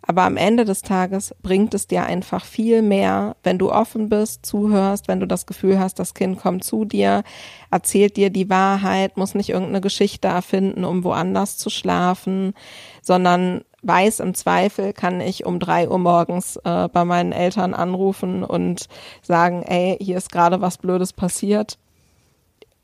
Aber 0.07 0.23
am 0.23 0.37
Ende 0.37 0.65
des 0.65 0.83
Tages 0.83 1.35
bringt 1.43 1.73
es 1.73 1.87
dir 1.87 2.05
einfach 2.05 2.45
viel 2.45 2.83
mehr, 2.83 3.37
wenn 3.43 3.59
du 3.59 3.73
offen 3.73 4.09
bist, 4.11 4.45
zuhörst, 4.45 5.09
wenn 5.09 5.21
du 5.21 5.27
das 5.27 5.47
Gefühl 5.47 5.79
hast, 5.79 5.99
das 5.99 6.13
Kind 6.13 6.39
kommt 6.39 6.63
zu 6.63 6.85
dir, 6.85 7.23
erzählt 7.71 8.17
dir 8.17 8.31
die 8.31 8.51
Wahrheit, 8.51 9.17
muss 9.17 9.35
nicht 9.35 9.49
irgendeine 9.49 9.81
Geschichte 9.81 10.29
erfinden, 10.29 10.85
um 10.85 11.05
woanders 11.05 11.57
zu 11.57 11.71
schlafen, 11.71 12.53
sondern 13.01 13.63
weiß 13.83 14.21
im 14.21 14.35
Zweifel, 14.35 14.93
kann 14.93 15.21
ich 15.21 15.47
um 15.47 15.59
drei 15.59 15.89
Uhr 15.89 15.99
morgens 15.99 16.57
äh, 16.65 16.89
bei 16.89 17.05
meinen 17.05 17.33
Eltern 17.33 17.75
anrufen 17.75 18.43
und 18.43 18.89
sagen, 19.23 19.63
ey, 19.63 19.97
hier 20.01 20.19
ist 20.19 20.33
gerade 20.33 20.61
was 20.61 20.79
Blödes 20.79 21.13
passiert. 21.13 21.79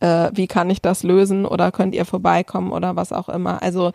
Äh, 0.00 0.30
wie 0.32 0.46
kann 0.46 0.70
ich 0.70 0.80
das 0.80 1.02
lösen 1.02 1.44
oder 1.44 1.72
könnt 1.72 1.94
ihr 1.94 2.06
vorbeikommen 2.06 2.72
oder 2.72 2.96
was 2.96 3.12
auch 3.12 3.28
immer. 3.28 3.62
Also 3.62 3.92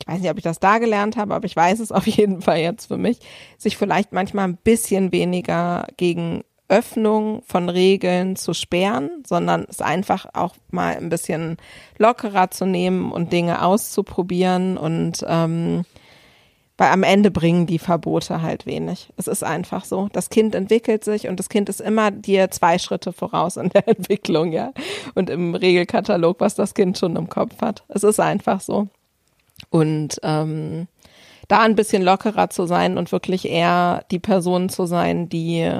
ich 0.00 0.08
weiß 0.08 0.20
nicht, 0.20 0.30
ob 0.30 0.38
ich 0.38 0.44
das 0.44 0.60
da 0.60 0.78
gelernt 0.78 1.16
habe, 1.16 1.34
aber 1.34 1.46
ich 1.46 1.56
weiß 1.56 1.80
es 1.80 1.92
auf 1.92 2.06
jeden 2.06 2.42
Fall 2.42 2.58
jetzt 2.58 2.86
für 2.86 2.98
mich, 2.98 3.20
sich 3.56 3.76
vielleicht 3.76 4.12
manchmal 4.12 4.48
ein 4.48 4.56
bisschen 4.56 5.12
weniger 5.12 5.86
gegen 5.96 6.42
Öffnung 6.68 7.42
von 7.46 7.68
Regeln 7.70 8.36
zu 8.36 8.52
sperren, 8.52 9.10
sondern 9.26 9.66
es 9.68 9.80
einfach 9.80 10.26
auch 10.34 10.54
mal 10.70 10.96
ein 10.96 11.08
bisschen 11.08 11.56
lockerer 11.96 12.50
zu 12.50 12.66
nehmen 12.66 13.10
und 13.10 13.32
Dinge 13.32 13.64
auszuprobieren 13.64 14.76
und 14.76 15.24
ähm, 15.26 15.84
weil 16.78 16.92
am 16.92 17.02
Ende 17.02 17.32
bringen 17.32 17.66
die 17.66 17.80
Verbote 17.80 18.40
halt 18.40 18.64
wenig. 18.64 19.12
Es 19.16 19.26
ist 19.26 19.42
einfach 19.42 19.84
so. 19.84 20.08
Das 20.12 20.30
Kind 20.30 20.54
entwickelt 20.54 21.02
sich 21.02 21.26
und 21.26 21.40
das 21.40 21.48
Kind 21.48 21.68
ist 21.68 21.80
immer 21.80 22.12
dir 22.12 22.52
zwei 22.52 22.78
Schritte 22.78 23.12
voraus 23.12 23.56
in 23.56 23.70
der 23.70 23.88
Entwicklung, 23.98 24.52
ja. 24.52 24.72
Und 25.16 25.28
im 25.28 25.56
Regelkatalog, 25.56 26.38
was 26.38 26.54
das 26.54 26.74
Kind 26.74 26.96
schon 26.96 27.16
im 27.16 27.28
Kopf 27.28 27.60
hat. 27.60 27.82
Es 27.88 28.04
ist 28.04 28.20
einfach 28.20 28.60
so. 28.60 28.88
Und 29.70 30.18
ähm, 30.22 30.88
da 31.48 31.60
ein 31.60 31.74
bisschen 31.74 32.02
lockerer 32.02 32.50
zu 32.50 32.66
sein 32.66 32.98
und 32.98 33.10
wirklich 33.10 33.48
eher 33.48 34.04
die 34.10 34.18
Person 34.18 34.68
zu 34.68 34.86
sein, 34.86 35.28
die, 35.28 35.70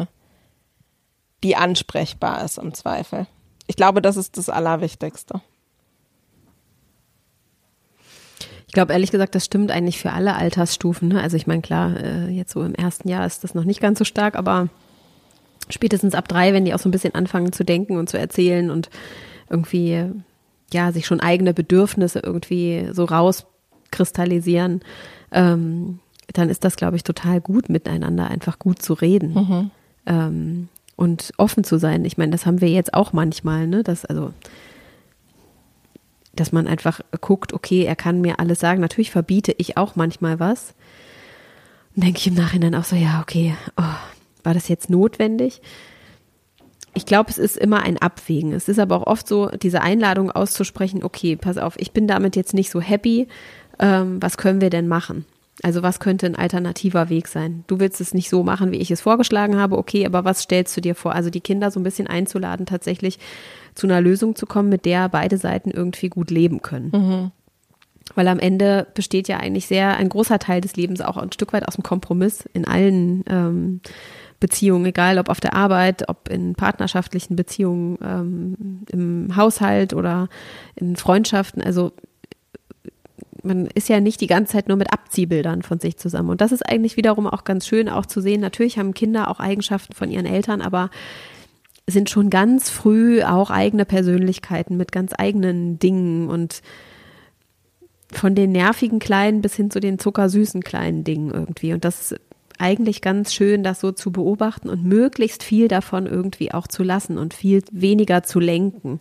die 1.44 1.56
ansprechbar 1.56 2.44
ist 2.44 2.58
im 2.58 2.74
Zweifel. 2.74 3.26
Ich 3.66 3.76
glaube, 3.76 4.00
das 4.00 4.16
ist 4.16 4.38
das 4.38 4.48
Allerwichtigste. 4.48 5.42
Ich 8.66 8.72
glaube 8.72 8.92
ehrlich 8.92 9.10
gesagt, 9.10 9.34
das 9.34 9.44
stimmt 9.44 9.70
eigentlich 9.70 9.98
für 9.98 10.12
alle 10.12 10.34
Altersstufen. 10.34 11.08
Ne? 11.08 11.22
Also 11.22 11.36
ich 11.36 11.46
meine, 11.46 11.62
klar, 11.62 11.96
äh, 11.96 12.28
jetzt 12.28 12.52
so 12.52 12.62
im 12.62 12.74
ersten 12.74 13.08
Jahr 13.08 13.26
ist 13.26 13.44
das 13.44 13.54
noch 13.54 13.64
nicht 13.64 13.80
ganz 13.80 13.98
so 13.98 14.04
stark, 14.04 14.36
aber 14.36 14.68
spätestens 15.70 16.14
ab 16.14 16.28
drei, 16.28 16.52
wenn 16.52 16.64
die 16.64 16.74
auch 16.74 16.78
so 16.78 16.88
ein 16.88 16.92
bisschen 16.92 17.14
anfangen 17.14 17.52
zu 17.52 17.64
denken 17.64 17.96
und 17.96 18.08
zu 18.08 18.18
erzählen 18.18 18.70
und 18.70 18.90
irgendwie, 19.48 20.10
ja, 20.72 20.92
sich 20.92 21.06
schon 21.06 21.20
eigene 21.20 21.54
Bedürfnisse 21.54 22.20
irgendwie 22.20 22.90
so 22.92 23.04
rauskristallisieren, 23.88 24.80
ähm, 25.32 25.98
dann 26.32 26.50
ist 26.50 26.64
das, 26.64 26.76
glaube 26.76 26.96
ich, 26.96 27.04
total 27.04 27.40
gut, 27.40 27.68
miteinander 27.68 28.28
einfach 28.28 28.58
gut 28.58 28.82
zu 28.82 28.94
reden. 28.94 29.32
Ähm, 30.06 30.68
und 30.96 31.32
offen 31.36 31.64
zu 31.64 31.78
sein. 31.78 32.04
Ich 32.04 32.18
meine, 32.18 32.32
das 32.32 32.44
haben 32.44 32.60
wir 32.60 32.68
jetzt 32.68 32.92
auch 32.92 33.12
manchmal, 33.12 33.66
ne? 33.66 33.82
Das, 33.82 34.04
also 34.04 34.32
dass 36.34 36.52
man 36.52 36.68
einfach 36.68 37.00
guckt, 37.20 37.52
okay, 37.52 37.84
er 37.84 37.96
kann 37.96 38.20
mir 38.20 38.38
alles 38.38 38.60
sagen. 38.60 38.80
Natürlich 38.80 39.10
verbiete 39.10 39.52
ich 39.58 39.76
auch 39.76 39.96
manchmal 39.96 40.38
was. 40.38 40.74
Und 41.96 42.04
denke 42.04 42.18
ich 42.18 42.26
im 42.28 42.34
Nachhinein 42.34 42.74
auch 42.74 42.84
so, 42.84 42.94
ja, 42.94 43.20
okay, 43.20 43.56
oh, 43.76 43.82
war 44.44 44.54
das 44.54 44.68
jetzt 44.68 44.88
notwendig? 44.88 45.60
Ich 46.94 47.06
glaube, 47.06 47.30
es 47.30 47.38
ist 47.38 47.56
immer 47.56 47.82
ein 47.82 47.98
Abwägen. 47.98 48.52
Es 48.52 48.68
ist 48.68 48.78
aber 48.78 48.96
auch 48.96 49.06
oft 49.06 49.26
so, 49.26 49.48
diese 49.48 49.82
Einladung 49.82 50.30
auszusprechen, 50.30 51.02
okay, 51.02 51.36
pass 51.36 51.58
auf, 51.58 51.74
ich 51.78 51.92
bin 51.92 52.06
damit 52.06 52.36
jetzt 52.36 52.54
nicht 52.54 52.70
so 52.70 52.80
happy. 52.80 53.28
Ähm, 53.78 54.20
was 54.20 54.36
können 54.36 54.60
wir 54.60 54.70
denn 54.70 54.88
machen? 54.88 55.24
Also 55.62 55.82
was 55.82 55.98
könnte 55.98 56.26
ein 56.26 56.36
alternativer 56.36 57.08
Weg 57.08 57.26
sein? 57.26 57.64
Du 57.66 57.80
willst 57.80 58.00
es 58.00 58.14
nicht 58.14 58.30
so 58.30 58.44
machen, 58.44 58.70
wie 58.70 58.76
ich 58.76 58.90
es 58.90 59.00
vorgeschlagen 59.00 59.56
habe, 59.56 59.76
okay, 59.76 60.06
aber 60.06 60.24
was 60.24 60.42
stellst 60.42 60.76
du 60.76 60.80
dir 60.80 60.94
vor? 60.94 61.14
Also 61.14 61.30
die 61.30 61.40
Kinder 61.40 61.70
so 61.70 61.80
ein 61.80 61.84
bisschen 61.84 62.06
einzuladen, 62.06 62.64
tatsächlich 62.64 63.18
zu 63.74 63.86
einer 63.86 64.00
Lösung 64.00 64.36
zu 64.36 64.46
kommen, 64.46 64.68
mit 64.68 64.84
der 64.84 65.08
beide 65.08 65.36
Seiten 65.36 65.70
irgendwie 65.70 66.08
gut 66.08 66.30
leben 66.30 66.62
können. 66.62 66.90
Mhm. 66.92 67.30
Weil 68.14 68.28
am 68.28 68.38
Ende 68.38 68.86
besteht 68.94 69.28
ja 69.28 69.38
eigentlich 69.38 69.66
sehr 69.66 69.96
ein 69.96 70.08
großer 70.08 70.38
Teil 70.38 70.60
des 70.60 70.76
Lebens 70.76 71.00
auch 71.00 71.16
ein 71.16 71.32
Stück 71.32 71.52
weit 71.52 71.66
aus 71.66 71.74
dem 71.74 71.82
Kompromiss 71.82 72.48
in 72.52 72.66
allen 72.66 73.24
ähm, 73.28 73.80
Beziehungen, 74.40 74.86
egal 74.86 75.18
ob 75.18 75.28
auf 75.28 75.40
der 75.40 75.54
Arbeit, 75.54 76.08
ob 76.08 76.28
in 76.28 76.54
partnerschaftlichen 76.54 77.34
Beziehungen, 77.34 77.98
ähm, 78.02 78.84
im 78.90 79.36
Haushalt 79.36 79.92
oder 79.92 80.28
in 80.76 80.96
Freundschaften. 80.96 81.60
Also 81.60 81.92
man 83.42 83.66
ist 83.66 83.88
ja 83.88 84.00
nicht 84.00 84.20
die 84.20 84.26
ganze 84.26 84.52
Zeit 84.52 84.68
nur 84.68 84.76
mit 84.76 84.92
Abziehbildern 84.92 85.62
von 85.62 85.78
sich 85.80 85.96
zusammen. 85.96 86.30
Und 86.30 86.40
das 86.40 86.52
ist 86.52 86.62
eigentlich 86.62 86.96
wiederum 86.96 87.26
auch 87.26 87.44
ganz 87.44 87.66
schön, 87.66 87.88
auch 87.88 88.06
zu 88.06 88.20
sehen. 88.20 88.40
Natürlich 88.40 88.78
haben 88.78 88.94
Kinder 88.94 89.30
auch 89.30 89.40
Eigenschaften 89.40 89.94
von 89.94 90.10
ihren 90.10 90.26
Eltern, 90.26 90.60
aber 90.60 90.90
sind 91.86 92.10
schon 92.10 92.30
ganz 92.30 92.68
früh 92.68 93.22
auch 93.22 93.50
eigene 93.50 93.84
Persönlichkeiten 93.84 94.76
mit 94.76 94.92
ganz 94.92 95.12
eigenen 95.16 95.78
Dingen 95.78 96.28
und 96.28 96.62
von 98.12 98.34
den 98.34 98.52
nervigen 98.52 98.98
Kleinen 98.98 99.42
bis 99.42 99.54
hin 99.54 99.70
zu 99.70 99.80
den 99.80 99.98
zuckersüßen 99.98 100.62
kleinen 100.62 101.04
Dingen 101.04 101.30
irgendwie. 101.30 101.72
Und 101.72 101.84
das 101.84 102.12
ist 102.12 102.20
eigentlich 102.58 103.00
ganz 103.00 103.32
schön, 103.32 103.62
das 103.62 103.80
so 103.80 103.92
zu 103.92 104.10
beobachten 104.10 104.68
und 104.68 104.84
möglichst 104.84 105.42
viel 105.42 105.68
davon 105.68 106.06
irgendwie 106.06 106.52
auch 106.52 106.66
zu 106.66 106.82
lassen 106.82 107.16
und 107.16 107.34
viel 107.34 107.62
weniger 107.70 108.22
zu 108.22 108.40
lenken. 108.40 108.98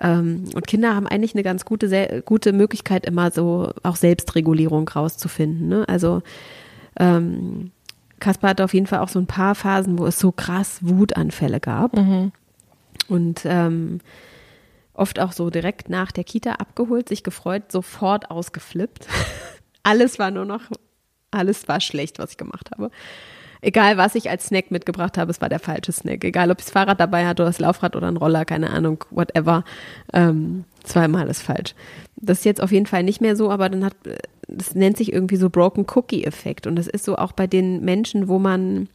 Ähm, 0.00 0.44
und 0.54 0.66
Kinder 0.66 0.94
haben 0.94 1.06
eigentlich 1.06 1.34
eine 1.34 1.42
ganz 1.42 1.64
gute, 1.64 2.22
gute 2.24 2.52
Möglichkeit, 2.52 3.06
immer 3.06 3.30
so 3.30 3.72
auch 3.82 3.96
Selbstregulierung 3.96 4.88
rauszufinden. 4.88 5.68
Ne? 5.68 5.84
Also 5.88 6.22
ähm, 6.98 7.72
Kaspar 8.20 8.50
hatte 8.50 8.64
auf 8.64 8.74
jeden 8.74 8.86
Fall 8.86 9.00
auch 9.00 9.08
so 9.08 9.18
ein 9.18 9.26
paar 9.26 9.54
Phasen, 9.54 9.98
wo 9.98 10.06
es 10.06 10.18
so 10.18 10.32
krass 10.32 10.78
Wutanfälle 10.82 11.60
gab. 11.60 11.96
Mhm. 11.96 12.32
Und 13.08 13.42
ähm, 13.44 14.00
oft 14.92 15.20
auch 15.20 15.32
so 15.32 15.50
direkt 15.50 15.88
nach 15.88 16.12
der 16.12 16.24
Kita 16.24 16.52
abgeholt, 16.54 17.08
sich 17.08 17.22
gefreut, 17.22 17.70
sofort 17.70 18.30
ausgeflippt. 18.30 19.06
alles 19.82 20.18
war 20.18 20.30
nur 20.30 20.44
noch, 20.44 20.62
alles 21.30 21.68
war 21.68 21.80
schlecht, 21.80 22.18
was 22.18 22.32
ich 22.32 22.36
gemacht 22.36 22.70
habe. 22.72 22.90
Egal, 23.60 23.96
was 23.96 24.14
ich 24.14 24.30
als 24.30 24.46
Snack 24.46 24.70
mitgebracht 24.70 25.18
habe, 25.18 25.30
es 25.30 25.40
war 25.40 25.48
der 25.48 25.58
falsche 25.58 25.92
Snack. 25.92 26.24
Egal, 26.24 26.50
ob 26.50 26.60
ich 26.60 26.66
das 26.66 26.72
Fahrrad 26.72 27.00
dabei 27.00 27.26
hatte 27.26 27.42
oder 27.42 27.50
das 27.50 27.58
Laufrad 27.58 27.96
oder 27.96 28.08
ein 28.08 28.16
Roller, 28.16 28.44
keine 28.44 28.70
Ahnung, 28.70 29.04
whatever. 29.10 29.64
Ähm, 30.12 30.64
zweimal 30.84 31.22
alles 31.22 31.42
falsch. 31.42 31.74
Das 32.16 32.38
ist 32.38 32.44
jetzt 32.44 32.62
auf 32.62 32.72
jeden 32.72 32.86
Fall 32.86 33.02
nicht 33.02 33.20
mehr 33.20 33.36
so, 33.36 33.50
aber 33.50 33.68
dann 33.68 33.84
hat, 33.84 33.94
das 34.46 34.74
nennt 34.74 34.96
sich 34.96 35.12
irgendwie 35.12 35.36
so 35.36 35.50
Broken 35.50 35.86
Cookie 35.94 36.24
Effekt. 36.24 36.66
Und 36.66 36.76
das 36.76 36.86
ist 36.86 37.04
so 37.04 37.16
auch 37.16 37.32
bei 37.32 37.46
den 37.46 37.84
Menschen, 37.84 38.28
wo 38.28 38.38
man 38.38 38.88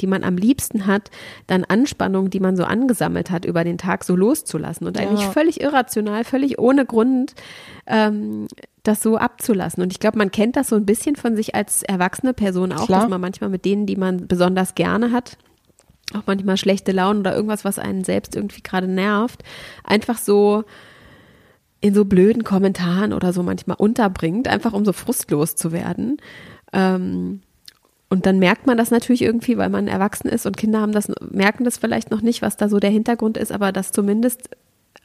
die 0.00 0.06
man 0.06 0.24
am 0.24 0.36
liebsten 0.36 0.86
hat, 0.86 1.10
dann 1.46 1.64
Anspannung, 1.64 2.30
die 2.30 2.40
man 2.40 2.56
so 2.56 2.64
angesammelt 2.64 3.30
hat 3.30 3.44
über 3.44 3.64
den 3.64 3.78
Tag, 3.78 4.04
so 4.04 4.16
loszulassen 4.16 4.86
und 4.86 4.96
ja. 4.96 5.02
eigentlich 5.02 5.26
völlig 5.26 5.60
irrational, 5.60 6.24
völlig 6.24 6.58
ohne 6.58 6.86
Grund 6.86 7.34
ähm, 7.86 8.46
das 8.82 9.02
so 9.02 9.16
abzulassen. 9.16 9.82
Und 9.82 9.92
ich 9.92 10.00
glaube, 10.00 10.18
man 10.18 10.30
kennt 10.30 10.56
das 10.56 10.68
so 10.68 10.76
ein 10.76 10.86
bisschen 10.86 11.16
von 11.16 11.36
sich 11.36 11.54
als 11.54 11.82
erwachsene 11.82 12.34
Person 12.34 12.72
auch, 12.72 12.86
Klar. 12.86 13.02
dass 13.02 13.10
man 13.10 13.20
manchmal 13.20 13.50
mit 13.50 13.64
denen, 13.64 13.86
die 13.86 13.96
man 13.96 14.26
besonders 14.26 14.74
gerne 14.74 15.12
hat, 15.12 15.36
auch 16.14 16.22
manchmal 16.26 16.56
schlechte 16.56 16.92
Laune 16.92 17.20
oder 17.20 17.34
irgendwas, 17.34 17.64
was 17.64 17.78
einen 17.78 18.04
selbst 18.04 18.34
irgendwie 18.34 18.62
gerade 18.62 18.88
nervt, 18.88 19.42
einfach 19.84 20.18
so 20.18 20.64
in 21.80 21.94
so 21.94 22.04
blöden 22.04 22.44
Kommentaren 22.44 23.12
oder 23.12 23.32
so 23.32 23.42
manchmal 23.42 23.76
unterbringt, 23.76 24.46
einfach 24.48 24.72
um 24.72 24.84
so 24.84 24.92
frustlos 24.92 25.56
zu 25.56 25.72
werden. 25.72 26.18
Ähm, 26.72 27.40
und 28.08 28.26
dann 28.26 28.38
merkt 28.38 28.66
man 28.66 28.76
das 28.76 28.90
natürlich 28.90 29.22
irgendwie, 29.22 29.56
weil 29.56 29.70
man 29.70 29.88
erwachsen 29.88 30.28
ist 30.28 30.44
und 30.44 30.56
Kinder 30.56 30.80
haben 30.80 30.92
das, 30.92 31.10
merken 31.30 31.64
das 31.64 31.78
vielleicht 31.78 32.10
noch 32.10 32.20
nicht, 32.20 32.42
was 32.42 32.56
da 32.56 32.68
so 32.68 32.78
der 32.78 32.90
Hintergrund 32.90 33.36
ist, 33.36 33.50
aber 33.50 33.72
das 33.72 33.90
zumindest 33.90 34.50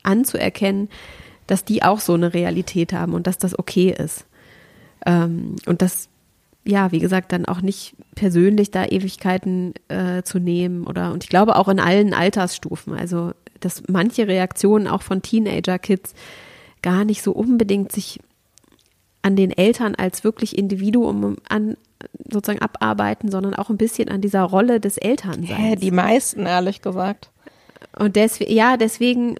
anzuerkennen, 0.03 0.89
dass 1.47 1.65
die 1.65 1.83
auch 1.83 1.99
so 1.99 2.13
eine 2.13 2.33
Realität 2.33 2.93
haben 2.93 3.13
und 3.13 3.27
dass 3.27 3.37
das 3.37 3.57
okay 3.57 3.95
ist. 3.97 4.25
Ähm, 5.05 5.55
und 5.65 5.81
das, 5.81 6.09
ja, 6.65 6.91
wie 6.91 6.99
gesagt, 6.99 7.31
dann 7.31 7.45
auch 7.45 7.61
nicht 7.61 7.95
persönlich 8.15 8.71
da 8.71 8.85
Ewigkeiten 8.85 9.73
äh, 9.87 10.23
zu 10.23 10.39
nehmen 10.39 10.85
oder, 10.85 11.11
und 11.13 11.23
ich 11.23 11.29
glaube 11.29 11.55
auch 11.55 11.69
in 11.69 11.79
allen 11.79 12.13
Altersstufen, 12.13 12.93
also, 12.93 13.31
dass 13.59 13.83
manche 13.87 14.27
Reaktionen 14.27 14.87
auch 14.87 15.01
von 15.01 15.21
Teenager-Kids 15.21 16.13
gar 16.81 17.05
nicht 17.05 17.23
so 17.23 17.31
unbedingt 17.31 17.91
sich 17.91 18.19
an 19.23 19.35
den 19.35 19.51
Eltern 19.51 19.95
als 19.95 20.23
wirklich 20.23 20.57
Individuum 20.57 21.37
an, 21.49 21.75
sozusagen 22.31 22.61
abarbeiten, 22.61 23.31
sondern 23.31 23.55
auch 23.55 23.69
ein 23.69 23.77
bisschen 23.77 24.09
an 24.09 24.21
dieser 24.21 24.43
Rolle 24.43 24.79
des 24.79 24.97
Elternseins. 24.97 25.81
Die 25.81 25.91
meisten, 25.91 26.45
ehrlich 26.45 26.81
gesagt. 26.81 27.31
Und 27.97 28.15
deswegen, 28.15 28.53
ja, 28.53 28.77
deswegen 28.77 29.37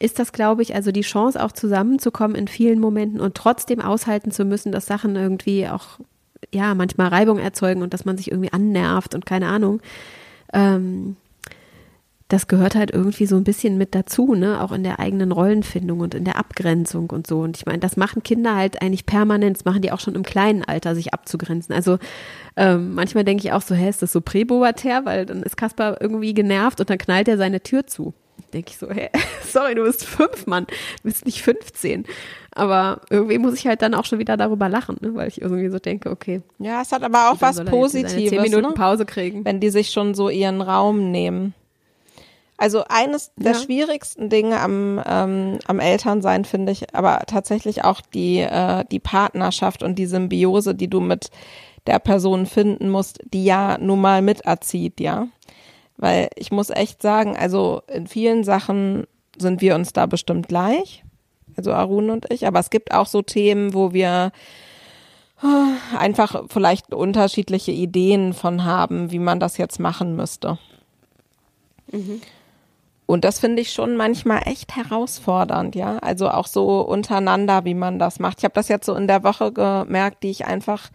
ist 0.00 0.18
das, 0.18 0.32
glaube 0.32 0.62
ich, 0.62 0.74
also 0.74 0.90
die 0.90 1.02
Chance 1.02 1.42
auch 1.42 1.52
zusammenzukommen 1.52 2.34
in 2.34 2.48
vielen 2.48 2.80
Momenten 2.80 3.20
und 3.20 3.34
trotzdem 3.34 3.80
aushalten 3.80 4.32
zu 4.32 4.44
müssen, 4.44 4.72
dass 4.72 4.86
Sachen 4.86 5.14
irgendwie 5.14 5.68
auch, 5.68 6.00
ja, 6.52 6.74
manchmal 6.74 7.08
Reibung 7.08 7.38
erzeugen 7.38 7.82
und 7.82 7.94
dass 7.94 8.06
man 8.06 8.16
sich 8.16 8.30
irgendwie 8.30 8.52
annervt 8.52 9.14
und 9.14 9.26
keine 9.26 9.46
Ahnung. 9.46 9.80
Ähm, 10.52 11.16
das 12.28 12.46
gehört 12.46 12.76
halt 12.76 12.92
irgendwie 12.92 13.26
so 13.26 13.36
ein 13.36 13.44
bisschen 13.44 13.76
mit 13.76 13.94
dazu, 13.94 14.34
ne? 14.34 14.62
Auch 14.62 14.70
in 14.70 14.84
der 14.84 15.00
eigenen 15.00 15.32
Rollenfindung 15.32 16.00
und 16.00 16.14
in 16.14 16.24
der 16.24 16.38
Abgrenzung 16.38 17.10
und 17.10 17.26
so. 17.26 17.40
Und 17.40 17.56
ich 17.56 17.66
meine, 17.66 17.80
das 17.80 17.96
machen 17.96 18.22
Kinder 18.22 18.54
halt 18.54 18.80
eigentlich 18.80 19.04
permanent, 19.04 19.56
das 19.56 19.64
machen 19.64 19.82
die 19.82 19.90
auch 19.90 20.00
schon 20.00 20.14
im 20.14 20.22
kleinen 20.22 20.64
Alter, 20.64 20.94
sich 20.94 21.12
abzugrenzen. 21.12 21.74
Also 21.74 21.98
ähm, 22.56 22.94
manchmal 22.94 23.24
denke 23.24 23.44
ich 23.44 23.52
auch 23.52 23.62
so, 23.62 23.74
hä, 23.74 23.88
ist 23.88 24.02
das 24.02 24.12
so 24.12 24.20
präpubertär, 24.20 25.04
weil 25.04 25.26
dann 25.26 25.42
ist 25.42 25.56
Kaspar 25.56 26.00
irgendwie 26.00 26.32
genervt 26.32 26.80
und 26.80 26.88
dann 26.88 26.98
knallt 26.98 27.26
er 27.26 27.36
seine 27.36 27.62
Tür 27.62 27.86
zu. 27.86 28.14
Denke 28.52 28.70
ich 28.70 28.78
so, 28.78 28.90
hä, 28.90 29.10
sorry, 29.46 29.74
du 29.74 29.84
bist 29.84 30.04
fünf, 30.04 30.46
Mann, 30.46 30.66
du 30.66 31.08
bist 31.08 31.26
nicht 31.26 31.42
15. 31.42 32.06
Aber 32.52 33.00
irgendwie 33.10 33.38
muss 33.38 33.54
ich 33.54 33.66
halt 33.66 33.80
dann 33.82 33.94
auch 33.94 34.04
schon 34.04 34.18
wieder 34.18 34.36
darüber 34.36 34.68
lachen, 34.68 34.96
ne? 35.00 35.14
weil 35.14 35.28
ich 35.28 35.40
irgendwie 35.40 35.68
so 35.68 35.78
denke, 35.78 36.10
okay. 36.10 36.42
Ja, 36.58 36.82
es 36.82 36.92
hat 36.92 37.02
aber 37.02 37.30
auch 37.30 37.40
was 37.40 37.64
Positives. 37.64 38.30
Zehn 38.30 38.42
Minuten 38.42 38.68
ne? 38.68 38.74
Pause 38.74 39.06
kriegen. 39.06 39.44
Wenn 39.44 39.60
die 39.60 39.70
sich 39.70 39.90
schon 39.90 40.14
so 40.14 40.28
ihren 40.28 40.60
Raum 40.60 41.10
nehmen. 41.10 41.54
Also 42.60 42.84
eines 42.90 43.32
der 43.36 43.54
schwierigsten 43.54 44.28
Dinge 44.28 44.60
am, 44.60 45.00
ähm, 45.06 45.58
am 45.66 45.80
Elternsein 45.80 46.44
finde 46.44 46.72
ich, 46.72 46.94
aber 46.94 47.20
tatsächlich 47.26 47.84
auch 47.84 48.02
die, 48.02 48.40
äh, 48.40 48.84
die 48.90 48.98
Partnerschaft 48.98 49.82
und 49.82 49.98
die 49.98 50.04
Symbiose, 50.04 50.74
die 50.74 50.88
du 50.88 51.00
mit 51.00 51.30
der 51.86 51.98
Person 51.98 52.44
finden 52.44 52.90
musst, 52.90 53.20
die 53.32 53.46
ja 53.46 53.78
nun 53.78 54.02
mal 54.02 54.20
miterzieht, 54.20 55.00
ja. 55.00 55.28
Weil 56.00 56.30
ich 56.34 56.50
muss 56.50 56.70
echt 56.70 57.02
sagen, 57.02 57.36
also 57.36 57.82
in 57.86 58.06
vielen 58.06 58.42
Sachen 58.42 59.06
sind 59.36 59.60
wir 59.60 59.74
uns 59.74 59.92
da 59.92 60.06
bestimmt 60.06 60.48
gleich, 60.48 61.04
also 61.56 61.72
Arun 61.72 62.08
und 62.08 62.32
ich, 62.32 62.46
aber 62.46 62.58
es 62.58 62.70
gibt 62.70 62.94
auch 62.94 63.06
so 63.06 63.20
Themen, 63.20 63.74
wo 63.74 63.92
wir 63.92 64.32
äh, 65.42 65.96
einfach 65.96 66.44
vielleicht 66.48 66.94
unterschiedliche 66.94 67.72
Ideen 67.72 68.32
von 68.32 68.64
haben, 68.64 69.10
wie 69.10 69.18
man 69.18 69.40
das 69.40 69.58
jetzt 69.58 69.78
machen 69.78 70.16
müsste. 70.16 70.58
Mhm. 71.92 72.22
Und 73.04 73.24
das 73.24 73.38
finde 73.38 73.60
ich 73.60 73.72
schon 73.72 73.96
manchmal 73.96 74.42
echt 74.46 74.76
herausfordernd, 74.76 75.74
ja. 75.74 75.98
Also 75.98 76.30
auch 76.30 76.46
so 76.46 76.80
untereinander, 76.80 77.66
wie 77.66 77.74
man 77.74 77.98
das 77.98 78.20
macht. 78.20 78.38
Ich 78.38 78.44
habe 78.44 78.54
das 78.54 78.68
jetzt 78.68 78.86
so 78.86 78.94
in 78.94 79.06
der 79.06 79.22
Woche 79.22 79.52
gemerkt, 79.52 80.22
die 80.22 80.30
ich 80.30 80.46
einfach 80.46 80.90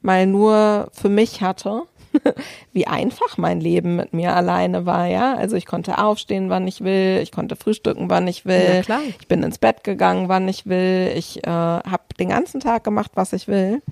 mal 0.00 0.26
nur 0.26 0.90
für 0.92 1.08
mich 1.08 1.40
hatte. 1.40 1.82
wie 2.72 2.86
einfach 2.86 3.38
mein 3.38 3.60
Leben 3.60 3.96
mit 3.96 4.12
mir 4.12 4.34
alleine 4.34 4.86
war, 4.86 5.06
ja. 5.06 5.34
Also 5.34 5.56
ich 5.56 5.66
konnte 5.66 5.98
aufstehen, 5.98 6.50
wann 6.50 6.66
ich 6.66 6.82
will, 6.82 7.20
ich 7.22 7.32
konnte 7.32 7.56
frühstücken, 7.56 8.10
wann 8.10 8.26
ich 8.28 8.46
will, 8.46 8.82
ja, 8.86 9.00
ich 9.20 9.28
bin 9.28 9.42
ins 9.42 9.58
Bett 9.58 9.84
gegangen, 9.84 10.28
wann 10.28 10.48
ich 10.48 10.66
will, 10.66 11.12
ich 11.14 11.44
äh, 11.46 11.50
habe 11.50 12.02
den 12.18 12.28
ganzen 12.28 12.60
Tag 12.60 12.84
gemacht, 12.84 13.12
was 13.14 13.32
ich 13.32 13.48
will. 13.48 13.82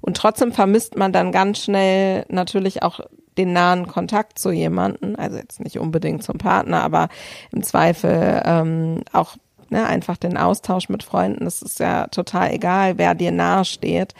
Und 0.00 0.16
trotzdem 0.16 0.52
vermisst 0.52 0.96
man 0.96 1.12
dann 1.12 1.32
ganz 1.32 1.62
schnell 1.62 2.24
natürlich 2.28 2.82
auch 2.82 3.00
den 3.36 3.52
nahen 3.52 3.86
Kontakt 3.86 4.38
zu 4.38 4.50
jemanden, 4.50 5.16
also 5.16 5.36
jetzt 5.36 5.60
nicht 5.60 5.78
unbedingt 5.78 6.22
zum 6.22 6.38
Partner, 6.38 6.82
aber 6.82 7.08
im 7.52 7.62
Zweifel 7.62 8.42
ähm, 8.44 9.02
auch 9.12 9.36
ne, 9.70 9.86
einfach 9.86 10.16
den 10.16 10.36
Austausch 10.36 10.88
mit 10.88 11.02
Freunden. 11.02 11.44
Das 11.44 11.62
ist 11.62 11.80
ja 11.80 12.06
total 12.08 12.52
egal, 12.52 12.98
wer 12.98 13.14
dir 13.14 13.32
nahe 13.32 13.64
steht. 13.64 14.14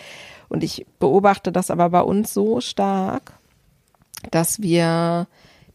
Und 0.49 0.65
ich 0.65 0.87
beobachte 0.99 1.53
das 1.53 1.70
aber 1.70 1.91
bei 1.91 2.01
uns 2.01 2.32
so 2.35 2.61
stark, 2.61 3.32
dass 4.30 4.60
wir 4.60 5.26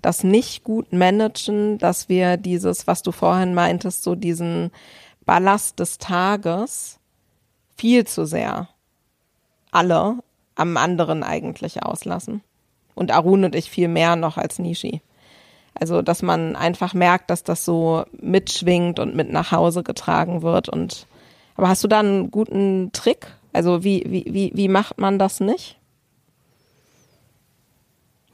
das 0.01 0.23
nicht 0.23 0.63
gut 0.63 0.93
managen, 0.93 1.77
dass 1.77 2.09
wir 2.09 2.37
dieses, 2.37 2.87
was 2.87 3.01
du 3.01 3.11
vorhin 3.11 3.53
meintest, 3.53 4.03
so 4.03 4.15
diesen 4.15 4.71
Ballast 5.25 5.79
des 5.79 5.97
Tages 5.97 6.99
viel 7.75 8.05
zu 8.05 8.25
sehr 8.25 8.69
alle 9.71 10.19
am 10.55 10.77
anderen 10.77 11.23
eigentlich 11.23 11.83
auslassen. 11.83 12.41
Und 12.93 13.11
Arun 13.11 13.43
und 13.43 13.55
ich 13.55 13.69
viel 13.69 13.89
mehr 13.89 14.15
noch 14.15 14.37
als 14.37 14.57
Nishi. 14.57 15.01
Also, 15.73 16.01
dass 16.01 16.21
man 16.21 16.55
einfach 16.55 16.93
merkt, 16.93 17.29
dass 17.29 17.43
das 17.43 17.65
so 17.65 18.05
mitschwingt 18.13 18.99
und 18.99 19.15
mit 19.15 19.29
nach 19.29 19.51
Hause 19.51 19.83
getragen 19.83 20.41
wird. 20.41 20.69
Und 20.69 21.05
aber 21.55 21.67
hast 21.67 21.83
du 21.83 21.89
da 21.89 21.99
einen 21.99 22.31
guten 22.31 22.91
Trick? 22.93 23.27
Also 23.51 23.83
wie, 23.83 24.03
wie, 24.07 24.25
wie, 24.33 24.51
wie 24.55 24.67
macht 24.67 24.97
man 24.97 25.19
das 25.19 25.39
nicht? 25.41 25.77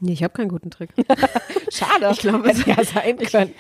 Nee, 0.02 0.14
ich 0.14 0.24
habe 0.24 0.34
keinen 0.34 0.50
guten 0.50 0.72
Trick. 0.72 0.90
Schade. 1.72 2.10
Ich 2.12 2.20
glaube, 2.20 2.50
hätte 2.50 2.70
ja 2.70 2.84
sein 2.84 3.18
können. 3.18 3.54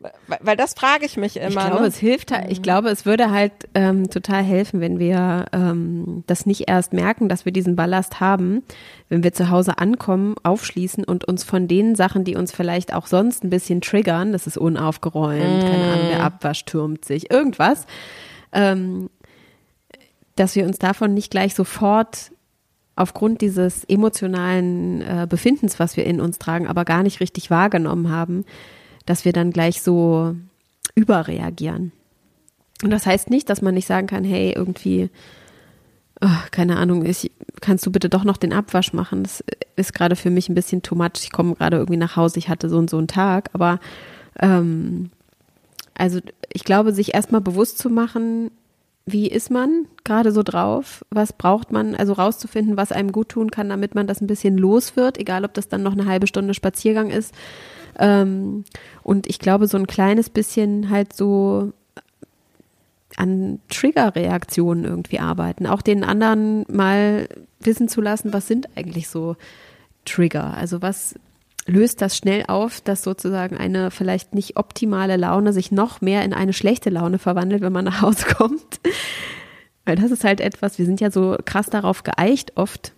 Weil, 0.00 0.38
weil 0.40 0.56
das 0.56 0.74
frage 0.74 1.06
ich 1.06 1.16
mich 1.16 1.36
immer. 1.36 1.48
Ich 1.48 1.54
glaube, 1.54 1.80
ne? 1.80 1.86
es 1.86 1.96
hilft 1.96 2.30
halt, 2.30 2.52
ich 2.52 2.62
glaube, 2.62 2.88
es 2.88 3.04
würde 3.04 3.30
halt 3.30 3.52
ähm, 3.74 4.10
total 4.10 4.42
helfen, 4.42 4.80
wenn 4.80 4.98
wir 4.98 5.46
ähm, 5.52 6.22
das 6.26 6.46
nicht 6.46 6.68
erst 6.68 6.92
merken, 6.92 7.28
dass 7.28 7.44
wir 7.44 7.52
diesen 7.52 7.74
Ballast 7.74 8.20
haben, 8.20 8.62
wenn 9.08 9.24
wir 9.24 9.32
zu 9.32 9.50
Hause 9.50 9.78
ankommen, 9.78 10.34
aufschließen 10.42 11.04
und 11.04 11.24
uns 11.24 11.42
von 11.42 11.66
den 11.66 11.96
Sachen, 11.96 12.22
die 12.24 12.36
uns 12.36 12.52
vielleicht 12.52 12.92
auch 12.94 13.06
sonst 13.06 13.42
ein 13.42 13.50
bisschen 13.50 13.80
triggern, 13.80 14.32
das 14.32 14.46
ist 14.46 14.58
unaufgeräumt, 14.58 15.62
keine 15.62 15.92
Ahnung, 15.92 16.08
der 16.10 16.22
Abwasch 16.22 16.64
türmt 16.64 17.04
sich, 17.04 17.30
irgendwas, 17.32 17.86
ähm, 18.52 19.10
dass 20.36 20.54
wir 20.54 20.64
uns 20.64 20.78
davon 20.78 21.14
nicht 21.14 21.32
gleich 21.32 21.56
sofort 21.56 22.30
aufgrund 22.98 23.40
dieses 23.40 23.84
emotionalen 23.84 25.02
äh, 25.02 25.26
Befindens, 25.28 25.78
was 25.78 25.96
wir 25.96 26.04
in 26.04 26.20
uns 26.20 26.38
tragen, 26.38 26.66
aber 26.66 26.84
gar 26.84 27.02
nicht 27.02 27.20
richtig 27.20 27.50
wahrgenommen 27.50 28.10
haben, 28.10 28.44
dass 29.06 29.24
wir 29.24 29.32
dann 29.32 29.52
gleich 29.52 29.82
so 29.82 30.34
überreagieren. 30.94 31.92
Und 32.82 32.90
das 32.90 33.06
heißt 33.06 33.30
nicht, 33.30 33.48
dass 33.48 33.62
man 33.62 33.74
nicht 33.74 33.86
sagen 33.86 34.08
kann, 34.08 34.24
hey, 34.24 34.52
irgendwie, 34.54 35.10
oh, 36.20 36.26
keine 36.50 36.76
Ahnung, 36.76 37.06
ich, 37.06 37.30
kannst 37.60 37.86
du 37.86 37.92
bitte 37.92 38.08
doch 38.08 38.24
noch 38.24 38.36
den 38.36 38.52
Abwasch 38.52 38.92
machen? 38.92 39.22
Das 39.22 39.44
ist 39.76 39.94
gerade 39.94 40.16
für 40.16 40.30
mich 40.30 40.48
ein 40.48 40.54
bisschen 40.54 40.82
too 40.82 40.96
much. 40.96 41.22
Ich 41.22 41.30
komme 41.30 41.54
gerade 41.54 41.76
irgendwie 41.76 41.98
nach 41.98 42.16
Hause, 42.16 42.38
ich 42.38 42.48
hatte 42.48 42.68
so 42.68 42.78
und 42.78 42.90
so 42.90 42.98
einen 42.98 43.08
Tag, 43.08 43.50
aber 43.52 43.78
ähm, 44.40 45.10
also 45.94 46.18
ich 46.52 46.64
glaube, 46.64 46.92
sich 46.92 47.14
erstmal 47.14 47.40
bewusst 47.40 47.78
zu 47.78 47.90
machen, 47.90 48.50
wie 49.12 49.28
ist 49.28 49.50
man 49.50 49.86
gerade 50.04 50.32
so 50.32 50.42
drauf? 50.42 51.04
Was 51.10 51.32
braucht 51.32 51.72
man? 51.72 51.94
Also 51.94 52.12
rauszufinden, 52.12 52.76
was 52.76 52.92
einem 52.92 53.12
gut 53.12 53.30
tun 53.30 53.50
kann, 53.50 53.68
damit 53.68 53.94
man 53.94 54.06
das 54.06 54.20
ein 54.20 54.26
bisschen 54.26 54.56
los 54.58 54.96
wird, 54.96 55.18
egal 55.18 55.44
ob 55.44 55.54
das 55.54 55.68
dann 55.68 55.82
noch 55.82 55.92
eine 55.92 56.06
halbe 56.06 56.26
Stunde 56.26 56.54
Spaziergang 56.54 57.10
ist. 57.10 57.34
Ähm, 57.98 58.64
und 59.02 59.26
ich 59.26 59.38
glaube, 59.38 59.66
so 59.66 59.76
ein 59.76 59.86
kleines 59.86 60.30
bisschen 60.30 60.90
halt 60.90 61.12
so 61.12 61.72
an 63.16 63.60
Triggerreaktionen 63.68 64.84
irgendwie 64.84 65.18
arbeiten. 65.18 65.66
Auch 65.66 65.82
den 65.82 66.04
anderen 66.04 66.64
mal 66.70 67.28
wissen 67.60 67.88
zu 67.88 68.00
lassen, 68.00 68.32
was 68.32 68.46
sind 68.46 68.68
eigentlich 68.76 69.08
so 69.08 69.36
Trigger? 70.04 70.54
Also 70.54 70.82
was 70.82 71.14
löst 71.68 72.00
das 72.02 72.16
schnell 72.16 72.44
auf, 72.48 72.80
dass 72.80 73.02
sozusagen 73.02 73.56
eine 73.56 73.90
vielleicht 73.90 74.34
nicht 74.34 74.56
optimale 74.56 75.16
Laune 75.16 75.52
sich 75.52 75.70
noch 75.70 76.00
mehr 76.00 76.24
in 76.24 76.32
eine 76.32 76.52
schlechte 76.52 76.90
Laune 76.90 77.18
verwandelt, 77.18 77.62
wenn 77.62 77.72
man 77.72 77.84
nach 77.84 78.02
Hause 78.02 78.24
kommt. 78.36 78.80
Weil 79.84 79.96
das 79.96 80.10
ist 80.10 80.24
halt 80.24 80.40
etwas, 80.40 80.78
wir 80.78 80.86
sind 80.86 81.00
ja 81.00 81.10
so 81.10 81.36
krass 81.44 81.66
darauf 81.70 82.02
geeicht, 82.02 82.56
oft 82.56 82.92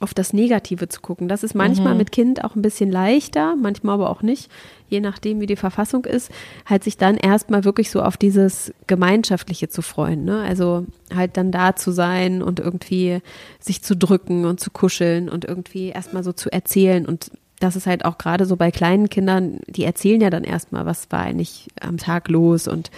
auf 0.00 0.12
das 0.12 0.32
Negative 0.34 0.88
zu 0.88 1.00
gucken. 1.00 1.26
Das 1.26 1.42
ist 1.42 1.54
manchmal 1.54 1.92
Mhm. 1.92 1.98
mit 1.98 2.12
Kind 2.12 2.44
auch 2.44 2.54
ein 2.54 2.60
bisschen 2.60 2.90
leichter, 2.90 3.56
manchmal 3.56 3.94
aber 3.94 4.10
auch 4.10 4.20
nicht, 4.20 4.50
je 4.88 5.00
nachdem, 5.00 5.40
wie 5.40 5.46
die 5.46 5.56
Verfassung 5.56 6.04
ist, 6.04 6.30
halt 6.66 6.84
sich 6.84 6.98
dann 6.98 7.16
erstmal 7.16 7.64
wirklich 7.64 7.90
so 7.90 8.02
auf 8.02 8.18
dieses 8.18 8.74
Gemeinschaftliche 8.86 9.68
zu 9.70 9.80
freuen. 9.80 10.24
Ne? 10.24 10.42
Also 10.42 10.84
halt 11.14 11.38
dann 11.38 11.50
da 11.50 11.76
zu 11.76 11.92
sein 11.92 12.42
und 12.42 12.60
irgendwie 12.60 13.20
sich 13.58 13.82
zu 13.82 13.96
drücken 13.96 14.44
und 14.44 14.60
zu 14.60 14.70
kuscheln 14.70 15.30
und 15.30 15.46
irgendwie 15.46 15.88
erstmal 15.88 16.24
so 16.24 16.32
zu 16.32 16.52
erzählen. 16.52 17.06
Und 17.06 17.30
das 17.66 17.76
ist 17.76 17.86
halt 17.86 18.04
auch 18.04 18.18
gerade 18.18 18.46
so 18.46 18.56
bei 18.56 18.70
kleinen 18.70 19.10
Kindern, 19.10 19.60
die 19.66 19.84
erzählen 19.84 20.20
ja 20.20 20.30
dann 20.30 20.44
erstmal, 20.44 20.86
was 20.86 21.10
war 21.10 21.20
eigentlich 21.20 21.68
am 21.80 21.98
Tag 21.98 22.28
los 22.28 22.68
und 22.68 22.90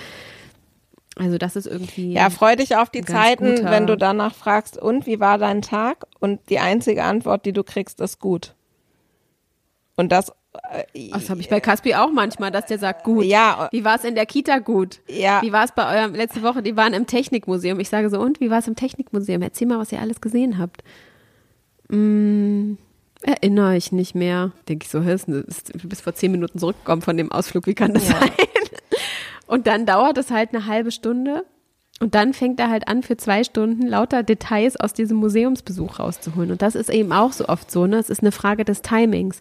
also 1.16 1.36
das 1.36 1.56
ist 1.56 1.66
irgendwie. 1.66 2.12
Ja, 2.12 2.30
freu 2.30 2.54
dich 2.54 2.76
auf 2.76 2.90
die 2.90 3.02
Zeiten, 3.02 3.64
wenn 3.64 3.88
du 3.88 3.96
danach 3.96 4.34
fragst, 4.34 4.78
und 4.78 5.04
wie 5.06 5.18
war 5.18 5.36
dein 5.36 5.62
Tag? 5.62 6.06
Und 6.20 6.38
die 6.48 6.60
einzige 6.60 7.02
Antwort, 7.02 7.44
die 7.44 7.52
du 7.52 7.64
kriegst, 7.64 8.00
ist 8.00 8.20
gut. 8.20 8.54
Und 9.96 10.12
das, 10.12 10.30
äh, 10.70 11.10
Das 11.10 11.28
habe 11.28 11.40
ich 11.40 11.48
bei 11.48 11.58
Caspi 11.58 11.94
auch 11.96 12.12
manchmal, 12.12 12.52
dass 12.52 12.66
der 12.66 12.78
sagt, 12.78 13.02
gut. 13.02 13.24
Ja. 13.24 13.68
Wie 13.72 13.84
war 13.84 13.96
es 13.96 14.04
in 14.04 14.14
der 14.14 14.26
Kita 14.26 14.58
gut? 14.58 15.00
Ja. 15.08 15.42
Wie 15.42 15.50
war 15.50 15.64
es 15.64 15.72
bei 15.72 15.98
eurem, 15.98 16.14
letzte 16.14 16.44
Woche, 16.44 16.62
die 16.62 16.76
waren 16.76 16.92
im 16.92 17.08
Technikmuseum. 17.08 17.80
Ich 17.80 17.88
sage 17.88 18.10
so, 18.10 18.20
und 18.20 18.38
wie 18.38 18.48
war 18.48 18.60
es 18.60 18.68
im 18.68 18.76
Technikmuseum? 18.76 19.42
Erzähl 19.42 19.66
mal, 19.66 19.80
was 19.80 19.90
ihr 19.90 20.00
alles 20.00 20.20
gesehen 20.20 20.58
habt. 20.58 20.84
Mm, 21.88 22.74
erinnere 23.22 23.76
ich 23.76 23.92
nicht 23.92 24.14
mehr. 24.14 24.52
Denke 24.68 24.84
ich 24.84 24.90
so, 24.90 25.00
du 25.00 25.88
bist 25.88 26.02
vor 26.02 26.14
zehn 26.14 26.32
Minuten 26.32 26.58
zurückgekommen 26.58 27.02
von 27.02 27.16
dem 27.16 27.32
Ausflug, 27.32 27.66
wie 27.66 27.74
kann 27.74 27.94
das 27.94 28.08
sein? 28.08 28.30
Und 29.46 29.66
dann 29.66 29.86
dauert 29.86 30.18
es 30.18 30.30
halt 30.30 30.54
eine 30.54 30.66
halbe 30.66 30.90
Stunde. 30.90 31.44
Und 32.00 32.14
dann 32.14 32.32
fängt 32.32 32.60
er 32.60 32.70
halt 32.70 32.86
an, 32.86 33.02
für 33.02 33.16
zwei 33.16 33.42
Stunden 33.42 33.86
lauter 33.86 34.22
Details 34.22 34.76
aus 34.76 34.92
diesem 34.92 35.16
Museumsbesuch 35.16 35.98
rauszuholen. 35.98 36.52
Und 36.52 36.62
das 36.62 36.76
ist 36.76 36.90
eben 36.90 37.12
auch 37.12 37.32
so 37.32 37.48
oft 37.48 37.70
so, 37.70 37.86
ne? 37.86 37.96
Es 37.96 38.08
ist 38.08 38.20
eine 38.20 38.30
Frage 38.30 38.64
des 38.64 38.82
Timings 38.82 39.40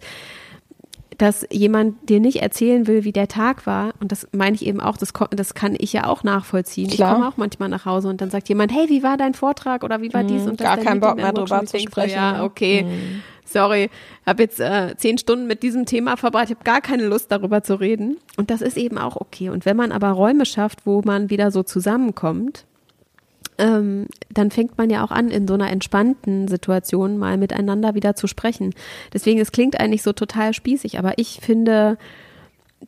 dass 1.18 1.48
jemand 1.52 2.10
dir 2.10 2.20
nicht 2.20 2.42
erzählen 2.42 2.86
will, 2.86 3.04
wie 3.04 3.12
der 3.12 3.28
Tag 3.28 3.66
war, 3.66 3.94
und 4.00 4.12
das 4.12 4.28
meine 4.32 4.56
ich 4.56 4.66
eben 4.66 4.80
auch, 4.80 4.98
das, 4.98 5.14
das 5.32 5.54
kann 5.56 5.76
ich 5.78 5.94
ja 5.94 6.06
auch 6.06 6.24
nachvollziehen. 6.24 6.90
Klar. 6.90 7.10
Ich 7.10 7.16
komme 7.16 7.28
auch 7.28 7.38
manchmal 7.38 7.70
nach 7.70 7.86
Hause 7.86 8.10
und 8.10 8.22
dann 8.22 8.30
sagt 8.30 8.50
jemand, 8.50 8.72
hey, 8.72 8.88
wie 8.90 9.04
war 9.04 9.18
dein 9.18 9.34
Vortrag 9.34 9.84
oder 9.84 10.02
wie 10.02 10.14
war 10.14 10.24
dies 10.24 10.46
und 10.46 10.62
das? 10.62 10.68
Mhm. 10.68 10.76
gar 10.76 10.78
keinen 10.78 11.00
Bock 11.00 11.16
mehr 11.16 11.34
drüber 11.34 11.66
zu 11.66 11.80
sprechen, 11.80 12.10
So, 12.10 12.16
ja, 12.16 12.32
ne? 12.34 12.44
okay, 12.44 12.86
sorry, 13.48 13.90
habe 14.26 14.44
jetzt 14.44 14.60
äh, 14.60 14.96
zehn 14.98 15.18
Stunden 15.18 15.48
mit 15.48 15.64
diesem 15.64 15.86
Thema 15.86 16.18
verbracht, 16.18 16.46
ich 16.46 16.56
habe 16.56 16.64
gar 16.64 16.82
keine 16.82 17.06
Lust 17.06 17.32
darüber 17.32 17.64
zu 17.64 17.76
reden. 17.76 18.18
Und 18.38 18.50
das 18.50 18.62
ist 18.62 18.78
eben 18.78 18.98
auch 18.98 19.16
okay. 19.16 19.50
Und 19.50 19.66
wenn 19.66 19.78
man 19.78 19.92
aber 19.92 20.10
Räume 20.12 20.46
schafft, 20.46 20.86
wo 20.86 21.02
man 21.04 21.30
wieder 21.30 21.52
so 21.52 21.64
zusammenkommt, 21.64 22.66
ähm, 23.58 24.08
dann 24.30 24.52
fängt 24.52 24.78
man 24.78 24.90
ja 24.90 25.04
auch 25.04 25.12
an, 25.12 25.30
in 25.30 25.48
so 25.48 25.56
einer 25.56 25.72
entspannten 25.72 26.48
Situation 26.48 27.18
mal 27.18 27.38
miteinander 27.38 27.96
wieder 27.96 28.16
zu 28.16 28.28
sprechen. 28.28 28.74
Deswegen, 29.14 29.40
es 29.40 29.52
klingt 29.52 29.80
eigentlich 29.80 30.04
so 30.04 30.14
total 30.14 30.54
spießig, 30.54 31.00
aber 31.00 31.18
ich 31.18 31.40
finde, 31.42 31.98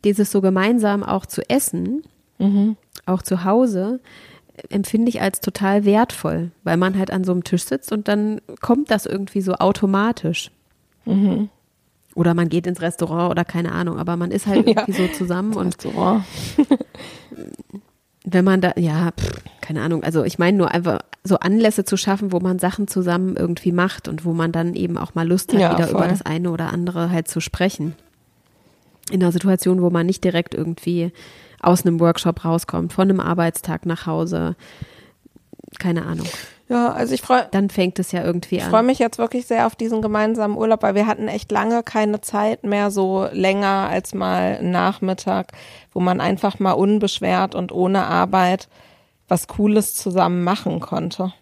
dieses 0.04 0.30
so 0.30 0.40
gemeinsam 0.40 1.02
auch 1.02 1.26
zu 1.26 1.42
essen, 1.50 2.02
auch 3.06 3.22
zu 3.22 3.44
Hause, 3.44 4.00
empfinde 4.68 5.08
ich 5.08 5.20
als 5.22 5.40
total 5.40 5.84
wertvoll, 5.84 6.50
weil 6.64 6.76
man 6.76 6.98
halt 6.98 7.10
an 7.10 7.24
so 7.24 7.32
einem 7.32 7.44
Tisch 7.44 7.64
sitzt 7.64 7.92
und 7.92 8.08
dann 8.08 8.40
kommt 8.60 8.90
das 8.90 9.06
irgendwie 9.06 9.40
so 9.40 9.54
automatisch. 9.54 10.50
Oder 12.14 12.34
man 12.34 12.48
geht 12.48 12.66
ins 12.66 12.80
Restaurant 12.80 13.30
oder 13.30 13.44
keine 13.44 13.72
Ahnung, 13.72 13.98
aber 13.98 14.16
man 14.16 14.30
ist 14.30 14.46
halt 14.46 14.58
Ja. 14.66 14.72
irgendwie 14.72 14.92
so 14.92 15.08
zusammen 15.08 15.54
und 15.54 15.66
Restaurant. 15.68 16.24
wenn 18.24 18.44
man 18.44 18.60
da, 18.60 18.72
ja, 18.76 19.12
pff, 19.18 19.42
keine 19.60 19.80
Ahnung, 19.82 20.02
also 20.04 20.24
ich 20.24 20.38
meine 20.38 20.56
nur 20.56 20.70
einfach 20.70 21.00
so 21.24 21.38
Anlässe 21.38 21.84
zu 21.84 21.96
schaffen, 21.96 22.32
wo 22.32 22.40
man 22.40 22.58
Sachen 22.58 22.86
zusammen 22.86 23.36
irgendwie 23.36 23.72
macht 23.72 24.08
und 24.08 24.24
wo 24.24 24.32
man 24.32 24.52
dann 24.52 24.74
eben 24.74 24.98
auch 24.98 25.14
mal 25.14 25.26
Lust 25.26 25.52
hat, 25.52 25.60
Ja, 25.60 25.72
wieder 25.74 25.86
voll. 25.88 25.96
über 26.00 26.08
das 26.08 26.22
eine 26.22 26.50
oder 26.50 26.72
andere 26.72 27.10
halt 27.10 27.28
zu 27.28 27.40
sprechen. 27.40 27.94
In 29.10 29.22
einer 29.22 29.32
Situation, 29.32 29.82
wo 29.82 29.90
man 29.90 30.06
nicht 30.06 30.22
direkt 30.22 30.54
irgendwie 30.54 31.12
aus 31.62 31.84
einem 31.84 32.00
Workshop 32.00 32.44
rauskommt, 32.44 32.92
von 32.92 33.08
einem 33.08 33.20
Arbeitstag 33.20 33.86
nach 33.86 34.06
Hause, 34.06 34.56
keine 35.78 36.04
Ahnung. 36.04 36.26
Ja, 36.68 36.92
also 36.92 37.14
ich 37.14 37.20
freue 37.22 37.48
Dann 37.50 37.68
fängt 37.68 37.98
es 37.98 38.12
ja 38.12 38.22
irgendwie 38.22 38.56
Ich 38.58 38.64
an. 38.64 38.70
freue 38.70 38.82
mich 38.84 39.00
jetzt 39.00 39.18
wirklich 39.18 39.46
sehr 39.46 39.66
auf 39.66 39.74
diesen 39.74 40.02
gemeinsamen 40.02 40.56
Urlaub, 40.56 40.82
weil 40.84 40.94
wir 40.94 41.06
hatten 41.06 41.26
echt 41.26 41.50
lange 41.50 41.82
keine 41.82 42.20
Zeit 42.20 42.62
mehr, 42.62 42.92
so 42.92 43.26
länger 43.32 43.88
als 43.90 44.14
mal 44.14 44.58
einen 44.60 44.70
Nachmittag, 44.70 45.52
wo 45.92 45.98
man 45.98 46.20
einfach 46.20 46.60
mal 46.60 46.72
unbeschwert 46.72 47.54
und 47.56 47.72
ohne 47.72 48.04
Arbeit 48.04 48.68
was 49.26 49.48
Cooles 49.48 49.94
zusammen 49.94 50.44
machen 50.44 50.80
konnte. 50.80 51.32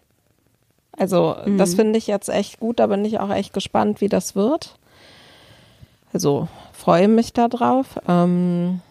Also 0.97 1.35
das 1.57 1.75
finde 1.75 1.97
ich 1.97 2.07
jetzt 2.07 2.29
echt 2.29 2.59
gut, 2.59 2.79
da 2.79 2.87
bin 2.87 3.05
ich 3.05 3.19
auch 3.19 3.29
echt 3.31 3.53
gespannt, 3.53 4.01
wie 4.01 4.09
das 4.09 4.35
wird. 4.35 4.75
Also 6.11 6.47
freue 6.73 7.07
mich 7.07 7.33
da 7.33 7.47
drauf. 7.47 7.99
Ähm, 8.07 8.81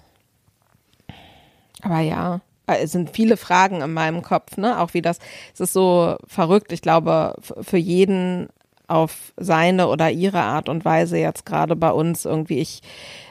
aber 1.83 2.01
ja, 2.01 2.41
äh, 2.67 2.77
es 2.83 2.93
sind 2.93 3.11
viele 3.11 3.37
Fragen 3.37 3.81
in 3.81 3.93
meinem 3.93 4.23
Kopf, 4.23 4.57
ne? 4.57 4.81
Auch 4.81 4.95
wie 4.95 5.03
das, 5.03 5.19
es 5.55 5.61
ist 5.61 5.73
so 5.73 6.17
verrückt. 6.27 6.73
Ich 6.73 6.83
glaube, 6.83 7.35
für 7.61 7.77
jeden 7.79 8.49
auf 8.87 9.33
seine 9.37 9.89
oder 9.89 10.11
ihre 10.11 10.41
Art 10.41 10.69
und 10.71 10.85
Weise 10.87 11.19
jetzt 11.19 11.45
gerade 11.45 11.77
bei 11.77 11.91
uns 11.91 12.25
irgendwie 12.25 12.59
ich 12.61 12.81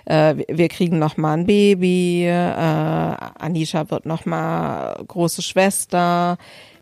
äh, 0.05 0.35
wir- 0.37 0.45
wir 0.57 0.67
kriegen 0.69 0.99
noch 0.99 1.17
mal 1.17 1.33
ein 1.33 1.45
Baby, 1.47 2.25
äh, 2.27 2.31
Anisha 2.31 3.89
wird 3.89 4.05
noch 4.05 4.25
mal 4.25 4.95
große 5.07 5.41
Schwester, 5.41 6.37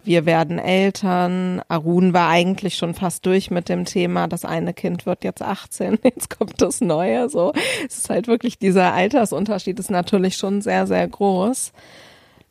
wir 0.06 0.26
werden 0.26 0.60
Eltern. 0.60 1.61
Arun 1.68 2.14
war 2.14 2.30
eigentlich 2.30 2.77
schon 2.77 2.94
fast 2.94 3.26
durch 3.26 3.52
mit 3.52 3.69
dem 3.69 3.86
Thema. 3.86 4.27
Das 4.27 4.45
eine 4.45 4.73
Kind 4.73 5.06
wird 5.06 5.23
jetzt 5.23 5.41
18, 5.41 5.99
jetzt 6.03 6.36
kommt 6.36 6.61
das 6.61 6.82
neue. 6.82 7.30
So, 7.30 7.53
es 7.88 7.99
ist 7.99 8.10
halt 8.10 8.27
wirklich 8.27 8.57
dieser 8.57 8.94
Altersunterschied 8.94 9.80
ist 9.80 9.91
natürlich 9.91 10.38
schon 10.38 10.61
sehr 10.61 10.88
sehr 10.88 11.07
groß. 11.07 11.72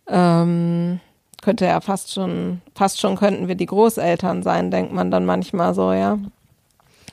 Ähm, 0.06 1.00
könnte 1.44 1.66
ja 1.66 1.80
fast 1.80 2.12
schon, 2.12 2.62
fast 2.74 3.00
schon 3.00 3.16
könnten 3.16 3.48
wir 3.48 3.54
die 3.54 3.66
Großeltern 3.66 4.42
sein, 4.42 4.70
denkt 4.70 4.92
man 4.92 5.10
dann 5.10 5.26
manchmal 5.26 5.74
so, 5.74 5.92
ja. 5.92 6.18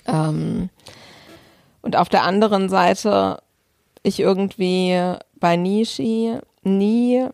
Ähm, 0.08 0.70
und 1.82 1.96
auf 1.96 2.10
der 2.10 2.24
anderen 2.24 2.70
Seite, 2.70 3.42
ich 4.04 4.20
irgendwie 4.20 5.16
bei 5.40 5.58
Nishi 5.58 6.38
nie, 6.64 7.26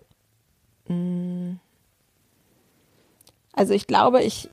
mh, 0.88 0.96
mm, 0.96 1.60
also 3.58 3.74
ich 3.74 3.88
glaube, 3.88 4.22
ich, 4.24 4.50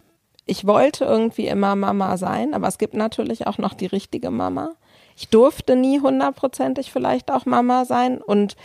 ich 0.47 0.67
wollte 0.67 1.05
irgendwie 1.05 1.47
immer 1.47 1.77
Mama 1.77 2.17
sein, 2.17 2.55
aber 2.55 2.69
es 2.69 2.79
gibt 2.79 2.95
natürlich 2.95 3.47
auch 3.47 3.59
noch 3.59 3.75
die 3.75 3.87
richtige 3.87 4.31
Mama. 4.31 4.71
Ich 5.17 5.29
durfte 5.29 5.77
nie 5.77 6.01
hundertprozentig 6.01 6.91
vielleicht 6.91 7.31
auch 7.31 7.47
Mama 7.47 7.85
sein 7.85 8.19
und 8.19 8.57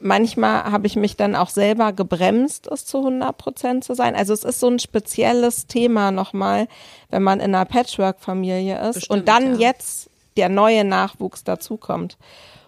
manchmal 0.00 0.64
habe 0.64 0.86
ich 0.86 0.96
mich 0.96 1.16
dann 1.16 1.36
auch 1.36 1.50
selber 1.50 1.92
gebremst, 1.92 2.66
es 2.68 2.86
zu 2.86 2.98
100 2.98 3.36
Prozent 3.36 3.84
zu 3.84 3.94
sein. 3.94 4.16
Also 4.16 4.32
es 4.32 4.42
ist 4.44 4.60
so 4.60 4.68
ein 4.68 4.78
spezielles 4.78 5.66
Thema 5.66 6.10
nochmal, 6.10 6.66
wenn 7.10 7.22
man 7.22 7.40
in 7.40 7.54
einer 7.54 7.66
Patchwork-Familie 7.66 8.80
ist 8.88 8.94
Bestimmt, 8.94 9.20
und 9.20 9.28
dann 9.28 9.60
ja. 9.60 9.68
jetzt 9.68 10.10
der 10.36 10.48
neue 10.48 10.84
Nachwuchs 10.84 11.44
dazukommt. 11.44 12.16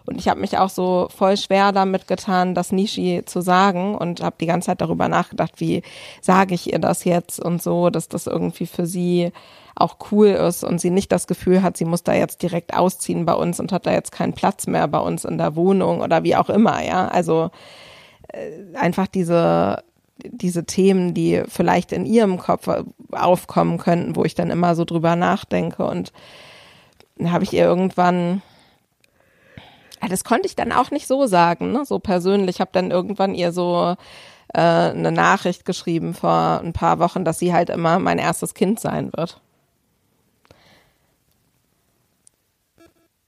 Und 0.05 0.17
ich 0.17 0.27
habe 0.27 0.39
mich 0.39 0.57
auch 0.57 0.69
so 0.69 1.07
voll 1.15 1.37
schwer 1.37 1.71
damit 1.71 2.07
getan, 2.07 2.55
das 2.55 2.71
Nishi 2.71 3.23
zu 3.25 3.41
sagen 3.41 3.95
und 3.95 4.21
habe 4.21 4.35
die 4.39 4.45
ganze 4.47 4.67
Zeit 4.67 4.81
darüber 4.81 5.07
nachgedacht, 5.07 5.53
wie 5.57 5.83
sage 6.21 6.55
ich 6.55 6.71
ihr 6.71 6.79
das 6.79 7.03
jetzt 7.03 7.39
und 7.39 7.61
so, 7.61 7.89
dass 7.89 8.07
das 8.07 8.27
irgendwie 8.27 8.65
für 8.65 8.85
sie 8.85 9.31
auch 9.75 9.97
cool 10.11 10.27
ist 10.27 10.63
und 10.63 10.81
sie 10.81 10.89
nicht 10.89 11.11
das 11.11 11.27
Gefühl 11.27 11.61
hat, 11.61 11.77
sie 11.77 11.85
muss 11.85 12.03
da 12.03 12.13
jetzt 12.13 12.41
direkt 12.41 12.73
ausziehen 12.73 13.25
bei 13.25 13.33
uns 13.33 13.59
und 13.59 13.71
hat 13.71 13.85
da 13.85 13.91
jetzt 13.91 14.11
keinen 14.11 14.33
Platz 14.33 14.67
mehr 14.67 14.87
bei 14.87 14.99
uns 14.99 15.23
in 15.25 15.37
der 15.37 15.55
Wohnung 15.55 16.01
oder 16.01 16.23
wie 16.23 16.35
auch 16.35 16.49
immer, 16.49 16.83
ja. 16.83 17.07
Also 17.07 17.51
äh, 18.27 18.75
einfach 18.77 19.07
diese 19.07 19.83
diese 20.23 20.65
Themen, 20.65 21.15
die 21.15 21.41
vielleicht 21.47 21.91
in 21.91 22.05
ihrem 22.05 22.37
Kopf 22.37 22.69
aufkommen 23.11 23.79
könnten, 23.79 24.15
wo 24.15 24.23
ich 24.23 24.35
dann 24.35 24.51
immer 24.51 24.75
so 24.75 24.85
drüber 24.85 25.15
nachdenke 25.15 25.83
und 25.83 26.13
dann 27.17 27.31
habe 27.31 27.43
ich 27.43 27.53
ihr 27.53 27.63
irgendwann 27.63 28.43
das 30.09 30.23
konnte 30.23 30.47
ich 30.47 30.55
dann 30.55 30.71
auch 30.71 30.91
nicht 30.91 31.07
so 31.07 31.27
sagen, 31.27 31.71
ne? 31.71 31.85
so 31.85 31.99
persönlich. 31.99 32.55
Ich 32.55 32.61
habe 32.61 32.71
dann 32.73 32.91
irgendwann 32.91 33.35
ihr 33.35 33.51
so 33.51 33.95
äh, 34.53 34.59
eine 34.59 35.11
Nachricht 35.11 35.65
geschrieben 35.65 36.13
vor 36.13 36.61
ein 36.63 36.73
paar 36.73 36.99
Wochen, 36.99 37.23
dass 37.23 37.39
sie 37.39 37.53
halt 37.53 37.69
immer 37.69 37.99
mein 37.99 38.17
erstes 38.17 38.53
Kind 38.53 38.79
sein 38.79 39.11
wird. 39.13 39.39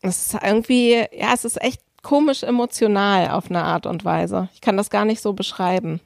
Es 0.02 0.34
ist 0.34 0.44
irgendwie, 0.44 1.06
ja, 1.12 1.34
es 1.34 1.46
ist 1.46 1.62
echt 1.62 1.82
komisch 2.02 2.44
emotional 2.44 3.30
auf 3.30 3.50
eine 3.50 3.64
Art 3.64 3.86
und 3.86 4.04
Weise. 4.04 4.50
Ich 4.54 4.62
kann 4.62 4.76
das 4.76 4.90
gar 4.90 5.06
nicht 5.06 5.22
so 5.22 5.34
beschreiben. 5.34 6.02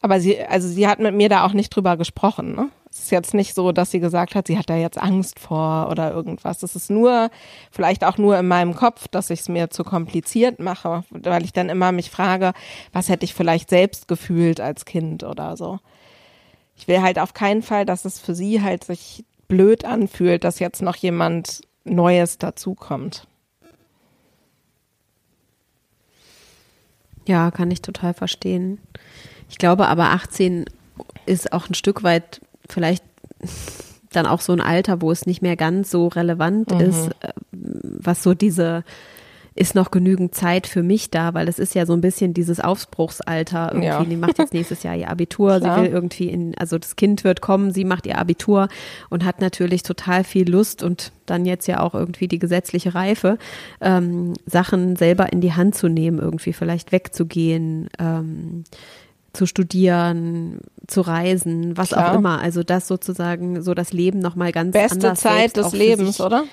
Aber 0.00 0.20
sie, 0.20 0.40
also 0.40 0.68
sie 0.68 0.88
hat 0.88 0.98
mit 0.98 1.14
mir 1.14 1.28
da 1.28 1.44
auch 1.44 1.52
nicht 1.52 1.70
drüber 1.70 1.96
gesprochen. 1.96 2.54
Ne? 2.54 2.70
Es 2.94 3.00
ist 3.00 3.10
jetzt 3.10 3.34
nicht 3.34 3.56
so, 3.56 3.72
dass 3.72 3.90
sie 3.90 3.98
gesagt 3.98 4.36
hat, 4.36 4.46
sie 4.46 4.56
hat 4.56 4.70
da 4.70 4.76
jetzt 4.76 4.98
Angst 4.98 5.40
vor 5.40 5.88
oder 5.90 6.12
irgendwas. 6.12 6.62
Es 6.62 6.76
ist 6.76 6.90
nur, 6.90 7.28
vielleicht 7.72 8.04
auch 8.04 8.18
nur 8.18 8.38
in 8.38 8.46
meinem 8.46 8.76
Kopf, 8.76 9.08
dass 9.08 9.30
ich 9.30 9.40
es 9.40 9.48
mir 9.48 9.68
zu 9.68 9.82
kompliziert 9.82 10.60
mache, 10.60 11.02
weil 11.10 11.42
ich 11.42 11.52
dann 11.52 11.70
immer 11.70 11.90
mich 11.90 12.08
frage, 12.12 12.52
was 12.92 13.08
hätte 13.08 13.24
ich 13.24 13.34
vielleicht 13.34 13.68
selbst 13.68 14.06
gefühlt 14.06 14.60
als 14.60 14.84
Kind 14.84 15.24
oder 15.24 15.56
so. 15.56 15.80
Ich 16.76 16.86
will 16.86 17.02
halt 17.02 17.18
auf 17.18 17.34
keinen 17.34 17.62
Fall, 17.62 17.84
dass 17.84 18.04
es 18.04 18.20
für 18.20 18.32
sie 18.36 18.62
halt 18.62 18.84
sich 18.84 19.24
blöd 19.48 19.84
anfühlt, 19.84 20.44
dass 20.44 20.60
jetzt 20.60 20.80
noch 20.80 20.96
jemand 20.96 21.62
Neues 21.82 22.38
dazukommt. 22.38 23.26
Ja, 27.26 27.50
kann 27.50 27.72
ich 27.72 27.82
total 27.82 28.14
verstehen. 28.14 28.78
Ich 29.48 29.58
glaube 29.58 29.88
aber 29.88 30.10
18 30.10 30.66
ist 31.26 31.52
auch 31.52 31.68
ein 31.68 31.74
Stück 31.74 32.04
weit 32.04 32.40
vielleicht 32.68 33.04
dann 34.12 34.26
auch 34.26 34.40
so 34.40 34.52
ein 34.52 34.60
Alter, 34.60 35.00
wo 35.02 35.10
es 35.10 35.26
nicht 35.26 35.42
mehr 35.42 35.56
ganz 35.56 35.90
so 35.90 36.08
relevant 36.08 36.70
Mhm. 36.70 36.80
ist, 36.80 37.08
äh, 37.20 37.32
was 37.52 38.22
so 38.22 38.34
diese 38.34 38.84
ist 39.56 39.76
noch 39.76 39.92
genügend 39.92 40.34
Zeit 40.34 40.66
für 40.66 40.82
mich 40.82 41.10
da, 41.12 41.32
weil 41.32 41.46
es 41.46 41.60
ist 41.60 41.76
ja 41.76 41.86
so 41.86 41.92
ein 41.92 42.00
bisschen 42.00 42.34
dieses 42.34 42.58
Aufbruchsalter 42.58 43.68
irgendwie. 43.68 43.86
Ja. 43.86 44.04
Die 44.04 44.16
macht 44.16 44.38
jetzt 44.38 44.52
nächstes 44.52 44.82
Jahr 44.82 44.96
ihr 44.96 45.08
Abitur, 45.08 45.60
Klar. 45.60 45.76
sie 45.78 45.82
will 45.84 45.90
irgendwie 45.92 46.28
in, 46.28 46.58
also 46.58 46.76
das 46.76 46.96
Kind 46.96 47.22
wird 47.22 47.40
kommen, 47.40 47.70
sie 47.72 47.84
macht 47.84 48.04
ihr 48.06 48.18
Abitur 48.18 48.66
und 49.10 49.24
hat 49.24 49.40
natürlich 49.40 49.84
total 49.84 50.24
viel 50.24 50.50
Lust 50.50 50.82
und 50.82 51.12
dann 51.26 51.46
jetzt 51.46 51.68
ja 51.68 51.78
auch 51.78 51.94
irgendwie 51.94 52.26
die 52.26 52.40
gesetzliche 52.40 52.96
Reife, 52.96 53.38
ähm, 53.80 54.34
Sachen 54.44 54.96
selber 54.96 55.32
in 55.32 55.40
die 55.40 55.52
Hand 55.52 55.76
zu 55.76 55.86
nehmen, 55.88 56.18
irgendwie 56.18 56.52
vielleicht 56.52 56.90
wegzugehen, 56.90 57.88
ähm, 58.00 58.64
zu 59.34 59.46
studieren, 59.46 60.60
zu 60.86 61.00
reisen, 61.00 61.76
was 61.76 61.88
Klar. 61.90 62.12
auch 62.12 62.18
immer. 62.18 62.40
Also 62.40 62.62
das 62.62 62.88
sozusagen 62.88 63.62
so 63.62 63.74
das 63.74 63.92
Leben 63.92 64.20
nochmal 64.20 64.52
ganz 64.52 64.72
Beste 64.72 65.08
anders 65.08 65.20
Zeit 65.20 65.56
des 65.56 65.72
Lebens, 65.72 66.20
oder? 66.20 66.44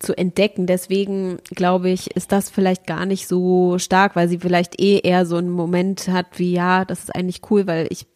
zu 0.00 0.16
entdecken. 0.16 0.66
Deswegen 0.66 1.38
glaube 1.50 1.90
ich, 1.90 2.16
ist 2.16 2.32
das 2.32 2.50
vielleicht 2.50 2.86
gar 2.86 3.06
nicht 3.06 3.28
so 3.28 3.78
stark, 3.78 4.16
weil 4.16 4.28
sie 4.28 4.38
vielleicht 4.38 4.80
eh 4.80 4.98
eher 4.98 5.26
so 5.26 5.36
einen 5.36 5.50
Moment 5.50 6.08
hat 6.08 6.26
wie, 6.38 6.52
ja, 6.52 6.84
das 6.84 7.00
ist 7.00 7.14
eigentlich 7.14 7.42
cool, 7.50 7.66
weil 7.66 7.86
ich 7.90 8.06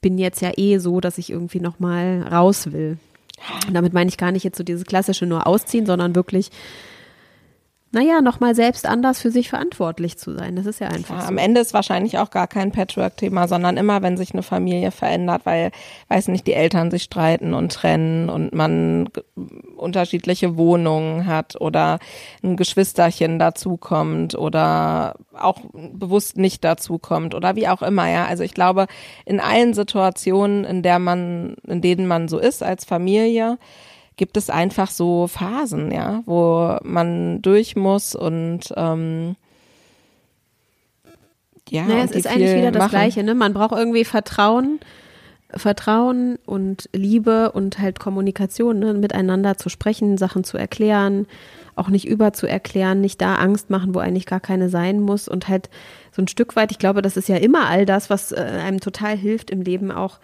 bin 0.00 0.18
jetzt 0.18 0.42
ja 0.42 0.52
eh 0.56 0.78
so, 0.78 1.00
dass 1.00 1.18
ich 1.18 1.30
irgendwie 1.30 1.60
nochmal 1.60 2.22
raus 2.30 2.72
will. 2.72 2.98
Und 3.66 3.74
damit 3.74 3.92
meine 3.92 4.08
ich 4.08 4.18
gar 4.18 4.32
nicht 4.32 4.44
jetzt 4.44 4.58
so 4.58 4.64
dieses 4.64 4.84
klassische 4.84 5.26
nur 5.26 5.46
ausziehen, 5.46 5.86
sondern 5.86 6.14
wirklich, 6.14 6.50
naja, 7.92 8.20
nochmal 8.20 8.54
selbst 8.54 8.84
anders 8.86 9.20
für 9.20 9.30
sich 9.30 9.48
verantwortlich 9.48 10.18
zu 10.18 10.32
sein. 10.36 10.56
Das 10.56 10.66
ist 10.66 10.80
ja 10.80 10.88
einfach 10.88 11.14
Ja, 11.16 11.22
so. 11.22 11.28
am 11.28 11.38
Ende 11.38 11.60
ist 11.60 11.72
wahrscheinlich 11.72 12.18
auch 12.18 12.30
gar 12.30 12.46
kein 12.46 12.72
Patchwork-Thema, 12.72 13.48
sondern 13.48 13.76
immer, 13.76 14.02
wenn 14.02 14.16
sich 14.16 14.32
eine 14.32 14.42
Familie 14.42 14.90
verändert, 14.90 15.42
weil, 15.44 15.70
weiß 16.08 16.28
nicht, 16.28 16.46
die 16.46 16.52
Eltern 16.52 16.90
sich 16.90 17.04
streiten 17.04 17.54
und 17.54 17.72
trennen 17.72 18.28
und 18.28 18.52
man 18.54 19.08
unterschiedliche 19.76 20.56
Wohnungen 20.56 21.26
hat 21.26 21.60
oder 21.60 21.98
ein 22.42 22.56
Geschwisterchen 22.56 23.38
dazukommt 23.38 24.36
oder 24.36 25.14
auch 25.32 25.60
bewusst 25.72 26.36
nicht 26.36 26.64
dazukommt 26.64 27.34
oder 27.34 27.56
wie 27.56 27.68
auch 27.68 27.82
immer, 27.82 28.08
ja. 28.10 28.26
Also 28.26 28.42
ich 28.42 28.52
glaube, 28.52 28.86
in 29.24 29.40
allen 29.40 29.74
Situationen, 29.74 30.64
in 30.64 30.82
der 30.82 30.98
man, 30.98 31.54
in 31.66 31.80
denen 31.80 32.06
man 32.08 32.28
so 32.28 32.38
ist 32.38 32.62
als 32.62 32.84
Familie, 32.84 33.58
gibt 34.16 34.36
es 34.36 34.50
einfach 34.50 34.90
so 34.90 35.26
Phasen, 35.26 35.90
ja, 35.90 36.22
wo 36.26 36.78
man 36.82 37.42
durch 37.42 37.76
muss 37.76 38.14
und 38.14 38.72
ähm, 38.76 39.36
ja, 41.68 41.84
Naja, 41.84 42.04
es 42.04 42.12
ist 42.12 42.26
eigentlich 42.26 42.56
wieder 42.56 42.70
das 42.70 42.80
machen. 42.80 42.90
Gleiche, 42.90 43.22
ne? 43.22 43.34
Man 43.34 43.52
braucht 43.52 43.72
irgendwie 43.72 44.04
Vertrauen, 44.04 44.78
Vertrauen 45.50 46.38
und 46.46 46.88
Liebe 46.92 47.52
und 47.52 47.78
halt 47.78 47.98
Kommunikation, 47.98 48.78
ne? 48.78 48.94
miteinander 48.94 49.56
zu 49.56 49.68
sprechen, 49.68 50.16
Sachen 50.16 50.44
zu 50.44 50.56
erklären, 50.56 51.26
auch 51.74 51.88
nicht 51.88 52.06
überzuerklären, 52.06 53.00
nicht 53.00 53.20
da 53.20 53.34
Angst 53.36 53.68
machen, 53.68 53.94
wo 53.94 53.98
eigentlich 53.98 54.26
gar 54.26 54.40
keine 54.40 54.68
sein 54.68 55.00
muss 55.00 55.28
und 55.28 55.48
halt 55.48 55.68
so 56.12 56.22
ein 56.22 56.28
Stück 56.28 56.56
weit, 56.56 56.70
ich 56.70 56.78
glaube, 56.78 57.02
das 57.02 57.16
ist 57.16 57.28
ja 57.28 57.36
immer 57.36 57.68
all 57.68 57.84
das, 57.84 58.10
was 58.10 58.32
äh, 58.32 58.36
einem 58.36 58.80
total 58.80 59.16
hilft 59.16 59.50
im 59.50 59.60
Leben 59.60 59.90
auch 59.90 60.18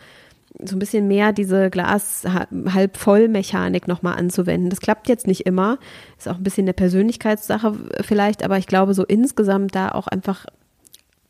so 0.60 0.76
ein 0.76 0.78
bisschen 0.78 1.08
mehr 1.08 1.32
diese 1.32 1.70
Glas 1.70 2.24
ha- 2.26 2.46
halb 2.72 2.96
voll 2.96 3.28
Mechanik 3.28 3.88
nochmal 3.88 4.16
anzuwenden. 4.18 4.70
Das 4.70 4.80
klappt 4.80 5.08
jetzt 5.08 5.26
nicht 5.26 5.46
immer. 5.46 5.78
Ist 6.18 6.28
auch 6.28 6.36
ein 6.36 6.42
bisschen 6.42 6.64
eine 6.64 6.74
Persönlichkeitssache 6.74 7.74
vielleicht, 8.02 8.44
aber 8.44 8.58
ich 8.58 8.66
glaube 8.66 8.94
so 8.94 9.04
insgesamt 9.04 9.74
da 9.74 9.90
auch 9.90 10.06
einfach 10.08 10.46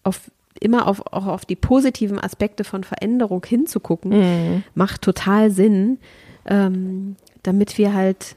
auf 0.02 0.30
immer 0.60 0.86
auf, 0.86 1.00
auch 1.12 1.26
auf 1.26 1.44
die 1.44 1.56
positiven 1.56 2.18
Aspekte 2.22 2.62
von 2.62 2.84
Veränderung 2.84 3.44
hinzugucken, 3.44 4.62
macht 4.74 5.02
total 5.02 5.50
Sinn, 5.50 5.98
ähm, 6.44 7.16
damit 7.42 7.78
wir 7.78 7.94
halt, 7.94 8.36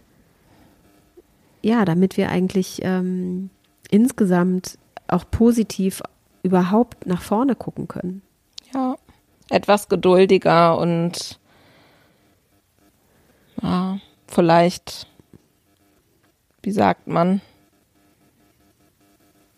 ja, 1.61 1.85
damit 1.85 2.17
wir 2.17 2.29
eigentlich 2.29 2.79
ähm, 2.83 3.49
insgesamt 3.91 4.77
auch 5.07 5.25
positiv 5.29 6.01
überhaupt 6.41 7.05
nach 7.05 7.21
vorne 7.21 7.55
gucken 7.55 7.87
können. 7.87 8.21
Ja, 8.73 8.95
etwas 9.49 9.89
geduldiger 9.89 10.77
und 10.77 11.39
ja, 13.61 13.99
vielleicht, 14.27 15.07
wie 16.61 16.71
sagt 16.71 17.07
man, 17.07 17.41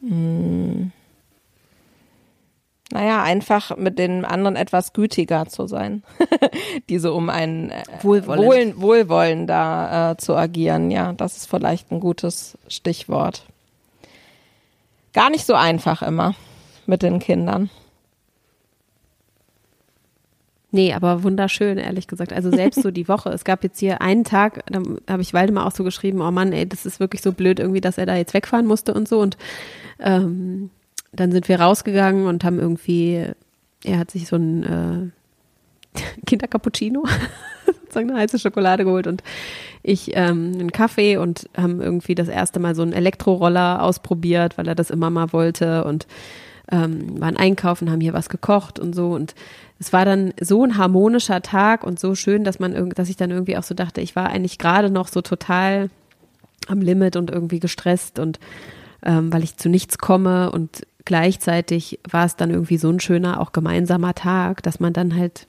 hm, 0.01 0.91
naja, 2.91 3.21
einfach 3.21 3.75
mit 3.75 3.99
den 3.99 4.23
anderen 4.23 4.55
etwas 4.55 4.93
gütiger 4.93 5.47
zu 5.47 5.67
sein, 5.67 6.03
die 6.89 6.99
so 6.99 7.13
um 7.15 7.29
einen 7.29 7.69
äh, 7.69 7.83
Wohlwollend. 8.01 8.45
wohl, 8.45 8.81
wohlwollender 8.81 10.11
äh, 10.11 10.17
zu 10.17 10.35
agieren. 10.35 10.89
Ja, 10.89 11.11
das 11.11 11.37
ist 11.37 11.49
vielleicht 11.49 11.91
ein 11.91 11.99
gutes 11.99 12.57
Stichwort. 12.69 13.43
Gar 15.13 15.29
nicht 15.29 15.45
so 15.45 15.53
einfach 15.53 16.01
immer 16.01 16.35
mit 16.85 17.01
den 17.01 17.19
Kindern. 17.19 17.69
Nee, 20.71 20.93
aber 20.93 21.23
wunderschön, 21.23 21.77
ehrlich 21.77 22.07
gesagt. 22.07 22.33
Also 22.33 22.51
selbst 22.51 22.81
so 22.81 22.91
die 22.91 23.07
Woche. 23.07 23.29
Es 23.29 23.45
gab 23.45 23.63
jetzt 23.63 23.79
hier 23.79 24.01
einen 24.01 24.23
Tag, 24.23 24.63
da 24.69 24.81
habe 25.09 25.21
ich 25.21 25.33
Waldemar 25.33 25.65
auch 25.65 25.71
so 25.71 25.83
geschrieben, 25.83 26.21
oh 26.21 26.31
Mann, 26.31 26.51
ey, 26.51 26.67
das 26.67 26.85
ist 26.85 26.99
wirklich 26.99 27.21
so 27.21 27.31
blöd 27.31 27.59
irgendwie, 27.59 27.81
dass 27.81 27.97
er 27.97 28.05
da 28.05 28.15
jetzt 28.15 28.33
wegfahren 28.33 28.65
musste 28.65 28.93
und 28.93 29.07
so. 29.07 29.19
Und 29.19 29.37
ähm, 29.99 30.69
dann 31.13 31.31
sind 31.31 31.47
wir 31.47 31.59
rausgegangen 31.59 32.27
und 32.27 32.43
haben 32.43 32.59
irgendwie, 32.59 33.25
er 33.83 33.99
hat 33.99 34.11
sich 34.11 34.27
so 34.27 34.35
ein 34.35 35.11
äh, 35.95 35.99
Kindercappuccino, 36.25 37.05
sozusagen 37.65 38.11
eine 38.11 38.19
heiße 38.19 38.39
Schokolade 38.39 38.83
geholt 38.83 39.07
und 39.07 39.23
ich 39.83 40.15
ähm, 40.15 40.51
einen 40.53 40.71
Kaffee 40.71 41.15
und 41.15 41.49
haben 41.55 41.81
irgendwie 41.81 42.13
das 42.13 42.27
erste 42.27 42.59
Mal 42.59 42.75
so 42.75 42.81
einen 42.81 42.93
Elektroroller 42.93 43.81
ausprobiert, 43.81 44.57
weil 44.57 44.67
er 44.67 44.75
das 44.75 44.89
immer 44.89 45.09
mal 45.09 45.31
wollte 45.31 45.85
und 45.85 46.07
ähm, 46.69 47.21
waren 47.21 47.37
einkaufen, 47.37 47.89
haben 47.89 48.01
hier 48.01 48.13
was 48.13 48.27
gekocht 48.27 48.79
und 48.79 48.93
so 48.93 49.11
und 49.11 49.33
es 49.79 49.93
war 49.93 50.05
dann 50.05 50.33
so 50.39 50.63
ein 50.63 50.77
harmonischer 50.77 51.41
Tag 51.41 51.83
und 51.83 51.99
so 51.99 52.15
schön, 52.15 52.43
dass 52.43 52.59
man 52.59 52.89
dass 52.91 53.09
ich 53.09 53.17
dann 53.17 53.31
irgendwie 53.31 53.57
auch 53.57 53.63
so 53.63 53.75
dachte, 53.75 54.01
ich 54.01 54.15
war 54.15 54.29
eigentlich 54.29 54.57
gerade 54.57 54.89
noch 54.89 55.07
so 55.07 55.21
total 55.21 55.89
am 56.67 56.81
Limit 56.81 57.15
und 57.15 57.29
irgendwie 57.29 57.59
gestresst 57.59 58.19
und 58.19 58.39
ähm, 59.03 59.31
weil 59.31 59.43
ich 59.43 59.57
zu 59.57 59.69
nichts 59.69 59.97
komme. 59.97 60.51
Und 60.51 60.85
gleichzeitig 61.05 61.99
war 62.09 62.25
es 62.25 62.35
dann 62.35 62.49
irgendwie 62.49 62.77
so 62.77 62.89
ein 62.89 62.99
schöner, 62.99 63.39
auch 63.39 63.51
gemeinsamer 63.51 64.15
Tag, 64.15 64.63
dass 64.63 64.79
man 64.79 64.93
dann 64.93 65.15
halt 65.15 65.47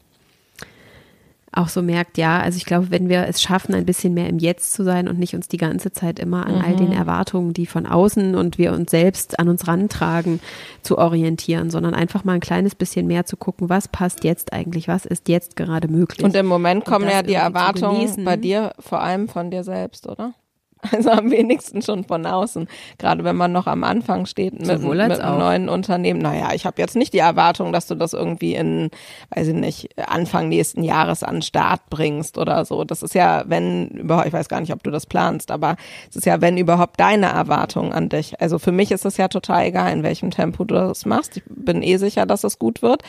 auch 1.53 1.69
so 1.69 1.83
merkt, 1.83 2.19
ja, 2.19 2.41
also 2.41 2.57
ich 2.57 2.65
glaube, 2.65 2.91
wenn 2.91 3.09
wir 3.09 3.27
es 3.27 3.41
schaffen, 3.41 3.75
ein 3.75 3.87
bisschen 3.87 4.15
mehr 4.15 4.29
im 4.29 4.39
Jetzt 4.39 4.73
zu 4.73 4.85
sein 4.85 5.09
und 5.09 5.19
nicht 5.19 5.35
uns 5.35 5.49
die 5.49 5.57
ganze 5.57 5.93
Zeit 5.93 6.19
immer 6.19 6.47
an 6.47 6.57
mhm. 6.57 6.65
all 6.65 6.77
den 6.77 6.89
mhm. 6.89 6.97
Erwartungen, 6.97 7.53
die 7.53 7.67
von 7.67 7.87
außen 7.87 8.35
und 8.35 8.59
wir 8.59 8.73
uns 8.73 8.91
selbst 8.91 9.39
an 9.39 9.49
uns 9.49 9.67
rantragen, 9.67 10.41
zu 10.83 10.99
orientieren, 10.99 11.71
sondern 11.71 11.95
einfach 11.95 12.25
mal 12.25 12.35
ein 12.35 12.41
kleines 12.41 12.75
bisschen 12.75 13.07
mehr 13.07 13.25
zu 13.25 13.37
gucken, 13.37 13.69
was 13.69 13.89
passt 13.89 14.25
jetzt 14.25 14.53
eigentlich, 14.53 14.89
was 14.89 15.07
ist 15.07 15.29
jetzt 15.29 15.57
gerade 15.57 15.89
möglich. 15.89 16.25
Und 16.25 16.37
im 16.37 16.47
Moment 16.47 16.85
kommen 16.85 17.09
ja 17.09 17.23
die 17.23 17.35
Erwartungen 17.35 18.25
bei 18.25 18.37
dir 18.37 18.73
vor 18.79 19.01
allem 19.01 19.29
von 19.29 19.51
dir 19.51 19.65
selbst, 19.65 20.07
oder? 20.07 20.35
Also 20.93 21.11
am 21.11 21.31
wenigsten 21.31 21.83
schon 21.83 22.05
von 22.05 22.27
außen. 22.27 22.69
Gerade 22.99 23.25
wenn 23.25 23.37
man 23.37 23.53
noch 23.53 23.67
am 23.67 23.85
Anfang 23.85 24.27
steht 24.27 24.55
mit, 24.55 24.83
mit 24.83 25.21
einem 25.21 25.39
neuen 25.39 25.69
Unternehmen. 25.69 26.21
Naja, 26.21 26.53
ich 26.55 26.67
habe 26.67 26.81
jetzt 26.81 26.97
nicht 26.97 27.13
die 27.13 27.19
Erwartung, 27.19 27.73
dass 27.73 27.87
du 27.87 27.95
das 27.95 28.13
irgendwie 28.13 28.55
in, 28.55 28.91
weiß 29.35 29.49
ich 29.49 29.55
nicht, 29.55 29.99
Anfang 29.99 30.49
nächsten 30.49 30.83
Jahres 30.83 31.23
an 31.23 31.37
den 31.37 31.43
Start 31.43 31.83
bringst 31.91 32.39
oder 32.39 32.65
so. 32.65 32.85
Das 32.85 33.03
ist 33.03 33.15
ja, 33.15 33.45
wenn 33.47 33.89
überhaupt, 33.89 34.27
ich 34.29 34.33
weiß 34.33 34.49
gar 34.49 34.61
nicht, 34.61 34.73
ob 34.73 34.83
du 34.83 34.91
das 34.91 35.07
planst, 35.07 35.51
aber 35.51 35.77
es 36.09 36.17
ist 36.17 36.27
ja, 36.27 36.41
wenn 36.41 36.57
überhaupt 36.57 36.99
deine 37.01 37.27
Erwartung 37.27 37.93
an 37.93 38.09
dich. 38.09 38.41
Also 38.41 38.59
für 38.59 38.73
mich 38.73 38.91
ist 38.91 39.05
es 39.05 39.17
ja 39.17 39.29
total 39.29 39.67
egal, 39.67 39.93
in 39.93 40.03
welchem 40.03 40.31
Tempo 40.31 40.65
du 40.65 40.75
das 40.75 41.07
machst. 41.07 41.37
Ich 41.37 41.43
bin 41.47 41.83
eh 41.83 41.97
sicher, 41.97 42.27
dass 42.27 42.45
es 42.45 42.59
gut 42.59 42.83
wird. 42.83 43.03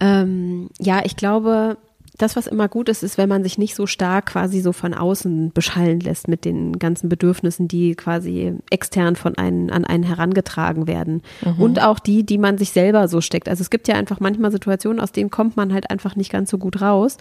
Ähm, 0.00 0.70
ja, 0.78 1.02
ich 1.04 1.16
glaube, 1.16 1.76
das, 2.22 2.36
was 2.36 2.46
immer 2.46 2.68
gut 2.68 2.88
ist, 2.88 3.02
ist, 3.02 3.18
wenn 3.18 3.28
man 3.28 3.42
sich 3.42 3.56
nicht 3.56 3.74
so 3.74 3.86
stark 3.86 4.26
quasi 4.26 4.60
so 4.60 4.72
von 4.72 4.94
außen 4.94 5.52
beschallen 5.52 6.00
lässt 6.00 6.28
mit 6.28 6.44
den 6.44 6.78
ganzen 6.78 7.08
Bedürfnissen, 7.08 7.66
die 7.66 7.94
quasi 7.94 8.54
extern 8.70 9.16
von 9.16 9.36
einen, 9.36 9.70
an 9.70 9.84
einen 9.84 10.02
herangetragen 10.02 10.86
werden. 10.86 11.22
Mhm. 11.44 11.60
Und 11.60 11.82
auch 11.82 11.98
die, 11.98 12.24
die 12.24 12.38
man 12.38 12.58
sich 12.58 12.72
selber 12.72 13.08
so 13.08 13.20
steckt. 13.20 13.48
Also 13.48 13.62
es 13.62 13.70
gibt 13.70 13.88
ja 13.88 13.94
einfach 13.94 14.20
manchmal 14.20 14.50
Situationen, 14.50 15.00
aus 15.00 15.12
denen 15.12 15.30
kommt 15.30 15.56
man 15.56 15.72
halt 15.72 15.90
einfach 15.90 16.14
nicht 16.16 16.30
ganz 16.30 16.50
so 16.50 16.58
gut 16.58 16.80
raus. 16.80 17.16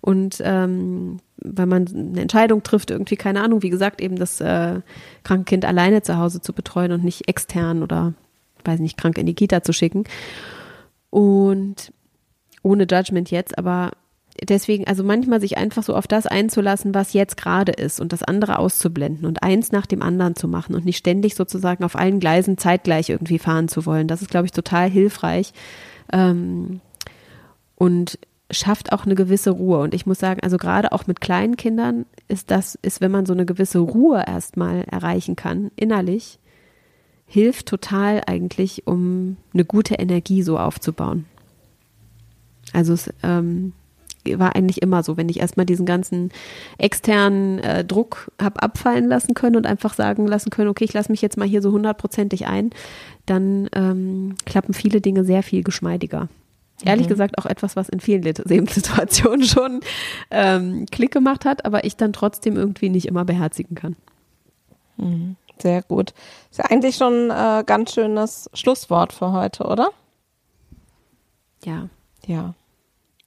Und 0.00 0.42
ähm, 0.44 1.18
wenn 1.38 1.68
man 1.68 1.86
eine 1.88 2.20
Entscheidung 2.20 2.62
trifft, 2.62 2.90
irgendwie, 2.90 3.16
keine 3.16 3.42
Ahnung, 3.42 3.62
wie 3.62 3.70
gesagt, 3.70 4.00
eben 4.00 4.16
das 4.16 4.40
äh, 4.40 4.80
kranke 5.24 5.44
Kind 5.44 5.64
alleine 5.64 6.02
zu 6.02 6.18
Hause 6.18 6.40
zu 6.40 6.52
betreuen 6.52 6.92
und 6.92 7.04
nicht 7.04 7.28
extern 7.28 7.82
oder, 7.82 8.12
weiß 8.64 8.80
nicht, 8.80 8.98
krank 8.98 9.18
in 9.18 9.26
die 9.26 9.34
Kita 9.34 9.62
zu 9.62 9.72
schicken. 9.72 10.04
Und 11.10 11.92
ohne 12.62 12.86
Judgment 12.88 13.30
jetzt, 13.30 13.58
aber 13.58 13.92
deswegen, 14.48 14.86
also 14.86 15.04
manchmal 15.04 15.40
sich 15.40 15.58
einfach 15.58 15.82
so 15.82 15.94
auf 15.94 16.06
das 16.06 16.26
einzulassen, 16.26 16.94
was 16.94 17.12
jetzt 17.12 17.36
gerade 17.36 17.72
ist 17.72 18.00
und 18.00 18.12
das 18.12 18.22
andere 18.22 18.58
auszublenden 18.58 19.26
und 19.26 19.42
eins 19.42 19.72
nach 19.72 19.86
dem 19.86 20.02
anderen 20.02 20.36
zu 20.36 20.48
machen 20.48 20.74
und 20.74 20.84
nicht 20.84 20.98
ständig 20.98 21.34
sozusagen 21.34 21.84
auf 21.84 21.96
allen 21.96 22.20
Gleisen 22.20 22.58
zeitgleich 22.58 23.10
irgendwie 23.10 23.38
fahren 23.38 23.68
zu 23.68 23.86
wollen. 23.86 24.08
Das 24.08 24.22
ist, 24.22 24.30
glaube 24.30 24.46
ich, 24.46 24.52
total 24.52 24.88
hilfreich 24.88 25.52
ähm, 26.12 26.80
und 27.76 28.18
schafft 28.50 28.92
auch 28.92 29.06
eine 29.06 29.14
gewisse 29.14 29.50
Ruhe. 29.50 29.80
Und 29.80 29.94
ich 29.94 30.06
muss 30.06 30.18
sagen, 30.18 30.40
also 30.42 30.58
gerade 30.58 30.92
auch 30.92 31.06
mit 31.06 31.20
kleinen 31.20 31.56
Kindern 31.56 32.06
ist 32.28 32.50
das, 32.50 32.78
ist, 32.82 33.00
wenn 33.00 33.10
man 33.10 33.26
so 33.26 33.32
eine 33.32 33.46
gewisse 33.46 33.78
Ruhe 33.78 34.24
erstmal 34.26 34.82
erreichen 34.84 35.36
kann, 35.36 35.70
innerlich, 35.76 36.38
hilft 37.26 37.66
total 37.66 38.22
eigentlich, 38.26 38.86
um 38.86 39.38
eine 39.54 39.64
gute 39.64 39.94
Energie 39.94 40.42
so 40.42 40.58
aufzubauen. 40.58 41.24
Also 42.74 42.92
es, 42.92 43.12
ähm, 43.22 43.72
war 44.24 44.54
eigentlich 44.54 44.82
immer 44.82 45.02
so, 45.02 45.16
wenn 45.16 45.28
ich 45.28 45.40
erstmal 45.40 45.66
diesen 45.66 45.86
ganzen 45.86 46.30
externen 46.78 47.58
äh, 47.58 47.84
Druck 47.84 48.30
habe 48.40 48.62
abfallen 48.62 49.08
lassen 49.08 49.34
können 49.34 49.56
und 49.56 49.66
einfach 49.66 49.94
sagen 49.94 50.26
lassen 50.26 50.50
können, 50.50 50.68
okay, 50.68 50.84
ich 50.84 50.92
lasse 50.92 51.10
mich 51.10 51.22
jetzt 51.22 51.36
mal 51.36 51.48
hier 51.48 51.62
so 51.62 51.72
hundertprozentig 51.72 52.46
ein, 52.46 52.70
dann 53.26 53.68
ähm, 53.74 54.34
klappen 54.44 54.74
viele 54.74 55.00
Dinge 55.00 55.24
sehr 55.24 55.42
viel 55.42 55.62
geschmeidiger. 55.62 56.28
Ehrlich 56.84 57.06
mhm. 57.06 57.10
gesagt 57.10 57.38
auch 57.38 57.46
etwas, 57.46 57.76
was 57.76 57.88
in 57.88 58.00
vielen 58.00 58.22
Lebenssituationen 58.22 59.44
schon 59.46 59.80
ähm, 60.30 60.86
Klick 60.90 61.12
gemacht 61.12 61.44
hat, 61.44 61.64
aber 61.64 61.84
ich 61.84 61.96
dann 61.96 62.12
trotzdem 62.12 62.56
irgendwie 62.56 62.88
nicht 62.88 63.06
immer 63.06 63.24
beherzigen 63.24 63.74
kann. 63.74 63.96
Mhm. 64.96 65.36
Sehr 65.60 65.82
gut. 65.82 66.12
Ist 66.50 66.58
ja 66.58 66.64
eigentlich 66.64 66.96
schon 66.96 67.30
ein 67.30 67.60
äh, 67.60 67.64
ganz 67.64 67.94
schönes 67.94 68.50
Schlusswort 68.52 69.12
für 69.12 69.32
heute, 69.32 69.64
oder? 69.64 69.90
Ja. 71.64 71.88
Ja. 72.26 72.54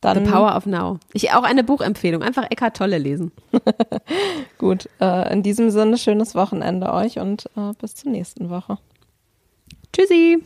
Dann 0.05 0.25
The 0.25 0.31
Power 0.31 0.55
of 0.55 0.65
Now. 0.65 0.99
Ich 1.13 1.31
auch 1.31 1.43
eine 1.43 1.63
Buchempfehlung. 1.63 2.21
Einfach 2.21 2.49
Eckart 2.49 2.77
Tolle 2.77 2.97
lesen. 2.97 3.31
Gut. 4.57 4.89
Äh, 5.01 5.33
in 5.33 5.43
diesem 5.43 5.71
Sinne 5.71 5.97
schönes 5.97 6.35
Wochenende 6.35 6.93
euch 6.93 7.19
und 7.19 7.47
äh, 7.57 7.73
bis 7.79 7.95
zur 7.95 8.11
nächsten 8.11 8.49
Woche. 8.49 8.77
Tschüssi. 9.93 10.43